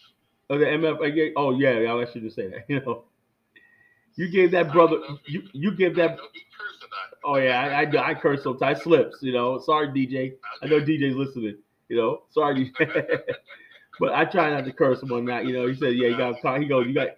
Oh, 0.51 0.59
the 0.59 0.65
MF. 0.67 1.33
Oh 1.35 1.51
yeah, 1.59 1.79
yeah, 1.79 1.95
I 1.95 2.05
shouldn't 2.05 2.33
say 2.33 2.47
that. 2.49 2.65
You 2.69 2.81
know, 2.81 3.05
you 4.15 4.29
gave 4.29 4.51
that 4.51 4.71
brother, 4.71 4.97
you 5.25 5.43
you 5.53 5.75
give 5.75 5.95
that. 5.95 6.17
Don't 6.17 6.33
be 6.33 6.41
cursing 6.57 6.89
on 6.91 7.11
it. 7.11 7.17
Oh 7.23 7.35
yeah, 7.37 7.59
I, 7.77 7.81
I 7.81 7.85
do- 7.85 7.97
I 7.97 8.13
curse 8.13 8.43
sometimes. 8.43 8.79
I 8.79 8.83
slips. 8.83 9.17
You 9.21 9.33
know, 9.33 9.59
sorry 9.59 9.87
DJ. 9.89 10.33
I 10.61 10.67
know 10.67 10.79
DJ's 10.81 11.15
listening. 11.15 11.57
You 11.89 11.97
know, 11.97 12.23
sorry, 12.31 12.73
but 13.99 14.13
I 14.13 14.25
try 14.25 14.49
not 14.51 14.65
to 14.65 14.71
curse 14.73 15.01
him 15.01 15.11
on 15.11 15.25
that. 15.25 15.45
You 15.45 15.53
know, 15.53 15.67
he 15.67 15.75
said, 15.75 15.95
yeah, 15.95 16.09
you 16.09 16.17
got 16.17 16.41
to. 16.41 16.59
He 16.59 16.67
goes, 16.67 16.87
you 16.87 16.93
got. 16.93 17.09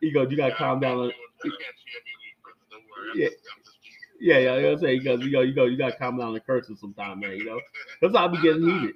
He 0.00 0.10
goes, 0.12 0.30
you 0.30 0.36
got 0.36 0.50
to 0.50 0.54
calm 0.56 0.80
down. 0.80 0.98
On, 0.98 1.06
I 1.08 1.10
can't 1.10 1.54
hear 1.84 2.00
me. 2.06 3.14
I'm 3.14 3.20
Yeah. 3.20 3.26
I'm 3.26 3.64
just 3.64 3.76
yeah, 4.20 4.38
yeah. 4.38 4.50
I 4.68 4.70
was 4.72 4.80
saying, 4.80 5.00
he 5.00 5.04
goes, 5.04 5.20
you 5.22 5.32
go, 5.32 5.40
you 5.42 5.54
go, 5.54 5.64
you 5.66 5.76
got 5.76 5.92
to 5.92 5.98
calm 5.98 6.18
down 6.18 6.28
on 6.28 6.34
the 6.34 6.40
cursing 6.40 6.76
sometime, 6.76 7.20
man. 7.20 7.32
You 7.32 7.44
know, 7.46 7.60
because 8.00 8.14
I'll 8.16 8.28
be 8.28 8.40
getting 8.42 8.62
heated. 8.68 8.82
you. 8.82 8.94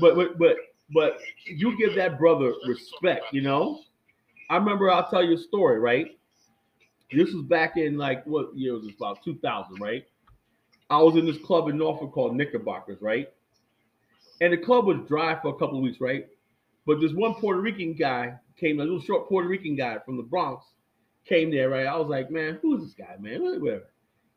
But 0.00 0.16
but 0.16 0.38
but 0.38 0.56
but 0.92 1.18
you 1.44 1.76
give 1.76 1.94
that 1.96 2.18
brother 2.18 2.54
respect. 2.66 3.26
You 3.32 3.42
know, 3.42 3.80
I 4.50 4.56
remember. 4.56 4.90
I'll 4.90 5.08
tell 5.08 5.24
you 5.24 5.34
a 5.34 5.38
story. 5.38 5.78
Right. 5.78 6.18
This 7.12 7.32
was 7.32 7.44
back 7.44 7.76
in 7.76 7.96
like 7.96 8.26
what 8.26 8.56
year 8.56 8.74
was 8.74 8.84
this? 8.84 8.94
About 8.96 9.22
2000, 9.24 9.80
right? 9.80 10.04
I 10.90 10.98
was 10.98 11.16
in 11.16 11.26
this 11.26 11.38
club 11.38 11.68
in 11.68 11.78
Norfolk 11.78 12.12
called 12.12 12.36
Knickerbockers, 12.36 13.00
right? 13.00 13.28
And 14.40 14.52
the 14.52 14.58
club 14.58 14.86
was 14.86 14.98
dry 15.08 15.38
for 15.40 15.48
a 15.48 15.54
couple 15.54 15.78
of 15.78 15.82
weeks, 15.82 16.00
right? 16.00 16.26
But 16.86 17.00
this 17.00 17.12
one 17.12 17.34
Puerto 17.34 17.60
Rican 17.60 17.94
guy 17.94 18.34
came, 18.58 18.78
a 18.80 18.84
little 18.84 19.00
short 19.00 19.28
Puerto 19.28 19.48
Rican 19.48 19.74
guy 19.74 19.98
from 20.04 20.16
the 20.16 20.22
Bronx, 20.22 20.64
came 21.24 21.50
there, 21.50 21.70
right? 21.70 21.86
I 21.86 21.96
was 21.96 22.08
like, 22.08 22.30
man, 22.30 22.58
who 22.62 22.76
is 22.76 22.84
this 22.84 22.94
guy, 22.94 23.16
man? 23.18 23.42
Whatever. 23.42 23.84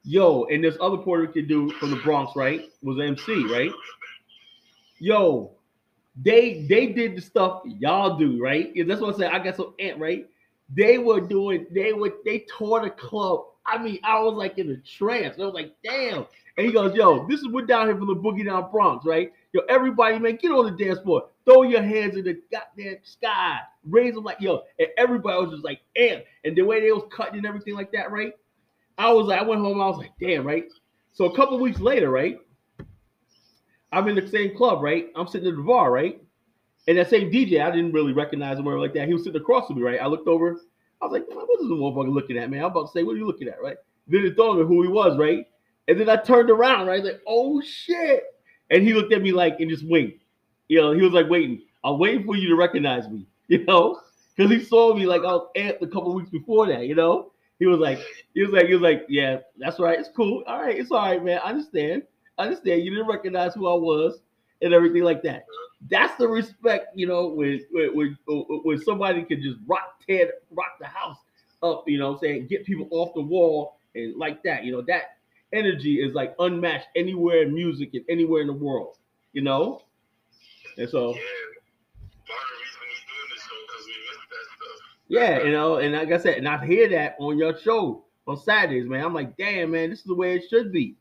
Yo, 0.03 0.45
and 0.45 0.63
this 0.63 0.77
other 0.81 0.97
Puerto 0.97 1.27
Rican 1.27 1.47
dude 1.47 1.75
from 1.75 1.91
the 1.91 1.97
Bronx, 1.97 2.35
right, 2.35 2.61
was 2.81 2.99
MC, 2.99 3.45
right? 3.51 3.71
Yo, 4.97 5.51
they 6.21 6.65
they 6.69 6.87
did 6.87 7.15
the 7.15 7.21
stuff 7.21 7.61
y'all 7.65 8.17
do, 8.17 8.41
right? 8.41 8.71
That's 8.87 9.01
what 9.01 9.15
I 9.15 9.17
said. 9.17 9.31
I 9.31 9.39
got 9.39 9.55
some 9.55 9.73
ant, 9.79 9.99
right? 9.99 10.27
They 10.75 10.97
were 10.97 11.21
doing, 11.21 11.65
they 11.71 11.93
were, 11.93 12.13
they 12.25 12.45
tore 12.49 12.81
the 12.81 12.91
club. 12.91 13.45
I 13.65 13.77
mean, 13.77 13.99
I 14.03 14.19
was 14.19 14.35
like 14.35 14.57
in 14.57 14.69
a 14.71 14.77
trance. 14.77 15.37
I 15.39 15.45
was 15.45 15.53
like, 15.53 15.75
damn. 15.83 16.25
And 16.57 16.65
he 16.67 16.71
goes, 16.71 16.95
yo, 16.95 17.27
this 17.27 17.39
is 17.39 17.47
what 17.47 17.67
down 17.67 17.87
here 17.87 17.97
from 17.97 18.07
the 18.07 18.15
Boogie 18.15 18.45
Down 18.45 18.69
Bronx, 18.71 19.05
right? 19.05 19.31
Yo, 19.53 19.61
everybody, 19.69 20.19
man, 20.19 20.37
get 20.41 20.51
on 20.51 20.65
the 20.65 20.83
dance 20.83 20.99
floor. 20.99 21.29
Throw 21.45 21.63
your 21.63 21.81
hands 21.81 22.15
in 22.15 22.23
the 22.25 22.39
goddamn 22.51 22.97
sky. 23.03 23.59
Raise 23.83 24.13
them 24.13 24.23
like, 24.23 24.41
yo. 24.41 24.61
And 24.77 24.89
everybody 24.97 25.41
was 25.41 25.51
just 25.51 25.63
like, 25.63 25.79
damn. 25.95 26.21
And 26.43 26.55
the 26.55 26.61
way 26.63 26.81
they 26.81 26.91
was 26.91 27.03
cutting 27.11 27.37
and 27.37 27.45
everything 27.45 27.75
like 27.75 27.91
that, 27.93 28.11
right? 28.11 28.33
I 28.97 29.11
was 29.11 29.27
like, 29.27 29.39
I 29.39 29.43
went 29.43 29.61
home, 29.61 29.81
I 29.81 29.87
was 29.87 29.97
like, 29.97 30.11
damn, 30.19 30.45
right? 30.45 30.65
So 31.13 31.25
a 31.25 31.35
couple 31.35 31.57
weeks 31.59 31.79
later, 31.79 32.09
right? 32.09 32.39
I'm 33.91 34.07
in 34.07 34.15
the 34.15 34.27
same 34.27 34.55
club, 34.55 34.81
right? 34.81 35.07
I'm 35.15 35.27
sitting 35.27 35.47
at 35.47 35.55
the 35.55 35.61
bar, 35.61 35.91
right? 35.91 36.21
And 36.87 36.97
that 36.97 37.09
same 37.09 37.31
DJ, 37.31 37.61
I 37.61 37.71
didn't 37.71 37.91
really 37.91 38.13
recognize 38.13 38.57
him 38.57 38.67
or 38.67 38.79
like 38.79 38.93
that. 38.93 39.07
He 39.07 39.13
was 39.13 39.23
sitting 39.23 39.41
across 39.41 39.67
from 39.67 39.77
me, 39.77 39.83
right? 39.83 39.99
I 40.01 40.07
looked 40.07 40.27
over. 40.27 40.59
I 41.01 41.05
was 41.05 41.13
like, 41.13 41.27
what 41.27 41.47
is 41.61 41.67
this 41.67 41.77
motherfucker 41.77 42.13
looking 42.13 42.37
at, 42.37 42.49
man? 42.49 42.61
I'm 42.63 42.71
about 42.71 42.87
to 42.87 42.91
say, 42.91 43.03
what 43.03 43.13
are 43.13 43.17
you 43.17 43.27
looking 43.27 43.47
at, 43.47 43.61
right? 43.61 43.77
Then 44.07 44.25
it 44.25 44.35
dawned 44.35 44.59
on 44.59 44.67
who 44.67 44.81
he 44.83 44.89
was, 44.89 45.17
right? 45.17 45.45
And 45.87 45.99
then 45.99 46.09
I 46.09 46.17
turned 46.17 46.49
around, 46.49 46.87
right? 46.87 47.03
Like, 47.03 47.21
oh 47.27 47.61
shit. 47.61 48.23
And 48.69 48.83
he 48.83 48.93
looked 48.93 49.13
at 49.13 49.21
me 49.21 49.31
like 49.31 49.59
and 49.59 49.69
just 49.69 49.87
winked. 49.87 50.23
You 50.67 50.81
know, 50.81 50.91
he 50.93 51.01
was 51.01 51.13
like 51.13 51.29
waiting. 51.29 51.61
I'm 51.83 51.97
waiting 51.97 52.25
for 52.25 52.35
you 52.35 52.49
to 52.49 52.55
recognize 52.55 53.07
me, 53.07 53.27
you 53.47 53.65
know? 53.65 53.99
Because 54.35 54.51
he 54.51 54.63
saw 54.63 54.93
me 54.93 55.05
like 55.05 55.21
I 55.21 55.33
was 55.33 55.47
amped 55.57 55.81
a 55.81 55.87
couple 55.87 56.13
weeks 56.13 56.29
before 56.29 56.67
that, 56.67 56.85
you 56.85 56.95
know? 56.95 57.31
He 57.59 57.65
was 57.65 57.79
like, 57.79 57.99
he 58.33 58.41
was 58.41 58.51
like, 58.51 58.67
he 58.67 58.73
was 58.73 58.81
like, 58.81 59.05
yeah, 59.09 59.39
that's 59.57 59.79
right. 59.79 59.99
It's 59.99 60.09
cool. 60.15 60.43
All 60.47 60.61
right, 60.61 60.77
it's 60.77 60.91
all 60.91 61.05
right, 61.05 61.23
man. 61.23 61.39
I 61.43 61.49
understand. 61.49 62.03
Understand. 62.39 62.83
You 62.83 62.91
didn't 62.91 63.07
recognize 63.07 63.53
who 63.53 63.67
I 63.67 63.73
was 63.73 64.21
and 64.61 64.73
everything 64.73 65.03
like 65.03 65.21
that. 65.23 65.45
That's 65.89 66.15
the 66.17 66.27
respect, 66.27 66.87
you 66.97 67.07
know, 67.07 67.27
when 67.27 67.61
when 67.71 68.17
when, 68.63 68.81
somebody 68.81 69.23
can 69.23 69.41
just 69.41 69.57
rock 69.67 70.01
tear 70.05 70.31
rock 70.51 70.77
the 70.79 70.87
house 70.87 71.17
up, 71.63 71.83
you 71.87 71.97
know 71.97 72.13
I'm 72.13 72.19
saying, 72.19 72.47
get 72.47 72.65
people 72.65 72.87
off 72.91 73.13
the 73.13 73.21
wall 73.21 73.77
and 73.95 74.15
like 74.17 74.43
that, 74.43 74.63
you 74.63 74.71
know, 74.71 74.81
that 74.83 75.17
energy 75.53 76.01
is 76.01 76.13
like 76.13 76.35
unmatched 76.39 76.87
anywhere 76.95 77.43
in 77.43 77.53
music 77.53 77.93
and 77.93 78.03
anywhere 78.09 78.41
in 78.41 78.47
the 78.47 78.53
world, 78.53 78.97
you 79.33 79.41
know? 79.41 79.83
And 80.77 80.89
so 80.89 81.09
Yeah. 81.09 81.21
Part 82.27 82.39
of 82.41 82.49
the 82.51 82.59
reason 82.61 82.79
we 82.81 82.95
doing 83.07 83.29
this 83.33 83.41
show 83.41 83.55
because 83.67 83.85
we 83.85 83.93
miss 84.07 84.19
that 84.29 84.45
stuff. 84.57 84.79
Yeah, 85.07 85.43
you 85.43 85.51
know, 85.51 85.77
and 85.77 85.93
like 85.93 86.11
I 86.11 86.21
said, 86.21 86.37
and 86.37 86.47
I 86.47 86.65
hear 86.65 86.89
that 86.89 87.15
on 87.19 87.37
your 87.37 87.57
show 87.57 88.03
on 88.27 88.37
Saturdays, 88.37 88.87
man. 88.87 89.03
I'm 89.03 89.13
like, 89.13 89.35
damn, 89.37 89.71
man, 89.71 89.89
this 89.89 89.99
is 89.99 90.05
the 90.05 90.15
way 90.15 90.35
it 90.35 90.43
should 90.49 90.71
be. 90.71 90.95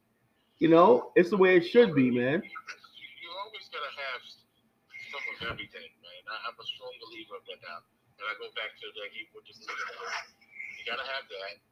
You 0.58 0.66
know, 0.66 1.14
it's 1.14 1.30
the 1.30 1.38
way 1.38 1.54
it 1.54 1.70
should 1.70 1.94
be, 1.94 2.10
man. 2.10 2.42
You, 2.42 2.50
you 2.50 3.30
always 3.46 3.66
gotta 3.70 3.94
have 3.94 4.20
some 4.26 5.22
of 5.22 5.54
everything, 5.54 5.86
man. 6.02 6.22
I, 6.26 6.50
I'm 6.50 6.58
a 6.58 6.66
strong 6.66 6.90
believer 6.98 7.38
of 7.38 7.46
that 7.46 7.62
now. 7.62 7.86
And 8.18 8.26
I 8.26 8.34
go 8.42 8.50
back 8.58 8.74
to 8.74 8.84
like 8.98 9.14
you 9.14 9.30
were 9.30 9.46
just 9.46 9.62
you 9.62 10.82
gotta 10.82 11.06
have 11.06 11.30
that. 11.30 11.62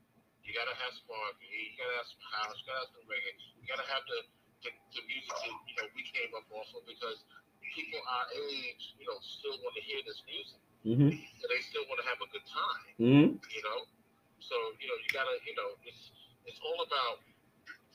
You 0.46 0.54
gotta 0.54 0.70
have 0.78 0.94
spark. 1.02 1.34
You 1.42 1.74
gotta 1.74 1.98
have 1.98 2.06
some 2.06 2.22
house. 2.30 2.54
You 2.62 2.64
gotta 2.70 2.82
have 2.86 2.92
some 2.94 3.06
reggae. 3.10 3.34
You 3.58 3.66
gotta 3.66 3.88
have 3.90 4.06
the 4.06 4.18
the, 4.62 4.70
the 4.94 5.02
music 5.10 5.34
that 5.34 5.50
you 5.66 5.74
know 5.82 5.86
we 5.98 6.06
came 6.06 6.30
up 6.38 6.46
also 6.54 6.78
because 6.86 7.26
people 7.74 7.98
our 8.06 8.26
age, 8.38 8.94
you 9.02 9.04
know, 9.10 9.18
still 9.18 9.58
want 9.66 9.74
to 9.74 9.82
hear 9.82 9.98
this 10.06 10.22
music. 10.30 10.62
Mm-hmm. 10.86 11.10
And 11.10 11.48
they 11.50 11.60
still 11.66 11.82
want 11.90 11.98
to 11.98 12.06
have 12.06 12.22
a 12.22 12.28
good 12.30 12.46
time. 12.46 12.82
Mm-hmm. 13.02 13.28
you 13.34 13.62
know. 13.66 13.90
So 14.38 14.54
you 14.78 14.86
know, 14.86 14.94
you 15.02 15.10
gotta, 15.10 15.42
you 15.42 15.58
know, 15.58 15.74
it's 15.82 16.14
it's 16.46 16.62
all 16.62 16.86
about 16.86 17.26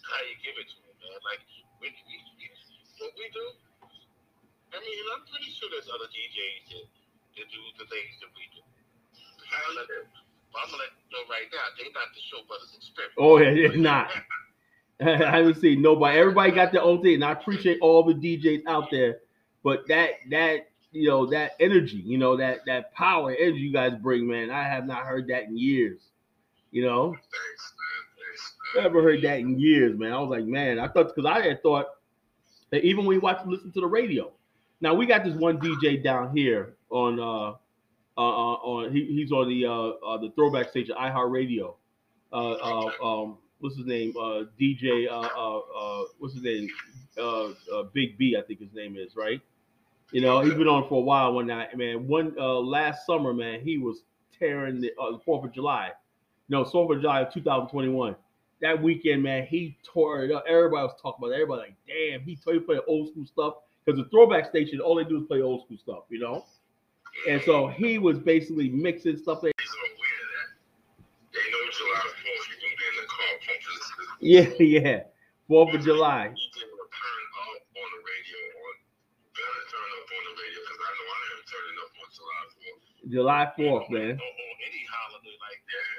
how 0.07 0.19
you 0.25 0.35
give 0.41 0.55
it 0.57 0.67
to 0.69 0.77
them, 0.85 0.95
man. 1.01 1.19
Like 1.25 1.41
we, 1.81 1.89
we, 1.89 2.17
what 3.01 3.13
we 3.17 3.25
do. 3.33 3.45
I 4.71 4.79
mean, 4.79 4.95
and 5.03 5.09
I'm 5.17 5.23
pretty 5.27 5.51
sure 5.57 5.67
there's 5.67 5.89
other 5.91 6.07
DJs 6.07 6.61
that, 6.71 6.87
that 7.37 7.47
do 7.51 7.59
the 7.75 7.87
things 7.91 8.13
that 8.23 8.31
we 8.31 8.47
do. 8.55 8.61
I'm 9.51 9.75
gonna, 9.75 10.07
I'm 10.55 10.67
gonna 10.71 10.79
let 10.79 10.91
you 10.95 11.07
know 11.11 11.23
right 11.27 11.47
now, 11.51 11.65
they're 11.75 11.91
not 11.91 12.07
the 12.15 12.23
show 12.23 12.39
brothers 12.47 12.71
experiment. 12.71 13.19
Oh, 13.19 13.35
yeah, 13.43 13.67
it's 13.67 13.75
not. 13.75 14.07
I 15.01 15.37
haven't 15.37 15.59
seen 15.59 15.81
nobody. 15.81 16.17
Everybody 16.17 16.51
got 16.51 16.71
their 16.71 16.83
own 16.83 17.01
thing, 17.01 17.15
and 17.15 17.25
I 17.25 17.33
appreciate 17.33 17.79
all 17.81 18.03
the 18.03 18.13
DJs 18.13 18.63
out 18.67 18.89
there. 18.91 19.19
But 19.63 19.87
that 19.87 20.11
that 20.29 20.69
you 20.91 21.07
know 21.07 21.25
that 21.27 21.53
energy, 21.59 21.97
you 21.97 22.17
know 22.17 22.37
that 22.37 22.59
that 22.65 22.93
power 22.93 23.31
energy 23.31 23.59
you 23.59 23.73
guys 23.73 23.93
bring, 24.01 24.27
man. 24.27 24.51
I 24.51 24.63
have 24.63 24.85
not 24.85 25.03
heard 25.03 25.27
that 25.27 25.45
in 25.45 25.57
years. 25.57 25.99
You 26.71 26.85
know, 26.85 27.11
Thanks. 27.11 27.73
Never 28.75 29.01
heard 29.01 29.21
that 29.23 29.39
in 29.39 29.59
years, 29.59 29.97
man. 29.97 30.13
I 30.13 30.19
was 30.19 30.29
like, 30.29 30.45
man, 30.45 30.79
I 30.79 30.87
thought 30.87 31.13
because 31.13 31.25
I 31.25 31.41
had 31.41 31.61
thought 31.61 31.87
that 32.71 32.83
even 32.83 33.05
when 33.05 33.15
you 33.15 33.21
watch 33.21 33.39
listen 33.45 33.71
to 33.73 33.81
the 33.81 33.87
radio. 33.87 34.31
Now 34.79 34.95
we 34.95 35.05
got 35.05 35.23
this 35.23 35.35
one 35.35 35.59
DJ 35.59 36.03
down 36.03 36.35
here 36.35 36.75
on 36.89 37.19
uh 37.19 37.51
uh, 38.17 38.21
uh 38.21 38.55
on 38.55 38.91
he, 38.91 39.05
he's 39.05 39.31
on 39.31 39.47
the 39.47 39.65
uh, 39.65 40.05
uh 40.05 40.17
the 40.17 40.31
throwback 40.35 40.69
station 40.69 40.95
iHeartRadio. 40.99 41.75
Uh, 42.33 42.51
uh 42.53 42.91
um 43.03 43.37
what's 43.59 43.77
his 43.77 43.85
name? 43.85 44.13
Uh 44.17 44.45
DJ 44.59 45.07
uh 45.07 45.19
uh, 45.19 45.59
uh 45.59 46.03
what's 46.17 46.33
his 46.33 46.43
name? 46.43 46.67
Uh, 47.17 47.49
uh 47.73 47.83
Big 47.93 48.17
B, 48.17 48.35
I 48.37 48.41
think 48.41 48.59
his 48.59 48.73
name 48.73 48.95
is, 48.97 49.15
right? 49.15 49.41
You 50.11 50.21
know, 50.21 50.41
he's 50.41 50.55
been 50.55 50.67
on 50.67 50.89
for 50.89 50.95
a 50.95 51.03
while 51.03 51.33
one 51.33 51.47
night, 51.47 51.77
man. 51.77 52.07
One 52.07 52.33
uh 52.39 52.59
last 52.59 53.05
summer, 53.05 53.33
man, 53.33 53.61
he 53.61 53.77
was 53.77 54.03
tearing 54.37 54.81
the 54.81 54.91
uh, 54.99 55.17
4th 55.25 55.45
of 55.45 55.53
July. 55.53 55.91
No, 56.51 56.63
4th 56.63 56.95
of 56.97 57.01
July 57.01 57.23
2021 57.23 58.15
that 58.61 58.81
weekend, 58.81 59.23
man, 59.23 59.45
he 59.45 59.77
tore 59.83 60.23
it 60.23 60.31
up. 60.31 60.45
Everybody 60.47 60.85
was 60.85 60.95
talking 61.01 61.17
about 61.19 61.33
it. 61.33 61.41
Everybody 61.41 61.73
like, 61.73 61.75
damn, 61.87 62.21
he 62.21 62.37
tore 62.37 62.53
he 62.53 62.59
played 62.59 62.79
old 62.87 63.09
school 63.09 63.25
stuff. 63.25 63.53
Because 63.83 63.97
the 63.97 64.07
throwback 64.09 64.45
station, 64.45 64.79
all 64.79 64.95
they 64.95 65.03
do 65.03 65.17
is 65.17 65.25
play 65.27 65.41
old 65.41 65.65
school 65.65 65.77
stuff, 65.77 66.03
you 66.09 66.19
know? 66.19 66.45
And 67.27 67.41
so 67.41 67.67
he 67.67 67.97
was 67.97 68.19
basically 68.19 68.69
mixing 68.69 69.17
stuff. 69.17 69.41
That, 69.41 69.51
He's 69.57 69.65
so 69.65 69.81
that 69.81 70.53
they 71.33 71.41
know 71.49 71.63
July 71.73 72.05
4th, 72.05 72.45
you're 72.45 72.77
be 72.77 72.85
in 72.85 72.95
the 73.01 73.07
car 73.09 73.33
yeah, 74.21 74.45
yeah. 74.61 74.99
Fourth 75.49 75.73
of 75.73 75.81
July. 75.81 76.29
He 76.29 76.45
did 76.53 76.69
a 76.69 76.85
turn 76.93 77.25
up 77.41 77.65
on 77.73 77.89
the 77.89 78.01
radio 78.05 78.37
on 78.61 78.73
better 79.33 79.65
turn 79.73 79.89
up 79.97 80.07
on 80.13 80.21
the 80.29 80.33
radio 80.37 80.59
because 80.61 80.77
I 80.77 80.91
know 80.93 81.07
I 81.09 81.21
am 81.33 81.41
turning 81.49 81.77
up 81.81 81.91
on 81.97 82.07
July 82.13 82.43
4th. 82.53 83.09
July 83.09 83.43
Fourth, 83.57 83.89
man. 83.89 84.13
Or, 84.13 84.29
or 84.29 84.53
any 84.61 84.85
holiday 84.85 85.35
like 85.41 85.61
that. 85.65 85.91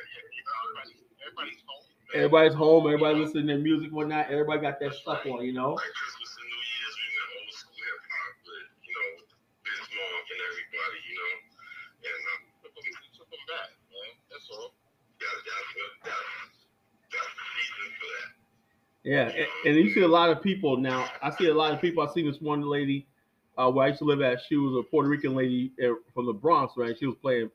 Yeah, 0.43 0.66
yeah, 0.66 0.90
you 0.90 0.99
know, 0.99 1.12
Everybody, 1.22 1.22
everybody's 1.22 1.62
home. 1.64 1.84
Everybody's 2.12 2.55
home. 2.55 2.82
Everybody 2.86 3.14
listening 3.22 3.47
to 3.49 3.59
music, 3.59 3.93
whatnot. 3.93 4.28
Everybody 4.28 4.61
got 4.61 4.80
that 4.80 4.95
stuff 4.95 5.24
on, 5.26 5.45
you 5.45 5.55
know. 5.55 5.78
like 5.78 5.95
Christmas 5.97 6.30
and 6.36 6.47
New 6.51 6.61
Year's, 6.61 6.95
we 6.99 7.07
old 7.40 7.51
school 7.57 7.78
hip 7.78 8.01
hop, 8.05 8.32
but 8.45 8.64
you 8.84 8.93
know, 8.93 9.09
with 9.22 9.30
Biz 9.64 9.86
Mark 9.97 10.26
and 10.28 10.40
everybody, 10.53 10.99
you 11.09 11.16
know, 11.16 11.32
and 12.03 12.22
um, 12.28 12.43
took 13.16 13.28
them 13.30 13.45
back, 13.49 13.68
man. 13.88 14.11
That's 14.28 14.47
all. 14.53 14.76
that, 15.22 15.36
that's 15.47 15.70
what 15.72 15.90
that's 16.05 16.53
that's 17.12 17.32
the 17.32 17.47
season 17.57 17.88
for 17.97 18.09
that. 18.12 18.28
Yeah, 19.03 19.26
and, 19.32 19.49
and 19.64 19.72
you 19.80 19.95
see 19.95 20.03
a 20.03 20.09
lot 20.09 20.30
of 20.30 20.43
people 20.43 20.76
now. 20.76 21.09
I 21.22 21.30
see 21.30 21.49
a 21.49 21.55
lot 21.55 21.72
of 21.72 21.80
people. 21.80 22.03
I 22.07 22.12
seen 22.12 22.26
this 22.26 22.40
one 22.40 22.62
lady 22.62 23.07
uh, 23.57 23.70
where 23.70 23.86
I 23.86 23.88
used 23.88 24.01
to 24.01 24.05
live 24.05 24.20
at. 24.20 24.40
She 24.49 24.57
was 24.57 24.76
a 24.78 24.82
Puerto 24.88 25.09
Rican 25.09 25.34
lady 25.34 25.72
uh, 25.82 25.95
from 26.14 26.26
the 26.26 26.32
Bronx, 26.32 26.74
right? 26.76 26.97
She 26.99 27.07
was 27.07 27.16
playing 27.20 27.51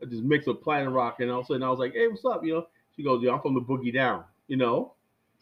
this 0.00 0.20
mix 0.20 0.46
of 0.46 0.62
planet 0.62 0.90
rock, 0.90 1.20
and 1.20 1.30
all 1.30 1.40
of 1.40 1.44
a 1.44 1.46
sudden 1.48 1.62
I 1.62 1.70
was 1.70 1.78
like, 1.78 1.94
"Hey, 1.94 2.08
what's 2.08 2.24
up?" 2.24 2.44
You 2.44 2.54
know, 2.54 2.66
she 2.96 3.02
goes, 3.02 3.22
"Yeah, 3.22 3.32
I'm 3.32 3.40
from 3.40 3.54
the 3.54 3.60
Boogie 3.60 3.92
Down," 3.94 4.24
you 4.48 4.56
know, 4.56 4.94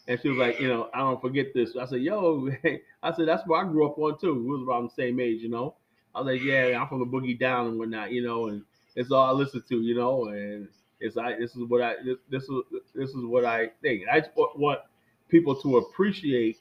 and 0.07 0.21
she 0.21 0.29
was 0.29 0.39
like, 0.39 0.61
"You 0.61 0.69
know, 0.69 0.91
I 0.95 0.99
don't 1.01 1.21
forget 1.21 1.55
this." 1.55 1.77
I 1.77 1.87
said, 1.87 2.03
"Yo," 2.03 2.49
I 3.03 3.13
said, 3.15 3.29
"That's 3.29 3.47
where 3.47 3.61
I 3.65 3.71
grew 3.71 3.87
up 3.87 3.99
on 3.99 4.19
too. 4.19 4.35
We 4.35 4.51
was 4.51 4.63
around 4.67 4.85
the 4.85 4.95
same 5.03 5.21
age, 5.21 5.41
you 5.43 5.49
know." 5.49 5.75
I 6.15 6.21
was 6.21 6.35
like, 6.35 6.43
"Yeah, 6.43 6.81
I'm 6.81 6.89
from 6.89 7.01
the 7.01 7.07
Boogie 7.07 7.39
Down 7.39 7.67
and 7.69 7.79
whatnot, 7.79 8.13
you 8.13 8.23
know," 8.23 8.49
and 8.49 8.63
it's 8.97 9.13
all 9.13 9.27
I 9.27 9.33
listen 9.33 9.63
to, 9.69 9.81
you 9.81 9.95
know, 9.95 10.27
and 10.29 10.69
it's 11.01 11.17
I. 11.17 11.39
This 11.39 11.57
is 11.57 11.65
what 11.65 11.83
I. 11.83 11.95
This, 12.05 12.19
this 12.31 12.43
is 12.45 12.63
this 12.95 13.11
is 13.11 13.25
what 13.25 13.45
I 13.45 13.69
think. 13.83 14.03
I 14.11 14.21
just 14.21 14.33
want 14.37 14.81
people 15.29 15.55
to 15.63 15.79
appreciate 15.79 16.59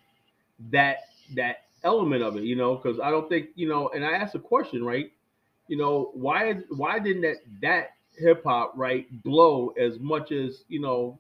that 0.72 0.98
that 1.36 1.66
element 1.84 2.24
of 2.24 2.38
it, 2.38 2.43
you 2.43 2.56
know, 2.56 2.76
because 2.76 3.00
I 3.00 3.12
don't 3.12 3.30
think, 3.30 3.50
you 3.56 3.68
know, 3.68 3.89
and 3.89 4.06
I 4.06 4.14
asked 4.14 4.36
a 4.36 4.39
question, 4.39 4.84
right? 4.84 5.12
You 5.68 5.78
know, 5.78 6.11
why 6.13 6.53
why 6.70 6.99
didn't 6.99 7.22
that 7.22 7.38
that 7.61 7.89
hip 8.18 8.43
hop 8.43 8.74
right 8.76 9.05
blow 9.24 9.70
as 9.80 9.99
much 9.99 10.32
as 10.32 10.63
you 10.68 10.80
know 10.80 11.20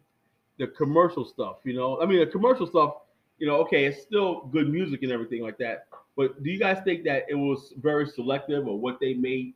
the 0.57 0.67
commercial 0.67 1.25
stuff? 1.25 1.57
You 1.63 1.73
know, 1.73 2.01
I 2.01 2.05
mean 2.05 2.19
the 2.19 2.27
commercial 2.27 2.67
stuff, 2.67 2.95
you 3.39 3.47
know, 3.47 3.57
okay, 3.57 3.85
it's 3.85 4.01
still 4.01 4.47
good 4.51 4.69
music 4.69 5.03
and 5.03 5.11
everything 5.11 5.41
like 5.41 5.57
that. 5.59 5.87
But 6.15 6.41
do 6.43 6.49
you 6.49 6.57
guys 6.59 6.81
think 6.83 7.03
that 7.03 7.25
it 7.29 7.35
was 7.35 7.73
very 7.77 8.07
selective 8.07 8.67
or 8.67 8.79
what 8.79 8.99
they 8.99 9.13
made 9.13 9.53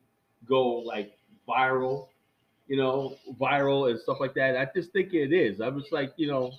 go 0.48 0.64
like 0.64 1.18
viral, 1.48 2.08
you 2.68 2.78
know, 2.78 3.18
viral 3.40 3.90
and 3.90 4.00
stuff 4.00 4.18
like 4.20 4.36
that? 4.36 4.56
I 4.56 4.68
just 4.76 4.92
think 4.94 5.14
it 5.14 5.34
is. 5.34 5.60
I 5.60 5.70
was 5.70 5.86
like, 5.92 6.14
you 6.18 6.28
know, 6.28 6.52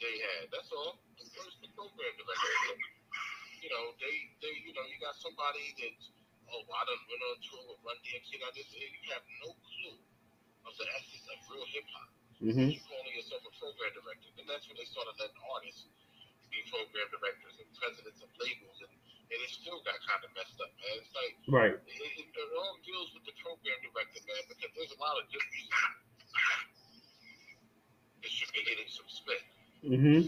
they, 0.00 0.22
had. 0.22 0.52
That's 0.52 0.70
all. 0.72 0.98
The 1.16 1.68
program 1.74 2.12
directors. 2.20 2.85
You 3.66 3.74
know, 3.74 3.98
they, 3.98 4.14
they, 4.46 4.54
you 4.62 4.70
know, 4.78 4.86
you 4.86 4.94
got 5.02 5.18
somebody 5.18 5.74
that, 5.82 5.94
oh, 6.54 6.62
I 6.70 6.82
done 6.86 7.02
went 7.10 7.22
on 7.34 7.36
tour 7.42 7.62
with 7.66 7.82
Run 7.82 7.98
DMC. 8.06 8.38
I 8.38 8.54
just, 8.54 8.70
you 8.78 9.10
have 9.10 9.26
no 9.42 9.50
clue 9.58 9.98
of 10.70 10.72
the 10.78 10.86
essence 10.94 11.26
of 11.26 11.38
real 11.50 11.66
hip 11.74 11.82
hop. 11.90 12.10
mhm. 12.46 12.70
You 12.70 12.78
calling 12.86 13.14
yourself 13.18 13.42
a 13.42 13.50
program 13.58 13.90
director, 13.90 14.30
and 14.38 14.46
that's 14.46 14.70
when 14.70 14.78
they 14.78 14.86
started 14.86 15.18
letting 15.18 15.42
artists 15.50 15.90
be 16.46 16.62
program 16.70 17.10
directors 17.10 17.58
and 17.58 17.66
presidents 17.74 18.22
of 18.22 18.30
labels, 18.38 18.78
and, 18.86 18.94
and 19.34 19.38
it 19.42 19.50
still 19.50 19.82
got 19.82 19.98
kind 20.06 20.22
of 20.22 20.30
messed 20.38 20.62
up, 20.62 20.70
man. 20.78 21.02
It's 21.02 21.10
like 21.18 21.34
right. 21.50 21.74
it, 21.74 21.82
it, 21.90 22.26
it 22.30 22.48
all 22.54 22.78
deals 22.86 23.10
with 23.18 23.26
the 23.26 23.34
program 23.42 23.78
director, 23.82 24.22
man, 24.30 24.42
because 24.46 24.70
there's 24.78 24.94
a 24.94 25.00
lot 25.02 25.18
of 25.18 25.26
good 25.26 25.42
music 25.50 25.74
that 28.22 28.30
should 28.30 28.52
be 28.54 28.62
getting 28.62 28.86
some 28.94 29.10
spin. 29.10 29.42
hmm 29.82 30.22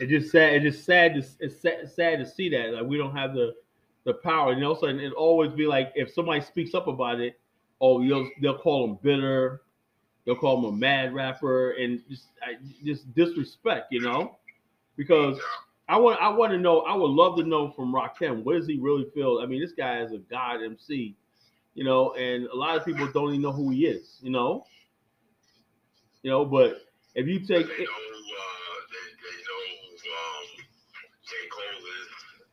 It's 0.00 0.10
just 0.10 0.30
sad. 0.30 0.54
It's 0.54 0.76
just 0.76 0.86
sad. 0.86 1.14
To, 1.14 1.26
it's 1.40 1.60
sad, 1.60 1.90
sad 1.90 2.18
to 2.20 2.26
see 2.26 2.48
that 2.50 2.72
like 2.72 2.84
we 2.84 2.96
don't 2.96 3.14
have 3.16 3.34
the 3.34 3.54
the 4.04 4.14
power. 4.14 4.52
And 4.52 4.64
also, 4.64 4.86
it 4.86 5.12
always 5.12 5.52
be 5.52 5.66
like 5.66 5.92
if 5.94 6.12
somebody 6.12 6.40
speaks 6.40 6.74
up 6.74 6.86
about 6.86 7.20
it, 7.20 7.38
oh, 7.80 8.00
you'll 8.00 8.30
they'll 8.40 8.58
call 8.58 8.86
them 8.86 8.98
bitter, 9.02 9.62
they'll 10.24 10.36
call 10.36 10.60
them 10.60 10.74
a 10.74 10.76
mad 10.76 11.14
rapper, 11.14 11.72
and 11.72 12.00
just 12.08 12.28
I, 12.42 12.54
just 12.84 13.12
disrespect, 13.14 13.88
you 13.90 14.00
know, 14.00 14.38
because. 14.96 15.38
I 15.90 15.96
want 15.96 16.20
I 16.20 16.28
want 16.28 16.52
to 16.52 16.58
know. 16.58 16.80
I 16.80 16.94
would 16.94 17.10
love 17.10 17.38
to 17.38 17.44
know 17.44 17.70
from 17.70 17.94
Rakim. 17.94 18.44
What 18.44 18.58
does 18.58 18.66
he 18.66 18.78
really 18.78 19.06
feel? 19.14 19.40
I 19.42 19.46
mean, 19.46 19.58
this 19.58 19.72
guy 19.72 20.02
is 20.02 20.12
a 20.12 20.18
god 20.18 20.62
MC, 20.62 21.16
you 21.74 21.82
know, 21.82 22.12
and 22.12 22.44
a 22.48 22.54
lot 22.54 22.76
of 22.76 22.84
people 22.84 23.10
don't 23.10 23.30
even 23.30 23.40
know 23.40 23.52
who 23.52 23.70
he 23.70 23.86
is, 23.86 24.18
you 24.20 24.30
know. 24.30 24.66
You 26.22 26.30
know, 26.30 26.44
but 26.44 26.82
if 27.14 27.26
you 27.26 27.40
take 27.40 27.66
know, 27.68 27.86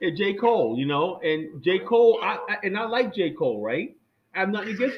and 0.01 0.17
J. 0.17 0.33
Cole, 0.33 0.77
you 0.77 0.85
know, 0.85 1.19
and 1.21 1.63
J. 1.63 1.79
Cole, 1.79 2.19
I, 2.21 2.37
I 2.49 2.57
and 2.63 2.77
I 2.77 2.85
like 2.85 3.13
J. 3.13 3.31
Cole, 3.31 3.61
right? 3.61 3.95
I 4.35 4.39
have 4.39 4.49
nothing 4.49 4.75
against. 4.75 4.97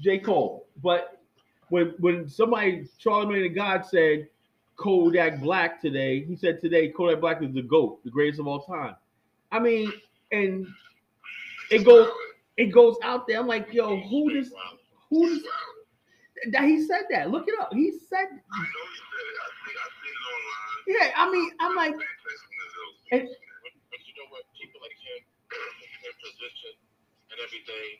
J. 0.00 0.18
Cole, 0.18 0.66
but 0.82 1.20
when 1.68 1.94
when 1.98 2.28
somebody 2.28 2.86
Charlamagne 3.02 3.42
the 3.42 3.48
God 3.48 3.84
said 3.86 4.28
Kodak 4.76 5.40
Black 5.40 5.80
today, 5.80 6.24
he 6.24 6.34
said 6.36 6.60
today 6.60 6.88
Kodak 6.88 7.20
Black 7.20 7.42
is 7.42 7.52
the 7.54 7.62
GOAT, 7.62 8.02
the 8.04 8.10
greatest 8.10 8.40
of 8.40 8.46
all 8.46 8.62
time. 8.62 8.96
I 9.52 9.58
mean, 9.60 9.92
and 10.32 10.66
it 11.70 11.84
goes 11.84 12.10
it 12.56 12.66
goes 12.72 12.96
out 13.02 13.26
there. 13.26 13.38
I'm 13.38 13.46
like, 13.46 13.72
yo, 13.72 13.96
who 13.96 14.32
does 14.32 14.52
who 15.10 15.28
does 15.28 15.42
that 16.50 16.64
he 16.64 16.84
said 16.86 17.02
that? 17.10 17.30
Look 17.30 17.46
it 17.46 17.54
up. 17.60 17.72
He 17.72 17.92
said 17.92 18.18
I 18.18 18.26
know 18.26 18.34
he 18.34 18.98
said 18.98 19.26
it. 19.30 19.38
I 19.38 19.46
see, 19.62 19.74
seen 20.02 20.14
it 20.14 20.26
online. 20.34 20.98
yeah, 20.98 21.08
I 21.16 21.30
mean, 21.30 21.50
I'm 21.60 21.76
like 21.76 21.92
Pay 21.92 22.02
attention 22.02 22.48
to 22.50 22.66
those 22.74 22.96
And- 23.12 23.20
things, 23.28 23.38
man. 23.38 23.60
But, 23.62 23.72
but 23.92 24.00
you 24.02 24.12
know 24.18 24.26
what? 24.34 24.42
People 24.58 24.80
like 24.82 24.96
him, 24.98 25.20
their 26.02 26.11
position 26.22 26.74
and 27.34 27.36
everything, 27.42 27.90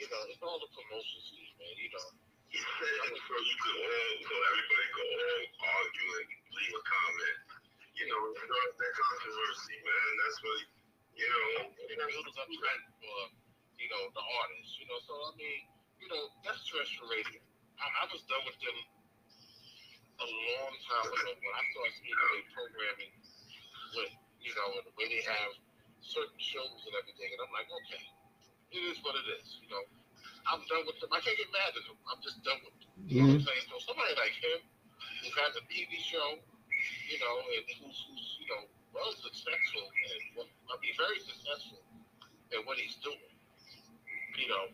you 0.00 0.06
know, 0.08 0.20
it's 0.32 0.40
all 0.40 0.56
the 0.56 0.70
promotion 0.72 1.20
scheme, 1.28 1.54
man. 1.60 1.74
You 1.76 1.90
know, 1.92 2.08
said 2.56 3.12
it 3.12 3.20
so 3.20 3.34
you 3.36 3.56
could 3.60 3.76
all, 3.80 4.12
so 4.24 4.34
everybody 4.36 4.86
could 4.96 5.10
all 5.16 5.42
argue 5.66 6.10
and 6.20 6.28
leave 6.56 6.74
a 6.76 6.82
comment. 6.84 7.38
You 7.96 8.04
know, 8.12 8.20
you 8.32 8.44
that 8.44 8.92
controversy, 8.96 9.76
man. 9.80 10.10
That's 10.20 10.38
what, 10.44 10.60
you 11.16 11.26
know. 11.28 11.48
it 11.72 11.96
was 11.96 12.36
a 12.36 12.46
trend 12.48 12.84
for, 13.00 13.18
you 13.80 13.88
know, 13.88 14.02
the 14.12 14.24
artists. 14.24 14.72
You 14.76 14.86
know, 14.88 14.98
so 15.04 15.14
I 15.16 15.30
mean, 15.40 15.60
you 16.00 16.08
know, 16.12 16.22
that's 16.44 16.60
terrestrial 16.68 17.08
radio. 17.08 17.40
I, 17.80 17.86
I 17.88 18.04
was 18.12 18.20
done 18.28 18.44
with 18.44 18.60
them 18.60 18.78
a 20.16 20.28
long 20.28 20.72
time 20.88 21.08
ago 21.12 21.30
when 21.32 21.52
I 21.56 21.62
started 21.72 21.94
seeing 22.00 22.16
their 22.16 22.44
programming 22.52 23.12
with, 23.96 24.12
you 24.40 24.52
know, 24.56 24.68
the 24.84 24.92
way 24.96 25.08
they 25.12 25.24
have 25.24 25.52
certain 26.02 26.40
shows 26.40 26.80
and 26.86 26.94
everything, 26.96 27.30
and 27.32 27.40
I'm 27.44 27.52
like, 27.52 27.68
okay, 27.84 28.04
it 28.72 28.82
is 28.92 29.00
what 29.04 29.14
it 29.16 29.26
is. 29.40 29.60
You 29.62 29.70
know, 29.70 29.84
I'm 30.50 30.62
done 30.70 30.86
with 30.86 30.98
them. 31.02 31.10
I 31.10 31.20
can't 31.22 31.36
get 31.36 31.50
mad 31.50 31.74
at 31.74 31.84
them. 31.86 31.98
I'm 32.06 32.20
just 32.22 32.40
done 32.46 32.60
with 32.62 32.76
them. 32.78 32.90
You 33.06 33.22
know 33.22 33.34
what 33.34 33.38
I'm 33.38 33.42
mm-hmm. 33.42 33.48
saying? 33.48 33.64
So 33.70 33.76
somebody 33.82 34.12
like 34.18 34.34
him 34.36 34.60
who 35.22 35.28
has 35.42 35.52
a 35.58 35.64
TV 35.66 35.98
show, 35.98 36.38
you 37.10 37.18
know, 37.18 37.34
and 37.42 37.64
who's, 37.80 37.98
who's 38.08 38.26
you 38.42 38.48
know, 38.50 38.62
well 38.94 39.12
successful 39.12 39.84
and 39.86 40.20
what, 40.38 40.48
I 40.72 40.74
mean, 40.80 40.94
very 40.96 41.20
successful 41.20 41.82
in 42.52 42.60
what 42.64 42.78
he's 42.78 42.96
doing. 43.02 43.32
You 44.36 44.48
know, 44.52 44.64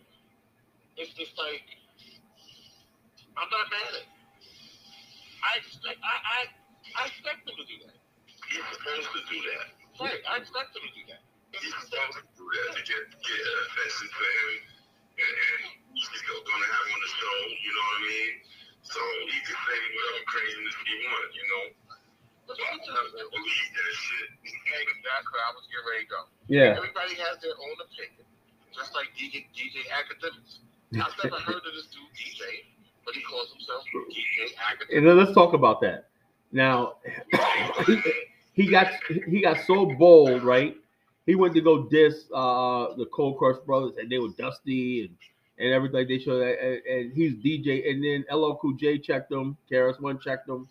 it's 0.98 1.14
just 1.14 1.38
like 1.38 1.64
I'm 3.36 3.48
not 3.48 3.66
mad 3.70 3.92
at. 3.96 4.04
Him. 4.04 4.10
I 5.42 5.52
expect 5.58 5.98
I, 6.02 6.14
I 6.22 6.38
I 6.98 7.02
expect 7.10 7.48
him 7.48 7.56
to 7.56 7.66
do 7.66 7.76
that. 7.86 7.96
He's 8.26 8.66
supposed 8.76 9.10
to 9.10 9.20
do 9.26 9.38
that. 9.50 9.66
Right, 10.00 10.22
I 10.28 10.40
expect 10.40 10.76
him 10.76 10.82
to 10.86 10.92
do 10.94 11.04
that. 11.10 11.11
He's 12.02 12.18
supposed 12.18 12.34
to 12.34 12.42
do 12.42 12.46
that 12.50 12.82
get, 12.82 13.02
get 13.22 13.42
attention 13.42 14.08
for 14.10 14.28
him. 14.28 14.52
And, 15.12 15.34
and 15.38 15.60
he's 15.94 16.08
still 16.08 16.42
going 16.42 16.62
to 16.62 16.70
have 16.72 16.86
on 16.88 17.00
the 17.00 17.10
show, 17.12 17.36
you 17.52 17.70
know 17.72 17.84
what 17.86 17.98
I 17.98 18.10
mean? 18.10 18.34
So 18.82 19.00
he 19.30 19.36
can 19.46 19.58
say 19.62 19.78
whatever 19.94 20.22
craziness 20.26 20.76
he 20.82 20.94
wants, 21.06 21.32
you 21.36 21.46
know? 21.46 21.64
So 22.48 22.58
I 22.58 22.74
believe 23.30 23.68
that 23.72 23.92
shit. 23.94 24.28
Hey, 24.42 24.82
that's 25.06 25.26
where 25.30 25.44
I 25.46 25.50
was 25.54 25.64
getting 25.70 25.88
ready 25.88 26.04
to 26.04 26.10
go. 26.10 26.20
yeah. 26.50 26.76
Everybody 26.76 27.14
has 27.22 27.40
their 27.40 27.54
own 27.54 27.76
opinion, 27.80 28.26
just 28.74 28.92
like 28.94 29.08
DJ 29.16 29.46
DJ 29.54 29.86
Akademiks. 29.88 30.60
I've 30.98 31.14
never 31.22 31.40
heard 31.48 31.62
of 31.62 31.72
this 31.72 31.86
dude 31.94 32.02
DJ, 32.18 32.66
but 33.06 33.14
he 33.14 33.22
calls 33.22 33.52
himself 33.52 33.84
DJ 34.10 34.52
Akademiks. 34.58 34.96
And 34.98 35.06
then 35.06 35.16
let's 35.16 35.32
talk 35.32 35.54
about 35.54 35.80
that. 35.82 36.08
Now, 36.50 36.96
he, 37.86 38.02
he 38.52 38.66
got 38.66 38.88
he 39.08 39.40
got 39.40 39.58
so 39.66 39.86
bold, 39.86 40.42
right? 40.42 40.76
He 41.26 41.34
went 41.34 41.54
to 41.54 41.60
go 41.60 41.84
diss 41.84 42.24
uh, 42.34 42.94
the 42.96 43.06
Cold 43.12 43.38
Crush 43.38 43.58
Brothers, 43.64 43.96
and 43.98 44.10
they 44.10 44.18
were 44.18 44.30
dusty 44.38 45.04
and 45.04 45.16
and 45.58 45.72
everything. 45.72 46.08
They 46.08 46.18
showed 46.18 46.40
that, 46.40 46.60
and, 46.60 46.82
and 46.86 47.12
he's 47.12 47.34
DJ. 47.34 47.90
And 47.90 48.02
then 48.02 48.24
LL 48.32 48.56
Cool 48.60 48.74
J 48.74 48.98
checked 48.98 49.30
him, 49.30 49.56
KRS 49.70 50.00
One 50.00 50.18
checked 50.18 50.48
him, 50.48 50.68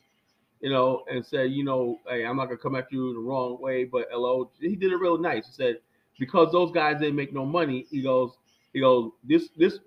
you 0.60 0.70
know, 0.70 1.04
and 1.10 1.26
said, 1.26 1.52
you 1.52 1.64
know, 1.64 1.99
hey, 2.08 2.26
I'm 2.26 2.36
not 2.36 2.45
gonna 2.45 2.58
come 2.58 2.76
at 2.76 2.91
you 2.91 3.14
the 3.14 3.20
wrong 3.20 3.62
way, 3.62 3.86
but 3.86 4.08
LL, 4.14 4.52
he 4.60 4.76
did 4.76 4.91
it 4.91 4.97
real 4.97 5.18
nice. 5.18 5.47
He 5.47 5.54
said 5.54 5.78
because 6.20 6.52
those 6.52 6.72
guys 6.72 6.99
didn't 6.99 7.16
make 7.16 7.34
no 7.34 7.45
money, 7.45 7.88
he 7.89 8.02
goes, 8.02 8.34
he 8.74 8.80
goes, 8.80 9.12
this 9.24 9.49
this 9.58 9.80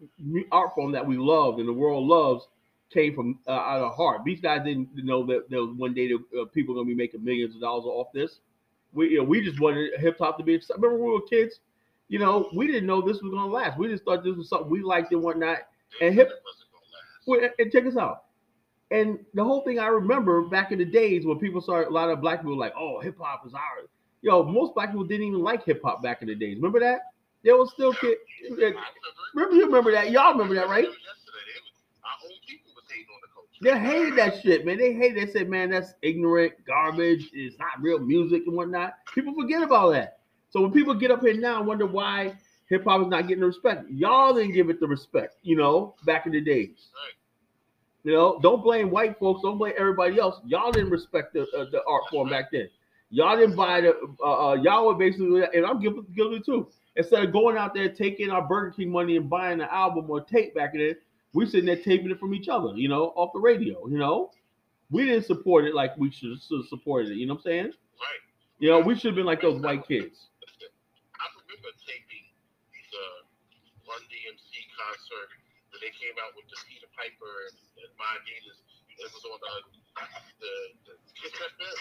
art 0.51 0.75
form 0.75 0.93
that 0.93 1.07
we 1.07 1.17
love 1.17 1.59
and 1.59 1.69
the 1.69 1.73
world 1.73 2.05
loves 2.07 2.49
came 2.93 3.15
from 3.15 3.39
uh, 3.47 3.53
out 3.53 3.83
of 3.83 3.95
heart. 3.95 4.23
These 4.25 4.41
guys 4.41 4.65
didn't 4.65 4.89
know 4.97 5.25
that 5.27 5.51
was 5.51 5.77
one 5.77 5.95
day 5.95 6.09
that 6.09 6.41
uh, 6.41 6.45
people 6.47 6.75
gonna 6.75 6.87
be 6.87 6.95
making 6.95 7.25
millions 7.25 7.55
of 7.55 7.61
dollars 7.61 7.85
off 7.85 8.09
this. 8.13 8.41
We 8.95 9.11
you 9.11 9.19
know, 9.19 9.25
we 9.25 9.43
just 9.43 9.61
wanted 9.61 9.99
hip 9.99 10.19
hop 10.19 10.39
to 10.39 10.45
be. 10.45 10.61
Remember 10.77 10.97
when 10.99 11.07
we 11.07 11.13
were 11.15 11.23
kids? 11.23 11.61
You 12.09 12.19
know, 12.19 12.49
we 12.55 12.67
didn't 12.67 12.87
know 12.87 13.01
this 13.01 13.23
was 13.23 13.33
gonna 13.33 13.47
last. 13.51 13.79
We 13.79 13.89
just 13.89 14.05
thought 14.05 14.25
this 14.25 14.37
was 14.37 14.49
something 14.49 14.71
we 14.71 14.83
liked 14.83 15.13
and 15.13 15.23
whatnot. 15.23 15.59
And 16.01 16.15
hip- 16.15 16.29
wasn't 16.45 16.71
gonna 16.73 16.85
last. 16.93 17.27
Well, 17.27 17.51
and 17.59 17.73
check 17.73 17.87
us 17.87 17.97
out. 17.97 18.25
And 18.91 19.19
the 19.35 19.43
whole 19.43 19.63
thing 19.63 19.79
I 19.79 19.87
remember 19.87 20.43
back 20.43 20.71
in 20.73 20.79
the 20.79 20.85
days 20.85 21.27
when 21.27 21.39
people 21.39 21.61
started, 21.61 21.89
a 21.89 21.93
lot 21.93 22.11
of 22.11 22.21
black 22.21 22.41
people 22.41 22.59
like, 22.59 22.75
"Oh, 22.79 23.01
hip 23.01 23.17
hop 23.19 23.47
is 23.47 23.55
ours." 23.55 23.89
Yo, 24.23 24.43
most 24.43 24.75
black 24.75 24.91
people 24.91 25.05
didn't 25.05 25.27
even 25.27 25.41
like 25.43 25.65
hip 25.65 25.81
hop 25.85 26.03
back 26.03 26.23
in 26.23 26.29
the 26.29 26.35
days. 26.35 26.57
Remember 26.57 26.81
that? 26.81 27.03
There 27.43 27.57
was 27.57 27.71
still 27.73 27.93
kid. 27.95 28.19
Remember. 28.51 28.81
Remember 29.35 29.57
you 29.57 29.67
remember 29.67 29.93
that? 29.93 30.11
Y'all 30.11 30.33
remember 30.33 30.55
that, 30.55 30.69
right? 30.69 30.85
Yesterday, 30.85 31.45
they 31.51 31.61
was, 31.61 31.73
our 32.05 32.17
own 32.25 32.37
people 32.47 32.73
was 32.75 32.85
hating 32.89 33.07
on 33.13 33.21
the 33.21 33.29
culture. 33.35 33.44
They 33.61 33.79
hated 33.79 34.17
that 34.17 34.43
shit, 34.43 34.67
man. 34.67 34.79
They 34.79 34.93
hated. 34.93 35.29
They 35.29 35.33
said, 35.33 35.49
"Man, 35.49 35.71
that's 35.71 35.95
ignorant, 36.03 36.53
garbage. 36.67 37.31
It's 37.33 37.59
not 37.59 37.81
real 37.81 37.99
music 37.99 38.43
and 38.47 38.57
whatnot." 38.57 38.95
People 39.15 39.35
forget 39.35 39.63
about 39.63 39.93
that. 39.93 40.19
So 40.51 40.61
when 40.61 40.73
people 40.73 40.95
get 40.95 41.11
up 41.11 41.21
here 41.21 41.35
now 41.35 41.59
and 41.59 41.67
wonder 41.67 41.87
why 41.87 42.35
hip 42.69 42.85
hop 42.85 43.03
is 43.03 43.09
not 43.09 43.23
getting 43.23 43.41
the 43.41 43.47
respect, 43.47 43.89
y'all 43.91 44.35
didn't 44.35 44.53
give 44.53 44.71
it 44.71 44.81
the 44.81 44.87
respect. 44.87 45.37
You 45.43 45.57
know, 45.57 45.95
back 46.05 46.27
in 46.27 46.33
the 46.33 46.41
days. 46.41 46.91
Right. 46.95 47.15
You 48.05 48.13
know, 48.13 48.39
don't 48.43 48.63
blame 48.63 48.91
white 48.91 49.19
folks. 49.19 49.43
Don't 49.43 49.57
blame 49.57 49.73
everybody 49.79 50.19
else. 50.19 50.41
Y'all 50.45 50.71
didn't 50.71 50.91
respect 50.91 51.33
the 51.33 51.43
uh, 51.57 51.71
the 51.71 51.83
art 51.89 52.03
form 52.11 52.29
back 52.29 52.51
then. 52.53 52.69
Y'all 53.11 53.37
didn't 53.37 53.57
buy 53.57 53.81
the. 53.81 53.95
Uh, 54.23 54.51
uh, 54.51 54.55
y'all 54.55 54.87
were 54.87 54.95
basically, 54.95 55.43
and 55.55 55.65
I'm 55.65 55.81
guilty, 55.81 56.01
guilty 56.15 56.41
too. 56.41 56.69
Instead 56.97 57.25
of 57.25 57.33
going 57.33 57.57
out 57.57 57.75
there 57.75 57.89
taking 57.89 58.31
our 58.31 58.43
Burger 58.43 58.73
King 58.73 58.91
money 58.91 59.17
and 59.17 59.31
buying 59.31 59.61
an 59.61 59.69
album 59.71 60.11
or 60.11 60.21
tape 60.21 60.55
back 60.55 60.75
in 60.75 60.81
it, 60.81 61.03
we 61.35 61.45
sitting 61.47 61.67
there 61.67 61.83
taping 61.83 62.11
it 62.11 62.19
from 62.19 62.33
each 62.33 62.49
other. 62.49 62.73
You 62.75 62.89
know, 62.89 63.11
off 63.19 63.35
the 63.35 63.43
radio. 63.43 63.87
You 63.91 63.99
know, 63.99 64.31
we 64.91 65.05
didn't 65.05 65.27
support 65.27 65.67
it 65.67 65.75
like 65.75 65.99
we 65.99 66.11
should 66.11 66.31
have 66.31 66.41
supported 66.71 67.11
it. 67.11 67.19
You 67.19 67.27
know 67.27 67.35
what 67.35 67.45
I'm 67.51 67.51
saying? 67.51 67.71
Right. 67.99 68.23
You 68.63 68.71
know, 68.71 68.81
we 68.81 68.95
should 68.95 69.13
have 69.13 69.19
been 69.19 69.27
like 69.27 69.43
those 69.43 69.61
white 69.61 69.83
kids. 69.83 70.31
I 71.19 71.27
remember 71.35 71.75
taping 71.83 72.31
the 72.71 72.87
uh, 72.95 73.91
Run 73.91 74.03
DMC 74.07 74.53
concert 74.79 75.29
when 75.75 75.83
they 75.83 75.91
came 75.99 76.15
out 76.23 76.39
with 76.39 76.47
the 76.47 76.59
Peter 76.71 76.87
Piper 76.95 77.35
and, 77.51 77.59
and 77.83 77.91
My 77.99 78.15
Adidas. 78.23 78.63
It 78.95 79.11
was 79.11 79.27
on 79.27 79.43
the 79.43 79.55
the, 80.39 80.55
the 80.87 80.95
Kiss 81.19 81.35
FM. 81.35 81.77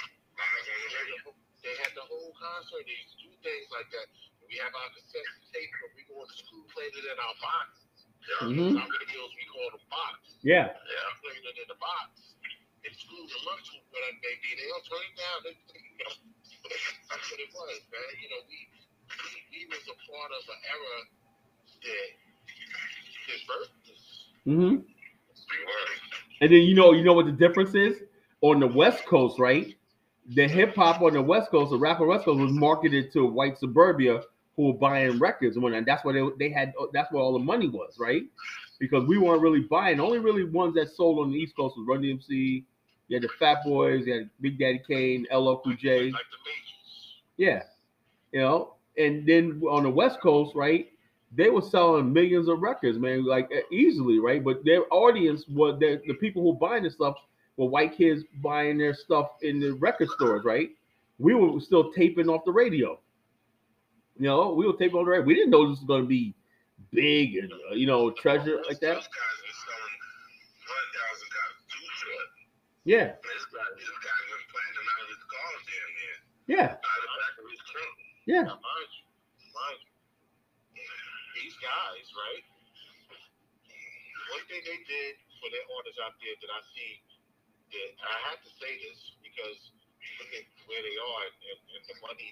They 1.62 1.78
had 1.78 1.94
the 1.94 2.04
whole 2.10 2.34
concert. 2.42 2.90
They 2.90 2.98
used 2.98 3.22
to 3.22 3.30
do 3.30 3.32
things 3.46 3.70
like 3.70 3.88
that. 3.94 4.10
We 4.50 4.58
have 4.60 4.74
our 4.74 4.90
cassette 4.98 5.30
tape, 5.54 5.72
but 5.78 5.94
we 5.94 6.02
go 6.10 6.26
to 6.26 6.36
school 6.42 6.66
playing 6.74 6.98
it 6.98 7.06
in 7.06 7.18
our 7.22 7.38
boxes. 7.38 7.83
Yeah. 8.24 8.48
Mhm. 8.48 8.76
Our 8.80 8.88
videos 8.88 9.32
we 9.36 9.46
call 9.52 9.68
them 9.76 9.84
box. 9.90 10.40
Yeah. 10.42 10.72
Yeah, 10.72 11.08
I'm 11.10 11.18
playing 11.22 11.44
it 11.44 11.58
in 11.60 11.68
the 11.68 11.80
box. 11.80 12.36
In 12.84 12.92
school, 12.96 13.24
the 13.28 13.40
lunch, 13.48 13.68
whatever 13.92 14.12
it 14.16 14.20
may 14.24 14.36
be, 14.44 14.50
they 14.60 14.68
don't 14.68 14.86
turn 14.88 15.04
it 15.08 15.16
down. 15.16 15.38
They, 15.48 15.54
you 15.56 15.98
know, 16.04 16.14
that's 17.10 17.28
what 17.32 17.40
it 17.40 17.52
was, 17.56 17.80
man. 17.92 18.10
You 18.20 18.30
know, 18.32 18.42
we 18.48 18.58
we, 19.08 19.32
we 19.52 19.60
was 19.72 19.84
a 19.88 19.98
part 20.08 20.32
of 20.36 20.44
an 20.52 20.60
era 20.68 20.96
that 21.84 22.10
his 23.28 23.42
birth 23.48 23.72
was. 23.88 24.02
hmm 24.46 24.52
We 24.52 25.58
were. 25.66 25.88
And 26.42 26.52
then 26.52 26.62
you 26.64 26.76
know, 26.76 26.92
you 26.94 27.04
know 27.04 27.14
what 27.14 27.26
the 27.26 27.32
difference 27.32 27.76
is 27.76 28.02
on 28.42 28.60
the 28.60 28.68
West 28.68 29.06
Coast, 29.06 29.40
right? 29.40 29.76
The 30.36 30.48
hip 30.48 30.76
hop 30.76 31.02
on 31.02 31.14
the 31.14 31.22
West 31.22 31.52
Coast, 31.52 31.72
the 31.72 31.78
rap 31.78 32.00
on 32.00 32.08
the 32.08 32.12
West 32.14 32.26
Coast 32.26 32.40
was 32.40 32.52
marketed 32.52 33.12
to 33.14 33.26
white 33.26 33.58
suburbia 33.58 34.22
who 34.56 34.68
were 34.68 34.74
buying 34.74 35.20
records 35.20 35.56
and 35.56 35.64
whatnot. 35.64 35.86
That's 35.86 36.04
where 36.06 36.14
they, 36.14 36.48
they 36.48 36.54
had. 36.54 36.74
That's 36.94 37.12
where 37.12 37.22
all 37.22 37.34
the 37.34 37.40
money 37.40 37.68
was, 37.68 37.98
right? 38.00 38.24
Because 38.80 39.08
we 39.08 39.18
weren't 39.18 39.42
really 39.42 39.62
buying. 39.62 40.00
Only 40.00 40.20
really 40.20 40.44
ones 40.44 40.76
that 40.76 40.96
sold 40.96 41.20
on 41.20 41.32
the 41.32 41.38
East 41.38 41.56
Coast 41.56 41.78
was 41.78 41.88
Run 41.88 42.02
DMC. 42.02 42.64
You 43.08 43.16
had 43.16 43.24
the 43.24 43.30
Fat 43.40 43.64
Boys. 43.64 44.06
You 44.06 44.14
had 44.14 44.30
Big 44.42 44.60
Daddy 44.60 44.82
Kane, 44.88 45.26
LL 45.34 45.58
Cool 45.64 45.76
J. 45.76 46.12
Like. 46.12 46.22
Yeah, 47.38 47.64
you 48.32 48.42
know. 48.42 48.76
And 48.98 49.28
then 49.28 49.62
on 49.70 49.84
the 49.84 49.90
West 49.90 50.20
Coast, 50.22 50.56
right? 50.56 50.90
They 51.36 51.50
were 51.50 51.64
selling 51.64 52.14
millions 52.14 52.48
of 52.48 52.62
records, 52.62 53.00
man, 53.00 53.26
like 53.26 53.50
easily, 53.72 54.20
right? 54.20 54.44
But 54.44 54.64
their 54.64 54.84
audience 54.94 55.46
was 55.48 55.80
the 55.80 56.00
the 56.06 56.14
people 56.16 56.44
who 56.44 56.54
buying 56.54 56.84
this 56.84 56.94
stuff 56.94 57.16
were 57.58 57.68
white 57.68 57.98
kids 57.98 58.24
buying 58.42 58.78
their 58.78 58.94
stuff 58.94 59.32
in 59.42 59.60
the 59.60 59.72
record 59.72 60.10
stores, 60.10 60.44
right? 60.46 60.70
We 61.18 61.34
were 61.34 61.60
still 61.60 61.92
taping 61.92 62.30
off 62.30 62.46
the 62.46 62.52
radio. 62.52 63.00
You 64.18 64.28
know, 64.30 64.54
we 64.54 64.68
were 64.68 64.78
taping 64.78 64.98
on 65.00 65.06
the 65.06 65.12
right. 65.12 65.26
We 65.26 65.34
didn't 65.34 65.50
know 65.50 65.66
this 65.70 65.80
was 65.82 65.88
going 65.90 66.04
to 66.04 66.08
be 66.08 66.36
big 66.94 67.36
and 67.38 67.50
uh, 67.50 67.74
you 67.74 67.88
know 67.90 68.12
treasure 68.14 68.62
like 68.70 68.78
that. 68.86 69.02
Guys 69.02 69.08
were 69.10 69.58
selling 69.66 69.98
one 70.70 70.90
thousand 70.94 71.30
dollars 71.34 71.62
too 71.66 71.86
short. 71.98 72.30
Yeah, 72.86 73.08
This 73.18 73.46
guy, 73.50 73.66
this 73.80 73.90
guy 74.04 74.20
was 74.30 74.44
platinum 74.54 74.86
out 74.92 75.02
of 75.02 75.10
his 75.10 75.24
cars 75.26 75.62
damn 75.66 75.92
near. 75.98 76.18
yeah, 76.52 76.70
Out 76.78 77.00
of 77.00 77.08
the 77.10 77.18
back 77.24 77.34
of 77.42 77.46
his 77.50 77.62
trunk. 77.72 77.96
yeah. 78.30 78.44
Now, 78.54 78.60
mind 78.60 78.92
you, 78.94 79.04
mind 79.56 79.80
you, 79.82 80.84
these 81.40 81.56
guys, 81.64 82.06
right? 82.14 82.44
One 84.36 84.44
thing 84.52 84.62
they 84.68 84.80
did 84.86 85.14
for 85.42 85.48
their 85.50 85.66
artists 85.74 86.00
out 86.04 86.16
there 86.22 86.36
that 86.38 86.52
I 86.52 86.62
see, 86.76 86.92
that 87.74 87.92
I 88.04 88.16
have 88.34 88.40
to 88.46 88.52
say 88.62 88.72
this 88.84 89.00
because 89.26 89.60
look 90.20 90.32
at 90.36 90.46
where 90.70 90.84
they 90.84 90.98
are 91.00 91.22
and, 91.24 91.60
and, 91.74 91.84
the 91.88 91.96
money, 92.04 92.30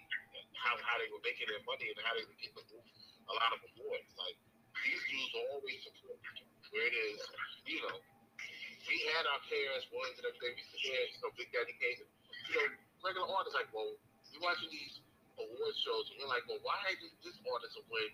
how, 0.62 0.78
how 0.78 0.96
they 1.02 1.10
were 1.10 1.24
making 1.26 1.50
their 1.50 1.62
money 1.66 1.90
and 1.90 1.98
how 2.06 2.14
they 2.14 2.26
were 2.26 2.38
getting 2.38 2.58
a 2.62 3.34
lot 3.34 3.52
of 3.54 3.60
awards. 3.74 4.10
Like, 4.18 4.38
these 4.86 5.02
dudes 5.10 5.34
always 5.50 5.80
supporting 5.86 6.46
where 6.72 6.88
it 6.88 6.96
is, 6.96 7.20
you 7.68 7.82
know, 7.84 7.98
we 8.88 8.96
had 9.14 9.24
our 9.30 9.42
KRS 9.46 9.86
ones 9.94 10.16
and 10.18 10.26
everything. 10.26 10.58
We 10.58 10.62
used 10.62 10.74
to 10.74 10.80
hear, 10.82 11.02
you 11.06 11.20
know, 11.22 11.32
Big 11.38 11.50
Daddy 11.54 11.76
Kane. 11.78 12.02
You 12.50 12.54
know, 12.58 12.66
regular 13.06 13.30
artists 13.30 13.56
like, 13.58 13.70
well, 13.72 13.94
we 14.34 14.38
watching 14.42 14.72
these 14.74 15.04
award 15.38 15.76
shows 15.78 16.10
and 16.12 16.24
we're 16.24 16.32
like, 16.32 16.46
well, 16.50 16.62
why 16.66 16.80
did 16.98 17.14
this 17.22 17.38
artist 17.46 17.78
win? 17.90 18.12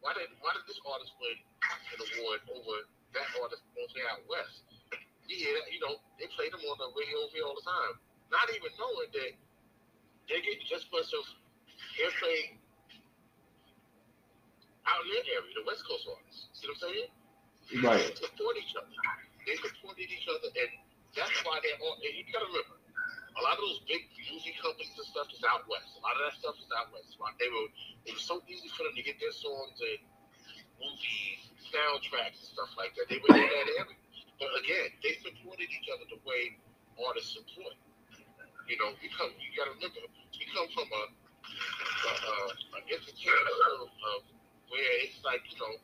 Why 0.00 0.12
did 0.16 0.28
why 0.40 0.54
did 0.54 0.64
this 0.68 0.80
artist 0.86 1.12
win 1.18 1.36
an 1.92 1.98
award 1.98 2.40
over 2.52 2.76
that 3.16 3.28
artist 3.42 3.64
mostly 3.74 4.02
out 4.06 4.22
west? 4.28 4.62
You 5.26 5.36
hear 5.36 5.54
that, 5.58 5.66
you 5.74 5.82
know, 5.82 5.98
they 6.22 6.30
play 6.38 6.46
them 6.52 6.62
on 6.62 6.76
the 6.78 6.88
radio 6.94 7.26
here 7.34 7.42
all 7.42 7.58
the 7.58 7.66
time. 7.66 7.98
Not 8.30 8.46
even 8.54 8.70
knowing 8.78 9.10
that 9.10 9.32
they 10.30 10.38
get 10.42 10.58
just 10.66 10.86
much 10.94 11.10
of 11.14 11.24
airplay 12.00 12.56
out 14.86 15.02
in 15.02 15.10
their 15.10 15.26
area, 15.40 15.52
the 15.56 15.66
West 15.66 15.82
Coast 15.84 16.06
artists. 16.06 16.52
See 16.54 16.68
what 16.70 16.78
I'm 16.78 16.92
saying? 16.92 17.10
Right. 17.82 17.98
They 17.98 18.14
support 18.14 18.54
each 18.60 18.74
other. 18.78 18.94
They 19.42 19.56
supported 19.58 20.06
each 20.06 20.26
other, 20.30 20.50
and 20.54 20.70
that's 21.14 21.34
why 21.42 21.58
they're 21.62 21.78
all. 21.82 21.98
And 21.98 22.14
you 22.14 22.22
gotta 22.30 22.46
remember, 22.46 22.78
a 22.78 23.40
lot 23.42 23.58
of 23.58 23.62
those 23.66 23.82
big 23.90 24.06
music 24.14 24.54
companies 24.62 24.94
and 24.94 25.06
stuff 25.10 25.26
is 25.34 25.42
out 25.42 25.66
west. 25.66 25.98
A 25.98 26.02
lot 26.02 26.14
of 26.14 26.22
that 26.30 26.34
stuff 26.38 26.56
is 26.62 26.70
out 26.70 26.94
west. 26.94 27.18
Right? 27.18 27.34
They 27.42 27.50
were. 27.50 27.68
It 28.06 28.14
was 28.14 28.22
so 28.22 28.38
easy 28.46 28.70
for 28.78 28.86
them 28.86 28.94
to 28.94 29.02
get 29.02 29.18
their 29.18 29.34
songs 29.34 29.74
in 29.82 29.98
movies, 30.78 31.42
soundtracks, 31.74 32.38
and 32.38 32.50
stuff 32.54 32.70
like 32.78 32.94
that. 32.94 33.10
They 33.10 33.18
were 33.18 33.34
in 33.34 33.42
that 33.42 33.66
area. 33.82 33.98
But 34.38 34.52
again, 34.62 34.94
they 35.02 35.18
supported 35.18 35.66
each 35.66 35.88
other 35.90 36.06
the 36.06 36.20
way 36.22 36.54
artists 37.02 37.34
support. 37.34 37.74
You 38.70 38.78
know, 38.78 38.94
we 39.02 39.10
come. 39.10 39.34
You 39.42 39.50
gotta 39.58 39.74
remember, 39.74 40.06
we 40.06 40.44
come 40.54 40.70
from 40.70 40.86
a, 40.90 41.02
a, 41.46 42.12
a, 42.12 42.34
a 42.76 42.80
institution 42.86 43.44
of, 43.80 43.88
of 43.90 44.18
where 44.70 44.92
it's 45.06 45.18
like 45.24 45.42
you 45.50 45.56
know 45.58 45.74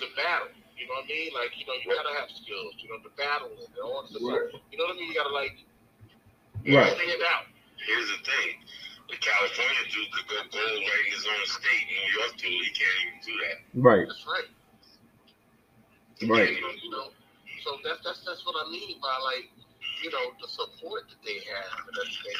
the 0.00 0.08
battle. 0.16 0.50
You 0.74 0.88
know 0.90 0.98
what 0.98 1.06
I 1.06 1.14
mean? 1.14 1.30
Like, 1.30 1.54
you 1.54 1.62
know, 1.62 1.78
you 1.78 1.94
gotta 1.94 2.10
have 2.18 2.26
skills. 2.32 2.74
You 2.82 2.90
know, 2.90 2.98
the 3.06 3.14
battle 3.14 3.54
and 3.54 3.70
all 3.86 4.02
this. 4.02 4.18
Right. 4.18 4.50
You 4.74 4.76
know 4.82 4.90
what 4.90 4.96
I 4.96 4.98
mean? 4.98 5.08
You 5.12 5.14
gotta 5.14 5.34
like 5.34 5.54
Right. 6.66 6.90
stand 6.94 7.22
out. 7.30 7.46
Here's 7.86 8.08
the 8.10 8.18
thing. 8.22 8.50
The 9.10 9.18
California 9.18 9.82
dude 9.90 10.10
could 10.10 10.26
go 10.30 10.38
gold 10.50 10.82
right 10.82 11.04
in 11.06 11.12
his 11.12 11.26
own 11.26 11.44
state. 11.46 11.84
New 11.86 12.06
York 12.18 12.32
dude, 12.38 12.50
he 12.50 12.70
can't 12.74 12.98
even 13.06 13.18
do 13.22 13.34
that. 13.46 13.56
Right. 13.78 14.06
That's 14.08 14.26
right. 14.26 14.48
Right. 16.30 16.50
You 16.54 16.62
know, 16.62 16.74
you 16.82 16.90
know, 16.90 17.06
so 17.62 17.78
that's 17.82 18.02
that's 18.02 18.22
that's 18.26 18.42
what 18.46 18.54
I 18.58 18.70
mean 18.70 18.98
by 19.02 19.14
like, 19.26 19.50
you 20.02 20.10
know, 20.10 20.34
the 20.42 20.48
support 20.50 21.06
that 21.08 21.20
they 21.22 21.38
have 21.46 21.72
and 21.86 21.94
everything. 21.96 22.38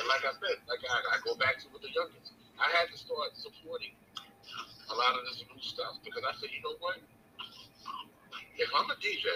And 0.00 0.04
like 0.08 0.24
I 0.24 0.32
said, 0.40 0.56
like 0.66 0.82
I, 0.88 0.98
I 1.14 1.16
go 1.22 1.36
back 1.36 1.60
to 1.62 1.68
with 1.70 1.84
the 1.84 1.92
youngest, 1.92 2.32
I 2.56 2.68
had 2.72 2.88
to 2.88 2.96
start 2.96 3.36
supporting 3.36 3.92
a 4.90 4.94
lot 4.96 5.16
of 5.16 5.22
this 5.28 5.44
new 5.44 5.60
stuff 5.60 6.00
because 6.04 6.24
I 6.24 6.32
said, 6.40 6.50
you 6.52 6.64
know 6.64 6.76
what? 6.80 6.98
If 8.56 8.70
I'm 8.72 8.88
a 8.90 8.96
DJ 9.00 9.28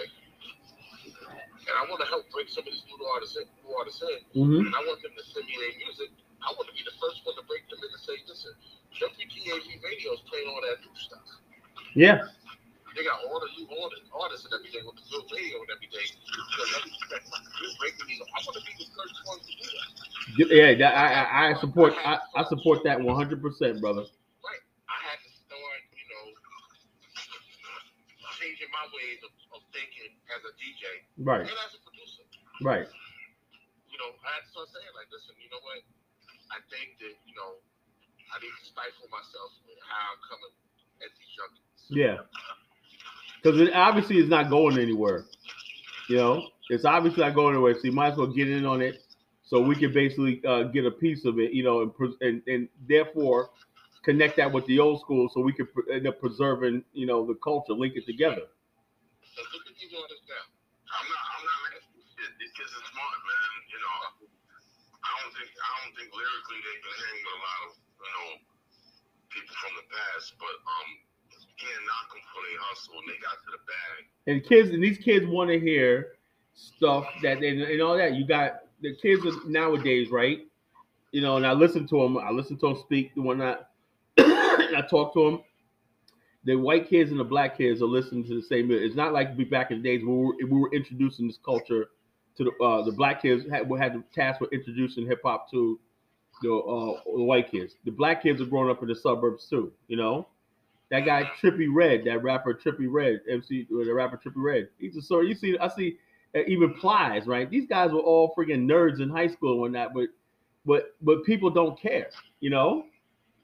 and 1.67 1.75
I 1.77 1.83
want 1.89 2.01
to 2.01 2.09
help 2.09 2.25
bring 2.33 2.47
some 2.49 2.65
of 2.65 2.71
these 2.73 2.85
new 2.89 3.01
artists 3.13 3.37
in, 3.37 3.45
new 3.63 3.73
artists 3.77 4.01
in, 4.01 4.19
hmm 4.33 4.65
and 4.65 4.73
I 4.73 4.81
want 4.87 5.01
them 5.05 5.13
to 5.13 5.23
send 5.25 5.45
me 5.45 5.55
their 5.57 5.75
music, 5.81 6.09
I 6.41 6.53
want 6.57 6.69
to 6.69 6.75
be 6.75 6.83
the 6.85 6.95
first 6.97 7.21
one 7.25 7.35
to 7.37 7.43
break 7.45 7.65
them 7.69 7.79
in 7.81 7.89
and 7.91 8.03
say, 8.03 8.17
listen, 8.25 8.53
WTAV 8.97 9.67
radio 9.83 10.09
is 10.17 10.21
playing 10.29 10.47
all 10.49 10.61
that 10.65 10.81
new 10.81 10.95
stuff. 10.97 11.27
Yeah. 11.93 12.29
They 12.97 13.05
got 13.05 13.21
all 13.29 13.37
the 13.37 13.45
new 13.53 13.69
artists, 14.09 14.49
and 14.49 14.57
everything 14.57 14.81
with 14.81 14.97
the 14.97 15.05
good 15.05 15.29
radio 15.29 15.61
and 15.61 15.69
everything. 15.69 16.01
I 16.17 16.81
want 18.41 18.57
to 18.57 18.63
be 18.65 18.73
the 18.73 18.89
first 18.89 19.13
one 19.21 19.37
to 19.37 19.53
do 19.53 19.65
that. 19.69 20.49
Yeah. 20.49 20.73
That, 20.81 20.97
I, 20.97 21.53
I 21.53 21.61
support. 21.61 21.93
I, 22.01 22.17
I 22.33 22.41
support 22.49 22.81
that 22.89 22.97
100, 22.97 23.05
percent 23.37 23.77
brother. 23.85 24.01
Right, 24.41 24.63
I 24.89 24.97
had 25.05 25.21
to 25.21 25.29
start, 25.29 25.79
you 25.93 26.09
know, 26.09 26.25
changing 28.41 28.73
my 28.73 28.85
ways 28.89 29.21
of, 29.21 29.29
of 29.53 29.61
thinking 29.69 30.17
as 30.33 30.41
a 30.41 30.57
DJ 30.57 31.05
Right, 31.21 31.45
and 31.45 31.53
as 31.69 31.77
a 31.77 31.81
producer. 31.85 32.25
right. 32.65 32.89
You 33.93 33.97
know, 34.01 34.09
I 34.25 34.41
had 34.41 34.45
to 34.45 34.49
start 34.57 34.73
saying 34.73 34.89
like, 34.97 35.05
listen, 35.13 35.37
you 35.37 35.53
know 35.53 35.61
what? 35.61 35.85
I 36.49 36.65
think 36.73 36.97
that 37.05 37.13
you 37.29 37.35
know 37.37 37.61
I 38.33 38.41
need 38.41 38.57
to 38.57 38.65
stifle 38.65 39.05
myself 39.13 39.53
with 39.69 39.77
how 39.85 40.17
I'm 40.17 40.21
coming 40.25 40.53
at 41.05 41.13
these 41.13 41.33
youngins. 41.37 41.81
Yeah. 41.93 42.25
Because 43.47 43.63
it 43.63 43.71
obviously 43.71 44.19
is 44.19 44.27
not 44.27 44.49
going 44.51 44.75
anywhere. 44.75 45.23
You 46.11 46.17
know, 46.19 46.51
it's 46.67 46.83
obviously 46.83 47.23
not 47.23 47.31
going 47.31 47.55
anywhere. 47.55 47.79
So 47.79 47.87
you 47.87 47.95
might 47.95 48.11
as 48.11 48.17
well 48.19 48.27
get 48.27 48.51
in 48.51 48.65
on 48.67 48.81
it 48.81 48.99
so 49.47 49.63
we 49.63 49.71
can 49.79 49.93
basically 49.95 50.43
uh, 50.43 50.63
get 50.63 50.83
a 50.83 50.91
piece 50.91 51.23
of 51.23 51.39
it, 51.39 51.55
you 51.55 51.63
know, 51.63 51.79
and, 51.79 51.95
and 52.19 52.43
and 52.43 52.67
therefore 52.91 53.51
connect 54.03 54.35
that 54.35 54.51
with 54.51 54.67
the 54.67 54.83
old 54.83 54.99
school 54.99 55.31
so 55.31 55.39
we 55.39 55.53
can 55.55 55.63
pre- 55.71 55.95
end 55.95 56.03
up 56.11 56.19
preserving, 56.19 56.83
you 56.91 57.07
know, 57.07 57.23
the 57.23 57.39
culture, 57.39 57.71
link 57.71 57.95
it 57.95 58.03
together. 58.03 58.51
So 59.31 59.39
look 59.39 59.63
at 59.63 59.79
these 59.79 59.95
artists 59.95 60.27
now. 60.27 60.43
I'm 60.91 61.07
not. 61.07 61.23
I'm 61.31 61.43
not. 61.47 61.87
Shit, 62.19 62.31
These 62.43 62.51
kids 62.51 62.67
are 62.75 62.83
smart, 62.91 63.15
man. 63.15 63.59
You 63.71 63.79
know, 63.79 63.95
I 65.07 65.09
don't 65.23 65.31
think. 65.39 65.49
I 65.55 65.71
don't 65.87 65.95
think 65.95 66.11
lyrically 66.11 66.59
they 66.67 66.75
can 66.83 66.95
hang 66.99 67.15
with 67.23 67.31
a 67.31 67.39
lot 67.47 67.59
of 67.63 67.71
you 67.79 68.11
know 68.11 68.27
people 69.31 69.55
from 69.55 69.71
the 69.79 69.87
past, 69.87 70.35
but 70.35 70.55
um, 70.67 70.89
can't 71.57 71.83
knock 71.85 72.13
them 72.13 72.21
for 72.33 72.41
their 72.45 72.59
hustle 72.61 72.93
and 72.99 73.07
they 73.09 73.19
got 73.21 73.37
to 73.43 73.49
the 73.51 73.61
bag. 73.65 74.01
And 74.27 74.43
kids, 74.43 74.69
and 74.69 74.83
these 74.83 74.97
kids 74.97 75.25
want 75.25 75.49
to 75.49 75.59
hear 75.59 76.13
stuff 76.53 77.05
that 77.23 77.37
and, 77.37 77.61
and 77.61 77.81
all 77.81 77.97
that. 77.97 78.15
You 78.15 78.25
got 78.25 78.61
the 78.81 78.95
kids 78.95 79.23
nowadays, 79.45 80.09
right? 80.09 80.39
You 81.11 81.21
know, 81.21 81.37
and 81.37 81.45
I 81.45 81.53
listen 81.53 81.87
to 81.87 82.01
them. 82.01 82.17
I 82.17 82.31
listen 82.31 82.57
to 82.59 82.67
them 82.67 82.77
speak 82.83 83.11
and 83.15 83.25
whatnot. 83.25 83.69
and 84.17 84.75
I 84.75 84.85
talk 84.89 85.13
to 85.13 85.23
them. 85.23 85.41
The 86.43 86.55
white 86.55 86.89
kids 86.89 87.11
and 87.11 87.19
the 87.19 87.25
black 87.25 87.57
kids 87.57 87.81
are 87.81 87.87
listening 87.87 88.23
to 88.25 88.35
the 88.35 88.41
same. 88.41 88.71
It's 88.71 88.95
not 88.95 89.13
like 89.13 89.37
we 89.37 89.43
back 89.43 89.71
in 89.71 89.81
the 89.81 89.83
days 89.83 90.05
where 90.05 90.15
we 90.17 90.45
were, 90.45 90.71
introducing 90.73 91.27
this 91.27 91.39
culture 91.43 91.87
to 92.37 92.43
the 92.43 92.63
uh, 92.63 92.83
the 92.83 92.91
black 92.91 93.21
kids 93.21 93.43
had 93.49 93.69
had 93.79 93.93
the 93.93 94.03
task 94.13 94.39
with 94.39 94.53
introducing 94.53 95.05
hip 95.07 95.19
hop 95.23 95.49
to 95.51 95.79
the 96.41 96.53
uh, 96.53 97.01
the 97.15 97.23
white 97.23 97.51
kids. 97.51 97.75
The 97.83 97.91
black 97.91 98.23
kids 98.23 98.39
are 98.41 98.45
growing 98.45 98.69
up 98.69 98.81
in 98.81 98.87
the 98.87 98.95
suburbs 98.95 99.47
too. 99.49 99.73
You 99.87 99.97
know, 99.97 100.27
that 100.89 101.01
guy 101.01 101.29
Trippie 101.41 101.67
Redd, 101.71 102.05
that 102.05 102.23
rapper 102.23 102.53
Trippie 102.53 102.87
Redd, 102.89 103.21
MC, 103.29 103.67
or 103.73 103.85
the 103.85 103.93
rapper 103.93 104.17
Trippie 104.17 104.33
Redd. 104.37 104.69
He's 104.79 104.95
a 104.95 105.01
story. 105.01 105.27
You 105.27 105.35
see, 105.35 105.57
I 105.57 105.67
see 105.67 105.97
uh, 106.35 106.39
even 106.47 106.73
Plies, 106.75 107.27
right? 107.27 107.49
These 107.49 107.67
guys 107.67 107.91
were 107.91 107.99
all 107.99 108.33
freaking 108.37 108.65
nerds 108.65 109.01
in 109.01 109.09
high 109.09 109.27
school 109.27 109.65
and 109.65 109.75
that, 109.75 109.93
but 109.93 110.07
but 110.65 110.95
but 111.01 111.23
people 111.25 111.49
don't 111.49 111.79
care. 111.79 112.09
You 112.39 112.49
know, 112.49 112.85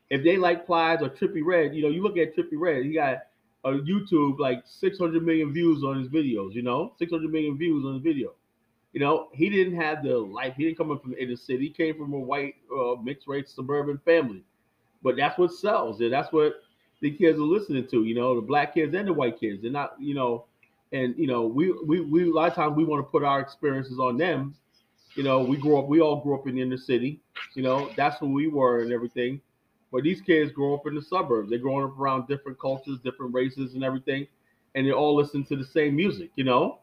if 0.09 0.23
they 0.23 0.37
like 0.37 0.65
Plies 0.65 1.01
or 1.01 1.09
Trippie 1.09 1.43
Redd, 1.43 1.73
you 1.75 1.81
know, 1.81 1.89
you 1.89 2.03
look 2.03 2.17
at 2.17 2.35
Trippie 2.35 2.59
Redd, 2.59 2.85
he 2.85 2.93
got 2.93 3.23
a 3.65 3.71
YouTube 3.71 4.39
like 4.39 4.63
600 4.65 5.23
million 5.23 5.53
views 5.53 5.83
on 5.83 5.99
his 5.99 6.09
videos. 6.09 6.53
You 6.53 6.61
know, 6.61 6.93
600 6.97 7.31
million 7.31 7.57
views 7.57 7.85
on 7.85 7.95
his 7.95 8.03
video. 8.03 8.33
You 8.93 8.99
know, 8.99 9.29
he 9.33 9.49
didn't 9.49 9.75
have 9.75 10.03
the 10.03 10.17
life. 10.17 10.53
He 10.55 10.65
didn't 10.65 10.77
come 10.77 10.91
up 10.91 11.01
from 11.01 11.11
the 11.11 11.23
inner 11.23 11.35
city. 11.35 11.67
He 11.67 11.69
came 11.71 11.97
from 11.97 12.13
a 12.13 12.19
white, 12.19 12.55
uh, 12.71 12.95
mixed 13.01 13.27
race 13.27 13.49
suburban 13.49 13.99
family. 14.05 14.43
But 15.01 15.17
that's 15.17 15.37
what 15.39 15.51
sells. 15.51 15.99
And 15.99 16.13
that's 16.13 16.31
what 16.31 16.61
the 17.03 17.11
kids 17.11 17.37
are 17.37 17.41
listening 17.43 17.85
to. 17.89 18.05
You 18.05 18.15
know, 18.15 18.33
the 18.33 18.41
black 18.41 18.73
kids 18.73 18.95
and 18.95 19.07
the 19.07 19.13
white 19.13 19.37
kids. 19.37 19.61
They're 19.61 19.69
not, 19.71 19.95
you 19.99 20.15
know, 20.15 20.45
and 20.93 21.13
you 21.17 21.27
know, 21.27 21.45
we 21.45 21.71
we 21.85 21.99
we 21.99 22.29
a 22.29 22.33
lot 22.33 22.49
of 22.49 22.55
times 22.55 22.75
we 22.77 22.85
want 22.85 23.05
to 23.05 23.11
put 23.11 23.23
our 23.23 23.41
experiences 23.41 23.99
on 23.99 24.17
them. 24.17 24.55
You 25.15 25.23
know, 25.23 25.43
we 25.43 25.57
grew 25.57 25.77
up. 25.77 25.87
We 25.87 25.99
all 25.99 26.21
grew 26.21 26.33
up 26.33 26.47
in 26.47 26.55
the 26.55 26.61
inner 26.61 26.77
city. 26.77 27.19
You 27.55 27.61
know, 27.61 27.89
that's 27.97 28.17
who 28.19 28.31
we 28.31 28.47
were 28.47 28.81
and 28.81 28.91
everything. 28.93 29.41
But 29.91 30.03
these 30.03 30.21
kids 30.21 30.51
grow 30.51 30.73
up 30.73 30.87
in 30.87 30.95
the 30.95 31.01
suburbs. 31.01 31.49
They're 31.49 31.59
growing 31.59 31.83
up 31.85 31.99
around 31.99 32.27
different 32.27 32.57
cultures, 32.57 32.97
different 33.03 33.33
races, 33.33 33.75
and 33.75 33.83
everything, 33.83 34.25
and 34.73 34.87
they 34.87 34.91
all 34.91 35.13
listen 35.13 35.43
to 35.45 35.57
the 35.57 35.65
same 35.65 35.97
music. 35.97 36.31
You 36.35 36.45
know, 36.45 36.79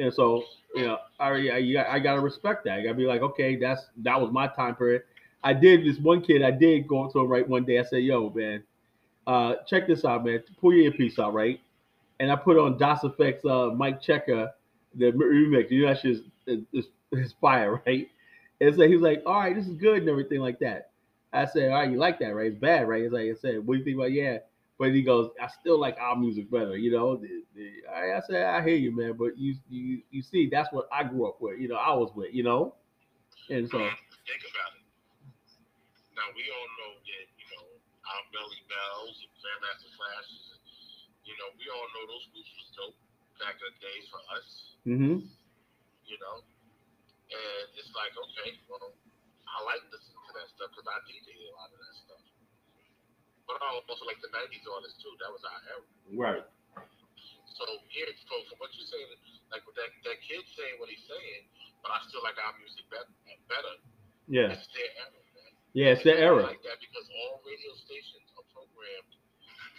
and 0.00 0.12
so 0.12 0.42
you 0.74 0.84
know, 0.84 0.98
I 1.20 1.28
I, 1.48 1.94
I 1.94 1.98
gotta 2.00 2.20
respect 2.20 2.64
that. 2.64 2.80
I 2.80 2.82
gotta 2.82 2.94
be 2.94 3.06
like, 3.06 3.22
okay, 3.22 3.54
that's 3.54 3.82
that 3.98 4.20
was 4.20 4.32
my 4.32 4.48
time 4.48 4.74
period. 4.74 5.02
I 5.44 5.52
did 5.52 5.86
this 5.86 5.98
one 6.00 6.22
kid. 6.22 6.42
I 6.42 6.50
did 6.50 6.88
go 6.88 7.04
up 7.04 7.12
to 7.12 7.20
him 7.20 7.28
right 7.28 7.48
one 7.48 7.64
day. 7.64 7.78
I 7.78 7.84
said, 7.84 8.02
"Yo, 8.02 8.30
man, 8.30 8.64
uh, 9.26 9.54
check 9.66 9.86
this 9.86 10.04
out, 10.04 10.24
man. 10.24 10.42
Pull 10.60 10.74
your 10.74 10.84
earpiece 10.84 11.18
out, 11.18 11.34
right?" 11.34 11.60
And 12.20 12.30
I 12.30 12.36
put 12.36 12.58
on 12.58 12.78
Das 12.78 13.00
EFX, 13.02 13.44
uh, 13.44 13.74
Mic 13.74 14.00
Checka, 14.00 14.50
the 14.94 15.12
remix. 15.12 15.70
You 15.70 15.82
know, 15.82 15.88
that 15.88 16.00
shit 16.00 16.22
is, 16.46 16.60
is, 16.72 16.86
is 17.12 17.34
fire, 17.40 17.82
right? 17.86 18.08
And 18.60 18.74
so 18.74 18.86
he 18.86 18.94
was 18.94 19.02
like, 19.02 19.22
"All 19.26 19.38
right, 19.40 19.54
this 19.54 19.66
is 19.66 19.74
good 19.74 19.98
and 19.98 20.08
everything 20.08 20.40
like 20.40 20.58
that." 20.60 20.90
I 21.32 21.44
said, 21.46 21.70
"All 21.70 21.80
right, 21.80 21.90
you 21.90 21.98
like 21.98 22.18
that, 22.20 22.34
right? 22.34 22.46
It's 22.46 22.58
bad, 22.58 22.88
right?" 22.88 23.02
It's 23.02 23.12
like 23.12 23.28
I 23.28 23.34
said, 23.34 23.66
"What 23.66 23.74
do 23.74 23.78
you 23.78 23.84
think 23.84 23.96
about 23.96 24.12
yeah?" 24.12 24.38
But 24.78 24.92
he 24.92 25.02
goes, 25.02 25.30
"I 25.40 25.48
still 25.48 25.78
like 25.78 25.96
our 26.00 26.16
music 26.16 26.50
better." 26.50 26.76
You 26.76 26.92
know, 26.92 27.16
the, 27.16 27.42
the, 27.54 27.70
I, 27.94 28.16
I 28.16 28.20
said, 28.26 28.44
"I 28.44 28.62
hear 28.62 28.76
you, 28.76 28.96
man," 28.96 29.14
but 29.18 29.36
you 29.36 29.56
you 29.68 30.02
you 30.10 30.22
see, 30.22 30.48
that's 30.50 30.72
what 30.72 30.88
I 30.92 31.04
grew 31.04 31.28
up 31.28 31.40
with. 31.40 31.58
You 31.58 31.68
know, 31.68 31.76
I 31.76 31.92
was 31.94 32.10
with. 32.14 32.32
You 32.32 32.44
know, 32.44 32.74
and 33.50 33.68
so 33.68 33.78
Think 34.26 34.42
about 34.42 34.74
it. 34.74 34.82
Now 36.18 36.26
we 36.34 36.42
all 36.50 36.68
know 36.82 36.98
that 36.98 37.25
know 38.32 38.46
Melle 38.48 38.60
Mels 38.70 39.16
and 39.22 39.32
Grandmaster 39.40 39.90
Flashes. 39.96 40.44
And, 40.56 40.62
you 41.26 41.34
know, 41.40 41.48
we 41.58 41.66
all 41.68 41.86
know 41.96 42.04
those 42.08 42.26
groups 42.32 42.52
was 42.56 42.68
dope 42.76 42.98
back 43.42 43.56
in 43.60 43.66
the 43.68 43.74
days 43.82 44.04
for 44.08 44.22
us. 44.36 44.48
hmm 44.86 45.16
You 46.06 46.16
know, 46.22 46.36
and 46.40 47.66
it's 47.76 47.90
like 47.92 48.14
okay, 48.14 48.56
well, 48.70 48.94
I 49.50 49.56
like 49.66 49.82
listening 49.90 50.22
to 50.30 50.32
that 50.38 50.48
stuff 50.54 50.70
because 50.72 50.86
I 50.86 50.96
DJ 51.10 51.34
a 51.34 51.54
lot 51.58 51.70
of 51.74 51.78
that 51.82 51.94
stuff. 51.98 52.22
But 53.50 53.58
I 53.62 53.66
also 53.74 54.04
like 54.06 54.22
the 54.22 54.30
'90s 54.30 54.62
artists 54.70 54.98
too. 55.02 55.12
That 55.22 55.30
was 55.34 55.42
our 55.46 55.60
era. 55.70 55.86
right, 56.14 56.44
So 57.58 57.64
yeah, 57.90 58.10
so 58.30 58.34
from 58.46 58.58
what 58.62 58.70
you're 58.78 58.86
saying, 58.86 59.10
like 59.50 59.66
with 59.66 59.74
that 59.78 59.90
that 60.06 60.18
kid 60.22 60.42
saying 60.54 60.78
what 60.78 60.90
he's 60.90 61.02
saying, 61.10 61.42
but 61.82 61.90
I 61.90 61.98
still 62.06 62.22
like 62.22 62.38
our 62.38 62.54
music 62.62 62.86
better. 62.90 63.10
better. 63.50 63.74
yeah, 64.30 64.54
It's 64.54 64.66
their 64.70 64.90
era. 65.02 65.25
Yeah, 65.76 65.92
it's 65.92 66.02
the 66.08 66.16
era. 66.16 66.40
like 66.48 66.64
that 66.64 66.80
because 66.80 67.04
all 67.12 67.44
radio 67.44 67.72
stations 67.84 68.32
are 68.40 68.46
programmed 68.56 69.12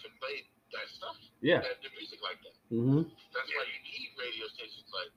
to 0.05 0.07
play 0.21 0.45
that 0.77 0.87
stuff, 0.93 1.17
Yeah, 1.41 1.65
that 1.65 1.81
the 1.81 1.89
music 1.97 2.21
like 2.21 2.37
that. 2.45 2.55
hmm 2.69 3.01
That's 3.33 3.49
why 3.49 3.65
you 3.65 3.79
need 3.81 4.13
radio 4.21 4.45
stations 4.53 4.85
like, 4.93 5.09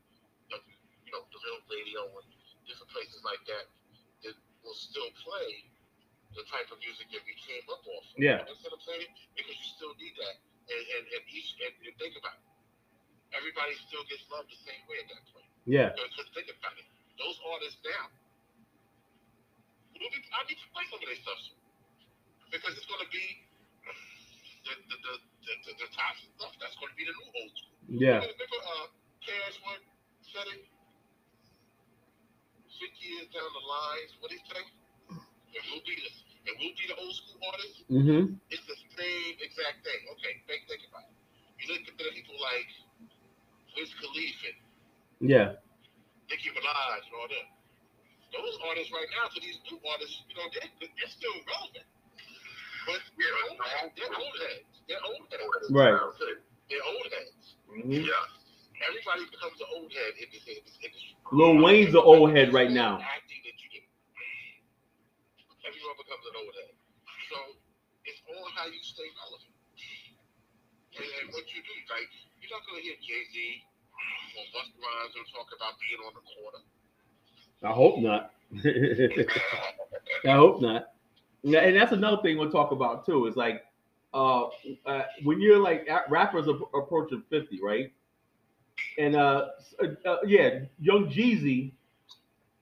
you 1.04 1.12
know, 1.12 1.26
the 1.28 1.38
Real 1.44 1.60
Radio 1.68 2.00
and 2.22 2.26
different 2.64 2.90
places 2.94 3.20
like 3.26 3.42
that 3.50 3.66
that 4.24 4.34
will 4.64 4.78
still 4.78 5.10
play 5.26 5.68
the 6.38 6.46
type 6.46 6.70
of 6.70 6.78
music 6.80 7.10
that 7.10 7.22
we 7.26 7.34
came 7.42 7.66
up 7.68 7.82
off. 7.82 8.06
Of. 8.14 8.22
Yeah. 8.22 8.46
Instead 8.46 8.70
of 8.72 8.80
playing 8.86 9.10
because 9.34 9.56
you 9.58 9.68
still 9.74 9.94
need 9.98 10.14
that, 10.22 10.36
and 10.70 10.82
and, 10.96 11.04
and 11.18 11.22
each 11.34 11.58
and, 11.60 11.74
and 11.82 11.94
think 11.98 12.14
about 12.14 12.38
it, 12.38 12.46
everybody 13.34 13.74
still 13.90 14.06
gets 14.06 14.22
loved 14.30 14.46
the 14.48 14.60
same 14.62 14.82
way 14.86 15.02
at 15.02 15.08
that 15.10 15.24
point. 15.34 15.50
yeah, 15.66 15.90
Because 15.98 16.30
think 16.32 16.46
about 16.54 16.78
it, 16.78 16.86
those 17.18 17.36
artists 17.50 17.82
now, 17.82 18.06
we 20.00 20.06
need, 20.10 20.24
I 20.32 20.40
need 20.48 20.58
to 20.60 20.68
play 20.74 20.84
some 20.90 21.00
of 21.00 21.06
their 21.06 21.20
stuff 21.22 21.40
soon. 21.46 21.60
because 22.52 22.74
it's 22.76 22.88
going 22.90 23.02
to 23.04 23.10
be 23.12 23.26
the 24.66 24.74
the, 24.90 24.96
the, 25.00 25.12
the, 25.46 25.54
the, 25.68 25.72
the 25.86 25.88
top 25.94 26.14
stuff. 26.36 26.52
That's 26.60 26.76
going 26.80 26.92
to 26.92 26.98
be 26.98 27.06
the 27.08 27.14
new 27.16 27.30
old 27.40 27.52
school. 27.56 27.78
yeah, 27.90 28.20
Remember, 28.24 28.60
uh, 28.60 28.86
KRS 29.24 29.58
One 29.66 29.82
said 30.32 30.48
it. 30.56 30.62
Fifty 32.80 33.04
years 33.12 33.28
down 33.34 33.50
the 33.52 33.64
lines, 33.66 34.10
what 34.24 34.32
he 34.32 34.40
say? 34.48 34.64
It 35.52 35.62
will 35.68 35.84
be 35.84 35.94
the 36.00 36.10
it 36.48 36.54
will 36.56 36.74
be 36.74 36.84
the 36.88 36.96
old 36.96 37.14
school 37.16 37.38
artists. 37.52 37.80
hmm 37.92 38.36
It's 38.48 38.64
the 38.66 38.78
same 38.96 39.34
exact 39.44 39.84
thing. 39.84 40.00
Okay, 40.16 40.40
think, 40.48 40.64
think 40.70 40.82
about 40.88 41.04
it. 41.10 41.16
You 41.60 41.74
look 41.76 41.84
at 41.84 41.94
the 42.00 42.08
people 42.16 42.38
like 42.40 42.70
Wiz 43.76 43.90
Khalifa, 44.00 44.52
yeah, 45.20 45.48
Nicki 46.30 46.48
Minaj, 46.54 47.04
and 47.04 47.14
all 47.16 47.28
them. 47.28 47.48
Those 48.30 48.54
artists 48.70 48.90
right 48.94 49.10
now, 49.18 49.26
to 49.26 49.38
these 49.42 49.58
new 49.66 49.78
artists, 49.90 50.22
you 50.30 50.34
know, 50.38 50.46
they're, 50.54 50.70
they're 50.78 51.12
still 51.12 51.34
relevant. 51.50 51.86
But 52.86 53.02
they're 53.18 53.38
old 53.50 53.58
heads. 53.58 53.92
They're 53.98 54.14
old 54.14 54.36
heads. 54.38 54.66
They're 54.86 55.04
old 55.04 55.26
heads. 55.30 55.68
Right. 55.70 55.98
They're 56.70 56.86
old 56.86 57.06
heads. 57.10 57.42
Mhm. 57.66 58.06
Yeah. 58.06 58.86
Everybody 58.86 59.28
becomes 59.28 59.58
an 59.60 59.68
old 59.76 59.90
head 59.92 60.12
in 60.16 60.28
this, 60.32 60.46
in 60.46 60.62
this 60.64 60.78
industry. 60.80 61.14
Lil 61.34 61.60
Wayne's 61.60 61.92
the 61.92 62.00
old 62.00 62.32
head 62.32 62.54
right 62.54 62.70
now. 62.70 62.96
Acting 63.02 63.42
that 63.44 63.56
you 63.60 63.68
do. 63.76 63.82
Everyone 65.66 65.96
becomes 66.00 66.24
an 66.24 66.34
old 66.40 66.54
head. 66.56 66.72
So 67.28 67.36
it's 68.08 68.20
all 68.30 68.46
how 68.56 68.66
you 68.70 68.80
stay 68.80 69.06
relevant. 69.20 69.54
And, 70.96 71.06
and 71.06 71.26
what 71.30 71.46
you 71.52 71.60
do, 71.62 71.74
like 71.92 72.08
you're 72.42 72.50
not 72.50 72.64
gonna 72.66 72.82
hear 72.82 72.96
Jay 72.98 73.22
Z 73.30 73.36
or 74.40 74.44
Busta 74.56 74.74
Rhymes 74.80 75.14
or 75.14 75.24
talk 75.30 75.48
about 75.54 75.76
being 75.78 76.00
on 76.02 76.12
the 76.16 76.24
corner. 76.24 76.62
I 77.62 77.72
hope 77.72 77.98
not. 77.98 78.32
I 78.64 80.32
hope 80.32 80.60
not. 80.60 80.92
And 81.44 81.54
that's 81.54 81.92
another 81.92 82.20
thing 82.22 82.38
we'll 82.38 82.50
talk 82.50 82.72
about 82.72 83.06
too. 83.06 83.26
Is 83.26 83.36
like, 83.36 83.64
uh, 84.12 84.46
uh 84.86 85.02
when 85.22 85.40
you're 85.40 85.58
like 85.58 85.88
rappers 86.08 86.48
approaching 86.48 87.22
fifty, 87.30 87.60
right? 87.62 87.92
And 88.98 89.16
uh, 89.16 89.48
uh, 89.82 90.08
uh, 90.08 90.16
yeah, 90.26 90.60
Young 90.80 91.08
Jeezy. 91.08 91.72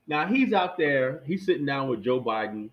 Now 0.07 0.27
he's 0.27 0.53
out 0.53 0.79
there. 0.79 1.23
He's 1.27 1.45
sitting 1.45 1.67
down 1.67 1.89
with 1.89 2.03
Joe 2.03 2.21
Biden. 2.21 2.71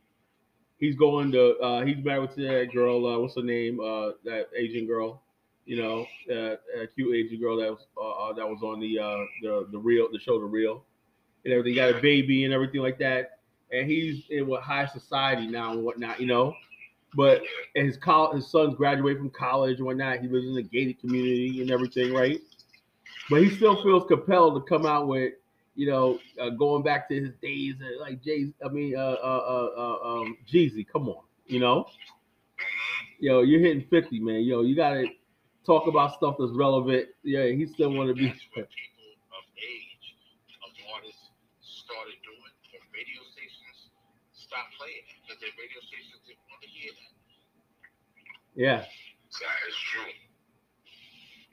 He's 0.78 0.96
going 0.96 1.32
to. 1.32 1.58
Uh, 1.58 1.86
he's 1.86 2.04
married 2.04 2.32
to 2.36 2.42
that 2.42 2.74
girl. 2.74 3.06
Uh, 3.06 3.20
what's 3.20 3.36
her 3.36 3.44
name? 3.44 3.80
Uh, 3.80 4.12
that 4.24 4.50
Asian 4.56 4.86
girl. 4.88 5.22
You 5.66 5.82
know, 5.82 6.06
uh, 6.30 6.58
a 6.80 6.88
cute 6.88 7.16
Asian 7.16 7.40
girl 7.40 7.58
that 7.58 7.72
was 7.72 7.88
uh, 7.98 8.30
uh, 8.30 8.34
that 8.34 8.48
was 8.48 8.62
on 8.62 8.80
the 8.80 9.00
uh, 9.00 9.26
the 9.42 9.68
the 9.72 9.80
real 9.80 10.08
the 10.12 10.20
show 10.20 10.40
the 10.40 10.46
real 10.46 10.84
and 11.46 11.54
everything. 11.54 11.76
Got 11.76 11.96
a 11.98 12.02
baby 12.02 12.46
and 12.46 12.54
everything 12.54 12.82
like 12.82 13.00
that. 13.00 13.40
And 13.72 13.90
he's 13.90 14.24
in 14.30 14.48
what 14.48 14.64
high 14.64 14.86
society 14.86 15.48
now 15.48 15.74
and 15.74 15.84
whatnot, 15.84 16.20
you 16.20 16.28
know. 16.28 16.56
But 17.16 17.44
his 17.76 17.98
col- 17.98 18.34
his 18.36 18.50
son's 18.52 18.76
graduated 18.76 19.20
from 19.20 19.30
college 19.32 19.78
and 19.78 19.86
whatnot. 19.86 20.20
He 20.20 20.28
lives 20.28 20.48
in 20.48 20.58
a 20.58 20.64
gated 20.64 21.00
community 21.00 21.62
and 21.62 21.72
everything, 21.72 22.14
right? 22.14 22.42
But 23.30 23.42
he 23.44 23.50
still 23.50 23.82
feels 23.84 24.06
compelled 24.08 24.56
to 24.56 24.70
come 24.70 24.86
out 24.86 25.08
with, 25.08 25.34
you 25.76 25.88
know, 25.90 26.20
uh, 26.40 26.50
going 26.50 26.84
back 26.84 27.10
to 27.10 27.16
his 27.20 27.34
days 27.42 27.76
uh, 27.82 28.02
like 28.02 28.22
Jay. 28.24 28.54
I 28.64 28.70
mean, 28.70 28.96
uh, 28.96 29.00
uh, 29.00 29.70
uh, 29.78 29.82
uh, 29.82 30.08
um, 30.22 30.38
Jeezy. 30.52 30.86
Come 30.88 31.10
on, 31.10 31.24
you 31.48 31.60
know. 31.60 31.88
Yo, 33.20 33.42
you're 33.42 33.60
hitting 33.62 33.86
fifty, 33.90 34.20
man. 34.20 34.42
Yo, 34.44 34.62
you 34.62 34.76
gotta 34.76 35.06
talk 35.66 35.88
about 35.88 36.14
stuff 36.16 36.36
that's 36.40 36.52
relevant. 36.52 37.08
Yeah, 37.24 37.46
he 37.48 37.66
still 37.66 37.92
want 37.94 38.10
to 38.10 38.14
be. 38.16 38.28
That's 38.30 38.40
what 38.54 38.68
people 38.70 39.10
of 39.34 39.46
age, 39.58 40.06
of 40.64 40.72
artists, 40.94 41.32
started 41.62 42.20
doing. 42.24 42.54
The 42.72 42.80
radio 42.94 43.22
stations 43.34 43.90
stopped 44.34 44.76
playing 44.78 45.04
it 45.08 45.18
because 45.24 45.40
their 45.42 45.56
radio 45.58 45.80
stations 45.88 46.22
didn't 46.28 46.46
want 46.52 46.62
to 46.62 46.70
hear 46.70 46.92
that. 46.92 47.14
Yeah, 48.56 48.82
That 48.88 49.60
is 49.68 49.78
true. 49.92 50.12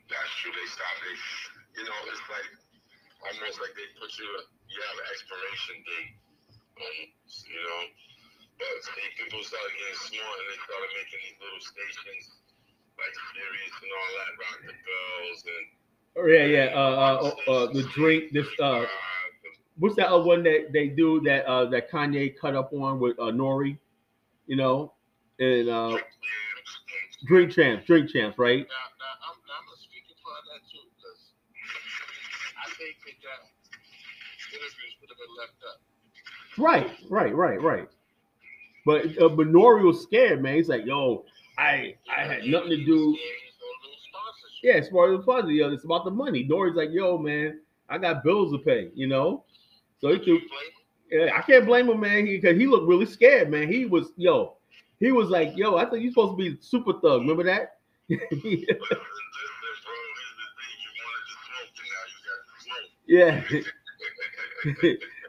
That's 0.07 0.33
true. 0.39 0.55
They 0.55 0.69
stop. 0.71 0.95
They, 1.03 1.17
you 1.83 1.85
know, 1.89 1.99
it's 2.09 2.23
like 2.31 2.51
almost 3.27 3.59
like 3.59 3.75
they 3.75 3.89
put 3.99 4.11
you. 4.19 4.29
You 4.71 4.79
have 4.87 4.97
an 5.03 5.09
expiration 5.11 5.77
date. 5.83 6.13
Um, 6.79 6.99
you 7.27 7.61
know, 7.61 7.81
but 8.57 8.71
see, 8.87 9.09
people 9.19 9.43
started 9.45 9.75
getting 9.77 10.01
smart 10.15 10.37
and 10.41 10.47
they 10.49 10.61
started 10.63 10.91
making 10.95 11.21
these 11.27 11.39
little 11.43 11.63
stations 11.63 12.25
like 12.97 13.15
Sirius 13.35 13.75
and 13.83 13.91
all 13.93 14.11
that, 14.15 14.31
rock 14.39 14.59
the 14.63 14.75
bells 14.87 15.41
and. 15.45 15.65
oh, 16.23 16.27
yeah, 16.31 16.47
yeah. 16.47 16.69
Uh, 16.71 16.95
uh, 17.03 17.51
uh, 17.51 17.65
the 17.73 17.83
drink. 17.93 18.33
This 18.33 18.47
uh, 18.63 18.87
what's 19.79 19.97
that 19.97 20.09
other 20.09 20.25
one 20.25 20.43
that 20.45 20.71
they 20.73 20.89
do 20.89 21.21
that 21.23 21.45
uh 21.47 21.65
that 21.67 21.91
Kanye 21.91 22.37
cut 22.39 22.55
up 22.55 22.73
on 22.73 23.01
with 23.01 23.19
uh 23.19 23.33
Nori, 23.33 23.79
you 24.47 24.57
know, 24.57 24.93
and 25.39 25.69
uh 25.69 25.99
Drink 27.27 27.53
Champs, 27.53 27.87
Drink 27.87 28.11
Champs, 28.11 28.39
right? 28.39 28.67
Now, 28.67 28.87
now 28.99 29.31
I'm, 29.31 29.37
I'm 29.39 29.77
speaking 29.79 30.17
for 30.23 30.33
that 30.33 30.61
too 30.71 30.85
because 30.97 31.33
I 32.59 32.69
think 32.75 32.97
that 33.07 33.17
that 33.23 33.41
interviews 34.55 34.95
would 35.01 35.11
have 35.11 35.19
been 35.19 35.35
left 35.39 35.59
up. 35.67 35.79
Right, 36.59 36.91
right, 37.11 37.35
right, 37.35 37.61
right. 37.63 37.89
But 38.85 39.19
uh, 39.23 39.29
but 39.29 39.47
Nori 39.49 39.85
was 39.85 40.03
scared, 40.03 40.43
man. 40.43 40.57
He's 40.57 40.69
like, 40.69 40.85
yo, 40.85 41.25
I 41.59 41.97
I 42.15 42.25
had 42.25 42.45
nothing 42.45 42.71
to 42.71 42.85
do. 42.85 43.17
Yeah, 44.63 44.75
it's 44.75 44.89
part 44.89 45.13
of 45.13 45.21
the 45.21 45.27
fun. 45.27 45.49
Yo, 45.51 45.73
it's 45.73 45.85
about 45.85 46.05
the 46.05 46.11
money. 46.11 46.47
Nori's 46.49 46.77
like, 46.77 46.91
yo, 46.93 47.19
man, 47.19 47.61
I 47.89 47.99
got 47.99 48.23
bills 48.23 48.53
to 48.53 48.59
pay, 48.59 48.91
you 48.95 49.07
know. 49.07 49.45
So 50.01 50.09
he 50.09 50.19
could, 50.19 50.41
yeah, 51.11 51.37
I 51.37 51.43
can't 51.43 51.67
blame 51.67 51.89
him, 51.89 52.01
man, 52.01 52.25
because 52.25 52.57
he, 52.59 52.67
looked 52.67 52.89
really 52.89 53.07
scared, 53.07 53.51
man. 53.51 53.71
He 53.71 53.85
was, 53.87 54.13
yo, 54.17 54.57
he 55.03 55.11
was 55.11 55.29
like, 55.31 55.57
yo, 55.57 55.77
I 55.77 55.85
think 55.85 56.05
you're 56.05 56.13
supposed 56.13 56.39
to 56.39 56.51
be 56.51 56.57
super 56.61 56.93
thug. 56.93 57.23
Remember 57.23 57.43
that? 57.43 57.79
yeah. 63.09 63.43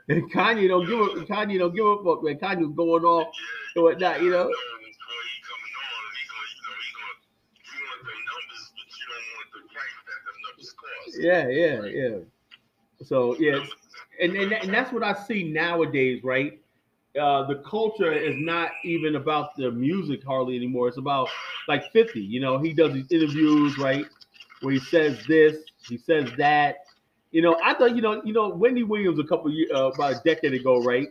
and 0.09 0.31
Kanye 0.31 0.67
don't 0.67 0.85
give 0.85 0.99
a 0.99 1.25
Kanye 1.25 1.57
don't 1.57 1.75
give 1.75 1.87
a 1.87 2.03
fuck, 2.03 2.23
man. 2.23 2.37
Kanye 2.37 2.75
going 2.75 3.03
off 3.03 3.33
and 3.75 3.83
whatnot, 3.83 4.21
you 4.21 4.29
know. 4.29 4.51
Yeah, 11.17 11.47
yeah, 11.47 11.83
yeah. 11.85 12.17
So 13.01 13.35
yeah, 13.39 13.65
and 14.21 14.35
and, 14.35 14.53
and 14.53 14.71
that's 14.71 14.93
what 14.93 15.01
I 15.01 15.13
see 15.13 15.51
nowadays, 15.51 16.23
right? 16.23 16.62
Uh, 17.19 17.45
the 17.45 17.61
culture 17.69 18.11
is 18.11 18.35
not 18.37 18.71
even 18.83 19.15
about 19.15 19.55
the 19.55 19.69
music 19.71 20.23
hardly 20.23 20.55
anymore. 20.55 20.87
It's 20.87 20.97
about 20.97 21.29
like 21.67 21.91
50. 21.91 22.19
You 22.19 22.39
know, 22.39 22.57
he 22.57 22.73
does 22.73 22.93
these 22.93 23.11
interviews, 23.11 23.77
right? 23.77 24.05
Where 24.61 24.73
he 24.73 24.79
says 24.79 25.23
this, 25.27 25.57
he 25.87 25.97
says 25.97 26.29
that. 26.37 26.77
You 27.31 27.41
know, 27.41 27.57
I 27.63 27.73
thought, 27.73 27.95
you 27.95 28.01
know, 28.01 28.21
you 28.23 28.33
know, 28.33 28.49
Wendy 28.49 28.83
Williams 28.83 29.19
a 29.19 29.23
couple 29.23 29.51
years, 29.51 29.71
uh, 29.73 29.91
about 29.91 30.13
a 30.13 30.21
decade 30.23 30.53
ago, 30.53 30.81
right? 30.83 31.07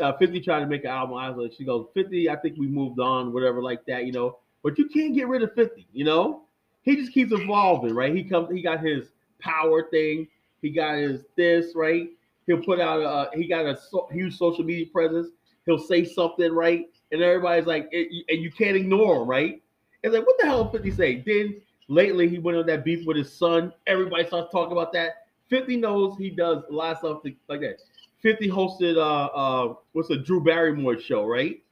Uh, 0.00 0.12
50 0.16 0.40
tried 0.40 0.60
to 0.60 0.66
make 0.66 0.84
an 0.84 0.90
album. 0.90 1.16
I 1.16 1.30
was 1.30 1.38
like, 1.38 1.56
she 1.56 1.64
goes, 1.64 1.86
50, 1.94 2.28
I 2.28 2.36
think 2.36 2.56
we 2.58 2.66
moved 2.66 2.98
on, 2.98 3.32
whatever, 3.32 3.62
like 3.62 3.84
that, 3.86 4.04
you 4.04 4.12
know. 4.12 4.38
But 4.62 4.78
you 4.78 4.88
can't 4.88 5.14
get 5.14 5.28
rid 5.28 5.42
of 5.42 5.52
50, 5.54 5.86
you 5.92 6.04
know. 6.04 6.42
He 6.82 6.96
just 6.96 7.12
keeps 7.12 7.32
evolving, 7.32 7.94
right? 7.94 8.14
He 8.14 8.24
comes, 8.24 8.50
he 8.50 8.62
got 8.62 8.84
his 8.84 9.08
power 9.40 9.88
thing, 9.90 10.28
he 10.60 10.70
got 10.70 10.96
his 10.96 11.22
this, 11.36 11.74
right? 11.74 12.08
He'll 12.46 12.62
put 12.62 12.80
out 12.80 13.00
a 13.00 13.36
he 13.36 13.46
got 13.46 13.66
a 13.66 13.76
so, 13.76 14.08
huge 14.12 14.36
social 14.36 14.64
media 14.64 14.86
presence. 14.86 15.28
He'll 15.66 15.78
say 15.78 16.04
something 16.04 16.52
right, 16.52 16.86
and 17.12 17.22
everybody's 17.22 17.66
like, 17.66 17.88
it, 17.92 18.24
and 18.28 18.42
you 18.42 18.50
can't 18.50 18.76
ignore 18.76 19.22
him, 19.22 19.28
right? 19.28 19.62
It's 20.02 20.12
like, 20.12 20.26
what 20.26 20.36
the 20.40 20.46
hell 20.46 20.64
did 20.64 20.82
50 20.82 20.90
say? 20.90 21.22
Then 21.24 21.60
lately 21.88 22.28
he 22.28 22.38
went 22.38 22.58
on 22.58 22.66
that 22.66 22.84
beef 22.84 23.06
with 23.06 23.16
his 23.16 23.32
son. 23.32 23.72
Everybody 23.86 24.26
starts 24.26 24.50
talking 24.50 24.72
about 24.72 24.92
that. 24.94 25.26
50 25.50 25.76
knows 25.76 26.16
he 26.16 26.30
does 26.30 26.64
a 26.68 26.72
lot 26.72 26.92
of 26.92 26.98
stuff 26.98 27.20
like 27.48 27.60
that. 27.60 27.76
50 28.22 28.48
hosted 28.48 28.96
uh 28.96 29.26
uh 29.26 29.74
what's 29.92 30.10
a 30.10 30.16
Drew 30.16 30.42
Barrymore 30.42 30.98
show, 30.98 31.26
right? 31.26 31.62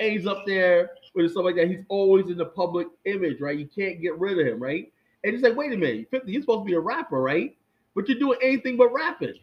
And 0.00 0.12
he's 0.12 0.26
up 0.26 0.44
there 0.46 0.90
with 1.14 1.30
stuff 1.30 1.44
like 1.44 1.56
that. 1.56 1.68
He's 1.68 1.84
always 1.88 2.26
in 2.26 2.38
the 2.38 2.46
public 2.46 2.88
image, 3.04 3.40
right? 3.40 3.58
You 3.58 3.68
can't 3.68 4.00
get 4.00 4.18
rid 4.18 4.38
of 4.38 4.46
him, 4.46 4.62
right? 4.62 4.92
And 5.22 5.34
he's 5.34 5.42
like, 5.42 5.56
wait 5.56 5.72
a 5.72 5.76
minute, 5.76 6.08
50, 6.10 6.32
you're 6.32 6.40
supposed 6.40 6.60
to 6.60 6.64
be 6.64 6.74
a 6.74 6.80
rapper, 6.80 7.20
right? 7.20 7.54
But 7.94 8.08
you're 8.08 8.18
doing 8.18 8.38
anything 8.42 8.76
but 8.76 8.92
rapping. 8.92 9.34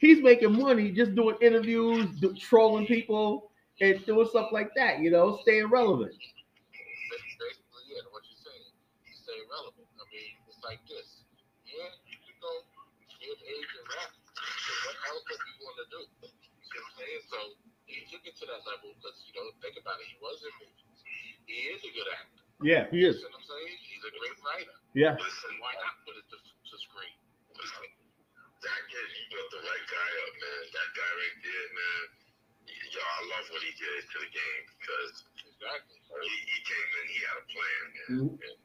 He's 0.00 0.22
making 0.22 0.56
money 0.56 0.90
just 0.90 1.14
doing 1.14 1.36
interviews, 1.40 2.08
do, 2.20 2.32
trolling 2.34 2.86
people, 2.86 3.52
and 3.80 4.00
doing 4.06 4.26
stuff 4.28 4.48
like 4.50 4.70
that, 4.76 5.00
you 5.00 5.10
know, 5.12 5.38
staying 5.44 5.68
relevant. 5.68 6.12
Basically 6.16 7.60
it. 7.96 8.04
What 8.08 8.24
you're 8.24 8.40
saying, 8.40 8.72
stay 9.12 9.40
relevant. 9.50 9.86
I 10.00 10.04
mean, 10.08 10.40
it's 10.48 10.60
like 10.64 10.80
this. 10.88 11.24
Yeah, 11.68 11.90
you 12.08 12.16
can 12.22 12.36
go 12.40 12.52
give 13.20 13.36
age 13.44 13.70
and 13.76 13.86
rap, 13.92 14.10
but 14.16 14.78
what 14.88 14.96
else 15.12 15.24
are 15.28 15.40
you 15.44 15.54
going 15.60 15.78
to 15.84 15.86
do? 15.92 16.00
You 16.24 16.64
see 16.64 16.80
what 16.80 16.86
I'm 16.86 16.96
saying? 16.96 17.22
So 17.28 17.38
he 17.84 18.06
took 18.08 18.24
it 18.24 18.34
to 18.40 18.44
that 18.48 18.62
level 18.64 18.96
because 18.96 19.20
you 19.28 19.32
know, 19.36 19.52
think 19.60 19.76
about 19.76 20.00
it. 20.00 20.08
He 20.08 20.16
was 20.22 20.40
in 20.46 20.52
movies. 20.64 20.98
He 21.44 21.56
is 21.76 21.80
a 21.84 21.90
good 21.92 22.08
actor. 22.14 22.40
Yeah, 22.64 22.88
he 22.92 23.04
You 23.04 23.12
is. 23.12 23.20
what 23.24 23.36
I'm 23.36 23.44
saying? 23.44 23.76
He's 23.84 24.04
a 24.04 24.12
great 24.16 24.36
writer. 24.44 24.76
Yeah. 24.96 25.16
Listen, 25.16 25.56
Why 25.60 25.72
not 25.80 25.96
put 26.04 26.14
it 26.20 26.26
to, 26.30 26.36
to 26.36 26.38
screen? 26.40 26.49
listen, 26.49 26.49
that 28.64 28.80
kid, 28.90 29.06
you 29.16 29.24
built 29.32 29.48
the 29.54 29.60
right 29.64 29.86
guy 29.88 30.10
up, 30.24 30.32
man. 30.36 30.62
That 30.74 30.90
guy 30.96 31.10
right 31.10 31.38
there, 31.44 31.68
man. 31.76 32.04
Yo, 32.90 33.00
I 33.00 33.20
love 33.36 33.46
what 33.54 33.62
he 33.62 33.72
did 33.78 34.00
to 34.02 34.16
the 34.20 34.30
game 34.34 34.62
because 34.80 35.12
Exactly. 35.46 35.96
he, 36.26 36.34
he 36.50 36.58
came 36.66 36.88
in, 36.98 37.04
he 37.08 37.18
had 37.22 37.36
a 37.38 37.46
plan, 37.50 37.80
man. 37.94 38.08
Mhm. 38.10 38.30
And 38.34 38.56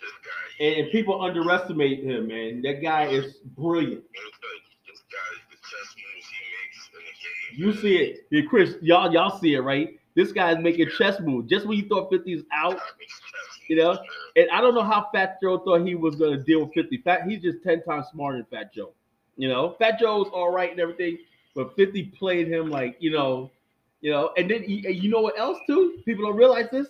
this 0.00 0.16
guy, 0.22 0.44
And, 0.64 0.72
and 0.80 0.86
people 0.92 1.20
underestimate 1.22 2.04
him, 2.04 2.28
man. 2.28 2.62
That 2.62 2.80
guy 2.82 3.06
is 3.08 3.38
brilliant. 3.58 4.04
let 4.04 4.24
me 4.24 4.30
tell 4.40 4.54
you, 4.54 4.62
this 4.86 5.02
guy, 5.10 5.28
the 5.50 5.56
chess 5.56 5.88
moves 5.98 6.26
he 6.30 6.40
makes 6.54 6.80
in 6.94 7.02
the 7.02 7.14
game. 7.18 7.50
You 7.58 7.66
man, 7.74 7.76
see 7.82 7.96
it, 7.98 8.26
yeah, 8.30 8.42
Chris. 8.48 8.76
Y'all, 8.82 9.12
y'all 9.12 9.38
see 9.38 9.54
it, 9.54 9.60
right? 9.60 9.98
This 10.14 10.32
guy's 10.32 10.58
making 10.62 10.88
chess 10.96 11.20
moves. 11.20 11.48
Just 11.50 11.66
when 11.66 11.76
you 11.76 11.88
thought 11.88 12.10
50 12.10 12.32
is 12.32 12.42
out, 12.52 12.76
guy 12.76 12.82
makes 12.98 13.18
chess 13.20 13.68
You 13.68 13.76
know? 13.76 13.98
and 14.36 14.48
I 14.50 14.60
don't 14.60 14.74
know 14.74 14.82
how 14.84 15.08
Fat 15.12 15.38
Joe 15.42 15.58
thought 15.58 15.84
he 15.86 15.94
was 15.94 16.14
gonna 16.16 16.38
deal 16.38 16.64
with 16.64 16.74
50. 16.74 16.98
Fat, 16.98 17.26
he's 17.28 17.42
just 17.42 17.62
10 17.64 17.82
times 17.84 18.06
smarter 18.12 18.38
than 18.38 18.46
Fat 18.46 18.72
Joe. 18.72 18.92
You 19.36 19.48
know, 19.48 19.76
Fat 19.78 19.98
Joe's 19.98 20.28
all 20.28 20.50
right 20.50 20.70
and 20.70 20.80
everything, 20.80 21.18
but 21.54 21.74
50 21.76 22.04
played 22.18 22.48
him 22.48 22.70
like, 22.70 22.96
you 23.00 23.10
know, 23.10 23.50
you 24.00 24.10
know, 24.10 24.32
and 24.36 24.50
then 24.50 24.62
he- 24.62 24.86
and 24.86 24.96
you 24.96 25.10
know 25.10 25.20
what 25.20 25.38
else 25.38 25.58
too? 25.66 25.98
People 26.04 26.26
don't 26.26 26.36
realize 26.36 26.68
this. 26.70 26.88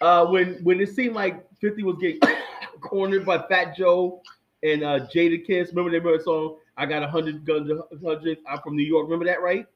Uh, 0.00 0.26
when 0.26 0.54
when 0.64 0.80
it 0.80 0.88
seemed 0.88 1.14
like 1.14 1.46
50 1.60 1.82
was 1.82 1.96
getting 2.00 2.20
cornered 2.80 3.24
by 3.26 3.38
Fat 3.48 3.76
Joe 3.76 4.22
and 4.62 4.82
uh 4.82 5.00
Jadakiss, 5.06 5.68
remember 5.74 5.90
they 5.90 5.98
the 5.98 6.22
song 6.22 6.56
I 6.76 6.86
got 6.86 7.02
a 7.02 7.08
hundred 7.08 7.44
guns, 7.44 7.70
a 7.70 7.82
hundred. 8.06 8.38
I'm 8.48 8.60
from 8.62 8.76
New 8.76 8.84
York. 8.84 9.04
Remember 9.04 9.26
that, 9.26 9.42
right? 9.42 9.66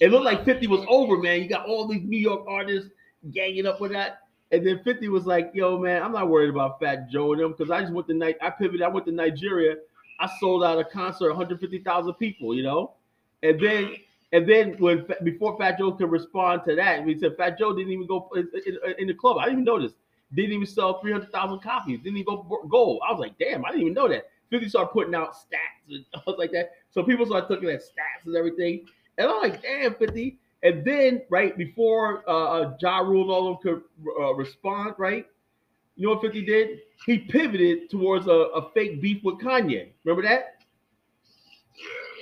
It 0.00 0.10
looked 0.10 0.24
like 0.24 0.44
50 0.44 0.66
was 0.68 0.84
over, 0.88 1.18
man. 1.18 1.42
You 1.42 1.48
got 1.48 1.66
all 1.66 1.86
these 1.86 2.02
New 2.04 2.18
York 2.18 2.44
artists 2.48 2.90
ganging 3.32 3.66
up 3.66 3.80
with 3.80 3.92
that. 3.92 4.20
And 4.52 4.66
then 4.66 4.80
50 4.84 5.08
was 5.08 5.26
like, 5.26 5.50
yo, 5.54 5.78
man, 5.78 6.02
I'm 6.02 6.12
not 6.12 6.28
worried 6.28 6.50
about 6.50 6.80
Fat 6.80 7.10
Joe 7.10 7.32
and 7.32 7.42
them 7.42 7.52
because 7.52 7.70
I 7.70 7.80
just 7.82 7.92
went 7.92 8.06
to 8.08 8.14
night. 8.14 8.36
I 8.40 8.50
pivoted. 8.50 8.82
I 8.82 8.88
went 8.88 9.06
to 9.06 9.12
Nigeria. 9.12 9.76
I 10.18 10.28
sold 10.40 10.64
out 10.64 10.78
a 10.78 10.84
concert, 10.84 11.28
150,000 11.28 12.14
people, 12.14 12.54
you 12.54 12.62
know? 12.62 12.92
And 13.42 13.60
then 13.60 13.94
and 14.32 14.48
then 14.48 14.74
when 14.78 15.06
before 15.24 15.56
Fat 15.58 15.78
Joe 15.78 15.92
could 15.92 16.10
respond 16.10 16.62
to 16.66 16.74
that, 16.76 17.06
he 17.06 17.18
said 17.18 17.36
Fat 17.36 17.58
Joe 17.58 17.74
didn't 17.74 17.92
even 17.92 18.06
go 18.06 18.28
in, 18.34 18.48
in- 18.66 18.94
in 18.98 19.06
the 19.06 19.14
club. 19.14 19.38
I 19.38 19.44
didn't 19.46 19.66
even 19.66 19.82
this. 19.82 19.92
Didn't 20.34 20.52
even 20.52 20.66
sell 20.66 21.00
300,000 21.00 21.60
copies. 21.60 22.00
Didn't 22.00 22.18
even 22.18 22.24
go 22.36 22.66
gold. 22.68 23.00
I 23.08 23.12
was 23.12 23.20
like, 23.20 23.38
damn, 23.38 23.64
I 23.64 23.68
didn't 23.70 23.82
even 23.82 23.94
know 23.94 24.08
that. 24.08 24.28
50 24.50 24.68
started 24.68 24.92
putting 24.92 25.14
out 25.14 25.34
stats 25.34 25.88
and 25.94 26.04
stuff 26.22 26.34
like 26.38 26.52
that. 26.52 26.72
So 26.90 27.02
people 27.02 27.24
started 27.24 27.48
looking 27.48 27.70
at 27.70 27.80
stats 27.80 28.26
and 28.26 28.36
everything. 28.36 28.86
And 29.16 29.28
I'm 29.28 29.40
like, 29.40 29.62
damn, 29.62 29.94
50. 29.94 30.38
And 30.62 30.84
then, 30.84 31.22
right 31.30 31.56
before 31.56 32.28
uh, 32.28 32.62
uh, 32.62 32.76
Ja 32.80 32.98
Rule 32.98 33.22
and 33.22 33.30
all 33.30 33.52
of 33.52 33.60
them 33.62 33.80
could 33.80 33.82
uh, 34.20 34.34
respond, 34.34 34.94
right? 34.98 35.26
You 35.98 36.06
know 36.06 36.14
what 36.14 36.22
50 36.22 36.46
did? 36.46 36.78
He 37.06 37.18
pivoted 37.18 37.90
towards 37.90 38.28
a, 38.28 38.30
a 38.30 38.70
fake 38.70 39.02
beef 39.02 39.22
with 39.24 39.40
Kanye. 39.40 39.88
Remember 40.04 40.22
that? 40.22 40.62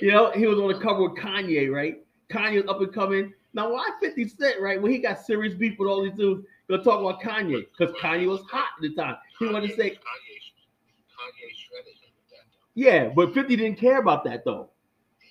Yeah. 0.01 0.07
You 0.07 0.11
know, 0.11 0.31
he 0.31 0.47
was 0.47 0.57
on 0.57 0.67
the 0.67 0.79
cover 0.79 1.03
with 1.03 1.19
Kanye, 1.19 1.71
right? 1.71 2.03
Kanye 2.31 2.63
was 2.63 2.67
up 2.67 2.81
and 2.81 2.91
coming. 2.91 3.33
Now, 3.53 3.71
why 3.71 3.87
50 4.01 4.29
Cent, 4.29 4.59
right? 4.59 4.81
When 4.81 4.91
he 4.91 4.97
got 4.97 5.23
serious 5.23 5.53
beef 5.53 5.77
with 5.77 5.87
all 5.87 6.03
these 6.03 6.13
dudes, 6.13 6.47
gonna 6.67 6.83
talk 6.83 7.01
about 7.01 7.21
Kanye 7.21 7.67
because 7.77 7.95
Kanye 7.97 8.27
was 8.27 8.41
hot 8.49 8.69
at 8.77 8.81
the 8.81 8.95
time. 8.95 9.15
He 9.37 9.45
wanted 9.45 9.69
to 9.69 9.75
say, 9.75 9.91
Kanye, 9.91 10.37
Kanye 11.13 11.47
shredded 11.55 11.93
him 12.01 12.09
with 12.15 12.29
that. 12.31 12.45
though. 12.49 12.73
yeah, 12.73 13.09
but 13.15 13.31
50 13.35 13.55
didn't 13.55 13.77
care 13.77 13.99
about 13.99 14.23
that 14.23 14.43
though. 14.43 14.71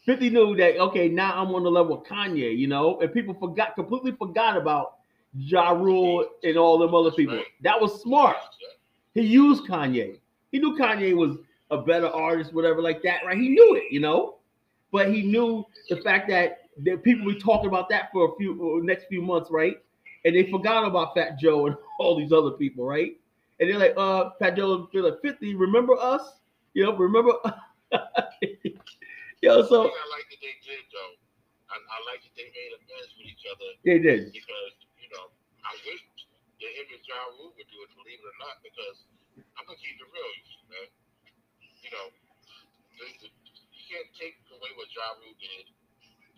50 0.05 0.31
knew 0.31 0.55
that, 0.55 0.79
okay, 0.79 1.09
now 1.09 1.43
I'm 1.43 1.53
on 1.53 1.65
the 1.65 1.71
level 1.71 2.01
of 2.01 2.07
Kanye, 2.07 2.57
you 2.57 2.69
know, 2.69 3.01
and 3.01 3.13
people 3.13 3.35
forgot, 3.35 3.75
completely 3.75 4.13
forgot 4.13 4.57
about 4.57 4.96
Ja 5.37 5.71
Rule 5.71 6.27
and 6.43 6.57
all 6.57 6.79
them 6.79 6.95
other 6.95 7.11
people. 7.11 7.41
That 7.63 7.81
was 7.81 8.01
smart. 8.03 8.37
He 9.15 9.23
used 9.23 9.65
Kanye. 9.65 10.19
He 10.53 10.59
knew 10.59 10.77
Kanye 10.77 11.15
was 11.17 11.39
a 11.71 11.79
better 11.79 12.09
artist, 12.09 12.53
whatever 12.53 12.81
like 12.81 13.03
that, 13.03 13.25
right? 13.25 13.37
He 13.37 13.49
knew 13.49 13.75
it, 13.77 13.85
you 13.91 14.01
know. 14.01 14.37
But 14.93 15.13
he 15.13 15.23
knew 15.23 15.65
the 15.89 15.97
fact 15.99 16.29
that 16.31 16.69
that 16.85 17.03
people 17.03 17.27
be 17.27 17.39
talking 17.41 17.69
about 17.69 17.89
that 17.89 18.11
for 18.13 18.33
a 18.33 18.37
few 18.37 18.79
uh, 18.79 18.85
next 18.85 19.07
few 19.07 19.23
months, 19.23 19.51
right? 19.51 19.77
And 20.25 20.35
they 20.35 20.51
forgot 20.51 20.85
about 20.85 21.15
Fat 21.15 21.39
Joe 21.39 21.67
and 21.67 21.77
all 22.01 22.17
these 22.17 22.33
other 22.33 22.51
people, 22.53 22.85
right? 22.85 23.19
And 23.59 23.71
they're 23.71 23.79
like, 23.79 23.95
uh, 23.97 24.31
Fat 24.39 24.57
Joe 24.57 24.87
feel 24.93 25.05
like 25.05 25.21
50, 25.23 25.55
remember 25.55 25.95
us? 25.95 26.41
You 26.75 26.85
know, 26.85 26.97
remember? 26.97 27.33
Yo, 29.43 29.63
so 29.69 29.81
I 29.81 30.05
like 30.11 30.27
that 30.33 30.41
they 30.41 30.57
did 30.65 30.85
though, 30.93 31.15
I, 31.71 31.77
I 31.77 31.99
like 32.09 32.25
that 32.25 32.35
they 32.37 32.49
made 32.51 32.73
amends 32.73 33.13
with 33.17 33.29
each 33.29 33.45
other 33.45 33.69
they 33.85 34.01
did. 34.01 34.33
because 34.33 34.73
you 34.97 35.09
know 35.13 35.29
I 35.63 35.77
wish 35.85 36.01
him 36.75 36.87
and 36.91 37.03
Ja 37.07 37.21
Rule 37.39 37.53
would 37.55 37.69
do 37.71 37.79
it, 37.85 37.91
believe 37.95 38.19
it 38.19 38.27
or 38.27 38.39
not, 38.43 38.59
because 38.65 38.99
I'm 39.57 39.65
gonna 39.67 39.79
keep 39.79 39.97
it 39.99 40.09
real, 40.11 40.33
man. 40.73 40.89
You 41.85 41.91
know, 41.95 42.07
the, 42.99 43.07
the, 43.23 43.29
you 43.31 43.85
can't 43.87 44.11
take 44.17 44.37
away 44.51 44.71
what 44.75 44.89
Ja 44.91 45.15
Rule 45.23 45.37
did. 45.39 45.67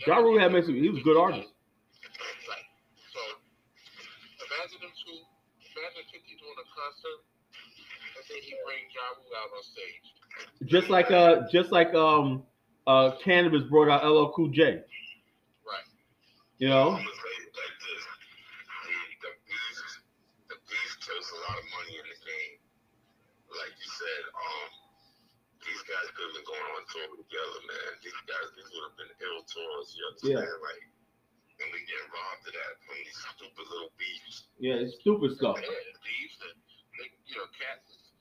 Ja 0.04 0.16
Rule 0.20 0.38
had 0.38 0.52
made 0.52 0.64
some, 0.66 0.76
he 0.76 0.90
was 0.90 1.00
a 1.00 1.06
good 1.06 1.18
artist. 1.18 1.50
Right. 2.46 2.66
So 3.10 3.20
imagine 4.44 4.78
them 4.84 4.94
two, 4.94 5.18
imagine 5.74 6.04
50 6.12 6.38
doing 6.38 6.58
a 6.58 6.66
concert, 6.70 7.20
and 8.14 8.24
then 8.28 8.40
he 8.44 8.52
bring 8.62 8.84
Ja 8.92 9.06
Rule 9.18 9.34
out 9.38 9.50
on 9.54 9.62
stage. 9.64 10.06
Just 10.66 10.88
like 10.90 11.10
uh 11.10 11.48
just 11.50 11.72
like 11.72 11.94
um 11.94 12.42
uh 12.86 13.16
Canibus 13.24 13.68
brought 13.68 13.88
out 13.90 14.06
LL 14.06 14.30
Cool 14.34 14.48
J. 14.48 14.82
Right. 15.66 15.88
You 16.58 16.68
know? 16.68 16.94
I'm 16.94 17.02
gonna 17.02 17.18
say 17.18 17.34
it 17.42 17.52
like 17.58 17.76
this: 17.82 18.02
the 19.22 19.30
the 20.48 20.58
beef, 20.66 20.90
the 21.06 21.17
a 21.34 21.38
lot 21.48 21.56
of 21.58 21.66
money 21.76 21.94
in 21.98 22.06
the 22.06 22.18
game. 22.24 22.58
Like 23.48 23.72
you 23.76 23.88
said, 23.88 24.22
um, 24.32 24.68
these 25.64 25.82
guys 25.88 26.06
could 26.14 26.28
have 26.28 26.36
been 26.36 26.48
going 26.48 26.68
on 26.76 26.82
tour 26.88 27.08
together, 27.16 27.60
man. 27.64 27.90
These 28.04 28.20
guys, 28.28 28.48
these 28.56 28.68
would 28.72 28.84
have 28.92 28.96
been 29.00 29.12
ill 29.24 29.40
tours. 29.48 29.86
You 29.96 30.02
understand? 30.08 30.48
Like, 30.60 30.84
and 31.58 31.68
we 31.74 31.80
get 31.88 31.98
robbed 32.12 32.46
of 32.46 32.54
that 32.54 32.72
from 32.86 32.96
these 33.02 33.18
stupid 33.34 33.66
little 33.66 33.92
beefs. 33.98 34.52
Yeah, 34.62 34.78
it's 34.78 35.00
stupid 35.02 35.34
stuff. 35.34 35.58
Yeah, 35.58 35.68
thieves 36.06 36.38
and 36.46 36.56
they, 37.02 37.08
you 37.26 37.34
know, 37.34 37.48
cats, 37.50 38.14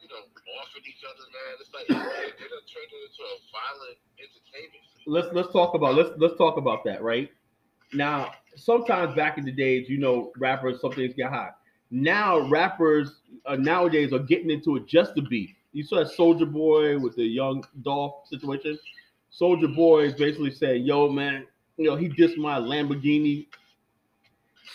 you 0.00 0.08
know, 0.08 0.24
offing 0.24 0.84
each 0.88 1.04
other, 1.04 1.26
man. 1.28 1.52
It's 1.60 1.72
like 1.76 1.86
they 1.92 2.48
done 2.48 2.66
turned 2.70 2.90
it 2.96 3.02
into 3.12 3.22
a 3.28 3.34
violent 3.52 3.98
entertainment. 4.16 4.84
let's 5.06 5.28
let's 5.36 5.52
talk 5.52 5.74
about 5.74 5.94
let's 5.94 6.10
let's 6.16 6.36
talk 6.36 6.56
about 6.56 6.84
that 6.84 7.02
right 7.02 7.30
now 7.92 8.32
sometimes 8.56 9.14
back 9.14 9.38
in 9.38 9.44
the 9.44 9.52
days 9.52 9.88
you 9.88 9.98
know 9.98 10.32
rappers 10.38 10.80
some 10.80 10.92
things 10.92 11.14
get 11.14 11.30
hot 11.30 11.58
now 11.92 12.40
rappers 12.48 13.20
uh, 13.46 13.54
nowadays 13.54 14.12
are 14.12 14.18
getting 14.18 14.50
into 14.50 14.76
it 14.76 14.86
just 14.86 15.14
to 15.14 15.22
beef 15.22 15.50
you 15.72 15.82
saw 15.82 16.04
that 16.04 16.14
Soulja 16.16 16.50
Boy 16.50 16.98
with 16.98 17.16
the 17.16 17.24
young 17.24 17.64
dolph 17.82 18.28
situation. 18.28 18.78
Soulja 19.38 19.74
Boy 19.74 20.04
is 20.04 20.14
basically 20.14 20.52
saying 20.52 20.84
yo 20.84 21.08
man 21.08 21.46
you 21.76 21.88
know 21.88 21.96
he 21.96 22.08
dissed 22.08 22.36
my 22.36 22.58
lamborghini. 22.58 23.46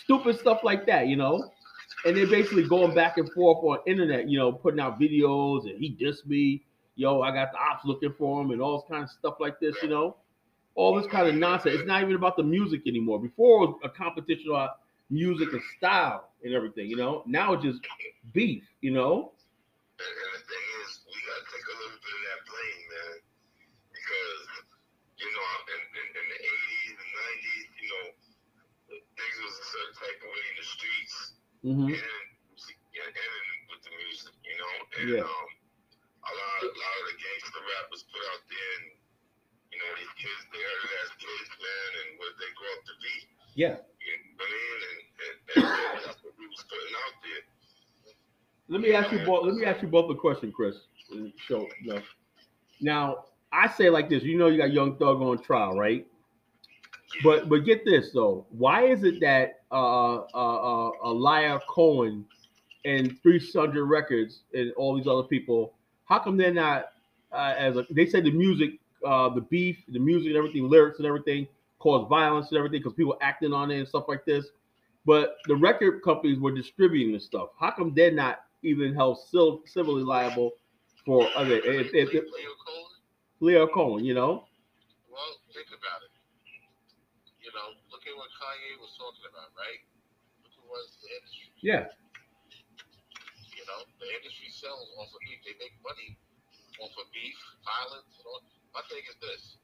Stupid 0.02 0.38
stuff 0.38 0.60
like 0.64 0.86
that 0.86 1.06
you 1.06 1.16
know? 1.16 1.50
And 2.04 2.16
they're 2.16 2.28
basically 2.28 2.66
going 2.66 2.94
back 2.94 3.18
and 3.18 3.30
forth 3.32 3.64
on 3.64 3.78
internet 3.86 4.28
you 4.28 4.38
know 4.38 4.52
putting 4.52 4.80
out 4.80 5.00
videos 5.00 5.70
and 5.70 5.78
he 5.78 5.96
dissed 6.00 6.26
me. 6.26 6.64
Yo, 6.96 7.20
I 7.22 7.30
got 7.30 7.52
the 7.52 7.58
ops 7.58 7.84
looking 7.84 8.12
for 8.18 8.42
him 8.42 8.50
and 8.50 8.60
all 8.60 8.80
this 8.80 8.90
kind 8.90 9.04
of 9.04 9.10
stuff 9.10 9.36
like 9.38 9.60
this, 9.60 9.76
you 9.84 9.88
know, 9.88 10.16
all 10.74 11.00
this 11.00 11.06
kind 11.06 11.28
of 11.28 11.36
nonsense. 11.36 11.76
It's 11.76 11.86
not 11.86 12.02
even 12.02 12.16
about 12.16 12.36
the 12.36 12.42
music 12.42 12.88
anymore. 12.88 13.20
Before 13.20 13.62
it 13.62 13.66
was 13.68 13.80
a 13.84 13.88
competition 13.88 14.50
about 14.50 14.80
music 15.10 15.52
and 15.52 15.62
style 15.76 16.30
and 16.44 16.54
everything, 16.54 16.86
you 16.88 16.96
know. 16.96 17.22
Now 17.26 17.52
it's 17.54 17.64
just 17.64 17.80
beef, 18.32 18.64
you 18.80 18.92
know. 18.92 19.32
And, 19.98 20.14
and 20.22 20.30
the 20.36 20.42
thing 20.46 20.66
is, 20.84 20.88
we 21.06 21.18
gotta 21.26 21.46
take 21.50 21.66
a 21.68 21.76
little 21.78 22.00
bit 22.00 22.14
of 22.14 22.22
that 22.28 22.40
blame, 22.46 22.82
man, 22.92 23.14
because 23.92 24.42
you 25.18 25.28
know, 25.30 25.46
in, 25.74 25.80
in, 25.98 26.06
in 26.14 26.26
the 26.30 26.38
'80s 26.38 26.96
and 26.98 27.10
'90s, 27.10 27.66
you 27.78 27.88
know, 27.90 28.04
things 29.16 29.36
was 29.42 29.56
a 29.58 29.66
certain 29.66 29.96
type 29.98 30.18
of 30.22 30.28
way 30.30 30.44
in 30.52 30.56
the 30.58 30.66
streets, 30.66 31.16
Mm-hmm. 31.66 31.90
and, 31.90 31.98
and, 31.98 33.10
and 33.10 33.36
with 33.66 33.82
the 33.82 33.92
music, 33.98 34.34
you 34.46 34.56
know, 34.56 34.74
and 35.02 35.08
Yeah. 35.10 35.26
um, 35.26 35.48
a 36.22 36.32
lot, 36.32 36.58
a 36.62 36.78
lot 36.78 36.96
of 37.02 37.04
the 37.10 37.16
gangster 37.18 37.62
rappers 37.66 38.02
put 38.12 38.22
out 38.30 38.42
there, 38.46 38.70
and 38.78 38.86
you 39.72 39.78
know, 39.82 39.90
these 39.98 40.14
kids, 40.18 40.42
they 40.54 40.62
heard 40.62 40.82
it 40.86 40.94
as 41.02 41.10
kids, 41.18 41.50
man, 41.58 41.90
and 42.02 42.08
what 42.22 42.32
they 42.38 42.50
grow 42.54 42.72
up 42.78 42.82
to 42.86 42.94
be. 43.02 43.14
Yeah. 43.58 43.76
You 44.00 44.14
know 44.38 44.46
I 44.46 44.48
mean? 44.48 44.80
And 44.88 44.97
was 45.56 46.64
putting 46.68 46.94
out 46.96 47.14
there. 47.22 47.42
Let 48.68 48.80
me 48.80 48.92
ask 48.92 49.12
you 49.12 49.24
both. 49.24 49.46
Let 49.46 49.54
me 49.54 49.64
ask 49.64 49.82
you 49.82 49.88
both 49.88 50.10
a 50.10 50.14
question, 50.14 50.52
Chris. 50.52 50.76
Show 51.36 51.66
no. 51.84 52.00
Now 52.80 53.24
I 53.52 53.68
say 53.68 53.88
like 53.90 54.08
this. 54.08 54.22
You 54.22 54.36
know, 54.36 54.48
you 54.48 54.58
got 54.58 54.72
Young 54.72 54.96
Thug 54.96 55.22
on 55.22 55.42
trial, 55.42 55.74
right? 55.74 56.06
But 57.24 57.48
but 57.48 57.64
get 57.64 57.84
this 57.84 58.12
though. 58.12 58.46
Why 58.50 58.84
is 58.84 59.04
it 59.04 59.20
that 59.20 59.60
uh 59.72 60.16
uh 60.34 60.90
uh 60.90 61.58
Cohen 61.68 62.26
and 62.84 63.18
300 63.22 63.84
Records 63.84 64.42
and 64.54 64.72
all 64.74 64.96
these 64.96 65.06
other 65.06 65.24
people, 65.24 65.74
how 66.04 66.18
come 66.18 66.36
they're 66.36 66.52
not 66.52 66.92
uh, 67.32 67.54
as 67.58 67.76
a, 67.76 67.86
they 67.90 68.06
say 68.06 68.20
the 68.20 68.30
music, 68.30 68.78
uh 69.06 69.28
the 69.30 69.40
beef, 69.40 69.78
the 69.88 69.98
music 69.98 70.28
and 70.28 70.36
everything, 70.36 70.68
lyrics 70.68 70.98
and 70.98 71.06
everything 71.06 71.48
cause 71.78 72.06
violence 72.08 72.48
and 72.48 72.58
everything 72.58 72.80
because 72.80 72.92
people 72.94 73.16
acting 73.20 73.52
on 73.52 73.70
it 73.70 73.78
and 73.78 73.88
stuff 73.88 74.04
like 74.08 74.24
this. 74.24 74.46
But 75.08 75.40
the 75.48 75.56
record 75.56 76.04
companies 76.04 76.36
were 76.36 76.52
distributing 76.52 77.16
this 77.16 77.24
stuff. 77.24 77.56
How 77.56 77.72
come 77.72 77.96
they're 77.96 78.12
not 78.12 78.44
even 78.60 78.92
held 78.92 79.16
civil, 79.16 79.64
civilly 79.64 80.04
liable 80.04 80.52
for 81.00 81.24
other 81.32 81.64
if, 81.64 81.96
if, 81.96 82.12
if 82.12 82.28
Leo 82.28 82.52
Cole, 82.60 82.92
Lyor 83.40 83.72
Cohen, 83.72 84.04
you 84.04 84.12
know? 84.12 84.44
well, 85.08 85.32
think 85.56 85.72
about 85.72 86.04
it. 86.04 86.12
You 87.40 87.48
know, 87.56 87.72
look 87.88 88.04
at 88.04 88.12
what 88.20 88.28
Kanye 88.36 88.76
was 88.84 88.92
talking 89.00 89.24
about, 89.32 89.48
right? 89.56 89.80
Look 90.44 90.52
who 90.60 90.68
runs 90.68 90.92
the 91.00 91.08
industry. 91.08 91.56
Yeah. 91.64 91.88
You 93.56 93.64
know, 93.64 93.88
the 94.04 94.12
industry 94.12 94.52
sells 94.52 94.92
off 95.00 95.08
of 95.08 95.24
beef. 95.24 95.40
They 95.40 95.56
make 95.56 95.72
money 95.80 96.20
off 96.84 96.92
of 97.00 97.08
beef, 97.16 97.40
violence, 97.64 98.12
and 98.12 98.28
all. 98.28 98.44
My 98.76 98.84
thing 98.92 99.00
is 99.08 99.16
this: 99.24 99.56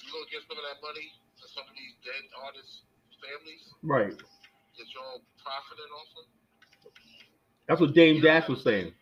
you 0.00 0.08
gonna 0.08 0.32
give 0.32 0.48
some 0.48 0.56
of 0.56 0.64
that 0.64 0.80
money 0.80 1.12
to 1.36 1.44
some 1.52 1.68
of 1.68 1.76
these 1.76 2.00
dead 2.00 2.24
artists' 2.40 2.88
families 3.22 3.64
Right. 3.82 4.16
that 4.16 4.88
y'all 4.96 5.20
profiting 5.40 5.92
off 5.94 6.10
of? 6.20 6.26
That's 7.68 7.80
what 7.80 7.94
Dame 7.94 8.20
Dash 8.20 8.48
was 8.48 8.64
saying. 8.64 8.92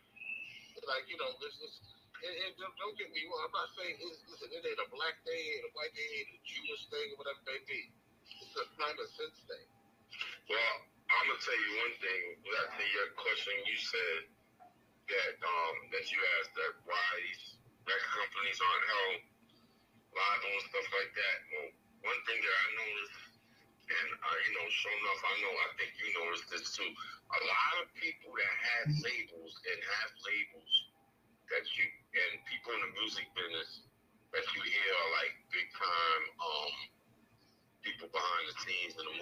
Like, 0.85 1.05
you 1.09 1.17
know, 1.17 1.31
this 1.41 1.55
is. 1.63 1.73
And, 2.19 2.35
and 2.45 2.51
don't, 2.59 2.75
don't 2.75 2.95
get 2.99 3.07
me 3.15 3.23
wrong. 3.31 3.47
I'm 3.47 3.55
not 3.55 3.71
saying 3.79 3.95
it's, 4.03 4.19
listen, 4.27 4.51
it 4.51 4.59
ain't 4.59 4.81
a 4.83 4.89
black 4.91 5.15
thing, 5.23 5.39
it 5.39 5.63
ain't 5.63 5.69
a 5.69 5.73
white 5.73 5.93
thing, 5.95 6.03
it 6.03 6.27
ain't 6.27 6.35
a 6.35 6.41
Jewish 6.43 6.83
thing, 6.91 7.07
whatever 7.15 7.39
it 7.39 7.47
may 7.47 7.61
be. 7.63 7.81
It's 8.43 8.55
a 8.59 8.65
common 8.75 9.07
sense 9.07 9.39
thing. 9.47 9.67
Well, 10.51 10.73
I'm 11.09 11.25
gonna 11.31 11.39
tell 11.41 11.55
you 11.57 11.71
one 11.79 11.95
thing. 12.03 12.21
Back 12.43 12.75
to 12.75 12.85
your 12.91 13.07
question, 13.15 13.55
you 13.65 13.77
said 13.79 14.19
that 15.09 15.33
um 15.41 15.75
that 15.95 16.05
you 16.11 16.19
asked 16.41 16.53
that 16.59 16.73
why 16.85 17.07
these 17.23 17.57
record 17.87 18.11
companies 18.13 18.59
aren't 18.61 18.87
held 18.89 19.19
liable 20.13 20.53
and 20.59 20.65
stuff 20.69 20.87
like 20.95 21.11
that. 21.15 21.37
Well, 21.53 21.69
one 22.09 22.21
thing 22.27 22.39
that 22.41 22.55
I 22.55 22.67
noticed, 22.77 23.17
and 23.89 24.09
uh, 24.21 24.37
you 24.45 24.51
know, 24.53 24.67
sure 24.69 24.93
enough, 24.93 25.21
I 25.25 25.33
know, 25.41 25.53
I 25.65 25.69
think 25.81 25.91
you 25.97 26.07
noticed 26.21 26.47
this 26.53 26.65
too. 26.77 26.85
A 26.85 27.39
lot 27.41 27.73
of 27.81 27.89
people 27.97 28.31
that 28.37 28.53
have 28.69 28.87
labels 29.01 29.53
and 29.65 29.79
have 29.81 30.11
labels 30.21 30.73
that 31.49 31.65
you 31.73 31.85
and 32.13 32.41
people 32.45 32.73
in 32.77 32.81
the 32.85 32.91
music 33.01 33.25
business 33.33 33.85
that 34.33 34.45
you 34.53 34.61
hear 34.61 34.91
are 34.93 35.11
like 35.17 35.33
big 35.49 35.65
time 35.73 36.23
um 36.37 36.73
people 37.81 38.09
behind 38.13 38.43
the 38.49 38.55
scenes 38.61 38.93
and 38.97 39.07
the 39.09 39.17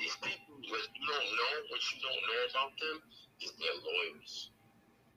these 0.00 0.16
people 0.24 0.56
what 0.72 0.84
you 0.96 1.04
don't 1.04 1.30
know 1.36 1.54
what 1.68 1.82
you 1.92 1.96
don't 2.00 2.22
know 2.24 2.40
about 2.48 2.72
them 2.80 2.96
is 3.44 3.52
they're 3.60 3.80
lawyers. 3.84 4.50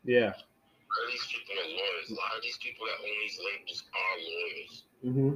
Yeah. 0.04 0.34
A 0.36 0.92
lot 0.92 1.04
of 1.08 1.12
these 1.16 1.28
people 1.32 1.56
are 1.56 1.72
lawyers. 1.72 2.08
A 2.12 2.18
lot 2.20 2.34
of 2.36 2.42
these 2.44 2.60
people 2.60 2.84
that 2.86 3.00
own 3.00 3.18
these 3.24 3.40
labels 3.40 3.80
are 3.96 4.16
lawyers. 4.20 4.74
Mm-hmm. 5.02 5.32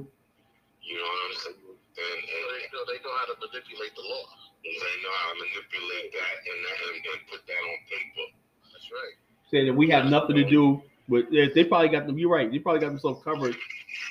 You 0.84 0.94
know 0.94 1.08
what 1.08 1.20
I'm 1.26 1.36
saying? 1.40 1.65
And, 1.96 2.20
So 2.28 2.36
they 2.52 2.68
know 2.72 2.82
they 2.84 3.00
know 3.00 3.14
how 3.16 3.26
to 3.32 3.36
manipulate 3.40 3.94
the 3.96 4.04
law. 4.04 4.24
They 4.60 4.96
know 5.00 5.14
how 5.16 5.32
to 5.32 5.36
manipulate 5.40 6.12
that 6.12 6.36
and, 6.44 6.60
and, 6.60 6.96
and 7.00 7.20
put 7.32 7.40
that 7.48 7.56
on 7.56 7.78
paper. 7.88 8.26
That's 8.72 8.88
right. 8.92 9.16
saying 9.50 9.66
that 9.66 9.74
we 9.74 9.88
have 9.90 10.06
nothing 10.06 10.36
to 10.36 10.44
do 10.44 10.82
with 11.08 11.30
they, 11.30 11.48
they 11.54 11.64
probably 11.64 11.88
got 11.88 12.06
them. 12.06 12.18
You're 12.18 12.30
right. 12.30 12.50
They 12.50 12.58
probably 12.58 12.80
got 12.80 12.88
themselves 12.88 13.22
covered. 13.24 13.56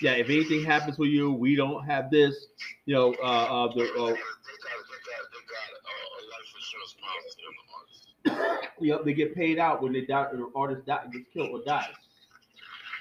Yeah, 0.02 0.14
if 0.14 0.30
anything 0.30 0.64
happens 0.64 0.98
with 0.98 1.10
you, 1.10 1.32
we 1.32 1.56
don't 1.56 1.84
have 1.86 2.10
this. 2.10 2.48
You 2.86 2.95
know, 2.95 3.14
uh, 3.22 3.68
uh, 3.68 3.68
the, 3.74 3.84
They 3.84 3.88
got, 3.88 4.02
uh, 4.02 4.07
they 4.07 4.14
got, 4.14 5.22
they 5.30 5.44
got 5.45 5.70
uh, 5.78 6.18
a 6.18 6.22
life 6.34 6.49
insurance 6.57 6.95
policy 6.98 7.41
on 7.45 7.53
the 7.60 7.66
artist. 7.78 8.74
you 8.80 8.99
they 9.06 9.14
get 9.14 9.36
paid 9.36 9.60
out 9.60 9.82
when 9.82 9.94
they 9.94 10.02
die, 10.02 10.26
or 10.32 10.38
the 10.38 10.49
artist 10.56 10.86
die, 10.86 11.06
gets 11.12 11.26
killed 11.34 11.52
or 11.52 11.64
dies. 11.66 11.86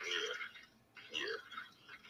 Yeah. 0.04 1.18
Yeah. 1.18 1.38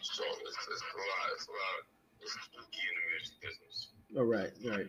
So 0.02 0.24
it's, 0.24 0.56
it's 0.72 0.82
a 0.82 0.96
lot. 0.98 1.32
It's 1.34 1.46
a 1.46 1.52
lot. 1.52 1.84
It's 2.20 2.32
spooky 2.32 2.82
in 2.88 2.94
the 2.96 3.04
music 3.12 3.36
business. 3.40 3.88
All 4.16 4.24
right, 4.24 4.50
all 4.64 4.70
right. 4.70 4.86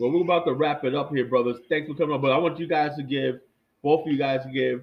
Well, 0.00 0.10
we're 0.10 0.22
about 0.22 0.44
to 0.46 0.54
wrap 0.54 0.84
it 0.84 0.92
up 0.92 1.10
here, 1.10 1.24
brothers. 1.24 1.58
Thanks 1.68 1.88
for 1.88 1.94
coming 1.94 2.16
on. 2.16 2.20
But 2.20 2.32
I 2.32 2.38
want 2.38 2.58
you 2.58 2.66
guys 2.66 2.96
to 2.96 3.04
give, 3.04 3.38
both 3.80 4.06
of 4.06 4.12
you 4.12 4.18
guys 4.18 4.42
to 4.44 4.50
give 4.50 4.82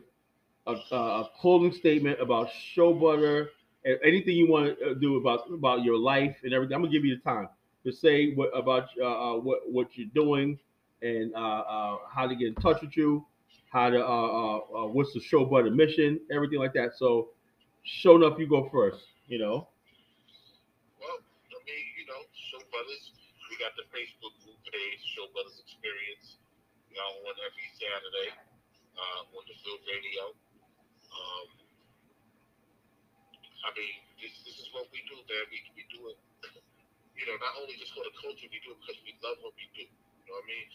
a, 0.67 0.75
a, 0.95 1.29
closing 1.39 1.77
statement 1.77 2.21
about 2.21 2.49
show 2.73 2.93
butter 2.93 3.49
and 3.83 3.97
anything 4.05 4.37
you 4.37 4.49
want 4.49 4.79
to 4.79 4.95
do 4.95 5.17
about 5.17 5.51
about 5.51 5.83
your 5.83 5.97
life 5.97 6.37
and 6.43 6.53
everything. 6.53 6.75
I'm 6.75 6.81
gonna 6.81 6.93
give 6.93 7.03
you 7.03 7.17
the 7.17 7.21
time 7.29 7.49
to 7.85 7.91
say 7.91 8.33
what 8.35 8.57
about 8.57 8.87
uh, 9.01 9.05
uh, 9.05 9.37
what 9.37 9.69
what 9.69 9.87
you're 9.95 10.07
doing 10.15 10.57
and 11.01 11.33
uh, 11.35 11.37
uh, 11.37 11.97
how 12.09 12.27
to 12.27 12.35
get 12.35 12.47
in 12.47 12.55
touch 12.55 12.81
with 12.81 12.95
you, 12.95 13.25
how 13.69 13.89
to 13.89 13.99
uh, 13.99 14.07
uh, 14.07 14.57
uh, 14.57 14.87
what's 14.87 15.13
the 15.13 15.19
show 15.19 15.43
butter 15.43 15.71
mission, 15.71 16.21
everything 16.31 16.59
like 16.59 16.73
that. 16.73 16.91
So, 16.95 17.29
show 17.83 18.15
enough, 18.15 18.39
you 18.39 18.47
go 18.47 18.69
first. 18.71 19.03
You 19.27 19.39
know. 19.39 19.67
Well, 20.99 21.17
I 21.19 21.59
mean, 21.65 21.83
you 21.99 22.05
know, 22.05 22.21
Show 22.51 22.59
the 22.59 23.10
Facebook 23.91 24.35
group 24.43 24.59
page, 24.67 25.01
Show 25.15 25.27
Brothers 25.35 25.59
Experience. 25.59 26.39
Know, 26.91 27.23
on 27.23 27.35
every 27.39 27.67
Saturday 27.79 28.35
uh, 28.99 29.23
on 29.31 29.41
DeVille 29.47 29.79
Radio. 29.87 30.35
Um, 31.07 31.47
I 33.63 33.69
mean, 33.79 33.95
this, 34.19 34.35
this 34.43 34.59
is 34.59 34.67
what 34.75 34.91
we 34.91 34.99
do, 35.07 35.15
man. 35.23 35.45
We, 35.47 35.63
we 35.71 35.87
do 35.87 36.11
it, 36.11 36.19
you 37.15 37.23
know, 37.31 37.39
not 37.39 37.55
only 37.63 37.79
just 37.79 37.95
for 37.95 38.03
the 38.03 38.11
culture, 38.19 38.43
we 38.51 38.59
do 38.59 38.75
it 38.75 38.79
because 38.83 38.99
we 39.07 39.15
love 39.23 39.39
what 39.39 39.55
we 39.55 39.71
do. 39.71 39.87
You 39.87 40.25
know 40.27 40.35
what 40.35 40.43
I 40.43 40.51
mean? 40.51 40.67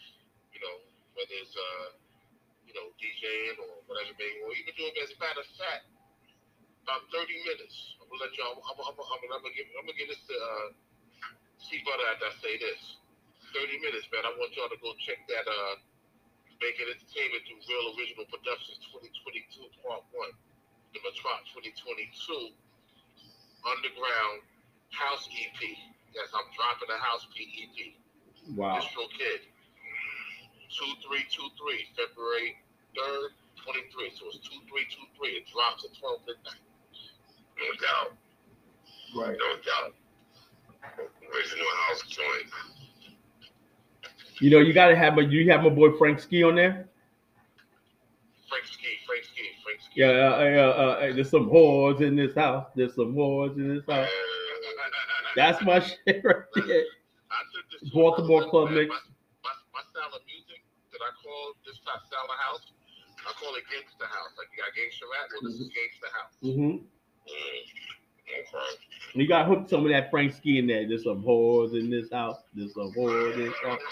You 0.57 0.59
know, 0.65 0.75
whether 1.13 1.37
it's, 1.37 1.53
uh, 1.53 2.01
you 2.65 2.73
know, 2.73 2.89
DJing 2.97 3.61
or 3.61 3.85
whatever, 3.85 4.17
maybe, 4.17 4.41
or 4.41 4.57
even 4.57 4.73
doing 4.73 4.97
as 5.05 5.13
a 5.13 5.17
matter 5.21 5.45
of 5.45 5.49
fact, 5.53 5.85
about 6.81 7.05
30 7.13 7.29
minutes. 7.45 7.99
I'm 7.99 8.07
gonna 8.07 8.25
let 8.25 8.33
y'all. 8.39 8.57
I'm, 8.57 8.79
I'm, 8.79 8.79
I'm, 8.79 8.95
I'm, 8.95 9.21
I'm 9.27 9.43
gonna 9.43 9.51
give. 9.53 9.67
I'm 9.75 9.83
gonna 9.83 9.99
give 9.99 10.07
this 10.07 10.23
to 10.31 10.35
uh, 10.39 10.67
C 11.59 11.83
Butter 11.83 12.07
after 12.15 12.31
I 12.31 12.33
say 12.39 12.55
this. 12.63 12.79
30 13.53 13.79
minutes, 13.79 14.07
man. 14.11 14.23
I 14.27 14.31
want 14.35 14.51
y'all 14.55 14.71
to 14.71 14.79
go 14.83 14.91
check 15.03 15.21
that. 15.31 15.45
Uh, 15.47 15.79
Making 16.57 16.89
Entertainment 16.89 17.45
through 17.45 17.61
Real 17.69 17.85
Original 17.93 18.25
Productions 18.33 18.81
2022 18.89 19.69
Part 19.85 20.01
One, 20.09 20.33
the 20.89 20.97
Matrop 21.05 21.45
2022 21.53 22.09
Underground 23.61 24.41
House 24.89 25.29
EP. 25.29 25.59
Yes, 26.17 26.33
I'm 26.33 26.49
dropping 26.57 26.89
a 26.89 26.97
House 26.97 27.29
EP. 27.37 27.77
Wow. 28.57 28.81
DistroKid. 28.81 29.45
2323, 30.73 31.93
February 31.93 32.57
3rd, 32.97 33.29
23. 33.61 34.17
So 34.17 34.25
it's 34.33 34.41
2323. 34.49 35.37
It 35.37 35.45
drops 35.53 35.85
at 35.85 35.93
12 35.93 36.25
midnight. 36.25 36.63
No 37.53 37.69
doubt. 37.77 38.11
Right. 39.13 39.37
No 39.37 39.49
doubt. 39.61 39.93
Original 40.97 41.71
house 41.85 42.01
joint. 42.09 42.49
You 44.39 44.49
know, 44.51 44.59
you 44.59 44.73
gotta 44.73 44.95
have 44.95 45.15
my 45.15 45.23
you 45.23 45.49
have 45.51 45.63
my 45.63 45.69
boy 45.69 45.91
Frank 45.97 46.19
Ski 46.19 46.43
on 46.43 46.55
there. 46.55 46.87
Frank 48.47 48.65
Ski, 48.65 48.87
Frank 49.05 49.23
Ski, 49.25 49.43
Frank 49.63 49.81
Ski. 49.81 49.93
Yeah, 49.95 50.07
uh, 50.07 50.37
uh, 50.37 50.81
uh, 50.81 51.09
uh, 51.09 51.13
there's 51.13 51.29
some 51.29 51.49
whores 51.49 52.01
in 52.01 52.15
this 52.15 52.35
house. 52.35 52.67
There's 52.75 52.95
some 52.95 53.13
whores 53.13 53.55
in 53.57 53.75
this 53.75 53.85
house. 53.85 54.07
That's 55.35 55.61
my 55.63 55.79
shit 55.79 56.21
right 56.23 56.45
there. 56.55 56.83
Baltimore 57.93 58.49
Club 58.49 58.71
mix. 58.71 58.89
My, 58.89 58.97
my, 59.43 59.53
my 59.73 59.83
style 59.91 60.13
of 60.15 60.21
music 60.25 60.61
that 60.93 61.01
I 61.01 61.11
call 61.21 61.53
this 61.65 61.77
type 61.85 62.01
style 62.05 62.29
of 62.29 62.39
house, 62.39 62.65
I 63.25 63.33
call 63.37 63.53
it 63.55 63.65
gangsta 63.69 64.05
house. 64.05 64.33
Like 64.37 64.49
you 64.53 64.57
got 64.61 64.73
gangsta 64.73 65.05
rap, 65.09 65.29
well 65.33 65.51
this 65.51 65.59
is 65.61 65.69
gangsta 65.73 66.09
house. 66.13 66.33
hmm 66.41 66.85
Mm. 67.27 67.59
Okay. 68.23 68.86
You 69.17 69.27
got 69.27 69.49
hooked 69.49 69.69
some 69.73 69.81
of 69.81 69.89
that 69.89 70.13
Frank 70.13 70.29
Ski 70.29 70.61
in 70.61 70.69
there. 70.69 70.85
There's 70.85 71.03
some 71.03 71.25
whores 71.25 71.73
in 71.73 71.89
this 71.89 72.13
house. 72.13 72.37
There's 72.53 72.77
some 72.77 72.93
whores 72.93 73.33
in 73.33 73.49
this 73.49 73.59
house. 73.65 73.81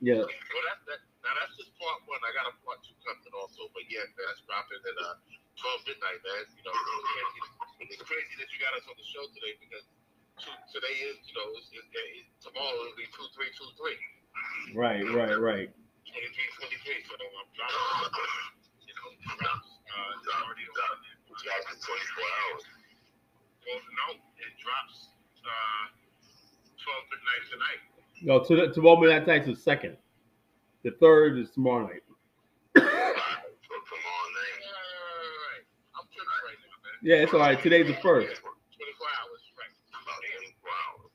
Yeah. 0.00 0.24
Well, 0.24 0.64
that's 0.64 0.80
that. 0.88 1.00
Now 1.20 1.36
that's 1.36 1.52
just 1.60 1.76
part 1.76 2.00
one. 2.08 2.16
I 2.24 2.32
got 2.32 2.48
a 2.48 2.56
part 2.64 2.80
two 2.80 2.96
coming 3.04 3.20
also, 3.36 3.68
but 3.76 3.84
yeah, 3.92 4.00
that's 4.16 4.40
dropping 4.48 4.80
at 4.80 4.96
uh, 4.96 5.20
12 5.60 5.92
midnight, 5.92 6.24
man. 6.24 6.48
You 6.56 6.64
know, 6.64 6.72
it's 6.72 7.04
crazy, 7.04 7.92
it's 7.92 8.04
crazy 8.08 8.34
that 8.40 8.48
you 8.48 8.58
got 8.64 8.72
us 8.80 8.88
on 8.88 8.96
the 8.96 9.04
show 9.04 9.28
today 9.36 9.60
because 9.60 9.84
today 10.72 10.96
is, 11.04 11.20
you 11.28 11.36
know, 11.36 11.52
it's, 11.52 11.68
it's, 11.68 11.84
it's, 11.92 12.32
tomorrow 12.40 12.72
it'll 12.80 12.96
be 12.96 13.12
two 13.12 13.28
three 13.36 13.52
two 13.52 13.68
three. 13.76 14.00
Right, 14.72 15.04
right, 15.12 15.36
right. 15.36 15.68
23, 16.08 16.16
23. 16.64 17.04
So 17.04 17.12
I'm 17.20 17.48
dropping. 17.52 17.84
You 18.88 18.94
know. 18.96 19.08
Uh, 19.36 20.16
it's 20.16 20.28
already 20.32 20.64
done. 20.64 20.98
Drops 21.28 21.76
in 21.76 21.76
24 21.76 22.24
hours. 22.24 22.79
Well, 23.66 23.80
no, 23.80 24.06
it 24.40 24.52
drops 24.60 25.10
uh, 25.44 25.84
12 26.80 27.12
midnight 27.12 27.44
tonight. 27.50 27.80
No, 28.22 28.44
to 28.44 28.52
the 28.56 28.72
tomorrow 28.72 29.00
midnight 29.00 29.26
night's 29.26 29.46
the 29.46 29.56
second. 29.56 29.96
The 30.82 30.92
third 31.00 31.38
is 31.38 31.50
tomorrow 31.50 31.86
night. 31.86 32.02
So 32.74 32.80
tomorrow 32.80 34.28
night. 34.32 34.60
Right. 34.64 35.64
Right 36.00 36.58
now. 36.60 37.00
Yeah, 37.02 37.16
it's 37.16 37.32
all 37.32 37.40
right. 37.40 37.60
Today's 37.62 37.86
the 37.86 37.94
first. 38.00 38.40
24 38.40 38.48
hours, 39.20 39.42
right. 39.56 39.72
About 39.92 40.20
24 40.20 40.72
hours. 40.72 41.12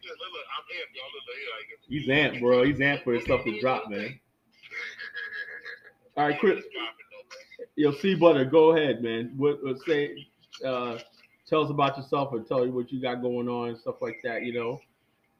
Yeah, 0.00 0.16
look, 0.16 0.32
look, 0.32 0.46
I'm 0.48 0.64
amped, 0.72 0.92
y'all. 0.96 1.12
Look, 1.12 1.24
look, 1.28 1.36
here, 1.36 1.52
like, 1.56 1.68
He's 1.88 2.08
amped, 2.08 2.40
bro. 2.40 2.64
He's 2.64 2.78
amped 2.78 3.04
for 3.04 3.12
his 3.12 3.24
stuff 3.24 3.44
to 3.44 3.60
drop, 3.60 3.88
man. 3.88 4.18
All 6.16 6.24
right, 6.26 6.38
Chris. 6.40 6.58
It's 6.58 6.72
dropping, 6.72 7.08
though, 7.12 7.24
man. 7.28 7.68
Yo, 7.76 7.92
C 7.92 8.14
Butter, 8.14 8.44
go 8.44 8.76
ahead, 8.76 9.02
man. 9.02 9.32
What, 9.36 9.62
what 9.62 9.78
say? 9.86 10.26
Uh, 10.64 10.98
tell 11.46 11.62
us 11.62 11.70
about 11.70 11.96
yourself 11.96 12.32
and 12.32 12.46
tell 12.46 12.64
you 12.64 12.72
what 12.72 12.92
you 12.92 13.00
got 13.00 13.20
going 13.20 13.48
on 13.48 13.74
and 13.74 13.78
stuff 13.78 14.00
like 14.00 14.20
that. 14.24 14.42
You 14.42 14.54
know, 14.54 14.80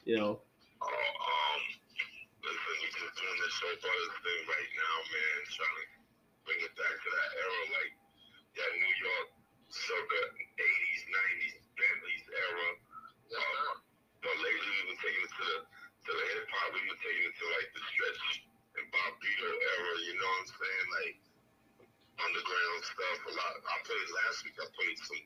you 0.05 0.16
know. 0.16 0.40
Oh, 0.82 0.86
um, 0.86 1.60
listen, 2.44 2.76
just 2.93 3.14
doing 3.16 3.38
this 3.40 3.55
show 3.56 3.72
brothers 3.80 4.14
thing 4.20 4.43
right 4.44 4.70
now, 4.76 4.97
man. 5.09 5.36
Trying 5.56 5.78
to 5.80 5.86
bring 6.44 6.60
it 6.62 6.74
back 6.76 6.94
to 6.94 7.09
that 7.10 7.30
era, 7.32 7.62
like 7.80 7.93
that 8.60 8.70
New 8.76 8.94
York 9.01 9.28
circa 9.72 10.20
80s, 10.56 11.02
90s, 11.10 11.55
Bentley's 11.74 12.26
era. 12.32 12.68
Um, 13.26 13.74
but 14.22 14.36
lately 14.38 14.68
we've 14.70 14.88
been 14.94 15.02
taking 15.02 15.22
it 15.26 15.32
to 15.32 15.44
the 15.44 15.59
to 16.06 16.10
the 16.14 16.24
hip 16.38 16.47
hop. 16.55 16.70
We've 16.70 16.86
been 16.86 17.02
taking 17.02 17.24
it 17.26 17.34
to 17.34 17.47
like 17.56 17.68
the 17.74 17.82
stretch 17.82 18.22
and 18.78 18.86
Bobbito 18.94 19.48
era. 19.51 19.93
You 20.06 20.14
know 20.20 20.28
what 20.28 20.44
I'm 20.44 20.51
saying? 20.55 20.86
Like 21.02 21.16
underground 22.18 22.80
stuff. 22.84 23.18
A 23.28 23.32
lot. 23.36 23.52
I 23.64 23.76
played 23.84 24.09
last 24.24 24.44
week. 24.44 24.56
I 24.59 24.66
played 24.72 24.98
some 25.05 25.22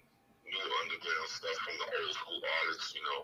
new 0.46 0.66
underground 0.82 1.28
stuff 1.30 1.56
from 1.62 1.74
the 1.78 1.86
old 1.86 2.14
school 2.14 2.40
artists. 2.62 2.94
You 2.94 3.02
know. 3.06 3.20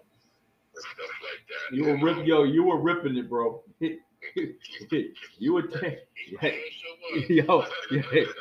And 0.76 0.84
stuff 0.93 1.12
like 1.24 1.43
that. 1.48 1.66
You 1.72 1.82
were 1.88 1.98
rip, 1.98 2.18
um, 2.20 2.28
yo. 2.28 2.44
You 2.44 2.62
were 2.64 2.80
ripping 2.80 3.16
it, 3.16 3.28
bro. 3.30 3.62
you 3.80 5.52
were, 5.52 5.62
ta- 5.62 5.97
Yeah, 6.28 6.40
sure 6.40 6.97
was. 7.14 7.30
yo, 7.30 7.64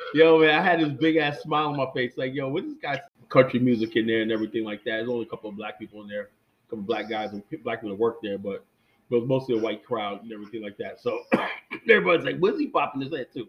yo, 0.13 0.39
man. 0.39 0.59
I 0.59 0.63
had 0.63 0.79
this 0.79 0.93
big 0.99 1.15
ass 1.17 1.41
smile 1.41 1.67
on 1.67 1.77
my 1.77 1.87
face, 1.93 2.13
like, 2.17 2.33
yo, 2.33 2.49
what 2.49 2.63
this 2.63 2.77
guy's 2.81 2.99
country 3.29 3.59
music 3.59 3.95
in 3.95 4.07
there 4.07 4.21
and 4.21 4.31
everything 4.31 4.63
like 4.63 4.83
that. 4.83 4.91
There's 4.91 5.09
only 5.09 5.25
a 5.25 5.29
couple 5.29 5.49
of 5.49 5.55
black 5.55 5.79
people 5.79 6.01
in 6.01 6.07
there, 6.07 6.29
a 6.67 6.69
couple 6.69 6.79
of 6.79 6.87
black 6.87 7.09
guys 7.09 7.31
and 7.33 7.43
black 7.63 7.81
people 7.81 7.95
that 7.95 8.01
work 8.01 8.21
there, 8.21 8.37
but 8.37 8.65
it 9.09 9.15
was 9.15 9.27
mostly 9.27 9.57
a 9.57 9.61
white 9.61 9.85
crowd 9.85 10.23
and 10.23 10.31
everything 10.31 10.63
like 10.63 10.77
that. 10.77 10.99
So 10.99 11.23
everybody's 11.89 12.25
like, 12.25 12.37
what's 12.39 12.59
he 12.59 12.67
popping 12.67 13.01
his 13.01 13.13
head 13.13 13.27
to? 13.33 13.47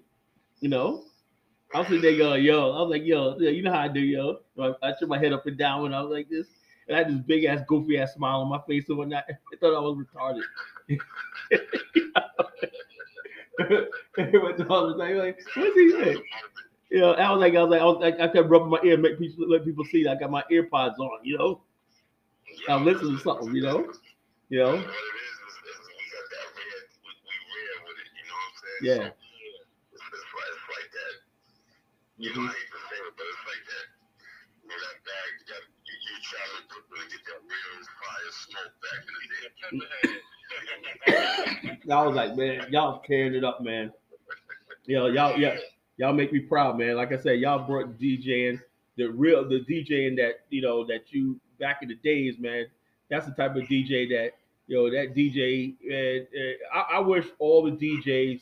You 0.60 0.68
know? 0.68 1.04
I 1.74 1.80
was 1.80 1.88
sitting 1.88 2.02
there 2.02 2.16
going, 2.16 2.44
yo, 2.44 2.72
I 2.72 2.82
was 2.82 2.90
like, 2.90 3.04
yo, 3.04 3.36
yo, 3.38 3.50
you 3.50 3.62
know 3.62 3.72
how 3.72 3.80
I 3.80 3.88
do, 3.88 4.00
yo. 4.00 4.38
I, 4.58 4.72
I 4.82 4.92
turn 4.98 5.08
my 5.08 5.18
head 5.18 5.32
up 5.32 5.46
and 5.46 5.58
down 5.58 5.82
when 5.82 5.94
I 5.94 6.00
was 6.00 6.10
like 6.10 6.28
this. 6.28 6.46
And 6.88 6.96
I 6.96 7.00
had 7.00 7.08
this 7.08 7.18
big 7.18 7.44
ass 7.44 7.60
goofy 7.66 7.98
ass 7.98 8.14
smile 8.14 8.40
on 8.40 8.48
my 8.48 8.60
face 8.68 8.88
and 8.88 8.98
whatnot. 8.98 9.24
I 9.28 9.56
thought 9.60 9.76
I 9.76 9.80
was 9.80 9.98
retarded. 9.98 10.42
Went 14.18 14.58
to 14.58 14.68
all 14.68 14.88
the 14.88 14.98
time, 14.98 15.16
like, 15.16 15.40
what's 15.56 15.74
he 15.74 15.90
saying? 15.90 16.22
You 16.90 17.00
know, 17.00 17.14
I 17.14 17.32
was 17.32 17.40
like, 17.40 17.56
I 17.56 17.62
was 17.62 17.70
like, 17.70 17.80
I, 17.80 17.84
was, 17.84 17.96
like, 18.00 18.20
I 18.20 18.28
kept 18.28 18.48
rubbing 18.48 18.68
my 18.68 18.78
ear, 18.84 18.96
make 18.96 19.18
people 19.18 19.48
let 19.48 19.64
people 19.64 19.84
see 19.84 20.04
that 20.04 20.16
I 20.16 20.20
got 20.20 20.30
my 20.30 20.44
ear 20.50 20.62
pods 20.64 21.00
on, 21.00 21.18
you 21.24 21.36
know. 21.36 21.62
I'm 22.68 22.84
listening 22.84 23.16
to 23.16 23.22
something, 23.22 23.52
you 23.54 23.62
know. 23.62 23.92
You 24.48 24.58
know. 24.60 24.84
What 28.82 29.16
you 32.18 32.32
know, 32.32 32.42
I 32.42 32.48
hate 32.48 32.70
to 32.72 32.80
say 32.88 32.96
it, 32.96 33.12
but 33.16 33.26
it's 33.28 33.44
like 33.44 33.64
that, 33.68 33.86
you 34.64 34.68
know, 34.72 34.78
that 34.80 34.96
bag, 35.04 35.28
you 35.36 35.44
got, 35.52 35.62
you, 35.84 35.94
you 36.00 36.14
try 36.24 36.40
to 36.40 36.60
put, 36.72 36.82
really 36.88 37.08
get 37.12 37.20
that 37.28 37.40
real 37.44 37.76
fire 38.00 38.32
smoke 38.32 38.72
back 38.80 39.00
in 39.04 39.12
the 39.12 39.84
day. 41.76 41.92
I 41.92 42.02
was 42.06 42.16
like, 42.16 42.36
man, 42.36 42.72
y'all 42.72 43.00
carrying 43.00 43.34
it 43.34 43.44
up, 43.44 43.60
man. 43.60 43.92
Yo, 44.86 45.08
y'all, 45.08 45.36
yeah, 45.38 45.56
y'all 45.98 46.12
make 46.14 46.32
me 46.32 46.40
proud, 46.40 46.78
man. 46.78 46.96
Like 46.96 47.12
I 47.12 47.18
said, 47.18 47.40
y'all 47.40 47.66
brought 47.66 47.98
DJing 47.98 48.60
the 48.96 49.06
real, 49.06 49.46
the 49.48 49.60
DJing 49.60 50.16
that 50.16 50.40
you 50.50 50.62
know 50.62 50.86
that 50.86 51.12
you 51.12 51.38
back 51.60 51.80
in 51.82 51.88
the 51.88 51.96
days, 51.96 52.38
man. 52.38 52.66
That's 53.10 53.26
the 53.26 53.32
type 53.32 53.56
of 53.56 53.62
DJ 53.64 54.08
that 54.10 54.30
you 54.66 54.76
know 54.76 54.90
that 54.90 55.14
DJ. 55.14 55.74
And, 55.82 56.26
eh, 56.34 56.54
I, 56.72 56.96
I 56.96 56.98
wish 57.00 57.26
all 57.38 57.64
the 57.64 57.72
DJs 57.72 58.40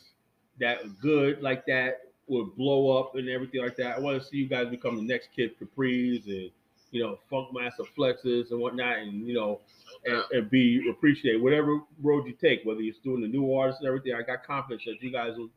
that 0.60 0.84
are 0.84 0.88
good 1.00 1.42
like 1.42 1.66
that 1.66 2.03
would 2.26 2.56
blow 2.56 2.98
up 2.98 3.14
and 3.14 3.28
everything 3.28 3.60
like 3.62 3.76
that. 3.76 3.96
I 3.96 4.00
want 4.00 4.20
to 4.20 4.26
see 4.26 4.38
you 4.38 4.48
guys 4.48 4.68
become 4.68 4.96
the 4.96 5.02
next 5.02 5.28
Kid 5.34 5.52
Capri's 5.58 6.26
and 6.26 6.50
you 6.90 7.02
know 7.02 7.18
Funkmaster 7.30 7.86
Flexes 7.96 8.50
and 8.50 8.60
whatnot, 8.60 8.98
and 8.98 9.26
you 9.26 9.34
know 9.34 9.60
and, 10.04 10.22
and 10.32 10.50
be 10.50 10.88
appreciated. 10.90 11.42
Whatever 11.42 11.80
road 12.02 12.26
you 12.26 12.32
take, 12.32 12.60
whether 12.64 12.80
you're 12.80 12.94
doing 13.02 13.22
the 13.22 13.28
new 13.28 13.54
artists 13.54 13.80
and 13.80 13.88
everything, 13.88 14.14
I 14.14 14.22
got 14.22 14.46
confidence 14.46 14.82
that 14.86 15.02
you 15.02 15.12
guys 15.12 15.36
will 15.36 15.50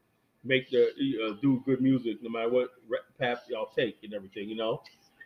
make 0.44 0.69
the 0.69 0.88
uh, 1.26 1.34
do 1.41 1.61
good 1.65 1.81
music 1.81 2.18
no 2.22 2.30
matter 2.30 2.49
what 2.49 2.69
path 3.19 3.39
y'all 3.49 3.69
take 3.76 3.98
and 4.03 4.14
everything, 4.14 4.49
you 4.49 4.56
know. 4.56 4.81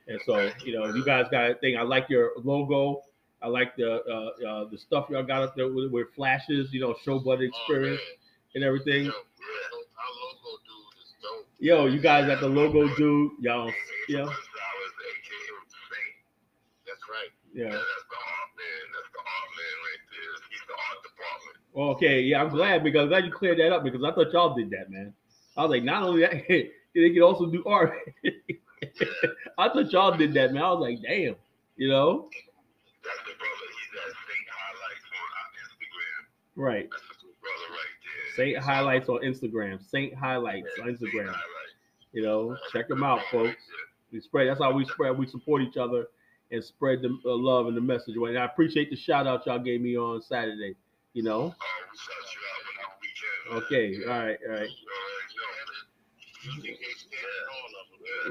And 0.08 0.20
so, 0.26 0.50
you 0.66 0.74
know, 0.78 0.94
you 0.94 1.06
guys 1.06 1.26
got 1.32 1.52
a 1.52 1.56
thing. 1.56 1.78
I 1.78 1.84
like 1.84 2.10
your 2.10 2.32
logo. 2.44 3.04
I 3.42 3.48
like 3.48 3.76
the 3.76 4.02
uh, 4.08 4.48
uh, 4.48 4.70
the 4.70 4.78
stuff 4.78 5.08
y'all 5.10 5.24
got 5.24 5.44
up 5.44 5.56
there 5.56 5.72
with, 5.72 5.92
with 5.92 6.08
flashes, 6.16 6.70
you 6.72 6.82
know, 6.82 6.96
show 7.04 7.20
buddy 7.20 7.48
experience 7.48 8.02
and 8.56 8.64
everything. 8.64 9.06
Yo, 9.06 9.12
Yo, 11.62 11.86
you 11.86 12.00
guys 12.00 12.28
at 12.28 12.40
the 12.40 12.48
logo, 12.50 12.88
dude. 12.96 13.34
Y'all, 13.40 13.72
yeah, 14.10 14.26
That's 14.26 14.34
right. 17.06 17.30
yeah. 17.54 17.66
Yeah, 17.66 17.70
that's 17.70 18.06
the 18.10 18.18
art 18.18 18.50
man. 18.58 18.84
That's 18.98 19.12
the 19.14 19.22
art 19.22 19.50
man 19.54 19.76
right 19.86 20.02
there. 20.10 20.34
He's 20.50 20.66
the 20.66 20.74
art 20.74 21.06
department. 21.06 21.62
Okay, 22.02 22.18
yeah, 22.22 22.42
I'm 22.42 22.50
glad 22.50 22.84
because 22.84 23.02
I'm 23.04 23.10
glad 23.10 23.26
you 23.26 23.32
cleared 23.32 23.60
that 23.60 23.72
up 23.72 23.84
because 23.84 24.04
I 24.04 24.12
thought 24.12 24.34
y'all 24.34 24.56
did 24.56 24.72
that, 24.72 24.90
man. 24.90 25.14
I 25.56 25.62
was 25.62 25.70
like, 25.70 25.84
not 25.84 26.02
only 26.02 26.22
that, 26.22 26.34
they 26.50 26.72
could 27.14 27.22
also 27.22 27.46
do 27.46 27.64
art. 27.68 27.94
I 29.60 29.70
thought 29.70 29.92
y'all 29.94 30.18
did 30.18 30.34
that, 30.34 30.54
man. 30.54 30.64
I 30.64 30.72
was 30.74 30.82
like, 30.82 30.98
damn, 31.06 31.36
you 31.78 31.90
know, 31.94 32.28
That's 33.06 33.22
the 33.22 33.38
brother. 33.38 33.68
He's 33.70 33.94
at 34.02 34.10
Saint 34.18 34.50
Highlights 34.50 35.06
on 35.14 35.30
our 35.38 35.50
Instagram. 35.62 36.26
right? 36.58 36.90
That's 36.90 37.06
the 37.06 37.22
good 37.22 37.38
brother 37.38 37.70
right 37.70 37.98
there. 38.02 38.18
Saint 38.36 38.58
highlights 38.58 39.10
on 39.10 39.20
Instagram. 39.22 39.80
Saint 39.90 40.16
highlights 40.16 40.70
on 40.82 40.88
Instagram. 40.88 41.36
You 42.14 42.24
know, 42.24 42.58
check 42.72 42.88
them 42.88 43.04
out, 43.04 43.22
folks. 43.32 43.56
We 44.12 44.20
spread. 44.20 44.50
That's 44.50 44.60
how 44.60 44.74
we 44.74 44.86
spread. 44.86 45.18
We 45.18 45.28
support 45.28 45.62
each 45.62 45.78
other 45.78 46.08
and 46.52 46.64
spread 46.64 47.02
the 47.02 47.18
uh, 47.26 47.36
love 47.36 47.68
and 47.68 47.78
the 47.78 47.82
message. 47.82 48.16
And 48.16 48.38
I 48.38 48.46
appreciate 48.46 48.90
the 48.90 48.96
shout 48.96 49.28
out 49.28 49.46
y'all 49.46 49.60
gave 49.60 49.82
me 49.82 49.98
on 49.98 50.22
Saturday. 50.22 50.76
You 51.14 51.24
know. 51.24 51.56
Okay. 53.52 53.98
All 54.04 54.20
right. 54.20 54.38
All 54.48 54.54
right. 54.56 54.70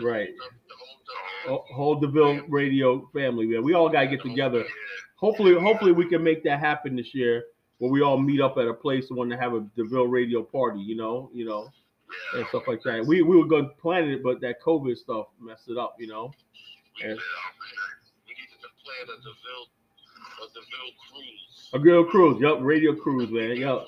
Right. 0.02 0.28
Hold 1.46 2.02
DeVille 2.02 2.42
Radio 2.48 3.08
family. 3.12 3.58
We 3.58 3.74
all 3.74 3.88
gotta 3.88 4.06
get 4.08 4.22
together. 4.22 4.64
Hopefully, 5.16 5.54
hopefully 5.58 5.92
we 5.92 6.08
can 6.08 6.22
make 6.22 6.42
that 6.44 6.60
happen 6.60 6.96
this 6.96 7.14
year, 7.14 7.44
where 7.80 7.90
we 7.90 8.02
all 8.02 8.18
meet 8.18 8.40
up 8.40 8.56
at 8.58 8.68
a 8.68 8.74
place 8.74 9.08
and 9.08 9.18
want 9.18 9.30
to 9.30 9.36
have 9.36 9.54
a 9.54 9.60
DeVille 9.76 10.06
Radio 10.06 10.42
party. 10.42 10.80
You 10.80 10.96
know, 10.96 11.30
you 11.34 11.44
know, 11.44 11.68
and 12.34 12.46
stuff 12.48 12.62
like 12.68 12.82
that. 12.84 13.04
We 13.04 13.22
we 13.22 13.36
were 13.36 13.46
going 13.46 13.64
to 13.68 13.74
plan 13.74 14.08
it, 14.08 14.22
but 14.22 14.40
that 14.42 14.62
COVID 14.62 14.96
stuff 14.96 15.26
messed 15.40 15.68
it 15.68 15.76
up. 15.78 15.96
You 15.98 16.06
know. 16.06 16.30
We 17.02 17.08
Yeah. 17.08 17.14
did. 17.14 17.18
Oh, 17.18 17.22
we 18.26 18.34
needed 18.34 18.60
to 18.60 18.68
plan 18.84 19.04
a 19.04 19.16
DeVille, 19.18 19.66
a 20.42 20.46
DeVille 20.54 20.94
cruise. 21.10 21.70
A 21.72 21.78
girl 21.78 22.04
cruise. 22.04 22.40
Yup. 22.40 22.58
Radio 22.60 22.94
cruise, 22.94 23.30
man. 23.30 23.56
Yup. 23.56 23.86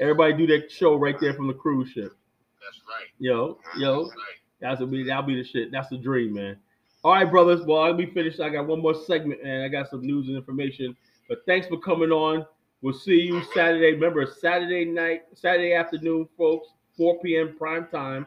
Everybody 0.00 0.32
do 0.34 0.46
that 0.48 0.72
show 0.72 0.96
right 0.96 1.18
there 1.20 1.34
from 1.34 1.46
the 1.46 1.54
cruise 1.54 1.90
ship. 1.90 2.12
That's 2.60 2.80
right. 2.88 3.08
Yo, 3.18 3.58
yo. 3.76 4.04
That's 4.04 4.16
right. 4.16 4.34
That's 4.60 4.82
be 4.90 5.04
that'll 5.04 5.22
be 5.24 5.36
the 5.36 5.44
shit. 5.44 5.70
That's 5.70 5.88
the 5.90 5.98
dream, 5.98 6.32
man. 6.34 6.56
All 7.04 7.12
right, 7.12 7.30
brothers. 7.30 7.60
Well, 7.66 7.82
I'll 7.82 7.92
be 7.94 8.06
finished. 8.06 8.40
I 8.40 8.48
got 8.48 8.66
one 8.66 8.80
more 8.80 8.94
segment, 8.94 9.42
and 9.42 9.62
I 9.62 9.68
got 9.68 9.90
some 9.90 10.00
news 10.00 10.26
and 10.28 10.36
information. 10.36 10.96
But 11.28 11.40
thanks 11.46 11.66
for 11.66 11.78
coming 11.78 12.10
on. 12.10 12.46
We'll 12.84 12.92
see 12.92 13.18
you 13.18 13.42
Saturday. 13.54 13.94
Remember, 13.94 14.26
Saturday 14.26 14.84
night, 14.84 15.22
Saturday 15.32 15.72
afternoon, 15.72 16.28
folks, 16.36 16.68
4 16.98 17.18
p.m. 17.20 17.56
prime 17.56 17.86
time, 17.86 18.26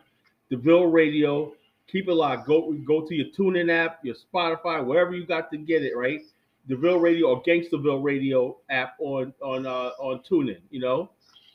DeVille 0.49 0.87
Radio. 0.87 1.53
Keep 1.87 2.07
it 2.07 2.15
locked. 2.15 2.47
Go 2.47 2.73
go 2.87 3.01
to 3.07 3.13
your 3.13 3.27
TuneIn 3.37 3.71
app, 3.71 3.99
your 4.03 4.15
Spotify, 4.15 4.83
wherever 4.83 5.13
you 5.13 5.27
got 5.27 5.51
to 5.51 5.59
get 5.59 5.83
it, 5.83 5.95
right? 5.95 6.21
DeVille 6.67 6.97
Radio 6.97 7.27
or 7.27 7.43
Gangsterville 7.43 8.03
Radio 8.03 8.57
app 8.71 8.95
on 8.99 9.31
on 9.43 9.67
uh, 9.67 9.91
on 9.99 10.21
TuneIn. 10.27 10.61
You 10.71 10.79
know, 10.79 11.11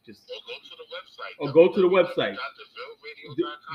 just 0.07 0.21
Or 0.31 0.31
go 0.47 0.53
to 0.57 0.61
the 0.71 0.71
website. 0.95 1.35
Or 1.41 1.51
go 1.53 1.73
to 1.75 1.81
the 1.81 1.89
website. 1.89 2.37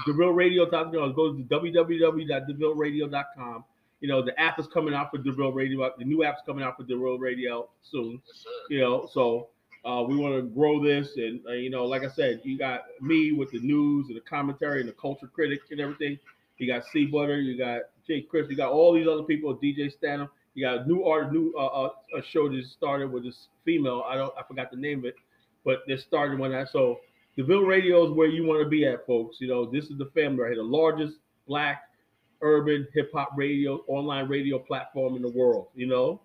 www.devilleradio.com. 0.08 0.94
DeVilleRadio.com. 0.94 1.14
Go 1.14 1.34
to 1.34 1.44
www.devilleradio.com. 1.44 3.66
You 4.00 4.08
know, 4.08 4.22
the 4.22 4.40
app 4.40 4.60
is 4.60 4.68
coming 4.68 4.94
out 4.94 5.12
for 5.12 5.18
DeVille 5.18 5.52
Radio. 5.52 5.92
The 5.98 6.06
new 6.06 6.24
app's 6.24 6.42
coming 6.46 6.64
out 6.64 6.78
for 6.78 6.84
DeVille 6.84 7.18
Radio 7.18 7.70
soon. 7.82 8.22
Yes. 8.26 8.46
You 8.70 8.80
know, 8.80 9.10
so 9.12 9.50
uh, 9.86 10.04
we 10.04 10.16
want 10.16 10.36
to 10.36 10.42
grow 10.44 10.84
this. 10.84 11.16
And, 11.18 11.40
uh, 11.48 11.54
you 11.54 11.70
know, 11.70 11.86
like 11.86 12.04
I 12.04 12.10
said, 12.10 12.42
you 12.44 12.58
got 12.58 12.86
me 13.02 13.32
with 13.32 13.52
the 13.52 13.60
news 13.60 14.08
and 14.08 14.16
the 14.16 14.22
commentary 14.22 14.82
and 14.82 14.90
the 14.90 14.94
culture 14.94 15.28
critic 15.28 15.62
and 15.72 15.80
everything. 15.80 16.20
You 16.58 16.68
got 16.68 16.86
C 16.86 17.06
Butter, 17.06 17.40
you 17.40 17.58
got 17.58 17.82
Jake 18.08 18.30
Chris, 18.30 18.48
you 18.50 18.58
got 18.58 18.72
all 18.72 18.94
these 18.94 19.08
other 19.08 19.24
people, 19.24 19.56
DJ 19.56 19.92
Stanham. 19.92 20.30
You 20.56 20.66
got 20.66 20.80
a 20.80 20.88
new 20.88 21.04
art, 21.04 21.32
new 21.32 21.54
uh, 21.56 21.66
uh, 21.66 21.90
a 22.18 22.24
show 22.24 22.50
that 22.50 22.66
started 22.66 23.12
with 23.12 23.24
this 23.24 23.48
female. 23.64 24.04
I 24.08 24.16
don't, 24.16 24.34
I 24.38 24.44
forgot 24.48 24.72
the 24.72 24.78
name 24.78 25.00
of 25.00 25.06
it, 25.06 25.16
but 25.64 25.84
they 25.88 25.98
started 25.98 26.40
one 26.40 26.54
I 26.54 26.66
so 26.66 27.00
DeVille 27.38 27.62
Radio 27.62 28.08
is 28.08 28.12
where 28.12 28.28
you 28.28 28.44
want 28.46 28.64
to 28.64 28.68
be 28.68 28.86
at, 28.86 29.06
folks. 29.06 29.38
You 29.40 29.48
know, 29.48 29.70
this 29.70 29.86
is 29.86 30.00
the 30.00 30.10
family 30.16 30.42
right 30.42 30.54
here, 30.54 30.58
the 30.58 30.64
largest 30.64 31.18
black 31.48 31.84
urban 32.42 32.88
hip 32.94 33.12
hop 33.14 33.30
radio, 33.36 33.84
online 33.88 34.28
radio 34.28 34.60
platform 34.60 35.16
in 35.16 35.22
the 35.22 35.32
world. 35.32 35.68
You 35.76 35.88
know, 35.88 36.22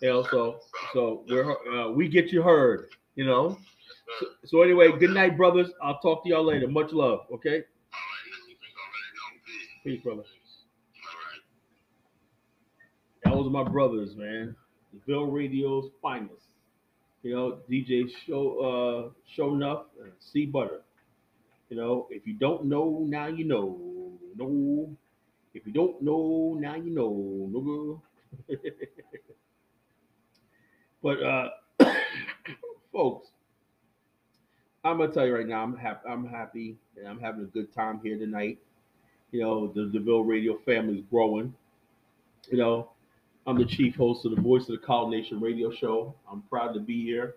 you 0.00 0.08
know, 0.08 0.22
so 0.30 0.60
so 0.92 1.24
we're 1.28 1.50
uh, 1.72 1.90
we 1.90 2.08
get 2.08 2.28
you 2.32 2.42
heard. 2.42 2.88
You 3.16 3.26
know. 3.26 3.58
So, 4.20 4.26
so 4.44 4.62
anyway, 4.62 4.90
good 4.98 5.10
night, 5.10 5.36
brothers. 5.36 5.70
I'll 5.82 5.98
talk 6.00 6.24
to 6.24 6.30
y'all 6.30 6.44
later. 6.44 6.68
Much 6.68 6.92
love. 6.92 7.20
Okay. 7.32 7.64
Peace, 9.84 10.02
brother. 10.02 10.24
That 13.24 13.36
was 13.36 13.50
my 13.50 13.64
brothers, 13.64 14.14
man. 14.16 14.56
Bill 15.06 15.26
Radio's 15.26 15.90
finest. 16.02 16.46
You 17.22 17.34
know, 17.34 17.58
DJ 17.70 18.04
Show 18.26 18.60
uh 18.60 19.10
Show 19.36 19.54
Enough 19.54 19.86
and 20.02 20.12
C 20.20 20.46
Butter. 20.46 20.82
You 21.68 21.76
know, 21.76 22.06
if 22.10 22.26
you 22.26 22.34
don't 22.34 22.64
know, 22.66 23.04
now 23.08 23.26
you 23.26 23.44
know. 23.44 23.78
No. 24.36 24.96
If 25.54 25.66
you 25.66 25.72
don't 25.72 26.00
know, 26.02 26.56
now 26.58 26.76
you 26.76 26.90
know. 26.90 27.48
No. 27.50 28.02
but 31.02 31.22
uh 31.22 31.48
folks, 32.92 33.28
I'm 34.84 34.98
gonna 34.98 35.12
tell 35.12 35.26
you 35.26 35.34
right 35.34 35.46
now, 35.46 35.62
I'm 35.62 35.76
happy 35.76 36.08
I'm 36.08 36.26
happy 36.26 36.76
and 36.96 37.08
I'm 37.08 37.20
having 37.20 37.42
a 37.42 37.46
good 37.46 37.74
time 37.74 38.00
here 38.02 38.18
tonight. 38.18 38.58
You 39.32 39.40
know, 39.40 39.68
the 39.68 39.86
DeVille 39.86 40.24
Radio 40.24 40.58
family 40.64 40.98
is 40.98 41.04
growing. 41.10 41.54
You 42.50 42.58
know, 42.58 42.90
I'm 43.46 43.58
the 43.58 43.64
chief 43.64 43.96
host 43.96 44.24
of 44.24 44.34
the 44.34 44.40
Voice 44.40 44.62
of 44.62 44.80
the 44.80 44.86
Call 44.86 45.08
Nation 45.08 45.40
radio 45.40 45.70
show. 45.72 46.14
I'm 46.30 46.42
proud 46.42 46.72
to 46.74 46.80
be 46.80 47.04
here. 47.04 47.34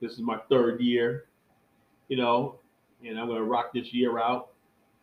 This 0.00 0.12
is 0.12 0.20
my 0.20 0.38
third 0.48 0.80
year, 0.80 1.26
you 2.08 2.16
know, 2.16 2.58
and 3.04 3.18
I'm 3.18 3.28
gonna 3.28 3.42
rock 3.42 3.72
this 3.74 3.92
year 3.92 4.18
out. 4.18 4.52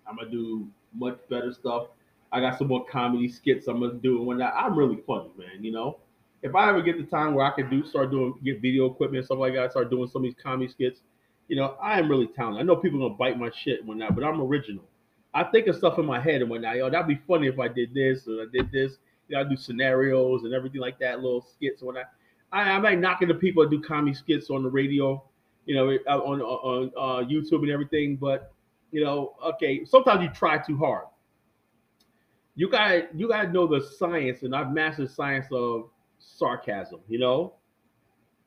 I'm 0.07 0.15
gonna 0.15 0.31
do 0.31 0.67
much 0.93 1.19
better 1.29 1.53
stuff. 1.53 1.87
I 2.31 2.41
got 2.41 2.57
some 2.57 2.67
more 2.67 2.85
comedy 2.85 3.29
skits 3.29 3.67
I'm 3.67 3.79
gonna 3.79 3.93
do 3.93 4.17
and 4.17 4.27
whatnot. 4.27 4.53
I'm 4.55 4.77
really 4.77 4.99
funny, 5.07 5.31
man. 5.37 5.63
You 5.63 5.71
know, 5.71 5.99
if 6.41 6.55
I 6.55 6.69
ever 6.69 6.81
get 6.81 6.97
the 6.97 7.03
time 7.03 7.33
where 7.33 7.45
I 7.45 7.51
can 7.51 7.69
do 7.69 7.85
start 7.85 8.11
doing 8.11 8.33
get 8.43 8.61
video 8.61 8.85
equipment 8.85 9.17
and 9.19 9.25
stuff 9.25 9.39
like 9.39 9.53
that, 9.55 9.71
start 9.71 9.89
doing 9.89 10.09
some 10.09 10.21
of 10.21 10.23
these 10.23 10.41
comedy 10.41 10.69
skits, 10.69 11.01
you 11.47 11.55
know, 11.55 11.77
I 11.81 11.99
am 11.99 12.09
really 12.09 12.27
talented. 12.27 12.61
I 12.61 12.65
know 12.65 12.75
people 12.75 12.99
gonna 12.99 13.13
bite 13.13 13.39
my 13.39 13.49
shit 13.49 13.79
and 13.79 13.87
whatnot, 13.87 14.15
but 14.15 14.23
I'm 14.23 14.41
original. 14.41 14.83
I 15.33 15.43
think 15.43 15.67
of 15.67 15.75
stuff 15.75 15.99
in 15.99 16.05
my 16.05 16.19
head 16.19 16.41
and 16.41 16.49
whatnot. 16.49 16.77
Yo, 16.77 16.89
that'd 16.89 17.07
be 17.07 17.21
funny 17.27 17.47
if 17.47 17.59
I 17.59 17.67
did 17.67 17.93
this 17.93 18.27
or 18.27 18.41
I 18.41 18.45
did 18.51 18.71
this. 18.71 18.97
You 19.27 19.35
know, 19.35 19.41
I 19.41 19.49
do 19.49 19.55
scenarios 19.55 20.43
and 20.43 20.53
everything 20.53 20.81
like 20.81 20.99
that, 20.99 21.21
little 21.21 21.41
skits 21.41 21.81
and 21.81 21.87
whatnot. 21.87 22.05
I, 22.51 22.71
I'm 22.71 22.83
like 22.83 22.99
knocking 22.99 23.27
the 23.27 23.35
people 23.35 23.63
that 23.63 23.69
do 23.69 23.81
comedy 23.81 24.13
skits 24.13 24.49
on 24.49 24.63
the 24.63 24.69
radio, 24.69 25.23
you 25.65 25.75
know, 25.75 25.97
uh, 26.07 26.17
on 26.19 26.41
on 26.41 26.91
uh, 26.97 27.27
YouTube 27.27 27.61
and 27.61 27.71
everything. 27.71 28.15
But 28.15 28.53
you 28.91 29.03
know, 29.03 29.35
okay, 29.43 29.85
sometimes 29.85 30.23
you 30.23 30.29
try 30.29 30.57
too 30.57 30.77
hard. 30.77 31.05
You 32.57 32.67
got 32.69 33.15
you 33.15 33.27
got 33.29 33.43
to 33.43 33.51
know 33.51 33.67
the 33.67 33.79
science, 33.79 34.41
and 34.41 34.55
I've 34.55 34.71
mastered 34.71 35.07
the 35.07 35.13
science 35.13 35.45
of 35.51 35.91
sarcasm. 36.17 36.99
You 37.07 37.19
know, 37.19 37.53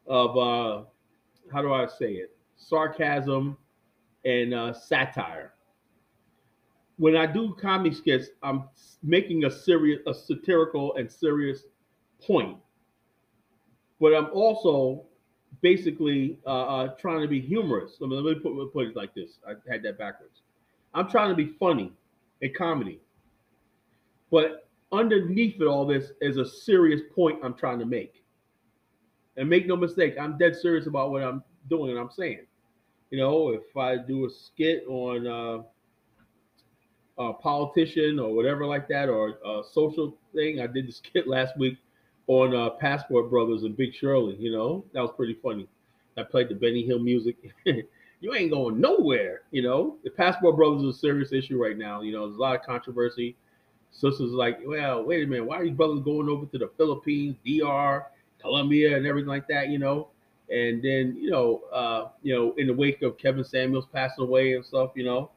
of 0.09 0.37
uh, 0.37 0.85
how 1.53 1.63
do 1.63 1.73
I 1.73 1.87
say 1.87 2.15
it? 2.15 2.37
Sarcasm 2.57 3.57
and 4.25 4.53
uh, 4.53 4.73
satire. 4.73 5.53
When 6.99 7.17
I 7.17 7.25
do 7.25 7.55
comedy 7.59 7.95
skits, 7.95 8.31
I'm 8.43 8.65
making 9.03 9.45
a 9.45 9.51
serious, 9.51 10.01
a 10.09 10.13
satirical 10.13 10.97
and 10.97 11.11
serious 11.11 11.63
point, 12.21 12.59
but 14.01 14.13
I'm 14.13 14.27
also 14.33 15.05
basically 15.63 16.41
uh, 16.45 16.49
uh, 16.49 16.89
trying 16.97 17.23
to 17.23 17.29
be 17.29 17.41
humorous. 17.41 17.99
Let 18.01 18.11
me, 18.11 18.17
let 18.17 18.37
me 18.43 18.69
put 18.73 18.89
it 18.89 18.97
like 18.97 19.15
this. 19.15 19.39
I 19.49 19.53
had 19.71 19.85
that 19.85 19.99
backwards. 19.99 20.43
I'm 20.95 21.09
trying 21.09 21.31
to 21.31 21.37
be 21.37 21.55
funny 21.61 21.93
in 22.41 22.53
comedy, 22.55 23.01
but 24.31 24.69
underneath 24.93 25.61
it 25.61 25.67
all 25.67 25.87
this 25.87 26.13
is 26.21 26.37
a 26.37 26.49
serious 26.49 27.01
point 27.15 27.41
I'm 27.43 27.55
trying 27.55 27.79
to 27.79 27.87
make. 27.87 28.25
And 29.37 29.49
make 29.49 29.67
no 29.67 29.77
mistake, 29.77 30.17
I'm 30.21 30.37
dead 30.39 30.57
serious 30.57 30.87
about 30.87 31.11
what 31.11 31.23
I'm 31.23 31.43
doing 31.69 31.91
and 31.91 31.99
I'm 31.99 32.11
saying. 32.11 32.47
You 33.11 33.19
know, 33.19 33.51
if 33.51 33.77
I 33.77 33.97
do 33.97 34.27
a 34.27 34.31
skit 34.31 34.85
on 34.89 35.27
uh, 35.27 35.63
a 37.21 37.33
politician 37.35 38.19
or 38.19 38.35
whatever 38.35 38.67
like 38.67 38.89
that, 38.89 39.09
or 39.09 39.39
a 39.45 39.63
social 39.73 40.17
thing, 40.35 40.61
I 40.61 40.67
did 40.67 40.89
the 40.89 40.93
skit 41.05 41.29
last 41.29 41.57
week 41.59 41.79
on 42.27 42.55
uh, 42.55 42.71
Passport 42.71 43.29
Brothers 43.31 43.65
and 43.65 43.77
Big 43.77 43.95
Shirley. 43.95 44.37
You 44.37 44.53
know, 44.53 44.85
that 44.95 45.01
was 45.01 45.11
pretty 45.17 45.37
funny. 45.43 45.69
I 46.17 46.23
played 46.23 46.49
the 46.49 46.55
Benny 46.55 46.85
Hill 46.85 46.99
music. 46.99 47.37
you 47.65 48.35
ain't 48.35 48.53
going 48.53 48.81
nowhere. 48.81 49.43
You 49.51 49.63
know, 49.63 49.97
the 50.05 50.11
Passport 50.11 50.57
Brothers 50.57 50.83
is 50.83 50.97
a 50.97 50.99
serious 50.99 51.33
issue 51.33 51.61
right 51.61 51.77
now. 51.77 52.03
You 52.03 52.13
know, 52.13 52.27
there's 52.27 52.37
a 52.37 52.41
lot 52.41 52.55
of 52.55 52.63
controversy. 52.65 53.37
Sisters 53.91 54.33
like, 54.33 54.59
well, 54.65 55.05
wait 55.05 55.25
a 55.25 55.27
minute, 55.27 55.45
why 55.45 55.57
are 55.59 55.65
these 55.65 55.75
brothers 55.75 56.01
going 56.01 56.29
over 56.29 56.47
to 56.47 56.59
the 56.59 56.71
Philippines, 56.77 57.37
DR, 57.45 58.07
Colombia, 58.41 58.97
and 58.97 59.07
everything 59.07 59.29
like 59.29 59.49
that? 59.49 59.69
You 59.69 59.79
know, 59.79 60.09
and 60.49 60.83
then 60.83 61.17
you 61.21 61.31
know, 61.31 61.63
uh, 61.73 62.09
you 62.23 62.35
know, 62.35 62.55
in 62.57 62.67
the 62.67 62.75
wake 62.75 63.03
of 63.03 63.19
Kevin 63.19 63.45
Samuels 63.45 63.87
passing 63.93 64.25
away 64.25 64.55
and 64.55 64.65
stuff, 64.65 64.91
you 64.95 65.05
know, 65.05 65.31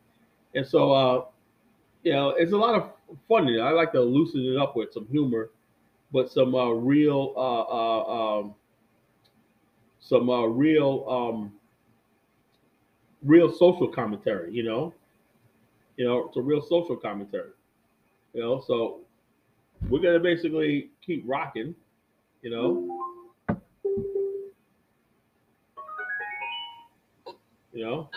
and 0.56 0.66
so 0.66 0.92
uh, 0.92 1.26
you 2.04 2.12
know, 2.12 2.30
it's 2.30 2.52
a 2.52 2.58
lot 2.58 2.76
of 2.76 2.92
fun. 3.28 3.48
I 3.60 3.72
like 3.72 3.92
to 3.94 4.02
loosen 4.02 4.46
it 4.46 4.58
up 4.58 4.76
with 4.76 4.94
some 4.94 5.08
humor, 5.08 5.50
but 6.12 6.32
some 6.32 6.54
uh, 6.54 6.70
real, 6.70 7.34
uh, 7.36 7.62
uh, 7.62 8.40
um, 8.40 8.56
some 10.00 10.30
uh, 10.30 10.44
real, 10.46 11.06
um, 11.10 11.54
real 13.24 13.52
social 13.52 13.88
commentary. 13.88 14.54
You 14.54 14.64
know, 14.64 14.94
you 15.98 16.06
know, 16.06 16.26
it's 16.28 16.38
a 16.38 16.42
real 16.42 16.62
social 16.62 16.98
commentary. 16.98 17.52
You 18.34 18.42
know, 18.42 18.64
so 18.66 19.02
we're 19.90 20.02
gonna 20.02 20.20
basically 20.20 20.90
keep 21.06 21.24
rocking. 21.28 21.76
You 22.42 22.50
know. 22.50 23.00
You 27.74 27.86
know. 27.86 28.10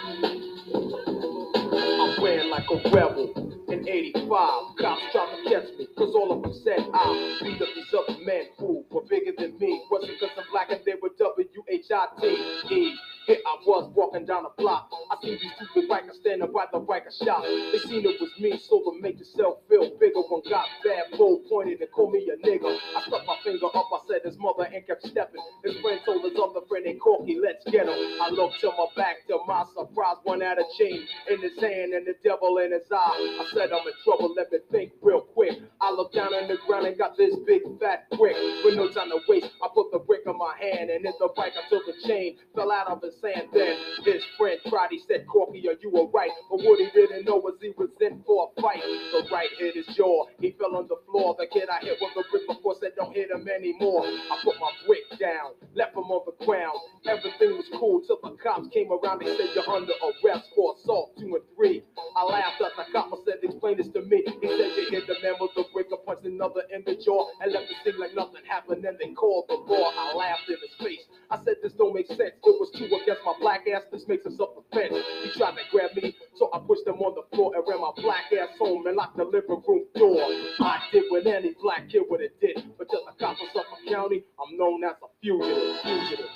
I'm 1.56 2.22
wearing 2.22 2.50
like 2.50 2.64
a 2.70 2.90
rebel. 2.90 3.52
In 3.68 3.88
85, 3.88 4.30
cops 4.78 5.02
tried 5.12 5.36
to 5.36 5.50
catch 5.50 5.78
me, 5.78 5.88
cause 5.98 6.14
all 6.14 6.32
of 6.32 6.42
them 6.42 6.52
said 6.62 6.78
I 6.94 7.38
beat 7.42 7.60
up 7.60 7.68
these 7.74 7.92
other 7.92 8.18
men 8.24 8.44
who 8.58 8.84
were 8.90 9.02
bigger 9.02 9.32
than 9.36 9.58
me. 9.58 9.82
Wasn't 9.90 10.18
cause 10.20 10.30
I'm 10.38 10.44
black 10.52 10.70
and 10.70 10.80
they 10.86 10.94
were 11.02 11.10
W-H-I-T-E. 11.18 12.94
Here 13.26 13.42
I 13.44 13.58
was 13.66 13.90
walking 13.94 14.24
down 14.24 14.44
the 14.44 14.54
block. 14.56 14.88
I 15.10 15.16
seen 15.20 15.38
these 15.42 15.68
with 15.74 15.90
bikers 15.90 16.14
standing 16.20 16.52
by 16.52 16.66
the 16.72 16.78
biker 16.78 17.10
shop. 17.10 17.42
They 17.42 17.78
seen 17.82 18.06
it 18.06 18.20
was 18.20 18.30
me, 18.38 18.56
so 18.56 18.78
to 18.86 19.00
make 19.02 19.18
yourself 19.18 19.58
feel 19.68 19.98
bigger. 19.98 20.22
One 20.30 20.42
got 20.48 20.66
bad, 20.84 21.18
bull 21.18 21.42
pointed 21.50 21.80
and 21.80 21.90
called 21.90 22.12
me 22.12 22.30
a 22.30 22.38
nigga. 22.46 22.70
I 22.70 23.02
stuck 23.02 23.26
my 23.26 23.36
finger 23.42 23.66
up, 23.66 23.90
I 23.90 23.98
said 24.06 24.22
his 24.24 24.38
mother 24.38 24.70
and 24.70 24.86
kept 24.86 25.06
stepping. 25.06 25.42
His 25.64 25.74
friend 25.82 26.00
told 26.06 26.22
his 26.22 26.38
other 26.38 26.62
friend, 26.68 26.86
they 26.86 26.94
Corky, 26.94 27.38
let's 27.42 27.64
get 27.66 27.90
him. 27.90 27.98
I 28.22 28.30
looked 28.30 28.60
to 28.60 28.70
my 28.78 28.86
back, 28.94 29.26
to 29.26 29.38
my 29.46 29.64
surprise, 29.74 30.22
one 30.22 30.40
had 30.40 30.58
a 30.58 30.66
chain 30.78 31.02
in 31.28 31.42
his 31.42 31.58
hand 31.58 31.94
and 31.94 32.06
the 32.06 32.14
devil 32.22 32.58
in 32.58 32.70
his 32.72 32.86
eye. 32.92 33.42
I 33.42 33.46
said, 33.52 33.74
I'm 33.74 33.86
in 33.86 33.94
trouble, 34.04 34.34
let 34.38 34.52
me 34.52 34.58
think 34.70 34.92
real 35.02 35.22
quick. 35.22 35.58
I 35.80 35.90
looked 35.90 36.14
down 36.14 36.32
on 36.34 36.46
the 36.46 36.58
ground 36.66 36.86
and 36.86 36.96
got 36.96 37.16
this 37.16 37.34
big 37.46 37.62
fat 37.80 38.06
brick. 38.16 38.36
With 38.64 38.76
no 38.76 38.86
time 38.90 39.10
to 39.10 39.18
waste, 39.28 39.50
I 39.62 39.68
put 39.74 39.90
the 39.90 39.98
brick 39.98 40.22
in 40.26 40.38
my 40.38 40.54
hand 40.62 40.90
and 40.90 41.04
hit 41.04 41.14
the 41.18 41.28
bike. 41.36 41.54
I 41.58 41.68
took 41.68 41.82
the 41.86 41.94
chain, 42.06 42.38
fell 42.54 42.70
out 42.70 42.86
of 42.86 43.02
his 43.02 43.15
hand. 43.22 43.48
Then 43.52 43.76
his 44.04 44.22
friend 44.38 44.60
he 44.90 45.00
said, 45.08 45.26
Corky, 45.26 45.66
are 45.68 45.78
you 45.80 45.90
alright? 45.96 46.30
But 46.50 46.62
what 46.62 46.78
he 46.78 46.88
didn't 46.94 47.24
know 47.24 47.36
was 47.36 47.54
he 47.60 47.72
was 47.76 47.90
in 48.00 48.22
for 48.26 48.52
a 48.52 48.60
fight. 48.60 48.82
The 48.82 49.26
right 49.32 49.50
hit 49.58 49.74
his 49.74 49.86
jaw, 49.96 50.26
he 50.40 50.52
fell 50.58 50.76
on 50.76 50.88
the 50.88 50.98
floor. 51.08 51.34
The 51.38 51.46
kid 51.46 51.68
I 51.70 51.84
hit 51.84 51.98
with 52.00 52.14
the 52.14 52.24
brick 52.30 52.46
before 52.46 52.76
said, 52.80 52.92
don't 52.96 53.14
hit 53.14 53.30
him 53.30 53.46
anymore. 53.48 54.04
I 54.04 54.40
put 54.44 54.56
my 54.60 54.70
brick 54.86 55.06
down, 55.18 55.56
left 55.74 55.96
him 55.96 56.08
on 56.10 56.22
the 56.26 56.36
ground. 56.44 56.76
Everything 57.06 57.56
was 57.56 57.68
cool 57.78 58.02
till 58.06 58.20
the 58.22 58.36
cops 58.38 58.68
came 58.72 58.90
around. 58.92 59.20
They 59.20 59.32
said, 59.36 59.54
you're 59.54 59.68
under 59.68 59.94
arrest 60.02 60.48
for 60.54 60.74
assault 60.76 61.16
two 61.18 61.34
and 61.34 61.44
three. 61.56 61.82
I 62.16 62.22
laughed 62.24 62.60
at 62.60 62.74
the 62.76 62.84
cop. 62.92 63.10
I 63.12 63.18
said, 63.24 63.42
explain 63.42 63.78
this 63.78 63.88
to 63.94 64.02
me. 64.02 64.22
He 64.26 64.48
said, 64.48 64.70
you 64.76 64.86
hit 64.90 65.06
the 65.06 65.16
man 65.22 65.40
with 65.40 65.54
the 65.56 65.64
brick, 65.72 65.88
I 65.92 65.96
punched 66.04 66.26
another 66.26 66.62
in 66.72 66.82
the 66.84 66.96
jaw, 67.00 67.28
and 67.40 67.52
left 67.52 67.70
it 67.70 67.78
seem 67.84 68.00
like 68.00 68.14
nothing 68.14 68.44
happened. 68.48 68.84
Then 68.84 68.96
they 69.00 69.12
called 69.14 69.46
the 69.48 69.56
law. 69.56 69.90
I 69.94 70.14
laughed 70.14 70.48
in 70.48 70.56
his 70.60 70.74
face. 70.78 71.04
I 71.30 71.38
said, 71.44 71.56
this 71.62 71.72
don't 71.72 71.94
make 71.94 72.06
sense. 72.06 72.20
It 72.20 72.40
was 72.44 72.70
two 72.76 72.86
against 72.86 73.22
my 73.24 73.34
black 73.40 73.66
ass. 73.74 73.82
This 73.90 74.06
makes 74.06 74.26
us 74.26 74.38
up 74.40 74.54
offense. 74.56 74.94
He 75.24 75.30
tried 75.36 75.56
to 75.56 75.64
grab 75.70 75.90
me, 75.96 76.14
so 76.36 76.50
I 76.54 76.58
pushed 76.60 76.86
him 76.86 77.02
on 77.02 77.14
the 77.14 77.24
floor 77.34 77.52
and 77.54 77.64
ran 77.66 77.80
my 77.80 77.90
black 77.96 78.30
ass 78.32 78.50
home 78.58 78.86
and 78.86 78.96
locked 78.96 79.16
the 79.16 79.24
living 79.24 79.62
room 79.66 79.84
door. 79.94 80.22
I 80.60 80.80
did 80.92 81.04
what 81.08 81.26
any 81.26 81.54
black 81.60 81.88
kid 81.90 82.02
would 82.08 82.20
have 82.20 82.30
did, 82.40 82.62
but 82.78 82.88
till 82.90 83.04
the 83.04 83.12
cops 83.18 83.40
of 83.42 83.48
Suffolk 83.52 83.78
County, 83.88 84.24
I'm 84.38 84.56
known 84.56 84.84
as 84.84 84.96
a 85.02 85.08
fugitive. 85.20 85.80
Fugitive. 85.82 86.30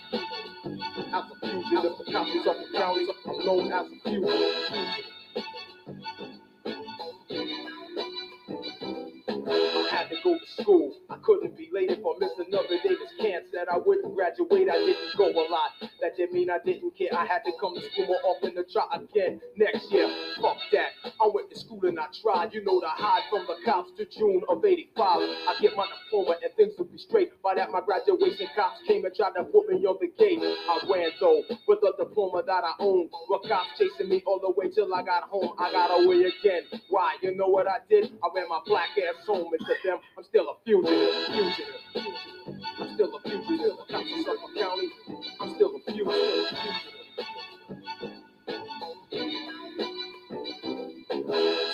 As 1.15 1.25
a 1.31 1.37
fugitive, 1.41 1.95
the 1.99 2.13
cops 2.13 2.31
of 2.35 2.43
Suffolk 2.45 2.73
County, 2.75 3.07
I'm 3.27 3.47
known 3.47 3.73
as 3.73 3.87
a 3.87 3.97
fugitive. 4.03 4.67
fugitive. 4.69 5.05
Go 10.23 10.37
to 10.39 10.63
school. 10.63 10.95
I 11.09 11.17
couldn't 11.23 11.57
be 11.57 11.71
late 11.73 11.91
if 11.91 11.99
I 11.99 12.13
missed 12.19 12.37
another 12.37 12.77
day. 12.83 12.93
This 12.93 13.13
can't 13.21 13.45
said 13.53 13.69
I 13.73 13.79
wouldn't 13.79 14.15
graduate. 14.15 14.69
I 14.69 14.77
didn't 14.77 15.17
go 15.17 15.31
a 15.31 15.47
lot. 15.49 15.73
That 16.01 16.17
didn't 16.17 16.35
mean 16.35 16.51
I 16.51 16.59
didn't 16.65 16.97
care. 16.97 17.09
I 17.17 17.25
had 17.25 17.41
to 17.45 17.53
come 17.61 17.75
to 17.75 17.81
school 17.81 18.07
more 18.07 18.21
often 18.25 18.55
to 18.57 18.65
try 18.65 18.85
again 18.93 19.41
next 19.57 19.91
year. 19.91 20.09
Fuck 20.43 20.59
that. 20.73 20.93
I 21.05 21.29
went 21.33 21.49
to 21.51 21.59
school 21.59 21.81
and 21.85 21.99
I 21.99 22.07
tried, 22.23 22.53
you 22.53 22.65
know, 22.65 22.81
to 22.81 22.89
hide 22.89 23.23
from 23.31 23.47
the 23.49 23.57
cops 23.65 23.93
to 23.97 24.05
June 24.07 24.43
of 24.49 24.65
85. 24.65 24.97
I 25.07 25.57
get 25.61 25.77
my 25.77 25.87
diploma 25.89 26.37
and 26.43 26.53
things 26.57 26.75
would 26.79 26.93
be 26.93 26.99
straight. 26.99 27.33
By 27.43 27.55
that, 27.57 27.71
my 27.71 27.81
graduation 27.81 28.49
cops 28.55 28.81
came 28.87 29.05
and 29.05 29.15
tried 29.15 29.41
to 29.41 29.45
put 29.45 29.69
me 29.69 29.81
on 29.87 29.97
the 30.01 30.13
gate. 30.19 30.41
I 30.43 30.85
ran 30.85 31.11
though 31.21 31.43
with 31.67 31.81
a 31.81 31.97
diploma 31.97 32.43
that 32.47 32.65
I 32.65 32.75
own. 32.81 33.09
But 33.29 33.49
cops 33.49 33.73
chasing 33.79 34.09
me 34.09 34.23
all 34.27 34.41
the 34.41 34.53
way 34.53 34.71
till 34.71 34.93
I 34.93 35.03
got 35.03 35.25
home. 35.25 35.57
I 35.59 35.73
got 35.73 35.89
away 35.97 36.29
again. 36.29 36.69
Why? 36.91 37.17
You 37.23 37.35
know 37.37 37.49
what 37.49 37.67
I 37.67 37.81
did? 37.89 38.13
I 38.21 38.29
ran 38.35 38.49
my 38.49 38.61
black 38.67 38.91
ass 39.01 39.25
home 39.27 39.49
and 39.53 39.61
to 39.61 39.75
them, 39.89 39.99
I'm 40.17 40.25
still 40.25 40.49
a 40.51 40.55
fugitive. 40.65 41.15
Fugitive. 41.27 41.67
fugitive. 41.93 42.15
I'm 42.81 42.95
still 42.95 43.17
a 43.17 43.21
fugitive. 43.21 43.77
Cops 43.91 44.13
of 44.13 44.21
Suffolk 44.25 44.55
County. 44.57 44.91
I'm 45.41 45.55
still 45.55 45.77
a 45.77 45.93
fugitive. 45.93 47.01
Years 51.31 51.70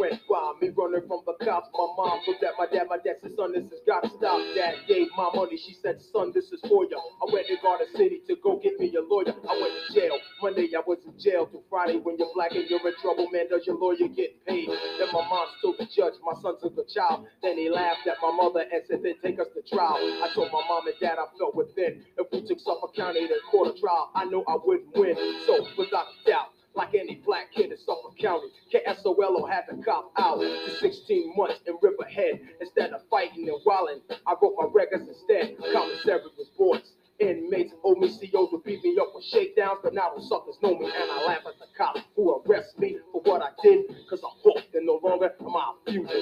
went 0.00 0.16
by, 0.24 0.56
me 0.64 0.72
running 0.72 1.04
from 1.04 1.20
the 1.28 1.36
cops. 1.44 1.68
My 1.76 1.86
mom 1.92 2.24
looked 2.26 2.42
at 2.42 2.56
my 2.56 2.64
dad, 2.64 2.88
my 2.88 2.96
dad 2.96 3.20
said, 3.20 3.36
son, 3.36 3.52
this 3.52 3.68
has 3.68 3.84
got 3.84 4.00
to 4.00 4.10
stop. 4.16 4.40
Dad 4.56 4.80
gave 4.88 5.12
my 5.12 5.28
money, 5.36 5.60
she 5.60 5.76
said, 5.76 6.00
son, 6.00 6.32
this 6.32 6.48
is 6.48 6.60
for 6.64 6.88
you. 6.88 6.96
I 6.96 7.28
went 7.28 7.46
to 7.52 7.56
Garden 7.60 7.86
City 7.92 8.24
to 8.26 8.36
go 8.40 8.56
get 8.56 8.80
me 8.80 8.88
a 8.96 9.04
lawyer. 9.04 9.36
I 9.36 9.54
went 9.60 9.74
to 9.76 9.84
jail. 9.92 10.16
Monday 10.40 10.72
I 10.72 10.80
was 10.80 11.04
in 11.04 11.12
jail 11.20 11.44
till 11.46 11.62
Friday. 11.68 12.00
When 12.00 12.16
you're 12.16 12.32
black 12.32 12.56
and 12.56 12.64
you're 12.64 12.80
in 12.80 12.96
trouble, 13.04 13.28
man, 13.28 13.52
does 13.52 13.68
your 13.68 13.76
lawyer 13.76 14.08
get 14.08 14.32
paid? 14.48 14.72
Then 14.72 15.12
my 15.12 15.20
mom 15.28 15.46
told 15.60 15.76
the 15.76 15.84
judge, 15.84 16.16
my 16.24 16.32
son's 16.40 16.64
a 16.64 16.86
child. 16.88 17.28
Then 17.44 17.60
he 17.60 17.68
laughed 17.68 18.08
at 18.08 18.16
my 18.24 18.32
mother 18.32 18.64
and 18.64 18.80
said, 18.88 19.04
then 19.04 19.20
take 19.20 19.38
us 19.38 19.52
to 19.52 19.60
trial. 19.68 20.00
I 20.00 20.32
told 20.34 20.48
my 20.48 20.64
mom 20.64 20.88
and 20.88 20.96
dad 20.96 21.20
I 21.20 21.28
felt 21.36 21.54
within. 21.54 22.00
If 22.16 22.32
we 22.32 22.40
took 22.48 22.58
Suffolk 22.64 22.96
County 22.96 23.28
to 23.28 23.36
court 23.50 23.68
of 23.68 23.76
trial, 23.76 24.10
I 24.16 24.24
know 24.24 24.44
I 24.48 24.56
wouldn't 24.56 24.96
win. 24.96 25.12
So 25.44 25.60
without 25.76 26.08
a 26.08 26.16
doubt, 26.24 26.56
like 26.80 26.94
any 26.94 27.16
black 27.26 27.52
kid 27.54 27.70
in 27.70 27.76
Suffolk 27.76 28.16
County. 28.18 28.48
K-Solo 28.72 29.44
had 29.44 29.66
to 29.68 29.76
cop 29.84 30.12
out 30.18 30.40
to 30.40 30.70
16 30.80 31.34
months 31.36 31.60
in 31.66 31.76
Riverhead. 31.82 32.40
Instead 32.60 32.92
of 32.92 33.02
fighting 33.10 33.48
and 33.48 33.58
wilding, 33.66 34.00
I 34.26 34.34
wrote 34.40 34.54
my 34.58 34.66
records 34.72 35.06
instead. 35.06 35.56
Commissary 35.72 36.20
boys. 36.56 36.92
Inmates 37.18 37.74
owe 37.84 37.96
me 37.96 38.08
COs 38.08 38.48
would 38.50 38.64
beat 38.64 38.82
me 38.82 38.96
up 38.98 39.08
with 39.14 39.24
shakedowns, 39.24 39.80
but 39.82 39.92
now 39.92 40.10
the 40.16 40.22
suckers 40.22 40.56
know 40.62 40.74
me 40.78 40.86
and 40.86 41.10
I 41.10 41.26
laugh 41.26 41.42
at 41.46 41.58
the 41.58 41.66
cops 41.76 42.00
who 42.16 42.40
arrest 42.46 42.78
me 42.78 42.96
for 43.12 43.20
what 43.20 43.42
I 43.42 43.50
did, 43.62 43.84
cause 44.08 44.22
I'm 44.24 44.40
hooked 44.42 44.74
and 44.74 44.86
no 44.86 44.98
longer 45.04 45.30
am 45.38 45.54
I 45.54 45.74
a 45.86 45.92
fugitive. 45.92 46.16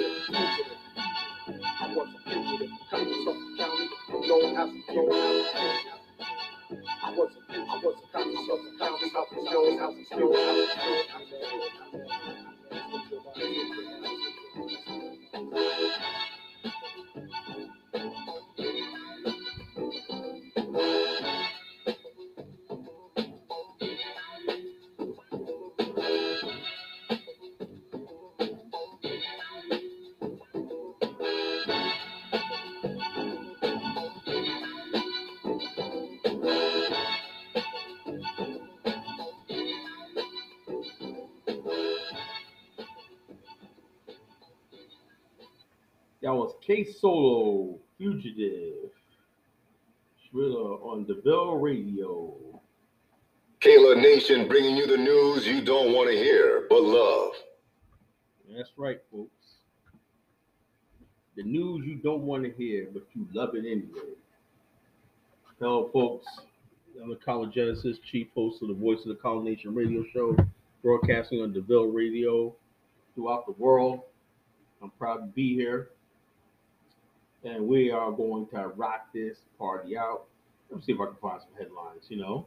I 1.47 1.95
was 1.95 2.09
a 2.09 2.31
fugitive, 2.31 2.71
come 2.91 3.05
to 3.05 3.25
Suffolk 3.25 3.59
County, 3.59 4.27
known 4.27 4.57
as 4.57 4.69
a 4.89 4.93
known 4.93 5.13
as 5.13 5.98
I 6.71 7.15
wasn't, 7.17 7.45
I 7.51 7.81
wasn't 7.83 8.13
conscious 8.13 8.49
of 8.51 8.65
the 8.65 8.71
conscious 8.79 9.15
of 9.15 9.25
the 9.31 9.51
show, 9.51 9.79
I 9.79 9.87
was 9.89 10.07
pure, 10.11 10.37
I 10.37 10.53
was 10.53 10.69
pure, 10.75 11.05
I 11.13 11.19
was 11.19 11.93
pure. 11.93 12.03
K 46.69 46.85
Solo 46.85 47.79
Fugitive. 47.97 48.91
Thriller 50.31 50.75
on 50.83 51.07
DeVille 51.07 51.57
Radio. 51.57 52.35
Kayla 53.63 54.03
Nation 54.03 54.47
bringing 54.47 54.77
you 54.77 54.87
the 54.87 54.99
news 54.99 55.47
you 55.47 55.63
don't 55.63 55.95
want 55.95 56.11
to 56.11 56.15
hear, 56.15 56.67
but 56.69 56.83
love. 56.83 57.33
That's 58.55 58.69
right, 58.77 58.99
folks. 59.11 59.31
The 61.37 61.43
news 61.43 61.87
you 61.87 61.95
don't 61.95 62.25
want 62.25 62.45
to 62.45 62.51
hear, 62.51 62.89
but 62.93 63.05
you 63.15 63.27
love 63.33 63.55
it 63.55 63.61
anyway. 63.61 64.13
Hello, 65.59 65.89
folks. 65.91 66.27
I'm 67.03 67.09
the 67.09 67.17
College 67.17 67.55
Genesis, 67.55 67.97
chief 68.01 68.27
host 68.35 68.61
of 68.61 68.69
the 68.69 68.75
Voice 68.75 69.01
of 69.01 69.09
the 69.09 69.15
College 69.15 69.47
Nation 69.47 69.75
radio 69.75 70.05
show, 70.13 70.37
broadcasting 70.83 71.41
on 71.41 71.55
DeVille 71.55 71.87
Radio 71.87 72.55
throughout 73.15 73.47
the 73.47 73.53
world. 73.53 74.01
I'm 74.83 74.91
proud 74.99 75.17
to 75.17 75.27
be 75.29 75.55
here. 75.55 75.93
And 77.45 77.67
we 77.67 77.91
are 77.91 78.11
going 78.11 78.47
to 78.49 78.69
rock 78.69 79.09
this 79.15 79.39
party 79.59 79.97
out. 79.97 80.25
Let 80.71 80.79
me 80.79 80.83
see 80.85 80.93
if 80.93 81.01
I 81.01 81.07
can 81.07 81.17
find 81.21 81.41
some 81.41 81.53
headlines, 81.57 82.05
you 82.09 82.19
know. 82.19 82.47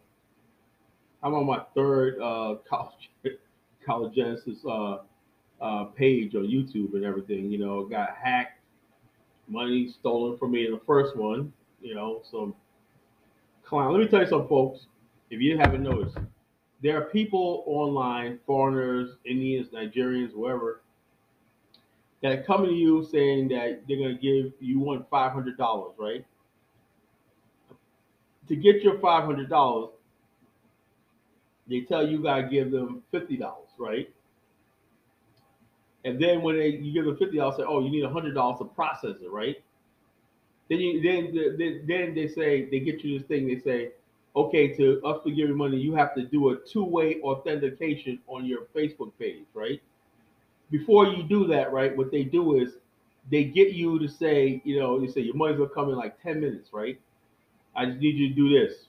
I'm 1.23 1.33
on 1.33 1.45
my 1.45 1.61
third 1.75 2.19
uh, 2.19 2.55
college 2.67 3.11
college 3.85 4.15
Genesis 4.15 4.59
uh, 4.65 4.97
uh, 5.61 5.85
page 5.85 6.35
on 6.35 6.43
YouTube 6.43 6.93
and 6.93 7.05
everything. 7.05 7.51
You 7.51 7.59
know, 7.59 7.85
got 7.85 8.09
hacked, 8.21 8.59
money 9.47 9.93
stolen 9.99 10.37
from 10.37 10.51
me 10.51 10.65
in 10.65 10.71
the 10.71 10.81
first 10.85 11.15
one. 11.15 11.53
You 11.81 11.95
know, 11.95 12.21
some 12.29 12.53
clown. 13.63 13.93
Let 13.93 14.01
me 14.01 14.07
tell 14.07 14.21
you 14.21 14.27
something, 14.27 14.49
folks. 14.49 14.87
If 15.29 15.39
you 15.41 15.57
haven't 15.57 15.83
noticed, 15.83 16.17
there 16.81 16.97
are 16.97 17.05
people 17.05 17.63
online, 17.65 18.39
foreigners, 18.45 19.11
Indians, 19.25 19.69
Nigerians, 19.69 20.31
whoever, 20.31 20.81
that 22.21 22.31
are 22.31 22.43
coming 22.43 22.69
to 22.69 22.75
you 22.75 23.03
saying 23.03 23.47
that 23.49 23.81
they're 23.87 23.97
going 23.97 24.15
to 24.15 24.21
give 24.21 24.53
you 24.59 24.79
want 24.79 25.09
five 25.09 25.31
hundred 25.31 25.57
dollars, 25.57 25.93
right? 25.97 26.25
To 28.47 28.55
get 28.55 28.81
your 28.83 28.99
five 28.99 29.23
hundred 29.25 29.49
dollars, 29.49 29.89
they 31.67 31.81
tell 31.81 32.07
you 32.07 32.21
got 32.21 32.41
to 32.41 32.43
give 32.47 32.71
them 32.71 33.01
fifty 33.11 33.37
dollars, 33.37 33.69
right? 33.77 34.09
And 36.03 36.21
then 36.21 36.41
when 36.41 36.57
they 36.57 36.69
you 36.69 36.93
give 36.93 37.05
them 37.05 37.17
fifty 37.17 37.37
dollars, 37.37 37.57
say, 37.57 37.63
oh, 37.67 37.83
you 37.83 37.89
need 37.89 38.05
hundred 38.05 38.33
dollars 38.33 38.59
to 38.59 38.65
process 38.65 39.15
it, 39.21 39.31
right? 39.31 39.55
Then 40.69 40.79
you 40.79 41.01
then, 41.01 41.57
then 41.57 41.83
then 41.87 42.15
they 42.15 42.27
say 42.27 42.69
they 42.69 42.79
get 42.79 43.03
you 43.03 43.17
this 43.17 43.27
thing. 43.27 43.47
They 43.47 43.59
say, 43.59 43.91
okay, 44.35 44.69
to 44.77 45.01
us 45.03 45.21
to 45.23 45.29
give 45.31 45.49
you 45.49 45.55
money, 45.55 45.77
you 45.77 45.93
have 45.95 46.15
to 46.15 46.23
do 46.23 46.49
a 46.49 46.55
two-way 46.55 47.19
authentication 47.21 48.19
on 48.27 48.45
your 48.45 48.65
Facebook 48.75 49.11
page, 49.19 49.45
right? 49.53 49.81
Before 50.71 51.05
you 51.05 51.23
do 51.23 51.47
that, 51.47 51.71
right, 51.73 51.95
what 51.95 52.11
they 52.11 52.23
do 52.23 52.57
is 52.57 52.73
they 53.29 53.43
get 53.43 53.73
you 53.73 53.99
to 53.99 54.07
say, 54.07 54.61
you 54.65 54.79
know, 54.79 54.99
you 54.99 55.11
say 55.11 55.21
your 55.21 55.35
money's 55.35 55.57
gonna 55.57 55.69
come 55.69 55.89
in 55.89 55.95
like 55.95 56.21
ten 56.21 56.39
minutes, 56.39 56.69
right? 56.73 56.99
I 57.75 57.85
just 57.85 57.99
need 57.99 58.15
you 58.15 58.29
to 58.29 58.35
do 58.35 58.49
this. 58.49 58.85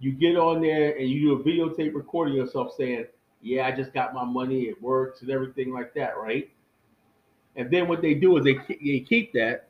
You 0.00 0.12
get 0.12 0.36
on 0.36 0.62
there 0.62 0.96
and 0.96 1.08
you 1.08 1.20
do 1.20 1.32
a 1.40 1.44
videotape 1.44 1.94
recording 1.94 2.34
yourself 2.34 2.74
saying, 2.76 3.06
yeah, 3.42 3.66
I 3.66 3.72
just 3.72 3.92
got 3.92 4.14
my 4.14 4.24
money, 4.24 4.62
it 4.62 4.80
works 4.82 5.22
and 5.22 5.30
everything 5.30 5.72
like 5.72 5.94
that, 5.94 6.16
right? 6.16 6.50
And 7.56 7.70
then 7.70 7.88
what 7.88 8.02
they 8.02 8.14
do 8.14 8.36
is 8.36 8.44
they, 8.44 8.58
they 8.68 9.00
keep 9.00 9.32
that. 9.34 9.68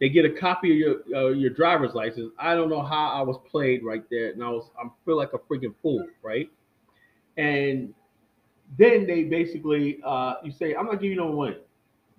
They 0.00 0.08
get 0.08 0.24
a 0.24 0.30
copy 0.30 0.72
of 0.72 0.78
your 0.78 1.16
uh, 1.16 1.28
your 1.30 1.50
driver's 1.50 1.94
license. 1.94 2.32
I 2.38 2.56
don't 2.56 2.68
know 2.68 2.82
how 2.82 3.10
I 3.10 3.22
was 3.22 3.38
played 3.48 3.84
right 3.84 4.02
there, 4.10 4.32
and 4.32 4.42
I 4.42 4.50
was 4.50 4.68
I 4.76 4.88
feel 5.04 5.16
like 5.16 5.32
a 5.32 5.38
freaking 5.38 5.74
fool, 5.80 6.08
right? 6.22 6.50
And 7.36 7.94
then 8.78 9.06
they 9.06 9.24
basically 9.24 10.00
uh, 10.04 10.34
you 10.44 10.52
say 10.52 10.74
I'm 10.74 10.86
not 10.86 10.94
giving 10.94 11.10
you 11.10 11.16
no 11.16 11.32
money. 11.32 11.56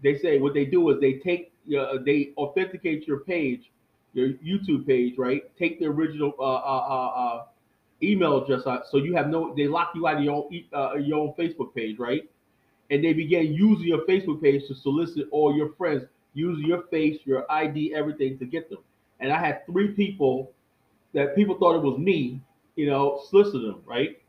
They 0.04 0.18
say 0.18 0.40
what 0.40 0.54
they 0.54 0.66
do 0.66 0.90
is 0.90 1.00
they 1.00 1.14
take 1.14 1.54
uh, 1.78 1.98
they 2.06 2.34
authenticate 2.38 3.08
your 3.08 3.20
page, 3.20 3.72
your 4.14 4.30
YouTube 4.34 4.86
page, 4.86 5.18
right? 5.18 5.44
Take 5.58 5.80
the 5.80 5.86
original 5.86 6.34
uh, 6.40 6.44
uh, 6.44 6.86
uh, 6.90 7.08
uh, 7.08 7.46
email 8.02 8.44
address 8.44 8.68
out, 8.68 8.84
so 8.90 8.98
you 8.98 9.16
have 9.16 9.30
no. 9.30 9.54
They 9.56 9.68
lock 9.68 9.92
you 9.96 10.08
out 10.08 10.18
of 10.18 10.24
your 10.24 10.36
own 10.36 11.04
your 11.04 11.20
own 11.20 11.34
Facebook 11.40 11.74
page, 11.76 11.98
right? 12.00 12.30
and 12.90 13.04
they 13.04 13.14
began 13.14 13.54
using 13.54 13.88
your 13.88 14.06
Facebook 14.06 14.42
page 14.42 14.68
to 14.68 14.76
solicit 14.76 15.28
all 15.32 15.56
your 15.56 15.74
friends, 15.74 16.04
using 16.34 16.66
your 16.66 16.84
face, 16.84 17.20
your 17.26 17.50
ID, 17.52 17.94
everything 17.96 18.38
to 18.40 18.46
get 18.46 18.70
them. 18.70 18.80
And 19.20 19.32
I 19.32 19.40
had 19.40 19.66
three 19.66 19.90
people 19.90 20.52
that 21.14 21.36
people 21.36 21.58
thought 21.58 21.76
it 21.76 21.82
was 21.82 21.98
me, 21.98 22.42
you 22.76 22.88
know, 22.88 23.22
soliciting 23.30 23.68
them, 23.68 23.82
right? 23.86 24.22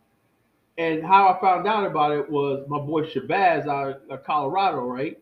And 0.76 1.04
how 1.04 1.28
I 1.28 1.40
found 1.40 1.68
out 1.68 1.86
about 1.86 2.12
it 2.12 2.28
was 2.28 2.64
my 2.68 2.78
boy 2.78 3.02
Shabazz 3.02 3.68
out 3.68 4.02
of 4.10 4.24
Colorado, 4.24 4.80
right? 4.80 5.20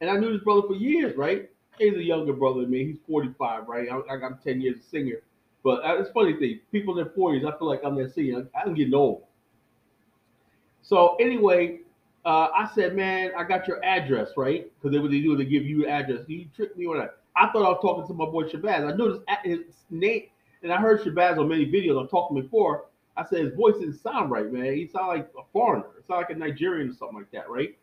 And 0.00 0.08
I 0.08 0.16
knew 0.16 0.32
this 0.32 0.44
brother 0.44 0.62
for 0.68 0.74
years, 0.74 1.16
right? 1.16 1.50
He's 1.78 1.94
a 1.94 2.02
younger 2.02 2.32
brother 2.32 2.60
than 2.60 2.70
me. 2.70 2.84
He's 2.86 2.98
45, 3.08 3.66
right? 3.66 3.88
I, 3.90 4.16
got 4.16 4.42
10 4.44 4.60
years 4.60 4.78
a 4.78 4.82
senior. 4.88 5.22
But 5.64 5.84
uh, 5.84 5.96
it's 5.98 6.10
funny 6.10 6.34
thing, 6.34 6.60
people 6.70 6.96
in 6.96 7.04
their 7.04 7.12
40s, 7.14 7.40
I 7.40 7.58
feel 7.58 7.66
like 7.66 7.80
I'm 7.84 7.96
their 7.96 8.10
senior. 8.10 8.46
I'm 8.54 8.74
getting 8.74 8.94
old. 8.94 9.24
So 10.82 11.16
anyway, 11.16 11.80
uh, 12.24 12.48
I 12.54 12.70
said, 12.74 12.94
man, 12.94 13.32
I 13.36 13.44
got 13.44 13.66
your 13.66 13.82
address, 13.84 14.30
right? 14.36 14.70
Because 14.76 14.92
they 14.94 15.00
what 15.00 15.10
they 15.10 15.20
do, 15.20 15.36
they 15.36 15.44
give 15.44 15.64
you 15.64 15.82
the 15.82 15.88
address. 15.88 16.20
You 16.28 16.46
tricked 16.54 16.76
me 16.76 16.86
on 16.86 16.98
that. 16.98 17.16
I 17.34 17.46
thought 17.46 17.64
I 17.64 17.70
was 17.70 17.78
talking 17.82 18.06
to 18.06 18.14
my 18.14 18.26
boy 18.26 18.44
Shabazz. 18.44 18.92
I 18.92 18.94
knew 18.94 19.22
at 19.26 19.44
his 19.44 19.60
name, 19.90 20.24
and 20.62 20.72
I 20.72 20.80
heard 20.80 21.00
Shabazz 21.00 21.38
on 21.38 21.48
many 21.48 21.66
videos. 21.66 22.00
I'm 22.00 22.08
talking 22.08 22.40
before. 22.40 22.84
I 23.16 23.24
said 23.24 23.44
his 23.44 23.54
voice 23.54 23.74
didn't 23.78 24.00
sound 24.00 24.30
right, 24.30 24.50
man. 24.50 24.74
He 24.74 24.86
sounded 24.86 25.08
like 25.08 25.30
a 25.38 25.42
foreigner. 25.52 25.86
It 25.98 26.06
sounded 26.06 26.28
like 26.28 26.30
a 26.30 26.38
Nigerian 26.38 26.90
or 26.90 26.94
something 26.94 27.18
like 27.18 27.30
that, 27.32 27.48
right? 27.48 27.76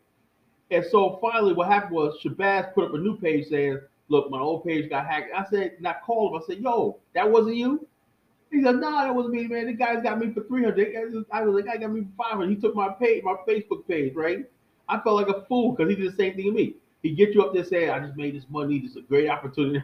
And 0.70 0.84
so 0.84 1.18
finally, 1.20 1.52
what 1.52 1.68
happened 1.68 1.94
was 1.94 2.18
Shabazz 2.22 2.74
put 2.74 2.84
up 2.84 2.94
a 2.94 2.98
new 2.98 3.16
page 3.18 3.48
saying, 3.48 3.80
"Look, 4.08 4.30
my 4.30 4.38
old 4.38 4.64
page 4.64 4.88
got 4.88 5.06
hacked." 5.06 5.34
I 5.34 5.44
said, 5.50 5.72
and 5.78 5.86
I 5.86 5.96
called 6.04 6.34
him. 6.34 6.42
I 6.42 6.46
said, 6.46 6.58
"Yo, 6.62 6.98
that 7.14 7.30
wasn't 7.30 7.56
you." 7.56 7.86
He 8.50 8.62
said, 8.62 8.76
"No, 8.76 8.90
that 8.90 9.14
wasn't 9.14 9.34
me, 9.34 9.46
man. 9.46 9.66
The 9.66 9.72
guy's 9.74 10.02
got 10.02 10.18
me 10.18 10.32
for 10.32 10.42
three 10.44 10.64
hundred. 10.64 10.94
I 11.32 11.42
was 11.42 11.54
like, 11.54 11.68
I 11.68 11.78
got 11.78 11.92
me 11.92 12.02
for 12.02 12.24
five 12.24 12.36
hundred. 12.38 12.50
He 12.50 12.56
took 12.56 12.74
my 12.74 12.90
page, 12.90 13.22
my 13.24 13.36
Facebook 13.48 13.86
page, 13.88 14.14
right? 14.14 14.46
I 14.88 15.00
felt 15.00 15.16
like 15.16 15.28
a 15.28 15.42
fool 15.46 15.72
because 15.72 15.90
he 15.90 15.96
did 15.96 16.12
the 16.12 16.16
same 16.16 16.34
thing 16.34 16.46
to 16.46 16.52
me. 16.52 16.76
He 17.02 17.14
get 17.14 17.34
you 17.34 17.42
up 17.42 17.54
there 17.54 17.64
saying, 17.64 17.90
"I 17.90 18.00
just 18.00 18.16
made 18.16 18.34
this 18.36 18.46
money. 18.50 18.78
This 18.78 18.92
is 18.92 18.96
a 18.98 19.02
great 19.02 19.28
opportunity." 19.28 19.82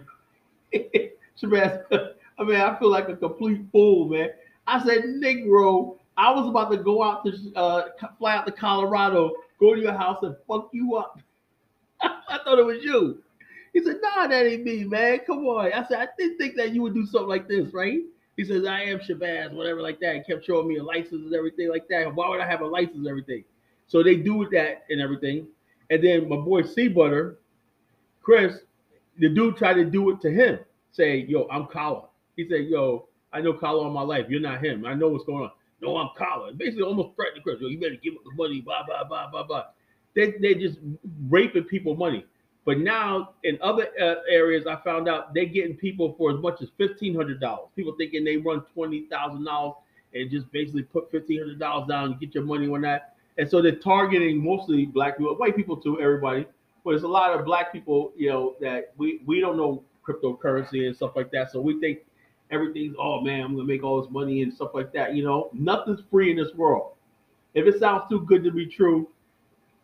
Shabazz, 1.41 1.85
I 2.39 2.45
mean, 2.45 2.57
I 2.61 2.79
feel 2.79 2.91
like 2.91 3.09
a 3.09 3.17
complete 3.17 3.63
fool, 3.73 4.09
man. 4.09 4.31
I 4.69 4.85
said, 4.85 5.05
"Negro, 5.05 5.97
I 6.17 6.31
was 6.31 6.47
about 6.47 6.71
to 6.71 6.77
go 6.77 7.03
out 7.03 7.25
to 7.25 7.55
uh, 7.57 7.89
fly 8.19 8.37
out 8.37 8.47
to 8.47 8.53
Colorado, 8.53 9.33
go 9.59 9.75
to 9.75 9.81
your 9.81 9.95
house 9.95 10.23
and 10.23 10.37
fuck 10.47 10.69
you 10.73 10.97
up." 10.97 11.21
I 12.03 12.39
thought 12.45 12.59
it 12.59 12.67
was 12.67 12.85
you. 12.85 13.23
He 13.73 13.83
said, 13.83 13.97
"Nah, 14.03 14.27
that 14.27 14.47
ain't 14.47 14.65
me, 14.65 14.85
man. 14.85 15.21
Come 15.27 15.47
on." 15.47 15.73
I 15.73 15.87
said, 15.89 16.01
"I 16.01 16.09
didn't 16.19 16.37
think 16.37 16.55
that 16.57 16.75
you 16.75 16.83
would 16.83 16.95
do 16.95 17.07
something 17.07 17.29
like 17.29 17.49
this, 17.49 17.73
right?" 17.73 18.01
He 18.37 18.45
says, 18.45 18.67
"I 18.67 18.83
am 18.83 18.99
Shabazz, 18.99 19.53
whatever, 19.53 19.81
like 19.81 20.01
that." 20.01 20.17
He 20.17 20.23
kept 20.23 20.45
showing 20.45 20.69
me 20.69 20.77
a 20.77 20.85
license 20.85 21.25
and 21.25 21.35
everything 21.35 21.71
like 21.71 21.89
that. 21.89 22.15
Why 22.15 22.29
would 22.29 22.41
I 22.41 22.47
have 22.47 22.61
a 22.61 22.67
license 22.67 22.99
and 22.99 23.09
everything? 23.09 23.45
So 23.87 24.03
they 24.03 24.17
do 24.17 24.49
that 24.51 24.85
and 24.91 25.01
everything. 25.01 25.49
And 25.91 26.05
then 26.05 26.29
my 26.29 26.37
boy 26.37 26.63
C 26.63 26.89
Butter, 26.89 27.39
Chris, 28.21 28.59
the 29.19 29.31
dude 29.31 29.57
tried 29.57 29.75
to 29.75 29.85
do 29.87 30.11
it 30.11 30.21
to 30.21 30.31
him, 30.31 30.61
say, 30.93 31.25
"Yo, 31.27 31.49
I'm 31.51 31.67
Kala." 31.67 32.05
He 32.37 32.47
said, 32.47 32.67
"Yo, 32.67 33.08
I 33.33 33.41
know 33.41 33.53
Kala 33.53 33.85
all 33.85 33.91
my 33.91 34.03
life. 34.03 34.27
You're 34.29 34.41
not 34.41 34.65
him. 34.65 34.87
I 34.87 34.95
know 34.95 35.09
what's 35.09 35.25
going 35.25 35.45
on." 35.45 35.51
No, 35.81 35.97
I'm 35.97 36.09
Kala. 36.17 36.53
Basically, 36.53 36.83
almost 36.83 37.15
threatening 37.17 37.43
Chris. 37.43 37.61
Yo, 37.61 37.69
you 37.69 37.79
better 37.81 37.97
give 38.03 38.15
up 38.15 38.25
the 38.25 38.35
money. 38.37 38.61
Blah 38.61 38.85
blah 38.87 39.05
blah 39.05 39.31
blah 39.31 39.45
blah. 39.45 39.65
They 40.15 40.33
they 40.41 40.55
just 40.55 40.79
raping 41.29 41.65
people 41.65 41.95
money. 41.95 42.25
But 42.65 42.81
now 42.81 43.31
in 43.45 43.59
other 43.63 43.89
uh, 44.01 44.17
areas, 44.29 44.67
I 44.67 44.77
found 44.85 45.09
out 45.09 45.33
they're 45.33 45.47
getting 45.47 45.77
people 45.77 46.15
for 46.19 46.31
as 46.33 46.39
much 46.39 46.61
as 46.61 46.69
fifteen 46.77 47.15
hundred 47.15 47.41
dollars. 47.41 47.69
People 47.77 47.95
thinking 47.97 48.25
they 48.25 48.37
run 48.37 48.63
twenty 48.75 49.07
thousand 49.07 49.45
dollars 49.45 49.77
and 50.15 50.31
just 50.31 50.51
basically 50.53 50.83
put 50.83 51.11
fifteen 51.11 51.39
hundred 51.39 51.59
dollars 51.59 51.89
down 51.89 52.13
and 52.13 52.21
get 52.21 52.35
your 52.35 52.45
money 52.45 52.69
on 52.69 52.81
that. 52.83 53.15
And 53.39 53.49
so 53.49 53.63
they're 53.63 53.77
targeting 53.77 54.43
mostly 54.43 54.85
black 54.85 55.17
people, 55.17 55.35
white 55.37 55.57
people 55.57 55.77
too, 55.77 56.01
everybody. 56.01 56.47
But 56.85 56.91
there's 56.91 57.05
a 57.05 57.09
lot 57.09 57.39
of 57.39 57.45
black 57.45 57.73
people, 57.73 58.13
you 58.17 58.29
know, 58.29 58.57
that 58.61 58.93
we 58.97 59.21
we 59.27 59.41
don't 59.41 59.57
know 59.57 59.83
cryptocurrency 60.07 60.87
and 60.87 60.97
stuff 60.97 61.13
like 61.15 61.31
that. 61.31 61.53
So 61.53 61.61
we 61.61 61.79
think 61.81 62.01
everything's, 62.51 62.95
oh 62.99 63.21
man, 63.21 63.43
I'm 63.43 63.55
gonna 63.55 63.67
make 63.67 63.83
all 63.83 64.01
this 64.01 64.11
money 64.11 64.43
and 64.43 64.53
stuff 64.53 64.71
like 64.75 64.93
that. 64.93 65.15
You 65.15 65.25
know, 65.25 65.51
nothing's 65.53 66.01
free 66.11 66.31
in 66.31 66.37
this 66.37 66.55
world. 66.55 66.93
If 67.55 67.67
it 67.67 67.79
sounds 67.79 68.05
too 68.09 68.21
good 68.21 68.45
to 68.45 68.51
be 68.51 68.67
true, 68.67 69.09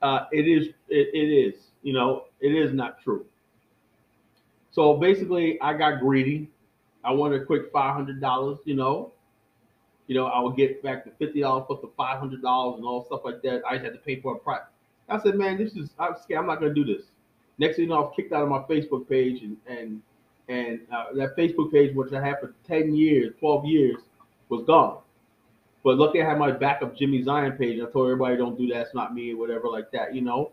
uh, 0.03 0.27
it 0.33 0.47
is. 0.47 0.69
It, 0.89 1.09
it 1.15 1.33
is. 1.33 1.55
You 1.83 1.93
know, 1.95 2.25
it 2.41 2.55
is 2.55 2.73
not 2.73 3.03
true. 3.03 3.25
So 4.71 4.97
basically, 4.97 5.61
I 5.61 5.75
got 5.75 6.01
greedy. 6.01 6.51
I 7.05 7.13
wanted 7.13 7.43
a 7.43 7.45
quick 7.45 7.71
five 7.73 7.95
hundred 7.95 8.21
dollars. 8.21 8.59
You 8.65 8.75
know, 8.75 9.13
you 10.07 10.15
know, 10.15 10.27
I 10.27 10.41
would 10.41 10.57
get 10.57 10.83
back 10.83 11.05
the 11.05 11.11
fifty 11.13 11.41
dollars 11.41 11.65
plus 11.67 11.81
the 11.81 11.91
five 11.97 12.19
hundred 12.19 12.43
dollars 12.43 12.79
and 12.79 12.87
all 12.87 13.05
stuff 13.07 13.23
like 13.25 13.43
that. 13.43 13.63
I 13.69 13.75
just 13.75 13.85
had 13.85 13.93
to 13.95 14.01
pay 14.01 14.21
for 14.21 14.37
a 14.37 14.39
price. 14.39 14.63
I 15.09 15.21
said, 15.21 15.37
man, 15.37 15.59
this 15.59 15.75
is 15.75 15.91
I'm 15.99 16.15
scared. 16.23 16.41
I'm 16.41 16.47
not 16.47 16.61
gonna 16.61 16.75
do 16.75 16.85
this. 16.85 17.05
Next 17.59 17.77
thing 17.77 17.85
you 17.85 17.91
know, 17.91 17.97
I 17.97 18.01
was 18.01 18.13
kicked 18.17 18.33
out 18.33 18.43
of 18.43 18.49
my 18.49 18.61
Facebook 18.61 19.09
page 19.09 19.43
and 19.43 19.57
and 19.67 20.03
and 20.49 20.81
uh, 20.93 21.07
that 21.15 21.37
Facebook 21.37 21.73
page, 21.73 21.95
which 21.95 22.13
I 22.13 22.25
had 22.25 22.41
for 22.41 22.55
ten 22.67 22.95
years, 22.95 23.35
twelve 23.39 23.65
years, 23.65 23.97
was 24.49 24.65
gone. 24.67 24.99
But 25.83 25.99
luckily, 25.99 26.23
I 26.23 26.29
had 26.29 26.39
my 26.39 26.51
backup 26.51 26.97
Jimmy 26.97 27.23
Zion 27.23 27.53
page. 27.53 27.79
I 27.81 27.91
told 27.91 28.07
everybody, 28.07 28.37
don't 28.37 28.57
do 28.57 28.67
that. 28.69 28.81
It's 28.81 28.95
not 28.95 29.15
me, 29.15 29.33
or 29.33 29.37
whatever, 29.37 29.69
like 29.69 29.91
that, 29.93 30.15
you 30.15 30.23
know. 30.23 30.51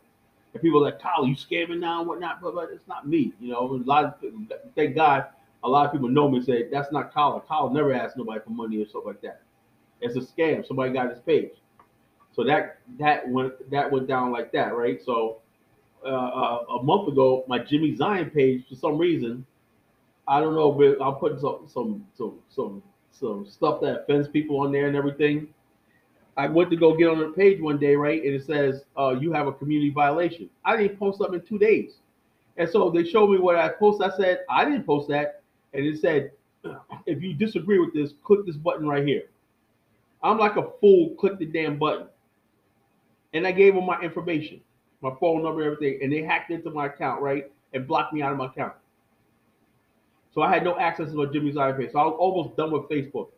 And 0.54 0.62
people 0.62 0.82
like, 0.82 1.00
Kyle, 1.00 1.26
you 1.26 1.36
scamming 1.36 1.80
now 1.80 2.00
and 2.00 2.08
whatnot, 2.08 2.42
but, 2.42 2.54
but 2.54 2.70
it's 2.72 2.88
not 2.88 3.08
me. 3.08 3.34
You 3.40 3.54
know, 3.54 3.60
a 3.60 3.78
lot 3.86 4.04
of 4.06 4.14
thank 4.76 4.96
God, 4.96 5.28
a 5.64 5.70
lot 5.70 5.86
of 5.86 5.94
people 5.94 6.10
know 6.10 6.30
me 6.30 6.38
and 6.38 6.46
say 6.46 6.68
that's 6.70 6.92
not 6.92 7.14
Kyle. 7.14 7.40
Kyle 7.48 7.70
never 7.70 7.94
asked 7.94 8.18
nobody 8.18 8.42
for 8.42 8.50
money 8.50 8.82
or 8.82 8.88
stuff 8.88 9.04
like 9.06 9.22
that. 9.22 9.42
It's 10.02 10.16
a 10.16 10.20
scam. 10.20 10.68
Somebody 10.68 10.92
got 10.92 11.10
his 11.10 11.20
page. 11.20 11.52
So 12.34 12.44
that 12.46 12.80
that 13.00 13.28
went 13.30 13.70
that 13.72 13.90
went 13.90 14.08
down 14.08 14.32
like 14.32 14.52
that, 14.52 14.76
right? 14.76 15.02
So 15.02 15.38
uh, 16.04 16.08
uh, 16.08 16.66
a 16.80 16.84
month 16.84 17.08
ago, 17.08 17.46
my 17.48 17.60
Jimmy 17.60 17.96
Zion 17.96 18.30
page 18.30 18.68
for 18.68 18.76
some 18.76 18.98
reason, 18.98 19.46
I 20.32 20.40
don't 20.40 20.56
know, 20.56 20.72
but 20.72 21.04
I'll 21.04 21.16
put 21.16 21.42
some 21.42 21.68
some 21.68 22.06
some 22.14 22.40
some 22.48 22.82
some 23.12 23.46
stuff 23.46 23.82
that 23.82 24.04
offends 24.04 24.30
people 24.30 24.62
on 24.62 24.72
there 24.72 24.88
and 24.88 24.96
everything. 24.96 25.54
I 26.38 26.48
went 26.48 26.70
to 26.70 26.78
go 26.78 26.96
get 26.96 27.10
on 27.10 27.20
the 27.20 27.28
page 27.36 27.60
one 27.60 27.78
day, 27.78 27.98
right, 27.98 28.24
and 28.24 28.34
it 28.34 28.46
says 28.46 28.86
uh, 28.98 29.10
you 29.20 29.34
have 29.34 29.48
a 29.48 29.52
community 29.52 29.90
violation. 29.90 30.50
I 30.64 30.78
didn't 30.78 30.98
post 30.98 31.18
something 31.18 31.42
in 31.42 31.46
two 31.46 31.60
days, 31.60 31.96
and 32.56 32.70
so 32.70 32.90
they 32.90 33.04
showed 33.04 33.30
me 33.30 33.40
what 33.40 33.58
I 33.58 33.68
posted. 33.68 34.10
I 34.10 34.16
said 34.16 34.40
I 34.50 34.64
didn't 34.64 34.86
post 34.86 35.10
that, 35.10 35.42
and 35.74 35.86
it 35.86 36.00
said 36.00 36.32
if 37.06 37.22
you 37.22 37.34
disagree 37.34 37.80
with 37.80 37.94
this, 37.94 38.14
click 38.24 38.46
this 38.46 38.56
button 38.56 38.88
right 38.88 39.06
here. 39.06 39.24
I'm 40.24 40.38
like 40.38 40.56
a 40.56 40.70
fool. 40.80 41.10
Click 41.20 41.40
the 41.40 41.46
damn 41.46 41.78
button, 41.78 42.08
and 43.34 43.46
I 43.46 43.52
gave 43.52 43.76
them 43.76 43.86
my 43.86 44.00
information, 44.00 44.62
my 45.02 45.12
phone 45.20 45.44
number, 45.44 45.62
everything, 45.62 46.00
and 46.02 46.14
they 46.14 46.22
hacked 46.22 46.52
into 46.52 46.70
my 46.70 46.86
account, 46.86 47.22
right, 47.22 47.52
and 47.74 47.86
blocked 47.86 48.14
me 48.14 48.22
out 48.22 48.32
of 48.32 48.38
my 48.38 48.46
account. 48.46 48.76
So 50.34 50.42
I 50.42 50.54
had 50.54 50.64
no 50.64 50.78
access 50.80 51.10
to 51.10 51.16
my 51.16 51.26
Jimmy's 51.26 51.56
Zion 51.56 51.76
page. 51.76 51.92
So 51.92 52.00
I 52.00 52.06
was 52.06 52.16
almost 52.18 52.56
done 52.56 52.72
with 52.72 52.84
Facebook. 52.84 53.30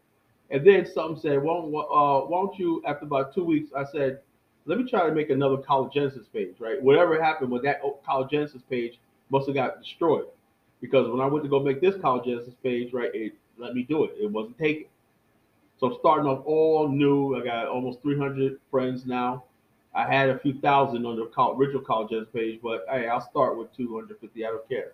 And 0.51 0.65
then 0.65 0.85
something 0.85 1.19
said, 1.19 1.37
uh, 1.37 1.41
why 1.41 2.41
don't 2.41 2.59
you, 2.59 2.83
after 2.85 3.05
about 3.05 3.33
two 3.33 3.43
weeks, 3.43 3.71
I 3.75 3.85
said, 3.85 4.19
let 4.65 4.77
me 4.77 4.89
try 4.89 5.07
to 5.07 5.13
make 5.13 5.29
another 5.29 5.57
College 5.57 5.93
Genesis 5.93 6.27
page, 6.31 6.55
right? 6.59 6.81
Whatever 6.81 7.21
happened 7.21 7.51
with 7.51 7.63
that 7.63 7.81
College 8.05 8.29
Genesis 8.29 8.61
page 8.69 8.99
must 9.29 9.47
have 9.47 9.55
got 9.55 9.81
destroyed. 9.81 10.25
Because 10.79 11.09
when 11.09 11.21
I 11.21 11.25
went 11.25 11.43
to 11.43 11.49
go 11.49 11.59
make 11.59 11.81
this 11.81 11.95
College 12.01 12.25
Genesis 12.25 12.53
page, 12.61 12.93
right, 12.93 13.09
it 13.13 13.33
let 13.57 13.73
me 13.73 13.83
do 13.83 14.03
it. 14.03 14.11
It 14.19 14.29
wasn't 14.31 14.57
taken. 14.57 14.85
So 15.79 15.87
I'm 15.87 15.97
starting 15.99 16.27
off 16.27 16.43
all 16.45 16.87
new. 16.87 17.35
I 17.39 17.43
got 17.43 17.67
almost 17.67 18.01
300 18.01 18.59
friends 18.71 19.05
now. 19.05 19.43
I 19.95 20.11
had 20.11 20.29
a 20.29 20.39
few 20.39 20.53
thousand 20.59 21.05
on 21.05 21.17
the 21.17 21.29
original 21.51 21.81
College 21.81 22.09
Genesis 22.11 22.33
page, 22.33 22.59
but 22.63 22.85
hey, 22.89 23.07
I'll 23.07 23.21
start 23.21 23.57
with 23.57 23.75
250. 23.75 24.45
I 24.45 24.49
don't 24.49 24.67
care. 24.67 24.93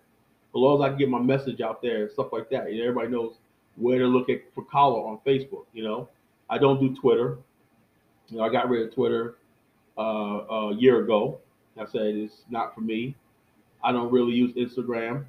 As 0.50 0.56
long 0.56 0.82
as 0.82 0.86
I 0.86 0.90
can 0.90 0.98
get 0.98 1.10
my 1.10 1.20
message 1.20 1.62
out 1.62 1.82
there 1.82 2.04
and 2.04 2.12
stuff 2.12 2.34
like 2.34 2.50
that. 2.50 2.66
Know, 2.66 2.82
everybody 2.82 3.10
knows 3.10 3.36
where 3.76 4.00
to 4.00 4.08
look 4.08 4.30
at 4.30 4.42
for 4.56 4.64
collar 4.66 5.08
on 5.08 5.20
Facebook. 5.26 5.66
You 5.74 5.84
know, 5.84 6.10
I 6.50 6.58
don't 6.58 6.80
do 6.80 6.96
Twitter. 6.96 7.38
You 8.30 8.38
know, 8.38 8.44
I 8.44 8.50
got 8.50 8.70
rid 8.70 8.88
of 8.88 8.94
Twitter 8.94 9.36
uh, 9.98 10.02
a 10.02 10.74
year 10.76 11.04
ago. 11.04 11.40
I 11.80 11.86
said 11.86 12.16
it's 12.16 12.44
not 12.50 12.74
for 12.74 12.82
me. 12.82 13.16
I 13.84 13.92
don't 13.92 14.12
really 14.12 14.34
use 14.34 14.54
Instagram. 14.54 15.26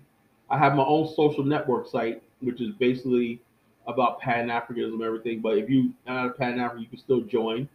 I 0.49 0.59
have 0.59 0.75
my 0.75 0.85
own 0.85 1.13
social 1.15 1.45
network 1.45 1.87
site, 1.87 2.23
which 2.41 2.61
is 2.61 2.73
basically 2.79 3.41
about 3.87 4.21
Pan 4.21 4.49
Africanism 4.49 4.95
and 4.95 5.03
everything. 5.03 5.41
But 5.41 5.59
if 5.59 5.69
you 5.69 5.93
are 6.07 6.15
not 6.15 6.27
a 6.27 6.33
Pan 6.33 6.59
African, 6.59 6.83
you 6.83 6.89
can 6.89 6.99
still 6.99 7.21
join. 7.21 7.69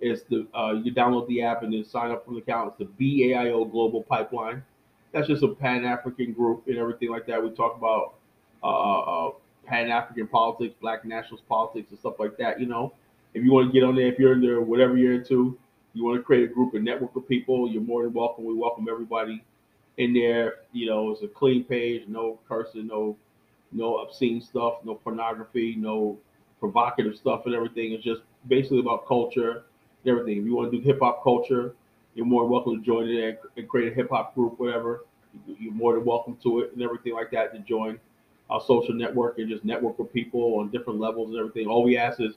It's 0.00 0.22
the 0.22 0.46
uh, 0.54 0.72
you 0.82 0.92
download 0.94 1.28
the 1.28 1.42
app 1.42 1.62
and 1.62 1.72
then 1.72 1.84
sign 1.84 2.10
up 2.10 2.24
for 2.24 2.32
the 2.32 2.38
account. 2.38 2.74
It's 2.78 2.90
the 2.98 3.22
BAIO 3.24 3.70
Global 3.70 4.02
Pipeline. 4.02 4.62
That's 5.12 5.26
just 5.26 5.42
a 5.42 5.48
Pan 5.48 5.84
African 5.84 6.32
group 6.32 6.66
and 6.66 6.78
everything 6.78 7.10
like 7.10 7.26
that. 7.26 7.42
We 7.42 7.50
talk 7.50 7.76
about 7.76 8.14
uh, 8.62 9.28
uh, 9.28 9.30
Pan 9.66 9.90
African 9.90 10.26
politics, 10.26 10.74
Black 10.80 11.04
nationalist 11.04 11.48
politics, 11.48 11.90
and 11.90 11.98
stuff 11.98 12.14
like 12.18 12.36
that. 12.38 12.60
You 12.60 12.66
know, 12.66 12.92
if 13.34 13.44
you 13.44 13.52
want 13.52 13.68
to 13.68 13.72
get 13.72 13.84
on 13.84 13.96
there, 13.96 14.06
if 14.06 14.18
you're 14.18 14.34
into 14.34 14.60
whatever 14.60 14.96
you're 14.96 15.14
into, 15.14 15.58
you 15.94 16.04
want 16.04 16.18
to 16.18 16.22
create 16.22 16.48
a 16.48 16.52
group 16.52 16.74
and 16.74 16.84
network 16.84 17.16
of 17.16 17.28
people, 17.28 17.68
you're 17.68 17.82
more 17.82 18.04
than 18.04 18.12
welcome. 18.12 18.44
We 18.44 18.54
welcome 18.54 18.86
everybody 18.88 19.42
in 19.98 20.12
there. 20.14 20.54
You 20.72 20.86
know, 20.86 21.10
it's 21.10 21.22
a 21.22 21.28
clean 21.28 21.64
page, 21.64 22.04
no 22.06 22.38
cursing, 22.48 22.86
no 22.86 23.16
no 23.72 23.98
obscene 23.98 24.40
stuff, 24.40 24.74
no 24.84 24.94
pornography, 24.94 25.76
no 25.76 26.18
provocative 26.58 27.16
stuff, 27.16 27.46
and 27.46 27.54
everything. 27.54 27.92
It's 27.92 28.04
just 28.04 28.22
basically 28.48 28.80
about 28.80 29.06
culture 29.06 29.64
and 30.04 30.10
everything. 30.10 30.38
If 30.38 30.44
you 30.44 30.54
want 30.54 30.70
to 30.72 30.78
do 30.78 30.84
hip 30.84 30.98
hop 31.00 31.22
culture, 31.22 31.74
you're 32.20 32.26
more 32.26 32.42
than 32.42 32.50
welcome 32.50 32.78
to 32.78 32.84
join 32.84 33.08
it 33.08 33.40
and 33.56 33.66
create 33.66 33.90
a 33.90 33.94
hip 33.94 34.10
hop 34.10 34.34
group, 34.34 34.60
whatever. 34.60 35.06
You're 35.46 35.72
more 35.72 35.94
than 35.94 36.04
welcome 36.04 36.36
to 36.42 36.60
it 36.60 36.74
and 36.74 36.82
everything 36.82 37.14
like 37.14 37.30
that 37.30 37.54
to 37.54 37.60
join 37.60 37.98
our 38.50 38.60
social 38.60 38.92
network 38.94 39.38
and 39.38 39.48
just 39.48 39.64
network 39.64 39.98
with 39.98 40.12
people 40.12 40.58
on 40.58 40.68
different 40.68 41.00
levels 41.00 41.30
and 41.30 41.38
everything. 41.38 41.66
All 41.66 41.82
we 41.82 41.96
ask 41.96 42.20
is, 42.20 42.34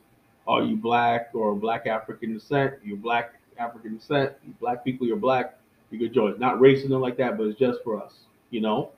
are 0.48 0.64
you 0.64 0.78
black 0.78 1.32
or 1.34 1.54
black 1.54 1.86
African 1.86 2.34
descent? 2.34 2.76
You're 2.82 2.96
black 2.96 3.34
African 3.58 3.98
descent. 3.98 4.32
You 4.48 4.54
black 4.62 4.86
people, 4.86 5.06
you're 5.06 5.18
black. 5.18 5.60
You 5.92 6.00
could 6.00 6.14
join. 6.14 6.40
Not 6.40 6.60
racism 6.60 7.02
like 7.02 7.18
that, 7.18 7.38
but 7.38 7.48
it's 7.48 7.60
just 7.60 7.84
for 7.84 8.02
us. 8.02 8.14
You 8.52 8.62
know, 8.62 8.92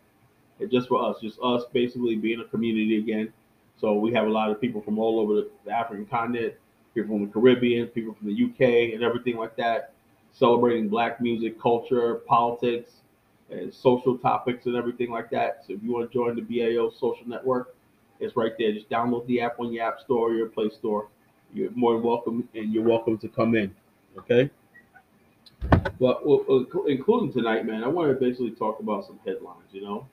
it's 0.60 0.72
just 0.72 0.88
for 0.88 1.04
us. 1.04 1.18
Just 1.20 1.40
us 1.42 1.64
basically 1.74 2.16
being 2.16 2.42
a 2.42 2.46
community 2.46 3.00
again. 3.00 3.34
So 3.82 3.96
we 3.96 4.14
have 4.14 4.28
a 4.28 4.30
lot 4.30 4.52
of 4.52 4.62
people 4.62 4.82
from 4.84 5.00
all 5.00 5.20
over 5.20 5.48
the 5.66 5.72
African 5.72 6.06
continent, 6.06 6.54
people 6.94 7.16
from 7.16 7.26
the 7.26 7.34
Caribbean, 7.34 7.88
people 7.88 8.14
from 8.14 8.28
the 8.28 8.44
UK, 8.44 8.94
and 8.94 9.04
everything 9.04 9.36
like 9.36 9.56
that, 9.56 9.95
celebrating 10.38 10.90
black 10.90 11.22
music, 11.22 11.60
culture, 11.60 12.16
politics, 12.28 12.92
and 13.50 13.74
social 13.74 14.18
topics 14.18 14.66
and 14.66 14.76
everything 14.76 15.10
like 15.10 15.30
that. 15.30 15.64
So 15.66 15.74
if 15.74 15.84
you 15.84 15.92
want 15.94 16.12
to 16.12 16.14
join 16.14 16.36
the 16.36 16.42
BAO 16.42 16.92
social 16.92 17.28
network, 17.28 17.76
it's 18.20 18.36
right 18.36 18.52
there. 18.58 18.74
Just 18.74 18.90
download 18.90 19.26
the 19.28 19.42
app 19.42 19.60
on 19.60 19.72
your 19.72 19.86
app 19.86 20.00
store 20.00 20.32
or 20.32 20.34
your 20.34 20.48
Play 20.48 20.70
Store. 20.70 21.08
You're 21.54 21.72
more 21.72 21.94
than 21.94 22.04
welcome, 22.04 22.48
and 22.54 22.74
you're 22.74 22.84
welcome 22.84 23.18
to 23.20 23.28
come 23.28 23.56
in. 23.56 23.74
Okay. 24.18 24.50
But 26.00 26.26
well, 26.26 26.66
including 26.88 27.32
tonight, 27.32 27.66
man, 27.66 27.84
I 27.84 27.88
want 27.88 28.10
to 28.10 28.16
basically 28.16 28.52
talk 28.52 28.80
about 28.80 29.06
some 29.06 29.20
headlines. 29.26 29.70
You 29.72 29.84
know, 29.84 30.08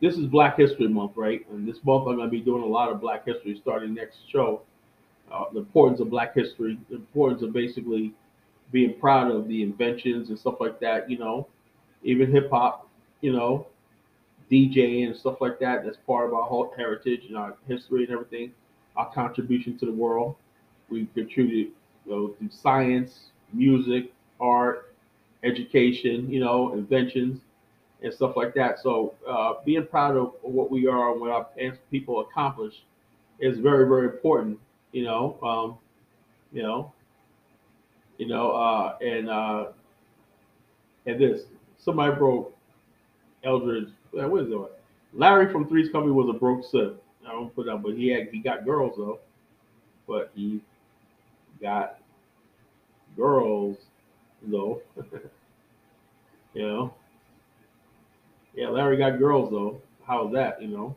this 0.00 0.16
is 0.16 0.26
Black 0.26 0.56
History 0.56 0.88
Month, 0.88 1.12
right? 1.16 1.46
And 1.50 1.68
this 1.68 1.76
month 1.84 2.08
I'm 2.08 2.16
going 2.16 2.28
to 2.28 2.30
be 2.30 2.40
doing 2.40 2.62
a 2.62 2.66
lot 2.66 2.90
of 2.90 3.00
Black 3.00 3.26
History 3.26 3.58
starting 3.60 3.94
next 3.94 4.18
show. 4.30 4.62
Uh, 5.30 5.44
the 5.52 5.60
importance 5.60 6.00
of 6.00 6.10
Black 6.10 6.34
history, 6.34 6.76
the 6.88 6.96
importance 6.96 7.42
of 7.42 7.52
basically 7.52 8.12
being 8.72 8.98
proud 8.98 9.30
of 9.30 9.48
the 9.48 9.62
inventions 9.62 10.28
and 10.30 10.38
stuff 10.38 10.56
like 10.60 10.80
that. 10.80 11.10
You 11.10 11.18
know, 11.18 11.46
even 12.02 12.30
hip 12.30 12.50
hop, 12.50 12.88
you 13.20 13.32
know, 13.32 13.66
DJing 14.50 15.06
and 15.06 15.16
stuff 15.16 15.40
like 15.40 15.58
that. 15.60 15.84
That's 15.84 15.96
part 16.06 16.26
of 16.26 16.34
our 16.34 16.42
whole 16.42 16.72
heritage 16.76 17.26
and 17.28 17.36
our 17.36 17.56
history 17.68 18.04
and 18.04 18.12
everything. 18.12 18.52
Our 18.96 19.10
contribution 19.12 19.78
to 19.78 19.86
the 19.86 19.92
world. 19.92 20.36
We 20.88 21.06
contributed 21.14 21.72
you 22.04 22.10
know, 22.12 22.28
through 22.38 22.50
science, 22.50 23.30
music, 23.52 24.12
art, 24.40 24.94
education, 25.44 26.28
you 26.30 26.40
know, 26.40 26.72
inventions 26.72 27.40
and 28.02 28.12
stuff 28.12 28.36
like 28.36 28.54
that. 28.54 28.78
So 28.80 29.14
uh, 29.28 29.54
being 29.64 29.86
proud 29.86 30.16
of 30.16 30.34
what 30.42 30.70
we 30.70 30.86
are 30.86 31.12
and 31.12 31.20
what 31.20 31.30
our 31.30 31.46
people 31.90 32.20
accomplish 32.20 32.82
is 33.38 33.58
very, 33.58 33.86
very 33.88 34.06
important. 34.06 34.58
You 34.92 35.04
know, 35.04 35.38
um, 35.42 35.78
you 36.52 36.62
know, 36.62 36.92
you 38.20 38.26
know, 38.26 38.50
uh, 38.52 38.98
and 39.00 39.30
uh, 39.30 39.68
and 41.06 41.18
this 41.18 41.44
somebody 41.78 42.14
broke 42.14 42.54
Eldridge. 43.44 43.88
uh, 44.20 44.28
What 44.28 44.42
is 44.42 44.52
it? 44.52 44.82
Larry 45.14 45.50
from 45.50 45.66
Three's 45.66 45.90
Company 45.90 46.12
was 46.12 46.28
a 46.28 46.38
broke 46.38 46.62
sip. 46.70 47.02
I 47.26 47.32
don't 47.32 47.54
put 47.54 47.64
that, 47.66 47.82
but 47.82 47.94
he 47.94 48.08
had 48.08 48.28
he 48.28 48.40
got 48.40 48.66
girls 48.66 48.94
though. 48.98 49.20
But 50.06 50.32
he 50.34 50.60
got 51.62 51.98
girls 53.16 53.78
though. 54.42 54.82
you 56.54 56.62
know. 56.62 56.94
Yeah, 58.54 58.68
Larry 58.68 58.98
got 58.98 59.18
girls 59.18 59.50
though. 59.50 59.80
How's 60.06 60.30
that? 60.34 60.60
You 60.60 60.68
know. 60.68 60.96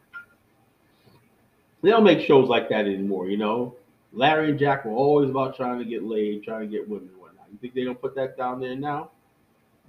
They 1.82 1.90
don't 1.90 2.04
make 2.04 2.20
shows 2.28 2.50
like 2.50 2.68
that 2.70 2.86
anymore. 2.86 3.30
You 3.30 3.38
know. 3.38 3.76
Larry 4.14 4.52
and 4.52 4.60
Jack 4.60 4.86
were 4.86 4.92
always 4.92 5.30
about 5.30 5.56
trying 5.56 5.80
to 5.80 5.86
get 5.86 6.04
laid, 6.04 6.44
trying 6.44 6.62
to 6.62 6.68
get 6.68 6.88
women 6.88 7.10
and 7.10 7.20
whatnot. 7.20 7.48
You 7.52 7.58
think 7.58 7.74
they 7.74 7.84
don't 7.84 8.00
put 8.00 8.16
that 8.16 8.38
down 8.38 8.60
there 8.60 8.76
now? 8.76 9.10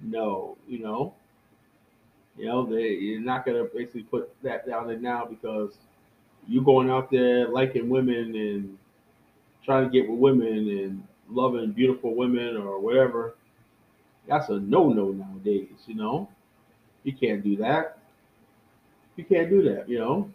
No, 0.01 0.57
you 0.67 0.79
know, 0.79 1.13
you 2.37 2.45
know 2.45 2.65
they 2.65 2.89
you're 2.89 3.21
not 3.21 3.45
gonna 3.45 3.63
basically 3.63 4.03
put 4.03 4.35
that 4.43 4.67
down 4.67 4.87
there 4.87 4.99
now 4.99 5.25
because 5.25 5.77
you 6.47 6.61
going 6.61 6.89
out 6.89 7.09
there 7.09 7.47
liking 7.49 7.87
women 7.87 8.35
and 8.35 8.77
trying 9.63 9.85
to 9.85 9.89
get 9.89 10.09
with 10.09 10.19
women 10.19 10.69
and 10.69 11.07
loving 11.29 11.71
beautiful 11.71 12.15
women 12.15 12.57
or 12.57 12.79
whatever. 12.79 13.35
That's 14.27 14.49
a 14.49 14.59
no 14.59 14.89
no 14.89 15.11
nowadays, 15.11 15.83
you 15.85 15.95
know. 15.95 16.29
You 17.03 17.13
can't 17.13 17.43
do 17.43 17.55
that. 17.57 17.99
You 19.15 19.23
can't 19.23 19.49
do 19.49 19.61
that, 19.63 19.87
you 19.87 19.99
know. 19.99 20.31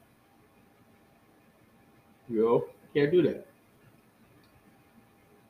You 2.28 2.42
know, 2.42 2.64
can't 2.94 3.10
do 3.10 3.22
that. 3.22 3.49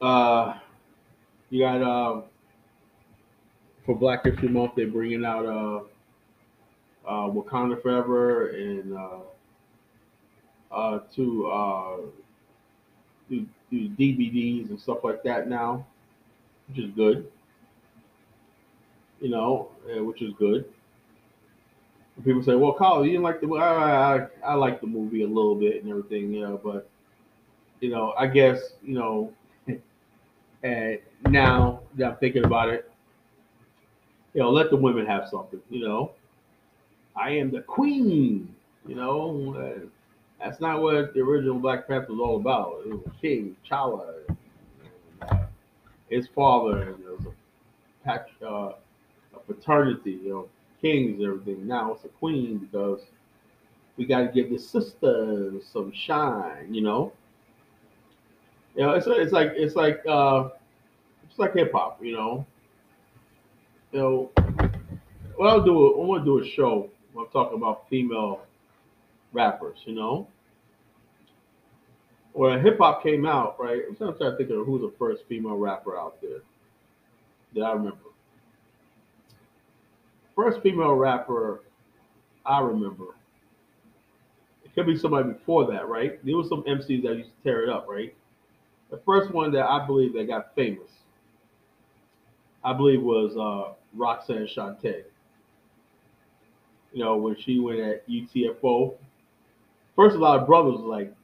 Uh, 0.01 0.59
you 1.51 1.61
got 1.61 1.83
uh, 1.83 2.23
for 3.85 3.95
Black 3.97 4.25
History 4.25 4.49
Month, 4.49 4.73
they're 4.77 4.87
bringing 4.87 5.25
out 5.25 5.47
uh, 5.47 5.81
uh, 7.07 7.29
Wakanda 7.31 7.81
Forever 7.81 8.49
and 8.49 8.95
uh, 8.97 9.21
uh, 10.71 10.99
to 11.15 11.47
uh, 11.51 11.97
do, 13.29 13.47
DVDs 13.73 14.71
and 14.71 14.81
stuff 14.81 14.99
like 15.05 15.23
that 15.25 15.49
now, 15.49 15.87
which 16.69 16.79
is 16.85 16.91
good. 16.93 17.31
you 19.21 19.29
know, 19.31 19.69
uh, 19.95 20.03
which 20.05 20.23
is 20.23 20.33
good. 20.39 20.65
And 22.17 22.25
people 22.25 22.43
say, 22.43 22.55
"Well, 22.55 22.75
Kyle, 22.75 23.05
you 23.05 23.13
didn't 23.13 23.25
like 23.25 23.41
the. 23.41 23.49
I, 23.55 24.17
I, 24.19 24.27
I 24.45 24.55
like 24.55 24.81
the 24.81 24.87
movie 24.87 25.23
a 25.23 25.27
little 25.29 25.55
bit 25.55 25.83
and 25.83 25.91
everything, 25.91 26.33
know, 26.41 26.61
but 26.63 26.89
you 27.81 27.91
know, 27.91 28.15
I 28.19 28.27
guess 28.27 28.75
you 28.83 28.95
know, 28.95 29.33
and 30.63 30.99
now 31.29 31.81
that 31.97 32.13
I'm 32.13 32.17
thinking 32.17 32.45
about 32.45 32.69
it, 32.69 32.91
you 34.35 34.41
know, 34.41 34.51
let 34.51 34.71
the 34.71 34.77
women 34.77 35.07
have 35.07 35.29
something, 35.29 35.61
you 35.71 35.87
know. 35.87 36.13
I 37.17 37.31
am 37.31 37.51
the 37.51 37.63
queen, 37.63 38.55
you 38.87 38.95
know. 38.95 39.81
that's 40.39 40.61
not 40.61 40.81
what 40.81 41.13
the 41.15 41.21
original 41.21 41.59
Black 41.59 41.89
Panther 41.89 42.13
was 42.13 42.21
all 42.21 42.37
about. 42.37 42.83
It 42.87 42.93
was 42.93 43.13
King 43.21 43.57
T'Challa, 43.69 44.15
uh, 45.23 45.39
his 46.09 46.29
father, 46.29 46.83
and 46.83 47.05
there 47.05 47.13
was 47.13 47.27
a, 47.27 48.05
pat- 48.05 48.31
uh, 48.43 48.73
a 49.35 49.41
fraternity, 49.47 50.21
you 50.23 50.31
know, 50.31 50.49
kings 50.81 51.19
and 51.19 51.27
everything. 51.27 51.67
Now 51.67 51.93
it's 51.93 52.05
a 52.05 52.09
queen 52.09 52.59
because 52.59 53.01
we 53.97 54.07
got 54.07 54.21
to 54.21 54.29
give 54.29 54.51
the 54.51 54.59
sisters 54.59 55.65
some 55.73 55.93
shine, 55.93 56.73
you 56.73 56.83
know. 56.83 57.13
You 58.75 58.83
know, 58.83 58.93
it's 58.93 59.07
it's 59.07 59.33
like 59.33 59.53
it's 59.55 59.75
like 59.75 60.01
uh, 60.09 60.49
it's 61.29 61.39
like 61.39 61.55
hip 61.55 61.73
hop, 61.73 62.03
you 62.03 62.15
know. 62.17 62.47
You 63.93 63.99
know, 63.99 64.31
what 65.37 65.49
I'll 65.49 65.65
do, 65.65 65.95
I 66.01 66.05
want 66.05 66.25
to 66.25 66.25
do 66.25 66.39
a 66.39 66.47
show. 66.47 66.89
I'm 67.19 67.27
talking 67.33 67.59
about 67.59 67.89
female 67.89 68.43
rappers, 69.33 69.79
you 69.85 69.95
know. 69.95 70.29
When 72.33 72.61
hip 72.61 72.79
hop 72.79 73.03
came 73.03 73.27
out, 73.27 73.59
right? 73.59 73.83
I'm 73.89 73.97
trying 73.97 74.15
to 74.15 74.37
think 74.37 74.51
of 74.51 74.65
who's 74.65 74.83
the 74.83 74.93
first 74.99 75.25
female 75.29 75.57
rapper 75.57 75.99
out 75.99 76.21
there 76.23 76.41
that 77.55 77.63
I 77.63 77.73
remember. 77.73 77.99
First 80.37 80.63
female 80.63 80.95
rapper 80.95 81.63
I 82.47 82.61
remember. 82.61 83.05
It 84.65 84.75
could 84.75 84.87
be 84.87 84.97
somebody 84.97 85.33
before 85.33 85.67
that, 85.73 85.89
right? 85.89 86.25
There 86.25 86.37
was 86.37 86.49
some 86.49 86.63
MCs 86.63 87.03
that 87.03 87.17
used 87.17 87.31
to 87.31 87.43
tear 87.43 87.65
it 87.65 87.69
up, 87.69 87.87
right? 87.89 88.15
The 88.91 88.99
first 89.07 89.33
one 89.33 89.53
that 89.53 89.67
I 89.67 89.87
believe 89.87 90.15
that 90.15 90.27
got 90.27 90.55
famous, 90.55 90.91
I 92.65 92.73
believe 92.73 93.03
was 93.03 93.37
uh, 93.37 93.75
Roxanne 93.95 94.49
Shante. 94.49 95.05
You 96.93 97.05
know, 97.05 97.17
when 97.17 97.37
she 97.37 97.61
went 97.61 97.79
at 97.79 98.09
UTFO, 98.09 98.95
first 99.95 100.17
a 100.17 100.19
lot 100.19 100.41
of 100.41 100.47
brothers 100.47 100.75
was 100.75 100.83
like, 100.83 101.15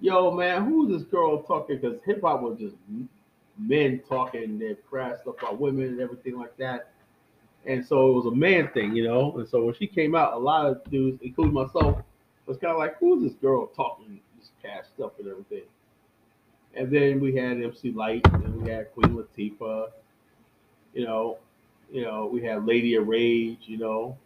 "Yo, 0.00 0.32
man, 0.32 0.64
who's 0.64 0.90
this 0.90 1.08
girl 1.08 1.42
talking?" 1.44 1.78
Because 1.78 2.00
hip 2.04 2.22
hop 2.22 2.42
was 2.42 2.58
just 2.58 2.74
men 3.56 4.02
talking 4.08 4.58
their 4.58 4.74
crass 4.74 5.20
stuff 5.20 5.36
about 5.38 5.60
women 5.60 5.84
and 5.84 6.00
everything 6.00 6.36
like 6.36 6.56
that. 6.56 6.90
And 7.66 7.86
so 7.86 8.10
it 8.10 8.14
was 8.14 8.26
a 8.26 8.34
man 8.34 8.68
thing, 8.74 8.96
you 8.96 9.04
know. 9.04 9.38
And 9.38 9.48
so 9.48 9.64
when 9.64 9.74
she 9.74 9.86
came 9.86 10.16
out, 10.16 10.32
a 10.32 10.38
lot 10.38 10.66
of 10.66 10.82
dudes, 10.90 11.20
including 11.22 11.54
myself, 11.54 12.02
was 12.46 12.58
kind 12.58 12.72
of 12.72 12.78
like, 12.78 12.98
"Who's 12.98 13.22
this 13.22 13.34
girl 13.34 13.68
talking 13.68 14.20
this 14.36 14.50
cash 14.60 14.86
stuff 14.96 15.12
and 15.20 15.28
everything?" 15.28 15.62
And 16.74 16.90
then 16.90 17.20
we 17.20 17.34
had 17.36 17.62
MC 17.62 17.92
Lyte, 17.92 18.26
and 18.32 18.62
we 18.62 18.70
had 18.70 18.92
Queen 18.94 19.14
Latifah, 19.14 19.90
you 20.94 21.04
know, 21.04 21.38
you 21.90 22.02
know, 22.02 22.26
we 22.32 22.42
had 22.42 22.66
Lady 22.66 22.94
of 22.94 23.06
Rage, 23.06 23.60
you 23.66 23.76
know, 23.76 24.16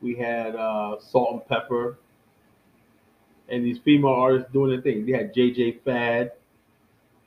we 0.00 0.14
had 0.14 0.56
uh, 0.56 0.96
Salt-N-Pepa, 1.00 1.96
and 3.50 3.64
these 3.64 3.78
female 3.78 4.12
artists 4.12 4.50
doing 4.52 4.70
their 4.70 4.80
thing. 4.80 5.04
We 5.04 5.12
had 5.12 5.34
JJ 5.34 5.82
Fad, 5.82 6.32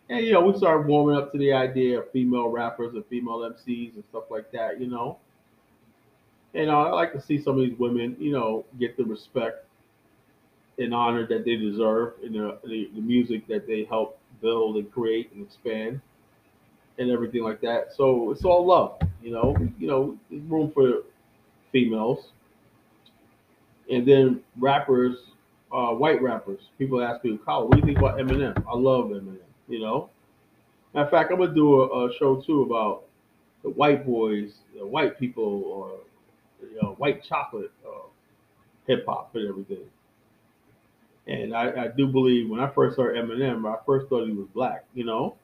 and 0.10 0.26
you 0.26 0.34
know, 0.34 0.42
we 0.42 0.58
started 0.58 0.88
warming 0.88 1.16
up 1.16 1.32
to 1.32 1.38
the 1.38 1.54
idea 1.54 2.00
of 2.00 2.12
female 2.12 2.50
rappers 2.50 2.94
and 2.96 3.06
female 3.06 3.40
MCs 3.40 3.96
and 3.96 4.04
stuff 4.10 4.24
like 4.30 4.52
that, 4.52 4.80
you 4.82 4.88
know. 4.88 5.18
And 6.54 6.70
uh, 6.70 6.82
I 6.82 6.90
like 6.90 7.14
to 7.14 7.22
see 7.22 7.40
some 7.40 7.60
of 7.60 7.62
these 7.62 7.78
women, 7.80 8.16
you 8.20 8.32
know, 8.32 8.66
get 8.80 8.98
the 8.98 9.06
respect 9.06 9.66
and 10.78 10.94
honor 10.94 11.26
that 11.28 11.46
they 11.46 11.56
deserve 11.56 12.14
in 12.24 12.34
the, 12.34 12.58
the, 12.66 12.90
the 12.94 13.02
music 13.02 13.48
that 13.48 13.68
they 13.68 13.86
help 13.86 14.20
build 14.42 14.78
and 14.78 14.92
create 14.92 15.32
and 15.34 15.46
expand 15.46 16.02
and 16.98 17.10
everything 17.12 17.44
like 17.44 17.62
that. 17.62 17.94
So 17.96 18.32
it's 18.32 18.44
all 18.46 18.66
love, 18.66 19.00
you 19.22 19.32
know. 19.32 19.56
You 19.80 19.88
know, 19.88 20.18
there's 20.30 20.44
room 20.44 20.72
for 20.72 21.04
females, 21.72 22.30
and 23.90 24.08
then 24.08 24.42
rappers, 24.60 25.18
uh, 25.72 25.92
white 25.92 26.22
rappers. 26.22 26.62
People 26.78 27.02
ask 27.02 27.24
me, 27.24 27.40
"Kyle, 27.46 27.68
what 27.68 27.74
do 27.74 27.80
you 27.80 27.86
think 27.86 27.98
about 27.98 28.18
Eminem?" 28.18 28.64
I 28.68 28.76
love 28.76 29.08
Eminem. 29.08 29.38
You 29.68 29.80
know. 29.80 30.10
Matter 30.94 31.06
of 31.06 31.12
fact, 31.12 31.32
I'm 31.32 31.40
gonna 31.40 31.54
do 31.54 31.82
a, 31.82 32.08
a 32.10 32.14
show 32.14 32.42
too 32.42 32.64
about 32.64 33.04
the 33.64 33.70
white 33.70 34.06
boys, 34.06 34.54
the 34.78 34.86
white 34.86 35.20
people, 35.20 35.64
or 35.66 35.92
you 36.62 36.82
know, 36.82 36.94
white 36.98 37.24
chocolate 37.24 37.72
uh, 37.88 38.08
hip 38.88 39.06
hop 39.08 39.36
and 39.36 39.48
everything. 39.48 39.86
And 41.28 41.56
I, 41.56 41.86
I 41.86 41.88
do 41.88 42.08
believe 42.08 42.50
when 42.50 42.60
I 42.60 42.70
first 42.70 42.98
heard 42.98 43.16
Eminem, 43.16 43.72
I 43.72 43.78
first 43.86 44.08
thought 44.10 44.26
he 44.28 44.34
was 44.34 44.48
black, 44.54 44.86
you 44.94 45.06
know. 45.06 45.36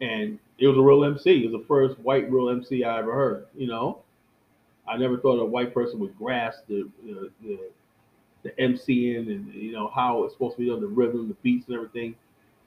And 0.00 0.38
it 0.58 0.66
was 0.66 0.78
a 0.78 0.80
real 0.80 1.04
MC. 1.04 1.44
It 1.44 1.50
was 1.50 1.60
the 1.60 1.66
first 1.66 1.98
white 2.00 2.30
real 2.30 2.48
MC 2.48 2.84
I 2.84 2.98
ever 2.98 3.12
heard, 3.12 3.46
you 3.54 3.66
know. 3.66 3.98
I 4.88 4.96
never 4.96 5.18
thought 5.18 5.38
a 5.38 5.44
white 5.44 5.74
person 5.74 6.00
would 6.00 6.16
grasp 6.18 6.66
the 6.68 6.88
the, 7.04 7.30
the, 7.42 7.58
the 8.42 8.50
MCing 8.58 9.30
and 9.30 9.52
you 9.54 9.72
know 9.72 9.88
how 9.94 10.24
it's 10.24 10.34
supposed 10.34 10.56
to 10.56 10.62
be 10.62 10.70
on 10.70 10.80
the 10.80 10.86
rhythm, 10.86 11.28
the 11.28 11.34
beats, 11.42 11.66
and 11.68 11.76
everything. 11.76 12.14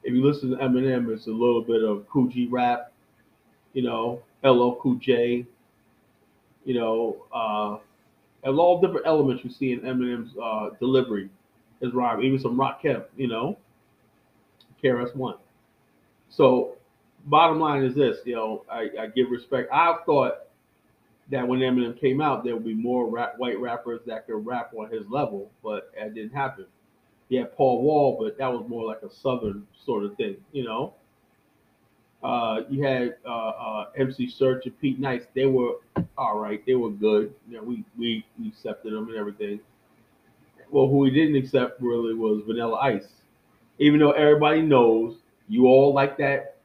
If 0.03 0.13
you 0.13 0.23
listen 0.23 0.51
to 0.51 0.57
Eminem, 0.57 1.11
it's 1.13 1.27
a 1.27 1.31
little 1.31 1.61
bit 1.61 1.83
of 1.83 2.07
Kool 2.09 2.27
G 2.27 2.47
Rap, 2.47 2.91
you 3.73 3.81
know, 3.81 4.21
LL 4.43 4.75
Cool 4.81 4.95
J, 4.95 5.45
you 6.65 6.73
know, 6.75 7.17
uh, 7.33 7.77
and 8.43 8.59
all 8.59 8.81
different 8.81 9.07
elements 9.07 9.43
you 9.43 9.49
see 9.49 9.71
in 9.71 9.81
Eminem's 9.81 10.33
uh, 10.41 10.69
delivery, 10.79 11.29
his 11.83 11.93
rhyme, 11.93 12.21
even 12.21 12.39
some 12.39 12.57
Rakim, 12.57 13.03
you 13.17 13.27
know, 13.27 13.57
KRS 14.83 15.15
One. 15.15 15.35
So, 16.29 16.75
bottom 17.25 17.59
line 17.59 17.83
is 17.83 17.93
this, 17.93 18.17
you 18.25 18.35
know, 18.35 18.65
I, 18.71 18.89
I 18.99 19.07
give 19.07 19.29
respect. 19.29 19.69
I 19.71 19.97
thought 20.05 20.47
that 21.29 21.47
when 21.47 21.59
Eminem 21.59 21.99
came 21.99 22.21
out, 22.21 22.43
there 22.43 22.55
would 22.55 22.65
be 22.65 22.73
more 22.73 23.09
rap, 23.09 23.35
white 23.37 23.59
rappers 23.59 24.01
that 24.07 24.25
could 24.25 24.45
rap 24.45 24.71
on 24.75 24.89
his 24.91 25.03
level, 25.09 25.51
but 25.63 25.91
it 25.95 26.13
didn't 26.15 26.33
happen. 26.33 26.65
He 27.29 27.35
had 27.35 27.55
Paul 27.55 27.81
Wall, 27.83 28.17
but 28.19 28.37
that 28.37 28.51
was 28.51 28.65
more 28.67 28.85
like 28.85 29.01
a 29.03 29.13
southern 29.13 29.65
sort 29.85 30.03
of 30.03 30.15
thing, 30.15 30.37
you 30.51 30.63
know. 30.63 30.93
Uh, 32.23 32.61
you 32.69 32.81
had 32.83 33.15
uh, 33.25 33.49
uh, 33.49 33.85
MC 33.97 34.27
Serch 34.39 34.65
and 34.65 34.79
Pete 34.79 34.97
Nice. 34.97 35.23
They 35.35 35.45
were 35.45 35.73
all 36.17 36.39
right. 36.39 36.65
They 36.65 36.75
were 36.75 36.91
good. 36.91 37.33
You 37.49 37.57
know, 37.57 37.63
we 37.63 37.83
we 37.97 38.25
we 38.39 38.47
accepted 38.47 38.93
them 38.93 39.09
and 39.09 39.17
everything. 39.17 39.59
Well, 40.73 40.87
who 40.87 41.05
he 41.05 41.11
didn't 41.11 41.35
accept 41.35 41.79
really 41.81 42.15
was 42.15 42.41
Vanilla 42.47 42.77
Ice. 42.77 43.07
Even 43.77 43.99
though 43.99 44.11
everybody 44.11 44.61
knows 44.61 45.17
you 45.47 45.67
all 45.67 45.93
like 45.93 46.17
that, 46.17 46.57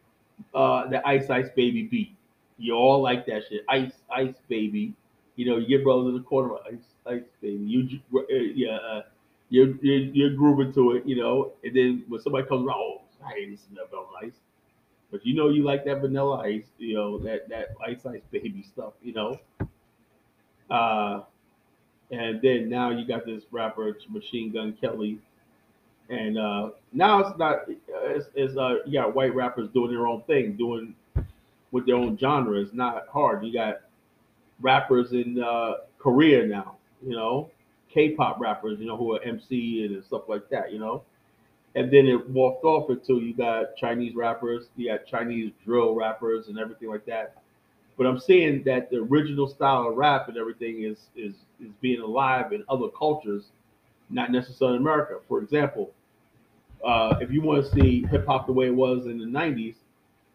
uh, 0.55 0.89
the 0.89 1.07
Ice 1.07 1.29
Ice 1.29 1.49
Baby 1.55 1.83
beat. 1.83 2.17
You 2.57 2.75
all 2.75 3.03
like 3.03 3.27
that 3.27 3.43
shit. 3.49 3.65
Ice 3.69 3.93
Ice 4.11 4.35
Baby. 4.49 4.95
You 5.37 5.51
know, 5.51 5.59
you 5.59 5.69
get 5.69 5.85
brothers 5.85 6.09
in 6.09 6.15
the 6.15 6.23
corner. 6.23 6.55
Ice 6.67 6.83
Ice 7.07 7.29
Baby. 7.43 7.65
You 7.65 8.01
uh, 8.15 8.23
yeah. 8.33 8.77
Uh, 8.77 9.03
you're, 9.51 9.75
you're 9.83 10.01
you're 10.13 10.35
grooving 10.35 10.73
to 10.75 10.93
it, 10.93 11.07
you 11.07 11.17
know, 11.17 11.53
and 11.65 11.75
then 11.75 12.05
when 12.09 12.21
somebody 12.21 12.47
comes 12.47 12.67
around, 12.67 12.77
oh, 12.79 13.01
I 13.25 13.33
ain't 13.33 13.53
listening 13.53 13.77
to 13.77 13.87
Vanilla 13.89 14.09
Ice. 14.25 14.41
But 15.11 15.25
you 15.25 15.35
know 15.35 15.49
you 15.49 15.65
like 15.65 15.85
that 15.87 16.01
vanilla 16.01 16.43
ice, 16.43 16.67
you 16.77 16.95
know, 16.95 17.19
that 17.21 17.49
that 17.49 17.69
ice 17.87 18.05
ice 18.05 18.21
baby 18.31 18.63
stuff, 18.63 18.93
you 19.03 19.15
know. 19.15 19.39
Uh 20.71 21.23
and 22.11 22.41
then 22.43 22.69
now 22.69 22.91
you 22.91 23.07
got 23.07 23.27
this 23.27 23.43
rapper 23.51 23.97
Machine 24.09 24.53
Gun 24.53 24.77
Kelly. 24.81 25.19
And 26.11 26.39
uh 26.39 26.71
now 26.93 27.21
it's 27.21 27.39
not 27.39 27.65
it's, 27.69 28.27
it's 28.35 28.57
uh 28.57 28.77
you 28.87 29.01
got 29.01 29.15
white 29.15 29.35
rappers 29.35 29.69
doing 29.75 29.91
their 29.91 30.07
own 30.07 30.23
thing, 30.23 30.57
doing 30.57 30.95
with 31.71 31.87
their 31.87 31.97
own 31.97 32.17
genre. 32.19 32.61
It's 32.61 32.73
not 32.73 33.09
hard. 33.13 33.45
You 33.45 33.53
got 33.53 33.81
rappers 34.61 35.13
in 35.13 35.43
uh 35.43 35.75
Korea 35.99 36.47
now, 36.47 36.77
you 37.03 37.15
know, 37.15 37.51
K-pop 37.93 38.41
rappers, 38.41 38.79
you 38.81 38.87
know, 38.87 38.97
who 38.97 39.15
are 39.15 39.23
MC 39.23 39.85
and 39.85 40.05
stuff 40.05 40.23
like 40.29 40.49
that, 40.51 40.73
you 40.73 40.79
know 40.79 41.03
and 41.75 41.93
then 41.93 42.07
it 42.07 42.29
walked 42.31 42.65
off 42.65 42.91
until 42.91 43.21
you 43.21 43.35
got 43.35 43.77
Chinese 43.77 44.15
rappers, 44.17 44.67
you 44.77 44.91
got 44.91 45.07
Chinese 45.07 45.53
drill 45.65 45.95
rappers 45.95 46.49
and 46.49 46.59
everything 46.59 46.89
like 46.89 47.07
that. 47.07 47.37
But 47.99 48.07
I'm 48.07 48.21
saying 48.21 48.63
that 48.65 48.91
the 48.91 48.99
original 48.99 49.49
style 49.49 49.89
of 49.89 49.97
rap 49.97 50.29
and 50.29 50.39
everything 50.39 50.85
is 50.85 51.11
is 51.17 51.35
is 51.61 51.73
being 51.81 52.01
alive 52.01 52.53
in 52.53 52.65
other 52.69 52.89
cultures, 52.97 53.47
not 54.09 54.31
necessarily 54.31 54.77
in 54.77 54.83
America. 54.83 55.17
For 55.29 55.41
example, 55.41 55.91
uh, 56.85 57.17
if 57.21 57.33
you 57.33 57.43
want 57.43 57.65
to 57.65 57.71
see 57.73 58.07
hip 58.07 58.25
hop 58.27 58.47
the 58.47 58.53
way 58.53 58.69
it 58.69 58.75
was 58.75 59.07
in 59.07 59.19
the 59.19 59.27
'90s, 59.27 59.75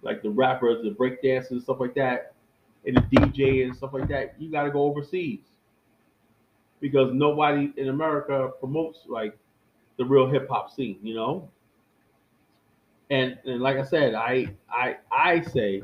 like 0.02 0.22
the 0.22 0.30
rappers, 0.30 0.84
the 0.84 0.91
breakdancers, 0.91 1.52
and 1.52 1.64
stuff 1.64 1.80
like 1.80 1.95
that, 1.95 2.34
and 2.85 2.98
the 2.98 3.02
DJ 3.02 3.64
and 3.65 3.76
stuff 3.76 3.94
like 3.94 4.10
that, 4.10 4.35
you 4.38 4.52
got 4.52 4.64
to 4.64 4.72
go 4.72 4.84
overseas 4.84 5.40
because 6.81 7.14
nobody 7.14 7.72
in 7.77 7.88
America 7.88 8.49
promotes 8.60 8.99
like 9.07 9.38
the 9.98 10.03
real 10.03 10.30
hip 10.30 10.49
hop 10.49 10.69
scene, 10.69 10.99
you 11.02 11.15
know. 11.15 11.49
And 13.10 13.38
and 13.45 13.61
like 13.61 13.77
I 13.77 13.84
said, 13.84 14.15
I 14.15 14.53
I 14.69 14.98
I 15.10 15.41
say 15.41 15.84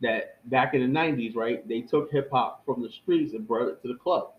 that 0.00 0.48
back 0.50 0.74
in 0.74 0.80
the 0.80 0.98
'90s, 0.98 1.36
right? 1.36 1.66
They 1.68 1.80
took 1.80 2.10
hip 2.10 2.30
hop 2.30 2.64
from 2.64 2.82
the 2.82 2.90
streets 2.90 3.34
and 3.34 3.46
brought 3.46 3.68
it 3.68 3.82
to 3.82 3.88
the 3.88 3.94
club. 3.98 4.32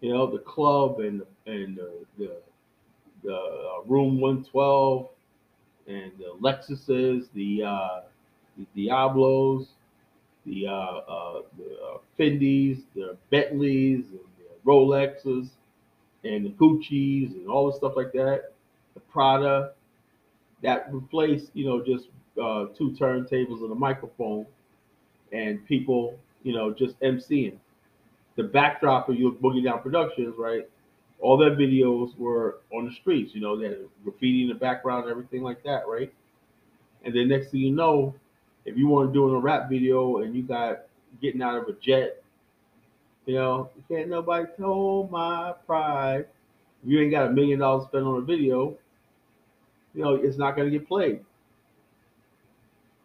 You 0.00 0.12
know, 0.12 0.30
the 0.30 0.38
club 0.38 1.00
and 1.00 1.22
and 1.46 1.76
the 1.76 2.04
the, 2.18 2.36
the 3.22 3.34
uh, 3.34 3.82
room 3.86 4.20
112 4.20 5.08
and 5.86 6.12
the 6.18 6.34
Lexuses, 6.40 7.28
the 7.34 7.62
uh, 7.62 8.00
the 8.56 8.66
Diablos, 8.74 9.68
the 10.46 10.66
uh, 10.66 10.70
uh, 10.70 11.42
the 11.58 11.64
uh, 11.64 11.98
the 12.16 13.16
Bentleys, 13.30 14.04
and 14.10 14.20
the 14.38 14.70
Rolexes, 14.70 15.50
and 16.24 16.44
the 16.46 16.50
Gucci's, 16.50 17.32
and 17.34 17.48
all 17.48 17.70
the 17.70 17.76
stuff 17.76 17.92
like 17.96 18.12
that. 18.12 18.52
The 18.94 19.00
Prada 19.00 19.72
that 20.62 20.92
replaced, 20.92 21.50
you 21.54 21.66
know, 21.66 21.84
just 21.84 22.08
uh, 22.40 22.66
two 22.76 22.90
turntables 22.92 23.62
and 23.62 23.70
a 23.70 23.74
microphone, 23.74 24.46
and 25.32 25.64
people, 25.66 26.18
you 26.42 26.52
know, 26.52 26.72
just 26.72 26.98
emceeing. 27.00 27.56
The 28.36 28.44
backdrop 28.44 29.08
of 29.08 29.16
your 29.16 29.32
Boogie 29.32 29.64
Down 29.64 29.80
Productions, 29.80 30.34
right? 30.36 30.68
All 31.20 31.36
their 31.36 31.52
videos 31.52 32.16
were 32.18 32.58
on 32.72 32.86
the 32.86 32.92
streets. 32.92 33.34
You 33.34 33.40
know, 33.40 33.56
they 33.56 33.66
had 33.66 33.78
graffiti 34.02 34.42
in 34.42 34.48
the 34.48 34.54
background 34.54 35.04
and 35.04 35.10
everything 35.12 35.42
like 35.42 35.62
that, 35.62 35.86
right? 35.86 36.12
And 37.04 37.14
then 37.14 37.28
next 37.28 37.50
thing 37.50 37.60
you 37.60 37.70
know, 37.72 38.14
if 38.64 38.76
you 38.76 38.88
want 38.88 39.10
to 39.10 39.12
do 39.12 39.28
a 39.34 39.38
rap 39.38 39.68
video 39.68 40.18
and 40.18 40.34
you 40.34 40.42
got 40.42 40.82
getting 41.20 41.42
out 41.42 41.56
of 41.56 41.68
a 41.68 41.72
jet, 41.74 42.22
you 43.26 43.34
know, 43.34 43.70
you 43.76 43.82
can't 43.88 44.10
nobody 44.10 44.46
hold 44.60 45.10
my 45.10 45.54
pride. 45.66 46.26
If 46.82 46.90
you 46.90 47.00
ain't 47.00 47.10
got 47.10 47.26
a 47.26 47.30
million 47.30 47.60
dollars 47.60 47.86
spent 47.86 48.04
on 48.04 48.18
a 48.18 48.20
video, 48.20 48.76
you 49.94 50.02
know, 50.02 50.14
it's 50.14 50.36
not 50.36 50.56
going 50.56 50.70
to 50.70 50.78
get 50.78 50.88
played. 50.88 51.20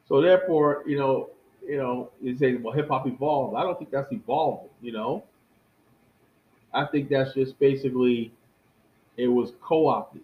So 0.10 0.22
therefore, 0.22 0.84
you 0.88 0.98
know, 0.98 1.32
you 1.68 1.78
know, 1.78 2.12
you 2.22 2.36
say, 2.38 2.56
well, 2.56 2.74
hip 2.74 2.90
hop 2.90 3.08
evolved. 3.08 3.56
I 3.56 3.64
don't 3.64 3.78
think 3.80 3.92
that's 3.92 4.12
evolved. 4.12 4.70
You 4.82 4.94
know, 4.94 5.24
I 6.74 6.86
think 6.86 7.10
that's 7.10 7.34
just 7.36 7.60
basically 7.60 8.32
it 9.18 9.28
was 9.28 9.54
co-opted. 9.62 10.24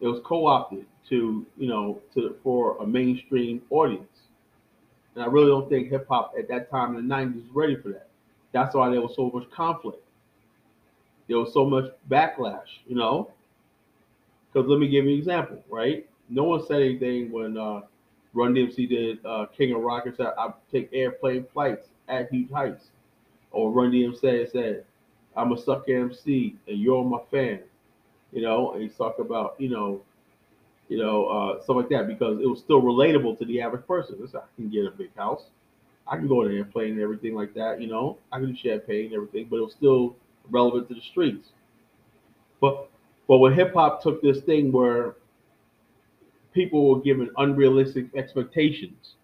It 0.00 0.06
was 0.06 0.20
co-opted 0.24 0.86
to 1.08 1.46
you 1.56 1.68
know 1.68 2.00
to 2.14 2.36
for 2.44 2.76
a 2.78 2.86
mainstream 2.86 3.62
audience, 3.70 4.28
and 5.14 5.24
I 5.24 5.26
really 5.26 5.48
don't 5.48 5.68
think 5.68 5.88
hip 5.90 6.06
hop 6.08 6.34
at 6.38 6.48
that 6.48 6.70
time 6.70 6.90
in 6.90 6.96
the 6.96 7.02
'90s 7.02 7.42
was 7.44 7.52
ready 7.54 7.76
for 7.76 7.90
that. 7.90 8.08
That's 8.52 8.74
why 8.74 8.90
there 8.90 9.00
was 9.02 9.14
so 9.16 9.30
much 9.30 9.50
conflict. 9.50 10.02
There 11.28 11.38
was 11.38 11.52
so 11.52 11.66
much 11.66 11.90
backlash. 12.08 12.80
You 12.86 12.96
know, 12.96 13.30
because 14.52 14.68
let 14.68 14.78
me 14.78 14.88
give 14.88 15.04
you 15.04 15.12
an 15.12 15.18
example, 15.18 15.62
right? 15.68 16.06
No 16.28 16.44
one 16.44 16.64
said 16.66 16.82
anything 16.82 17.30
when 17.30 17.56
uh, 17.56 17.82
Run 18.32 18.54
DMC 18.54 18.88
did 18.88 19.24
uh, 19.24 19.46
King 19.56 19.74
of 19.74 19.82
Rock 19.82 20.06
and 20.06 20.16
said, 20.16 20.32
I 20.38 20.52
take 20.70 20.90
airplane 20.92 21.46
flights 21.52 21.88
at 22.08 22.30
huge 22.30 22.50
heights. 22.50 22.86
Or 23.50 23.70
Run 23.70 23.92
DMC 23.92 24.50
said, 24.50 24.84
I'm 25.36 25.52
a 25.52 25.58
sucker 25.58 25.96
MC 25.96 26.56
and 26.66 26.78
you're 26.78 27.04
my 27.04 27.20
fan. 27.30 27.60
You 28.32 28.42
know, 28.42 28.72
and 28.72 28.82
he's 28.82 28.96
talking 28.96 29.24
about, 29.24 29.54
you 29.58 29.68
know, 29.68 30.02
you 30.88 30.98
know, 30.98 31.26
uh, 31.26 31.62
stuff 31.62 31.76
like 31.76 31.88
that 31.90 32.08
because 32.08 32.40
it 32.40 32.46
was 32.46 32.58
still 32.58 32.82
relatable 32.82 33.38
to 33.38 33.44
the 33.44 33.60
average 33.60 33.86
person. 33.86 34.16
Listen, 34.20 34.40
I 34.40 34.56
can 34.56 34.68
get 34.70 34.86
a 34.86 34.90
big 34.90 35.14
house. 35.16 35.44
I 36.06 36.16
can 36.16 36.28
go 36.28 36.42
on 36.42 36.50
an 36.50 36.56
airplane 36.56 36.92
and 36.92 37.00
everything 37.00 37.34
like 37.34 37.54
that, 37.54 37.80
you 37.80 37.86
know. 37.86 38.18
I 38.32 38.38
can 38.38 38.52
do 38.52 38.56
champagne 38.56 39.06
and 39.06 39.14
everything, 39.14 39.46
but 39.48 39.56
it 39.56 39.62
was 39.62 39.72
still 39.72 40.16
relevant 40.50 40.88
to 40.88 40.94
the 40.94 41.00
streets. 41.00 41.50
But 42.60 42.88
but 43.26 43.38
when 43.38 43.54
hip 43.54 43.72
hop 43.72 44.02
took 44.02 44.20
this 44.20 44.40
thing 44.40 44.70
where 44.70 45.14
people 46.54 46.88
were 46.88 47.00
given 47.00 47.30
unrealistic 47.36 48.06
expectations, 48.16 49.14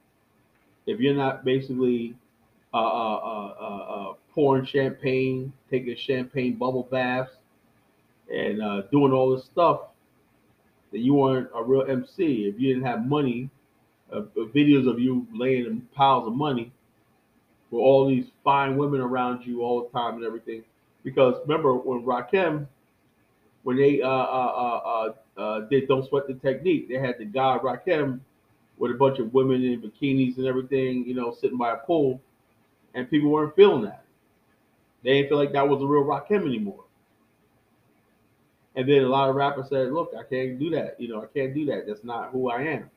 if 0.87 0.99
you're 1.01 1.15
not 1.15 1.45
basically 1.45 2.17
uh, 2.75 2.77
uh, 2.77 3.17
uh, 3.17 3.55
uh, 3.61 4.11
uh, 4.11 4.15
pouring 4.35 4.67
champagne, 4.67 5.53
taking 5.71 5.97
champagne 5.97 6.57
bubble 6.57 6.89
baths, 6.91 7.31
and 8.33 8.63
uh, 8.63 8.83
doing 8.93 9.13
all 9.13 9.35
this 9.35 9.45
stuff, 9.47 9.81
then 10.93 11.01
you 11.03 11.15
weren't 11.15 11.49
a 11.55 11.63
real 11.63 11.85
MC. 11.89 12.45
If 12.53 12.61
you 12.61 12.75
didn't 12.75 12.87
have 12.87 13.07
money, 13.07 13.49
videos 14.13 14.91
of 14.91 14.99
you 14.99 15.27
laying 15.33 15.67
in 15.67 15.81
piles 15.95 16.27
of 16.27 16.35
money 16.35 16.73
with 17.71 17.81
all 17.81 18.09
these 18.09 18.27
fine 18.43 18.77
women 18.77 19.01
around 19.01 19.47
you 19.47 19.63
all 19.63 19.83
the 19.85 19.89
time 19.99 20.17
and 20.17 20.25
everything. 20.25 20.65
Because 21.05 21.37
remember 21.47 21.75
when 21.75 22.03
Rakim 22.03 22.67
when 23.63 23.77
they 23.77 24.01
uh, 25.37 25.61
did 25.61 25.89
Don't 25.89 26.07
Sweat 26.09 26.27
the 26.27 26.35
Technique, 26.35 26.89
they 26.89 26.95
had 26.97 27.19
the 27.19 27.25
guy 27.25 27.59
Rakim 27.63 28.21
with 28.79 28.91
a 28.91 28.95
bunch 28.95 29.19
of 29.19 29.33
women 29.33 29.63
in 29.63 29.81
bikinis 29.81 30.39
and 30.39 30.47
everything, 30.47 31.05
you 31.07 31.15
know, 31.15 31.33
sitting 31.33 31.59
by 31.59 31.73
a 31.73 31.77
pool, 31.77 32.21
and 32.95 33.11
people 33.11 33.31
weren't 33.31 33.55
feeling 33.55 33.83
that. 33.83 34.05
They 35.03 35.15
didn't 35.15 35.29
feel 35.29 35.39
like 35.39 35.53
that 35.53 35.69
was 35.69 35.83
a 35.83 35.87
real 35.87 36.05
Rakim 36.05 36.47
anymore. 36.47 36.85
And 38.77 38.89
then 38.89 39.03
a 39.03 39.09
lot 39.09 39.29
of 39.29 39.35
rappers 39.35 39.69
said, 39.69 39.93
"Look, 39.93 40.13
I 40.19 40.23
can't 40.23 40.59
do 40.59 40.71
that. 40.71 41.01
You 41.01 41.09
know, 41.09 41.23
I 41.23 41.27
can't 41.27 41.55
do 41.55 41.67
that. 41.67 41.87
That's 41.87 42.05
not 42.05 42.31
who 42.31 42.51
I 42.51 42.63
am." 42.63 42.91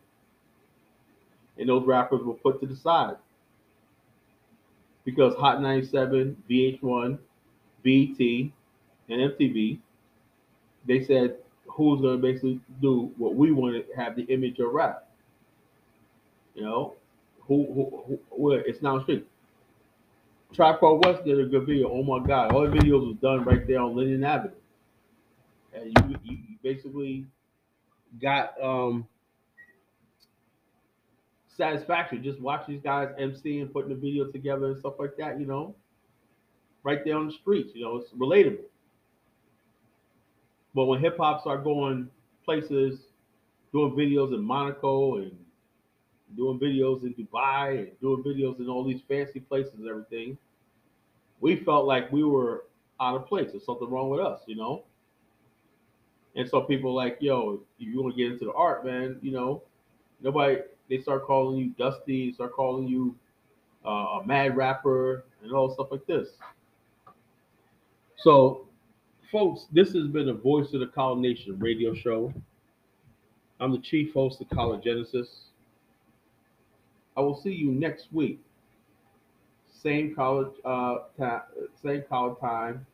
And 1.57 1.68
those 1.68 1.85
rappers 1.85 2.22
were 2.23 2.35
put 2.35 2.60
to 2.61 2.68
the 2.68 2.76
side 2.76 3.18
because 5.03 5.35
Hot 5.35 5.61
97, 5.61 6.43
VH1, 6.49 7.18
BET, 7.84 8.51
and 9.10 9.31
MTV 9.31 9.80
they 10.85 11.03
said 11.03 11.38
who's 11.74 12.02
going 12.02 12.22
to 12.22 12.22
basically 12.22 12.60
do 12.82 13.12
what 13.18 13.36
we 13.36 13.52
want 13.52 13.76
to 13.76 13.95
have 13.95 14.16
the 14.16 14.24
image 14.24 14.60
of 14.60 14.72
rap. 14.72 15.08
You 16.54 16.64
know, 16.64 16.94
who, 17.41 17.66
who, 17.74 18.04
who 18.08 18.20
where 18.30 18.62
it's 18.62 18.82
now 18.82 19.02
street. 19.02 19.28
Tribe 20.54 20.78
West 20.82 21.26
did 21.26 21.40
a 21.40 21.45
good 21.45 21.66
video. 21.66 21.90
Oh 21.90 22.04
my 22.04 22.26
God, 22.26 22.52
all 22.52 22.62
the 22.62 22.78
videos 22.78 23.08
was 23.08 23.16
done 23.22 23.44
right 23.44 23.66
there 23.66 23.80
on 23.80 23.95
Linden 23.95 24.24
Avenue, 24.24 24.54
and 25.74 25.86
you, 25.86 26.20
you, 26.24 26.38
you 26.50 26.58
basically 26.62 27.26
got 28.22 28.54
um 28.62 29.08
satisfaction 31.58 32.24
just 32.24 32.40
watch 32.40 32.68
these 32.68 32.82
guys 32.84 33.10
MC 33.18 33.60
and 33.60 33.74
putting 33.74 33.90
the 33.90 33.95
video 33.95 34.26
together 34.32 34.68
and 34.68 34.80
stuff 34.80 34.94
like 35.00 35.18
that. 35.18 35.40
You 35.40 35.48
know, 35.48 35.74
right 36.84 37.04
there 37.04 37.18
on 37.18 37.28
the 37.28 37.34
streets. 37.34 37.72
You 37.74 37.86
know, 37.86 37.98
it's 37.98 38.12
relatable. 38.12 38.66
But 40.74 40.86
when 40.86 41.00
hip 41.00 41.18
hop 41.18 41.41
started 41.41 41.64
going 41.64 42.10
places, 42.45 43.00
doing 43.72 43.91
videos 43.91 44.34
in 44.34 44.44
Monaco 44.44 45.18
and 45.18 45.32
doing 46.36 46.60
videos 46.60 47.04
in 47.04 47.14
Dubai 47.14 47.80
and 47.80 48.00
doing 48.02 48.24
videos 48.24 48.60
in 48.60 48.68
all 48.68 48.84
these 48.84 49.02
fancy 49.08 49.40
places 49.40 49.74
and 49.76 49.88
everything, 49.88 50.38
we 51.41 51.58
felt 51.58 51.86
like 51.86 52.12
we 52.12 52.24
were 52.24 52.66
out 53.00 53.16
of 53.16 53.28
place. 53.28 53.52
There's 53.52 53.66
something 53.66 53.90
wrong 53.90 54.10
with 54.10 54.22
us, 54.22 54.41
you 54.48 54.56
know? 54.56 54.84
And 56.36 56.50
so 56.50 56.62
people 56.62 56.94
like, 56.94 57.18
yo, 57.20 57.62
if 57.80 57.88
you 57.88 58.02
want 58.02 58.16
to 58.16 58.18
get 58.18 58.32
into 58.32 58.45
the 58.45 58.54
art, 58.54 58.86
man, 58.86 59.18
you 59.22 59.32
know, 59.32 59.62
nobody, 60.22 60.58
they 60.90 61.00
start 61.00 61.26
calling 61.26 61.58
you 61.58 61.70
Dusty, 61.78 62.34
start 62.34 62.54
calling 62.54 62.88
you 62.88 63.16
uh, 63.86 63.90
a 64.20 64.24
mad 64.26 64.58
rapper 64.58 65.26
and 65.44 65.52
all 65.52 65.72
stuff 65.72 65.88
like 65.91 66.06
this. 66.08 66.30
So 68.18 68.68
folks, 69.34 69.65
this 69.72 69.93
has 69.93 70.05
been 70.05 70.30
a 70.30 70.34
Voice 70.34 70.73
of 70.76 70.80
the 70.80 70.85
College 70.85 71.19
Nation 71.19 71.57
radio 71.57 71.95
show. 71.95 72.31
I'm 73.60 73.72
the 73.72 73.80
chief 73.80 74.14
host 74.14 74.39
of 74.41 74.49
College 74.51 74.84
Genesis. 74.84 75.45
I 77.18 77.22
will 77.22 77.35
see 77.35 77.49
you 77.49 77.72
next 77.72 78.14
week. 78.14 78.39
Same 79.81 80.14
college, 80.14 80.53
uh, 80.64 80.97
ta- 81.18 81.47
same 81.81 82.03
college 82.07 82.39
time, 82.39 82.85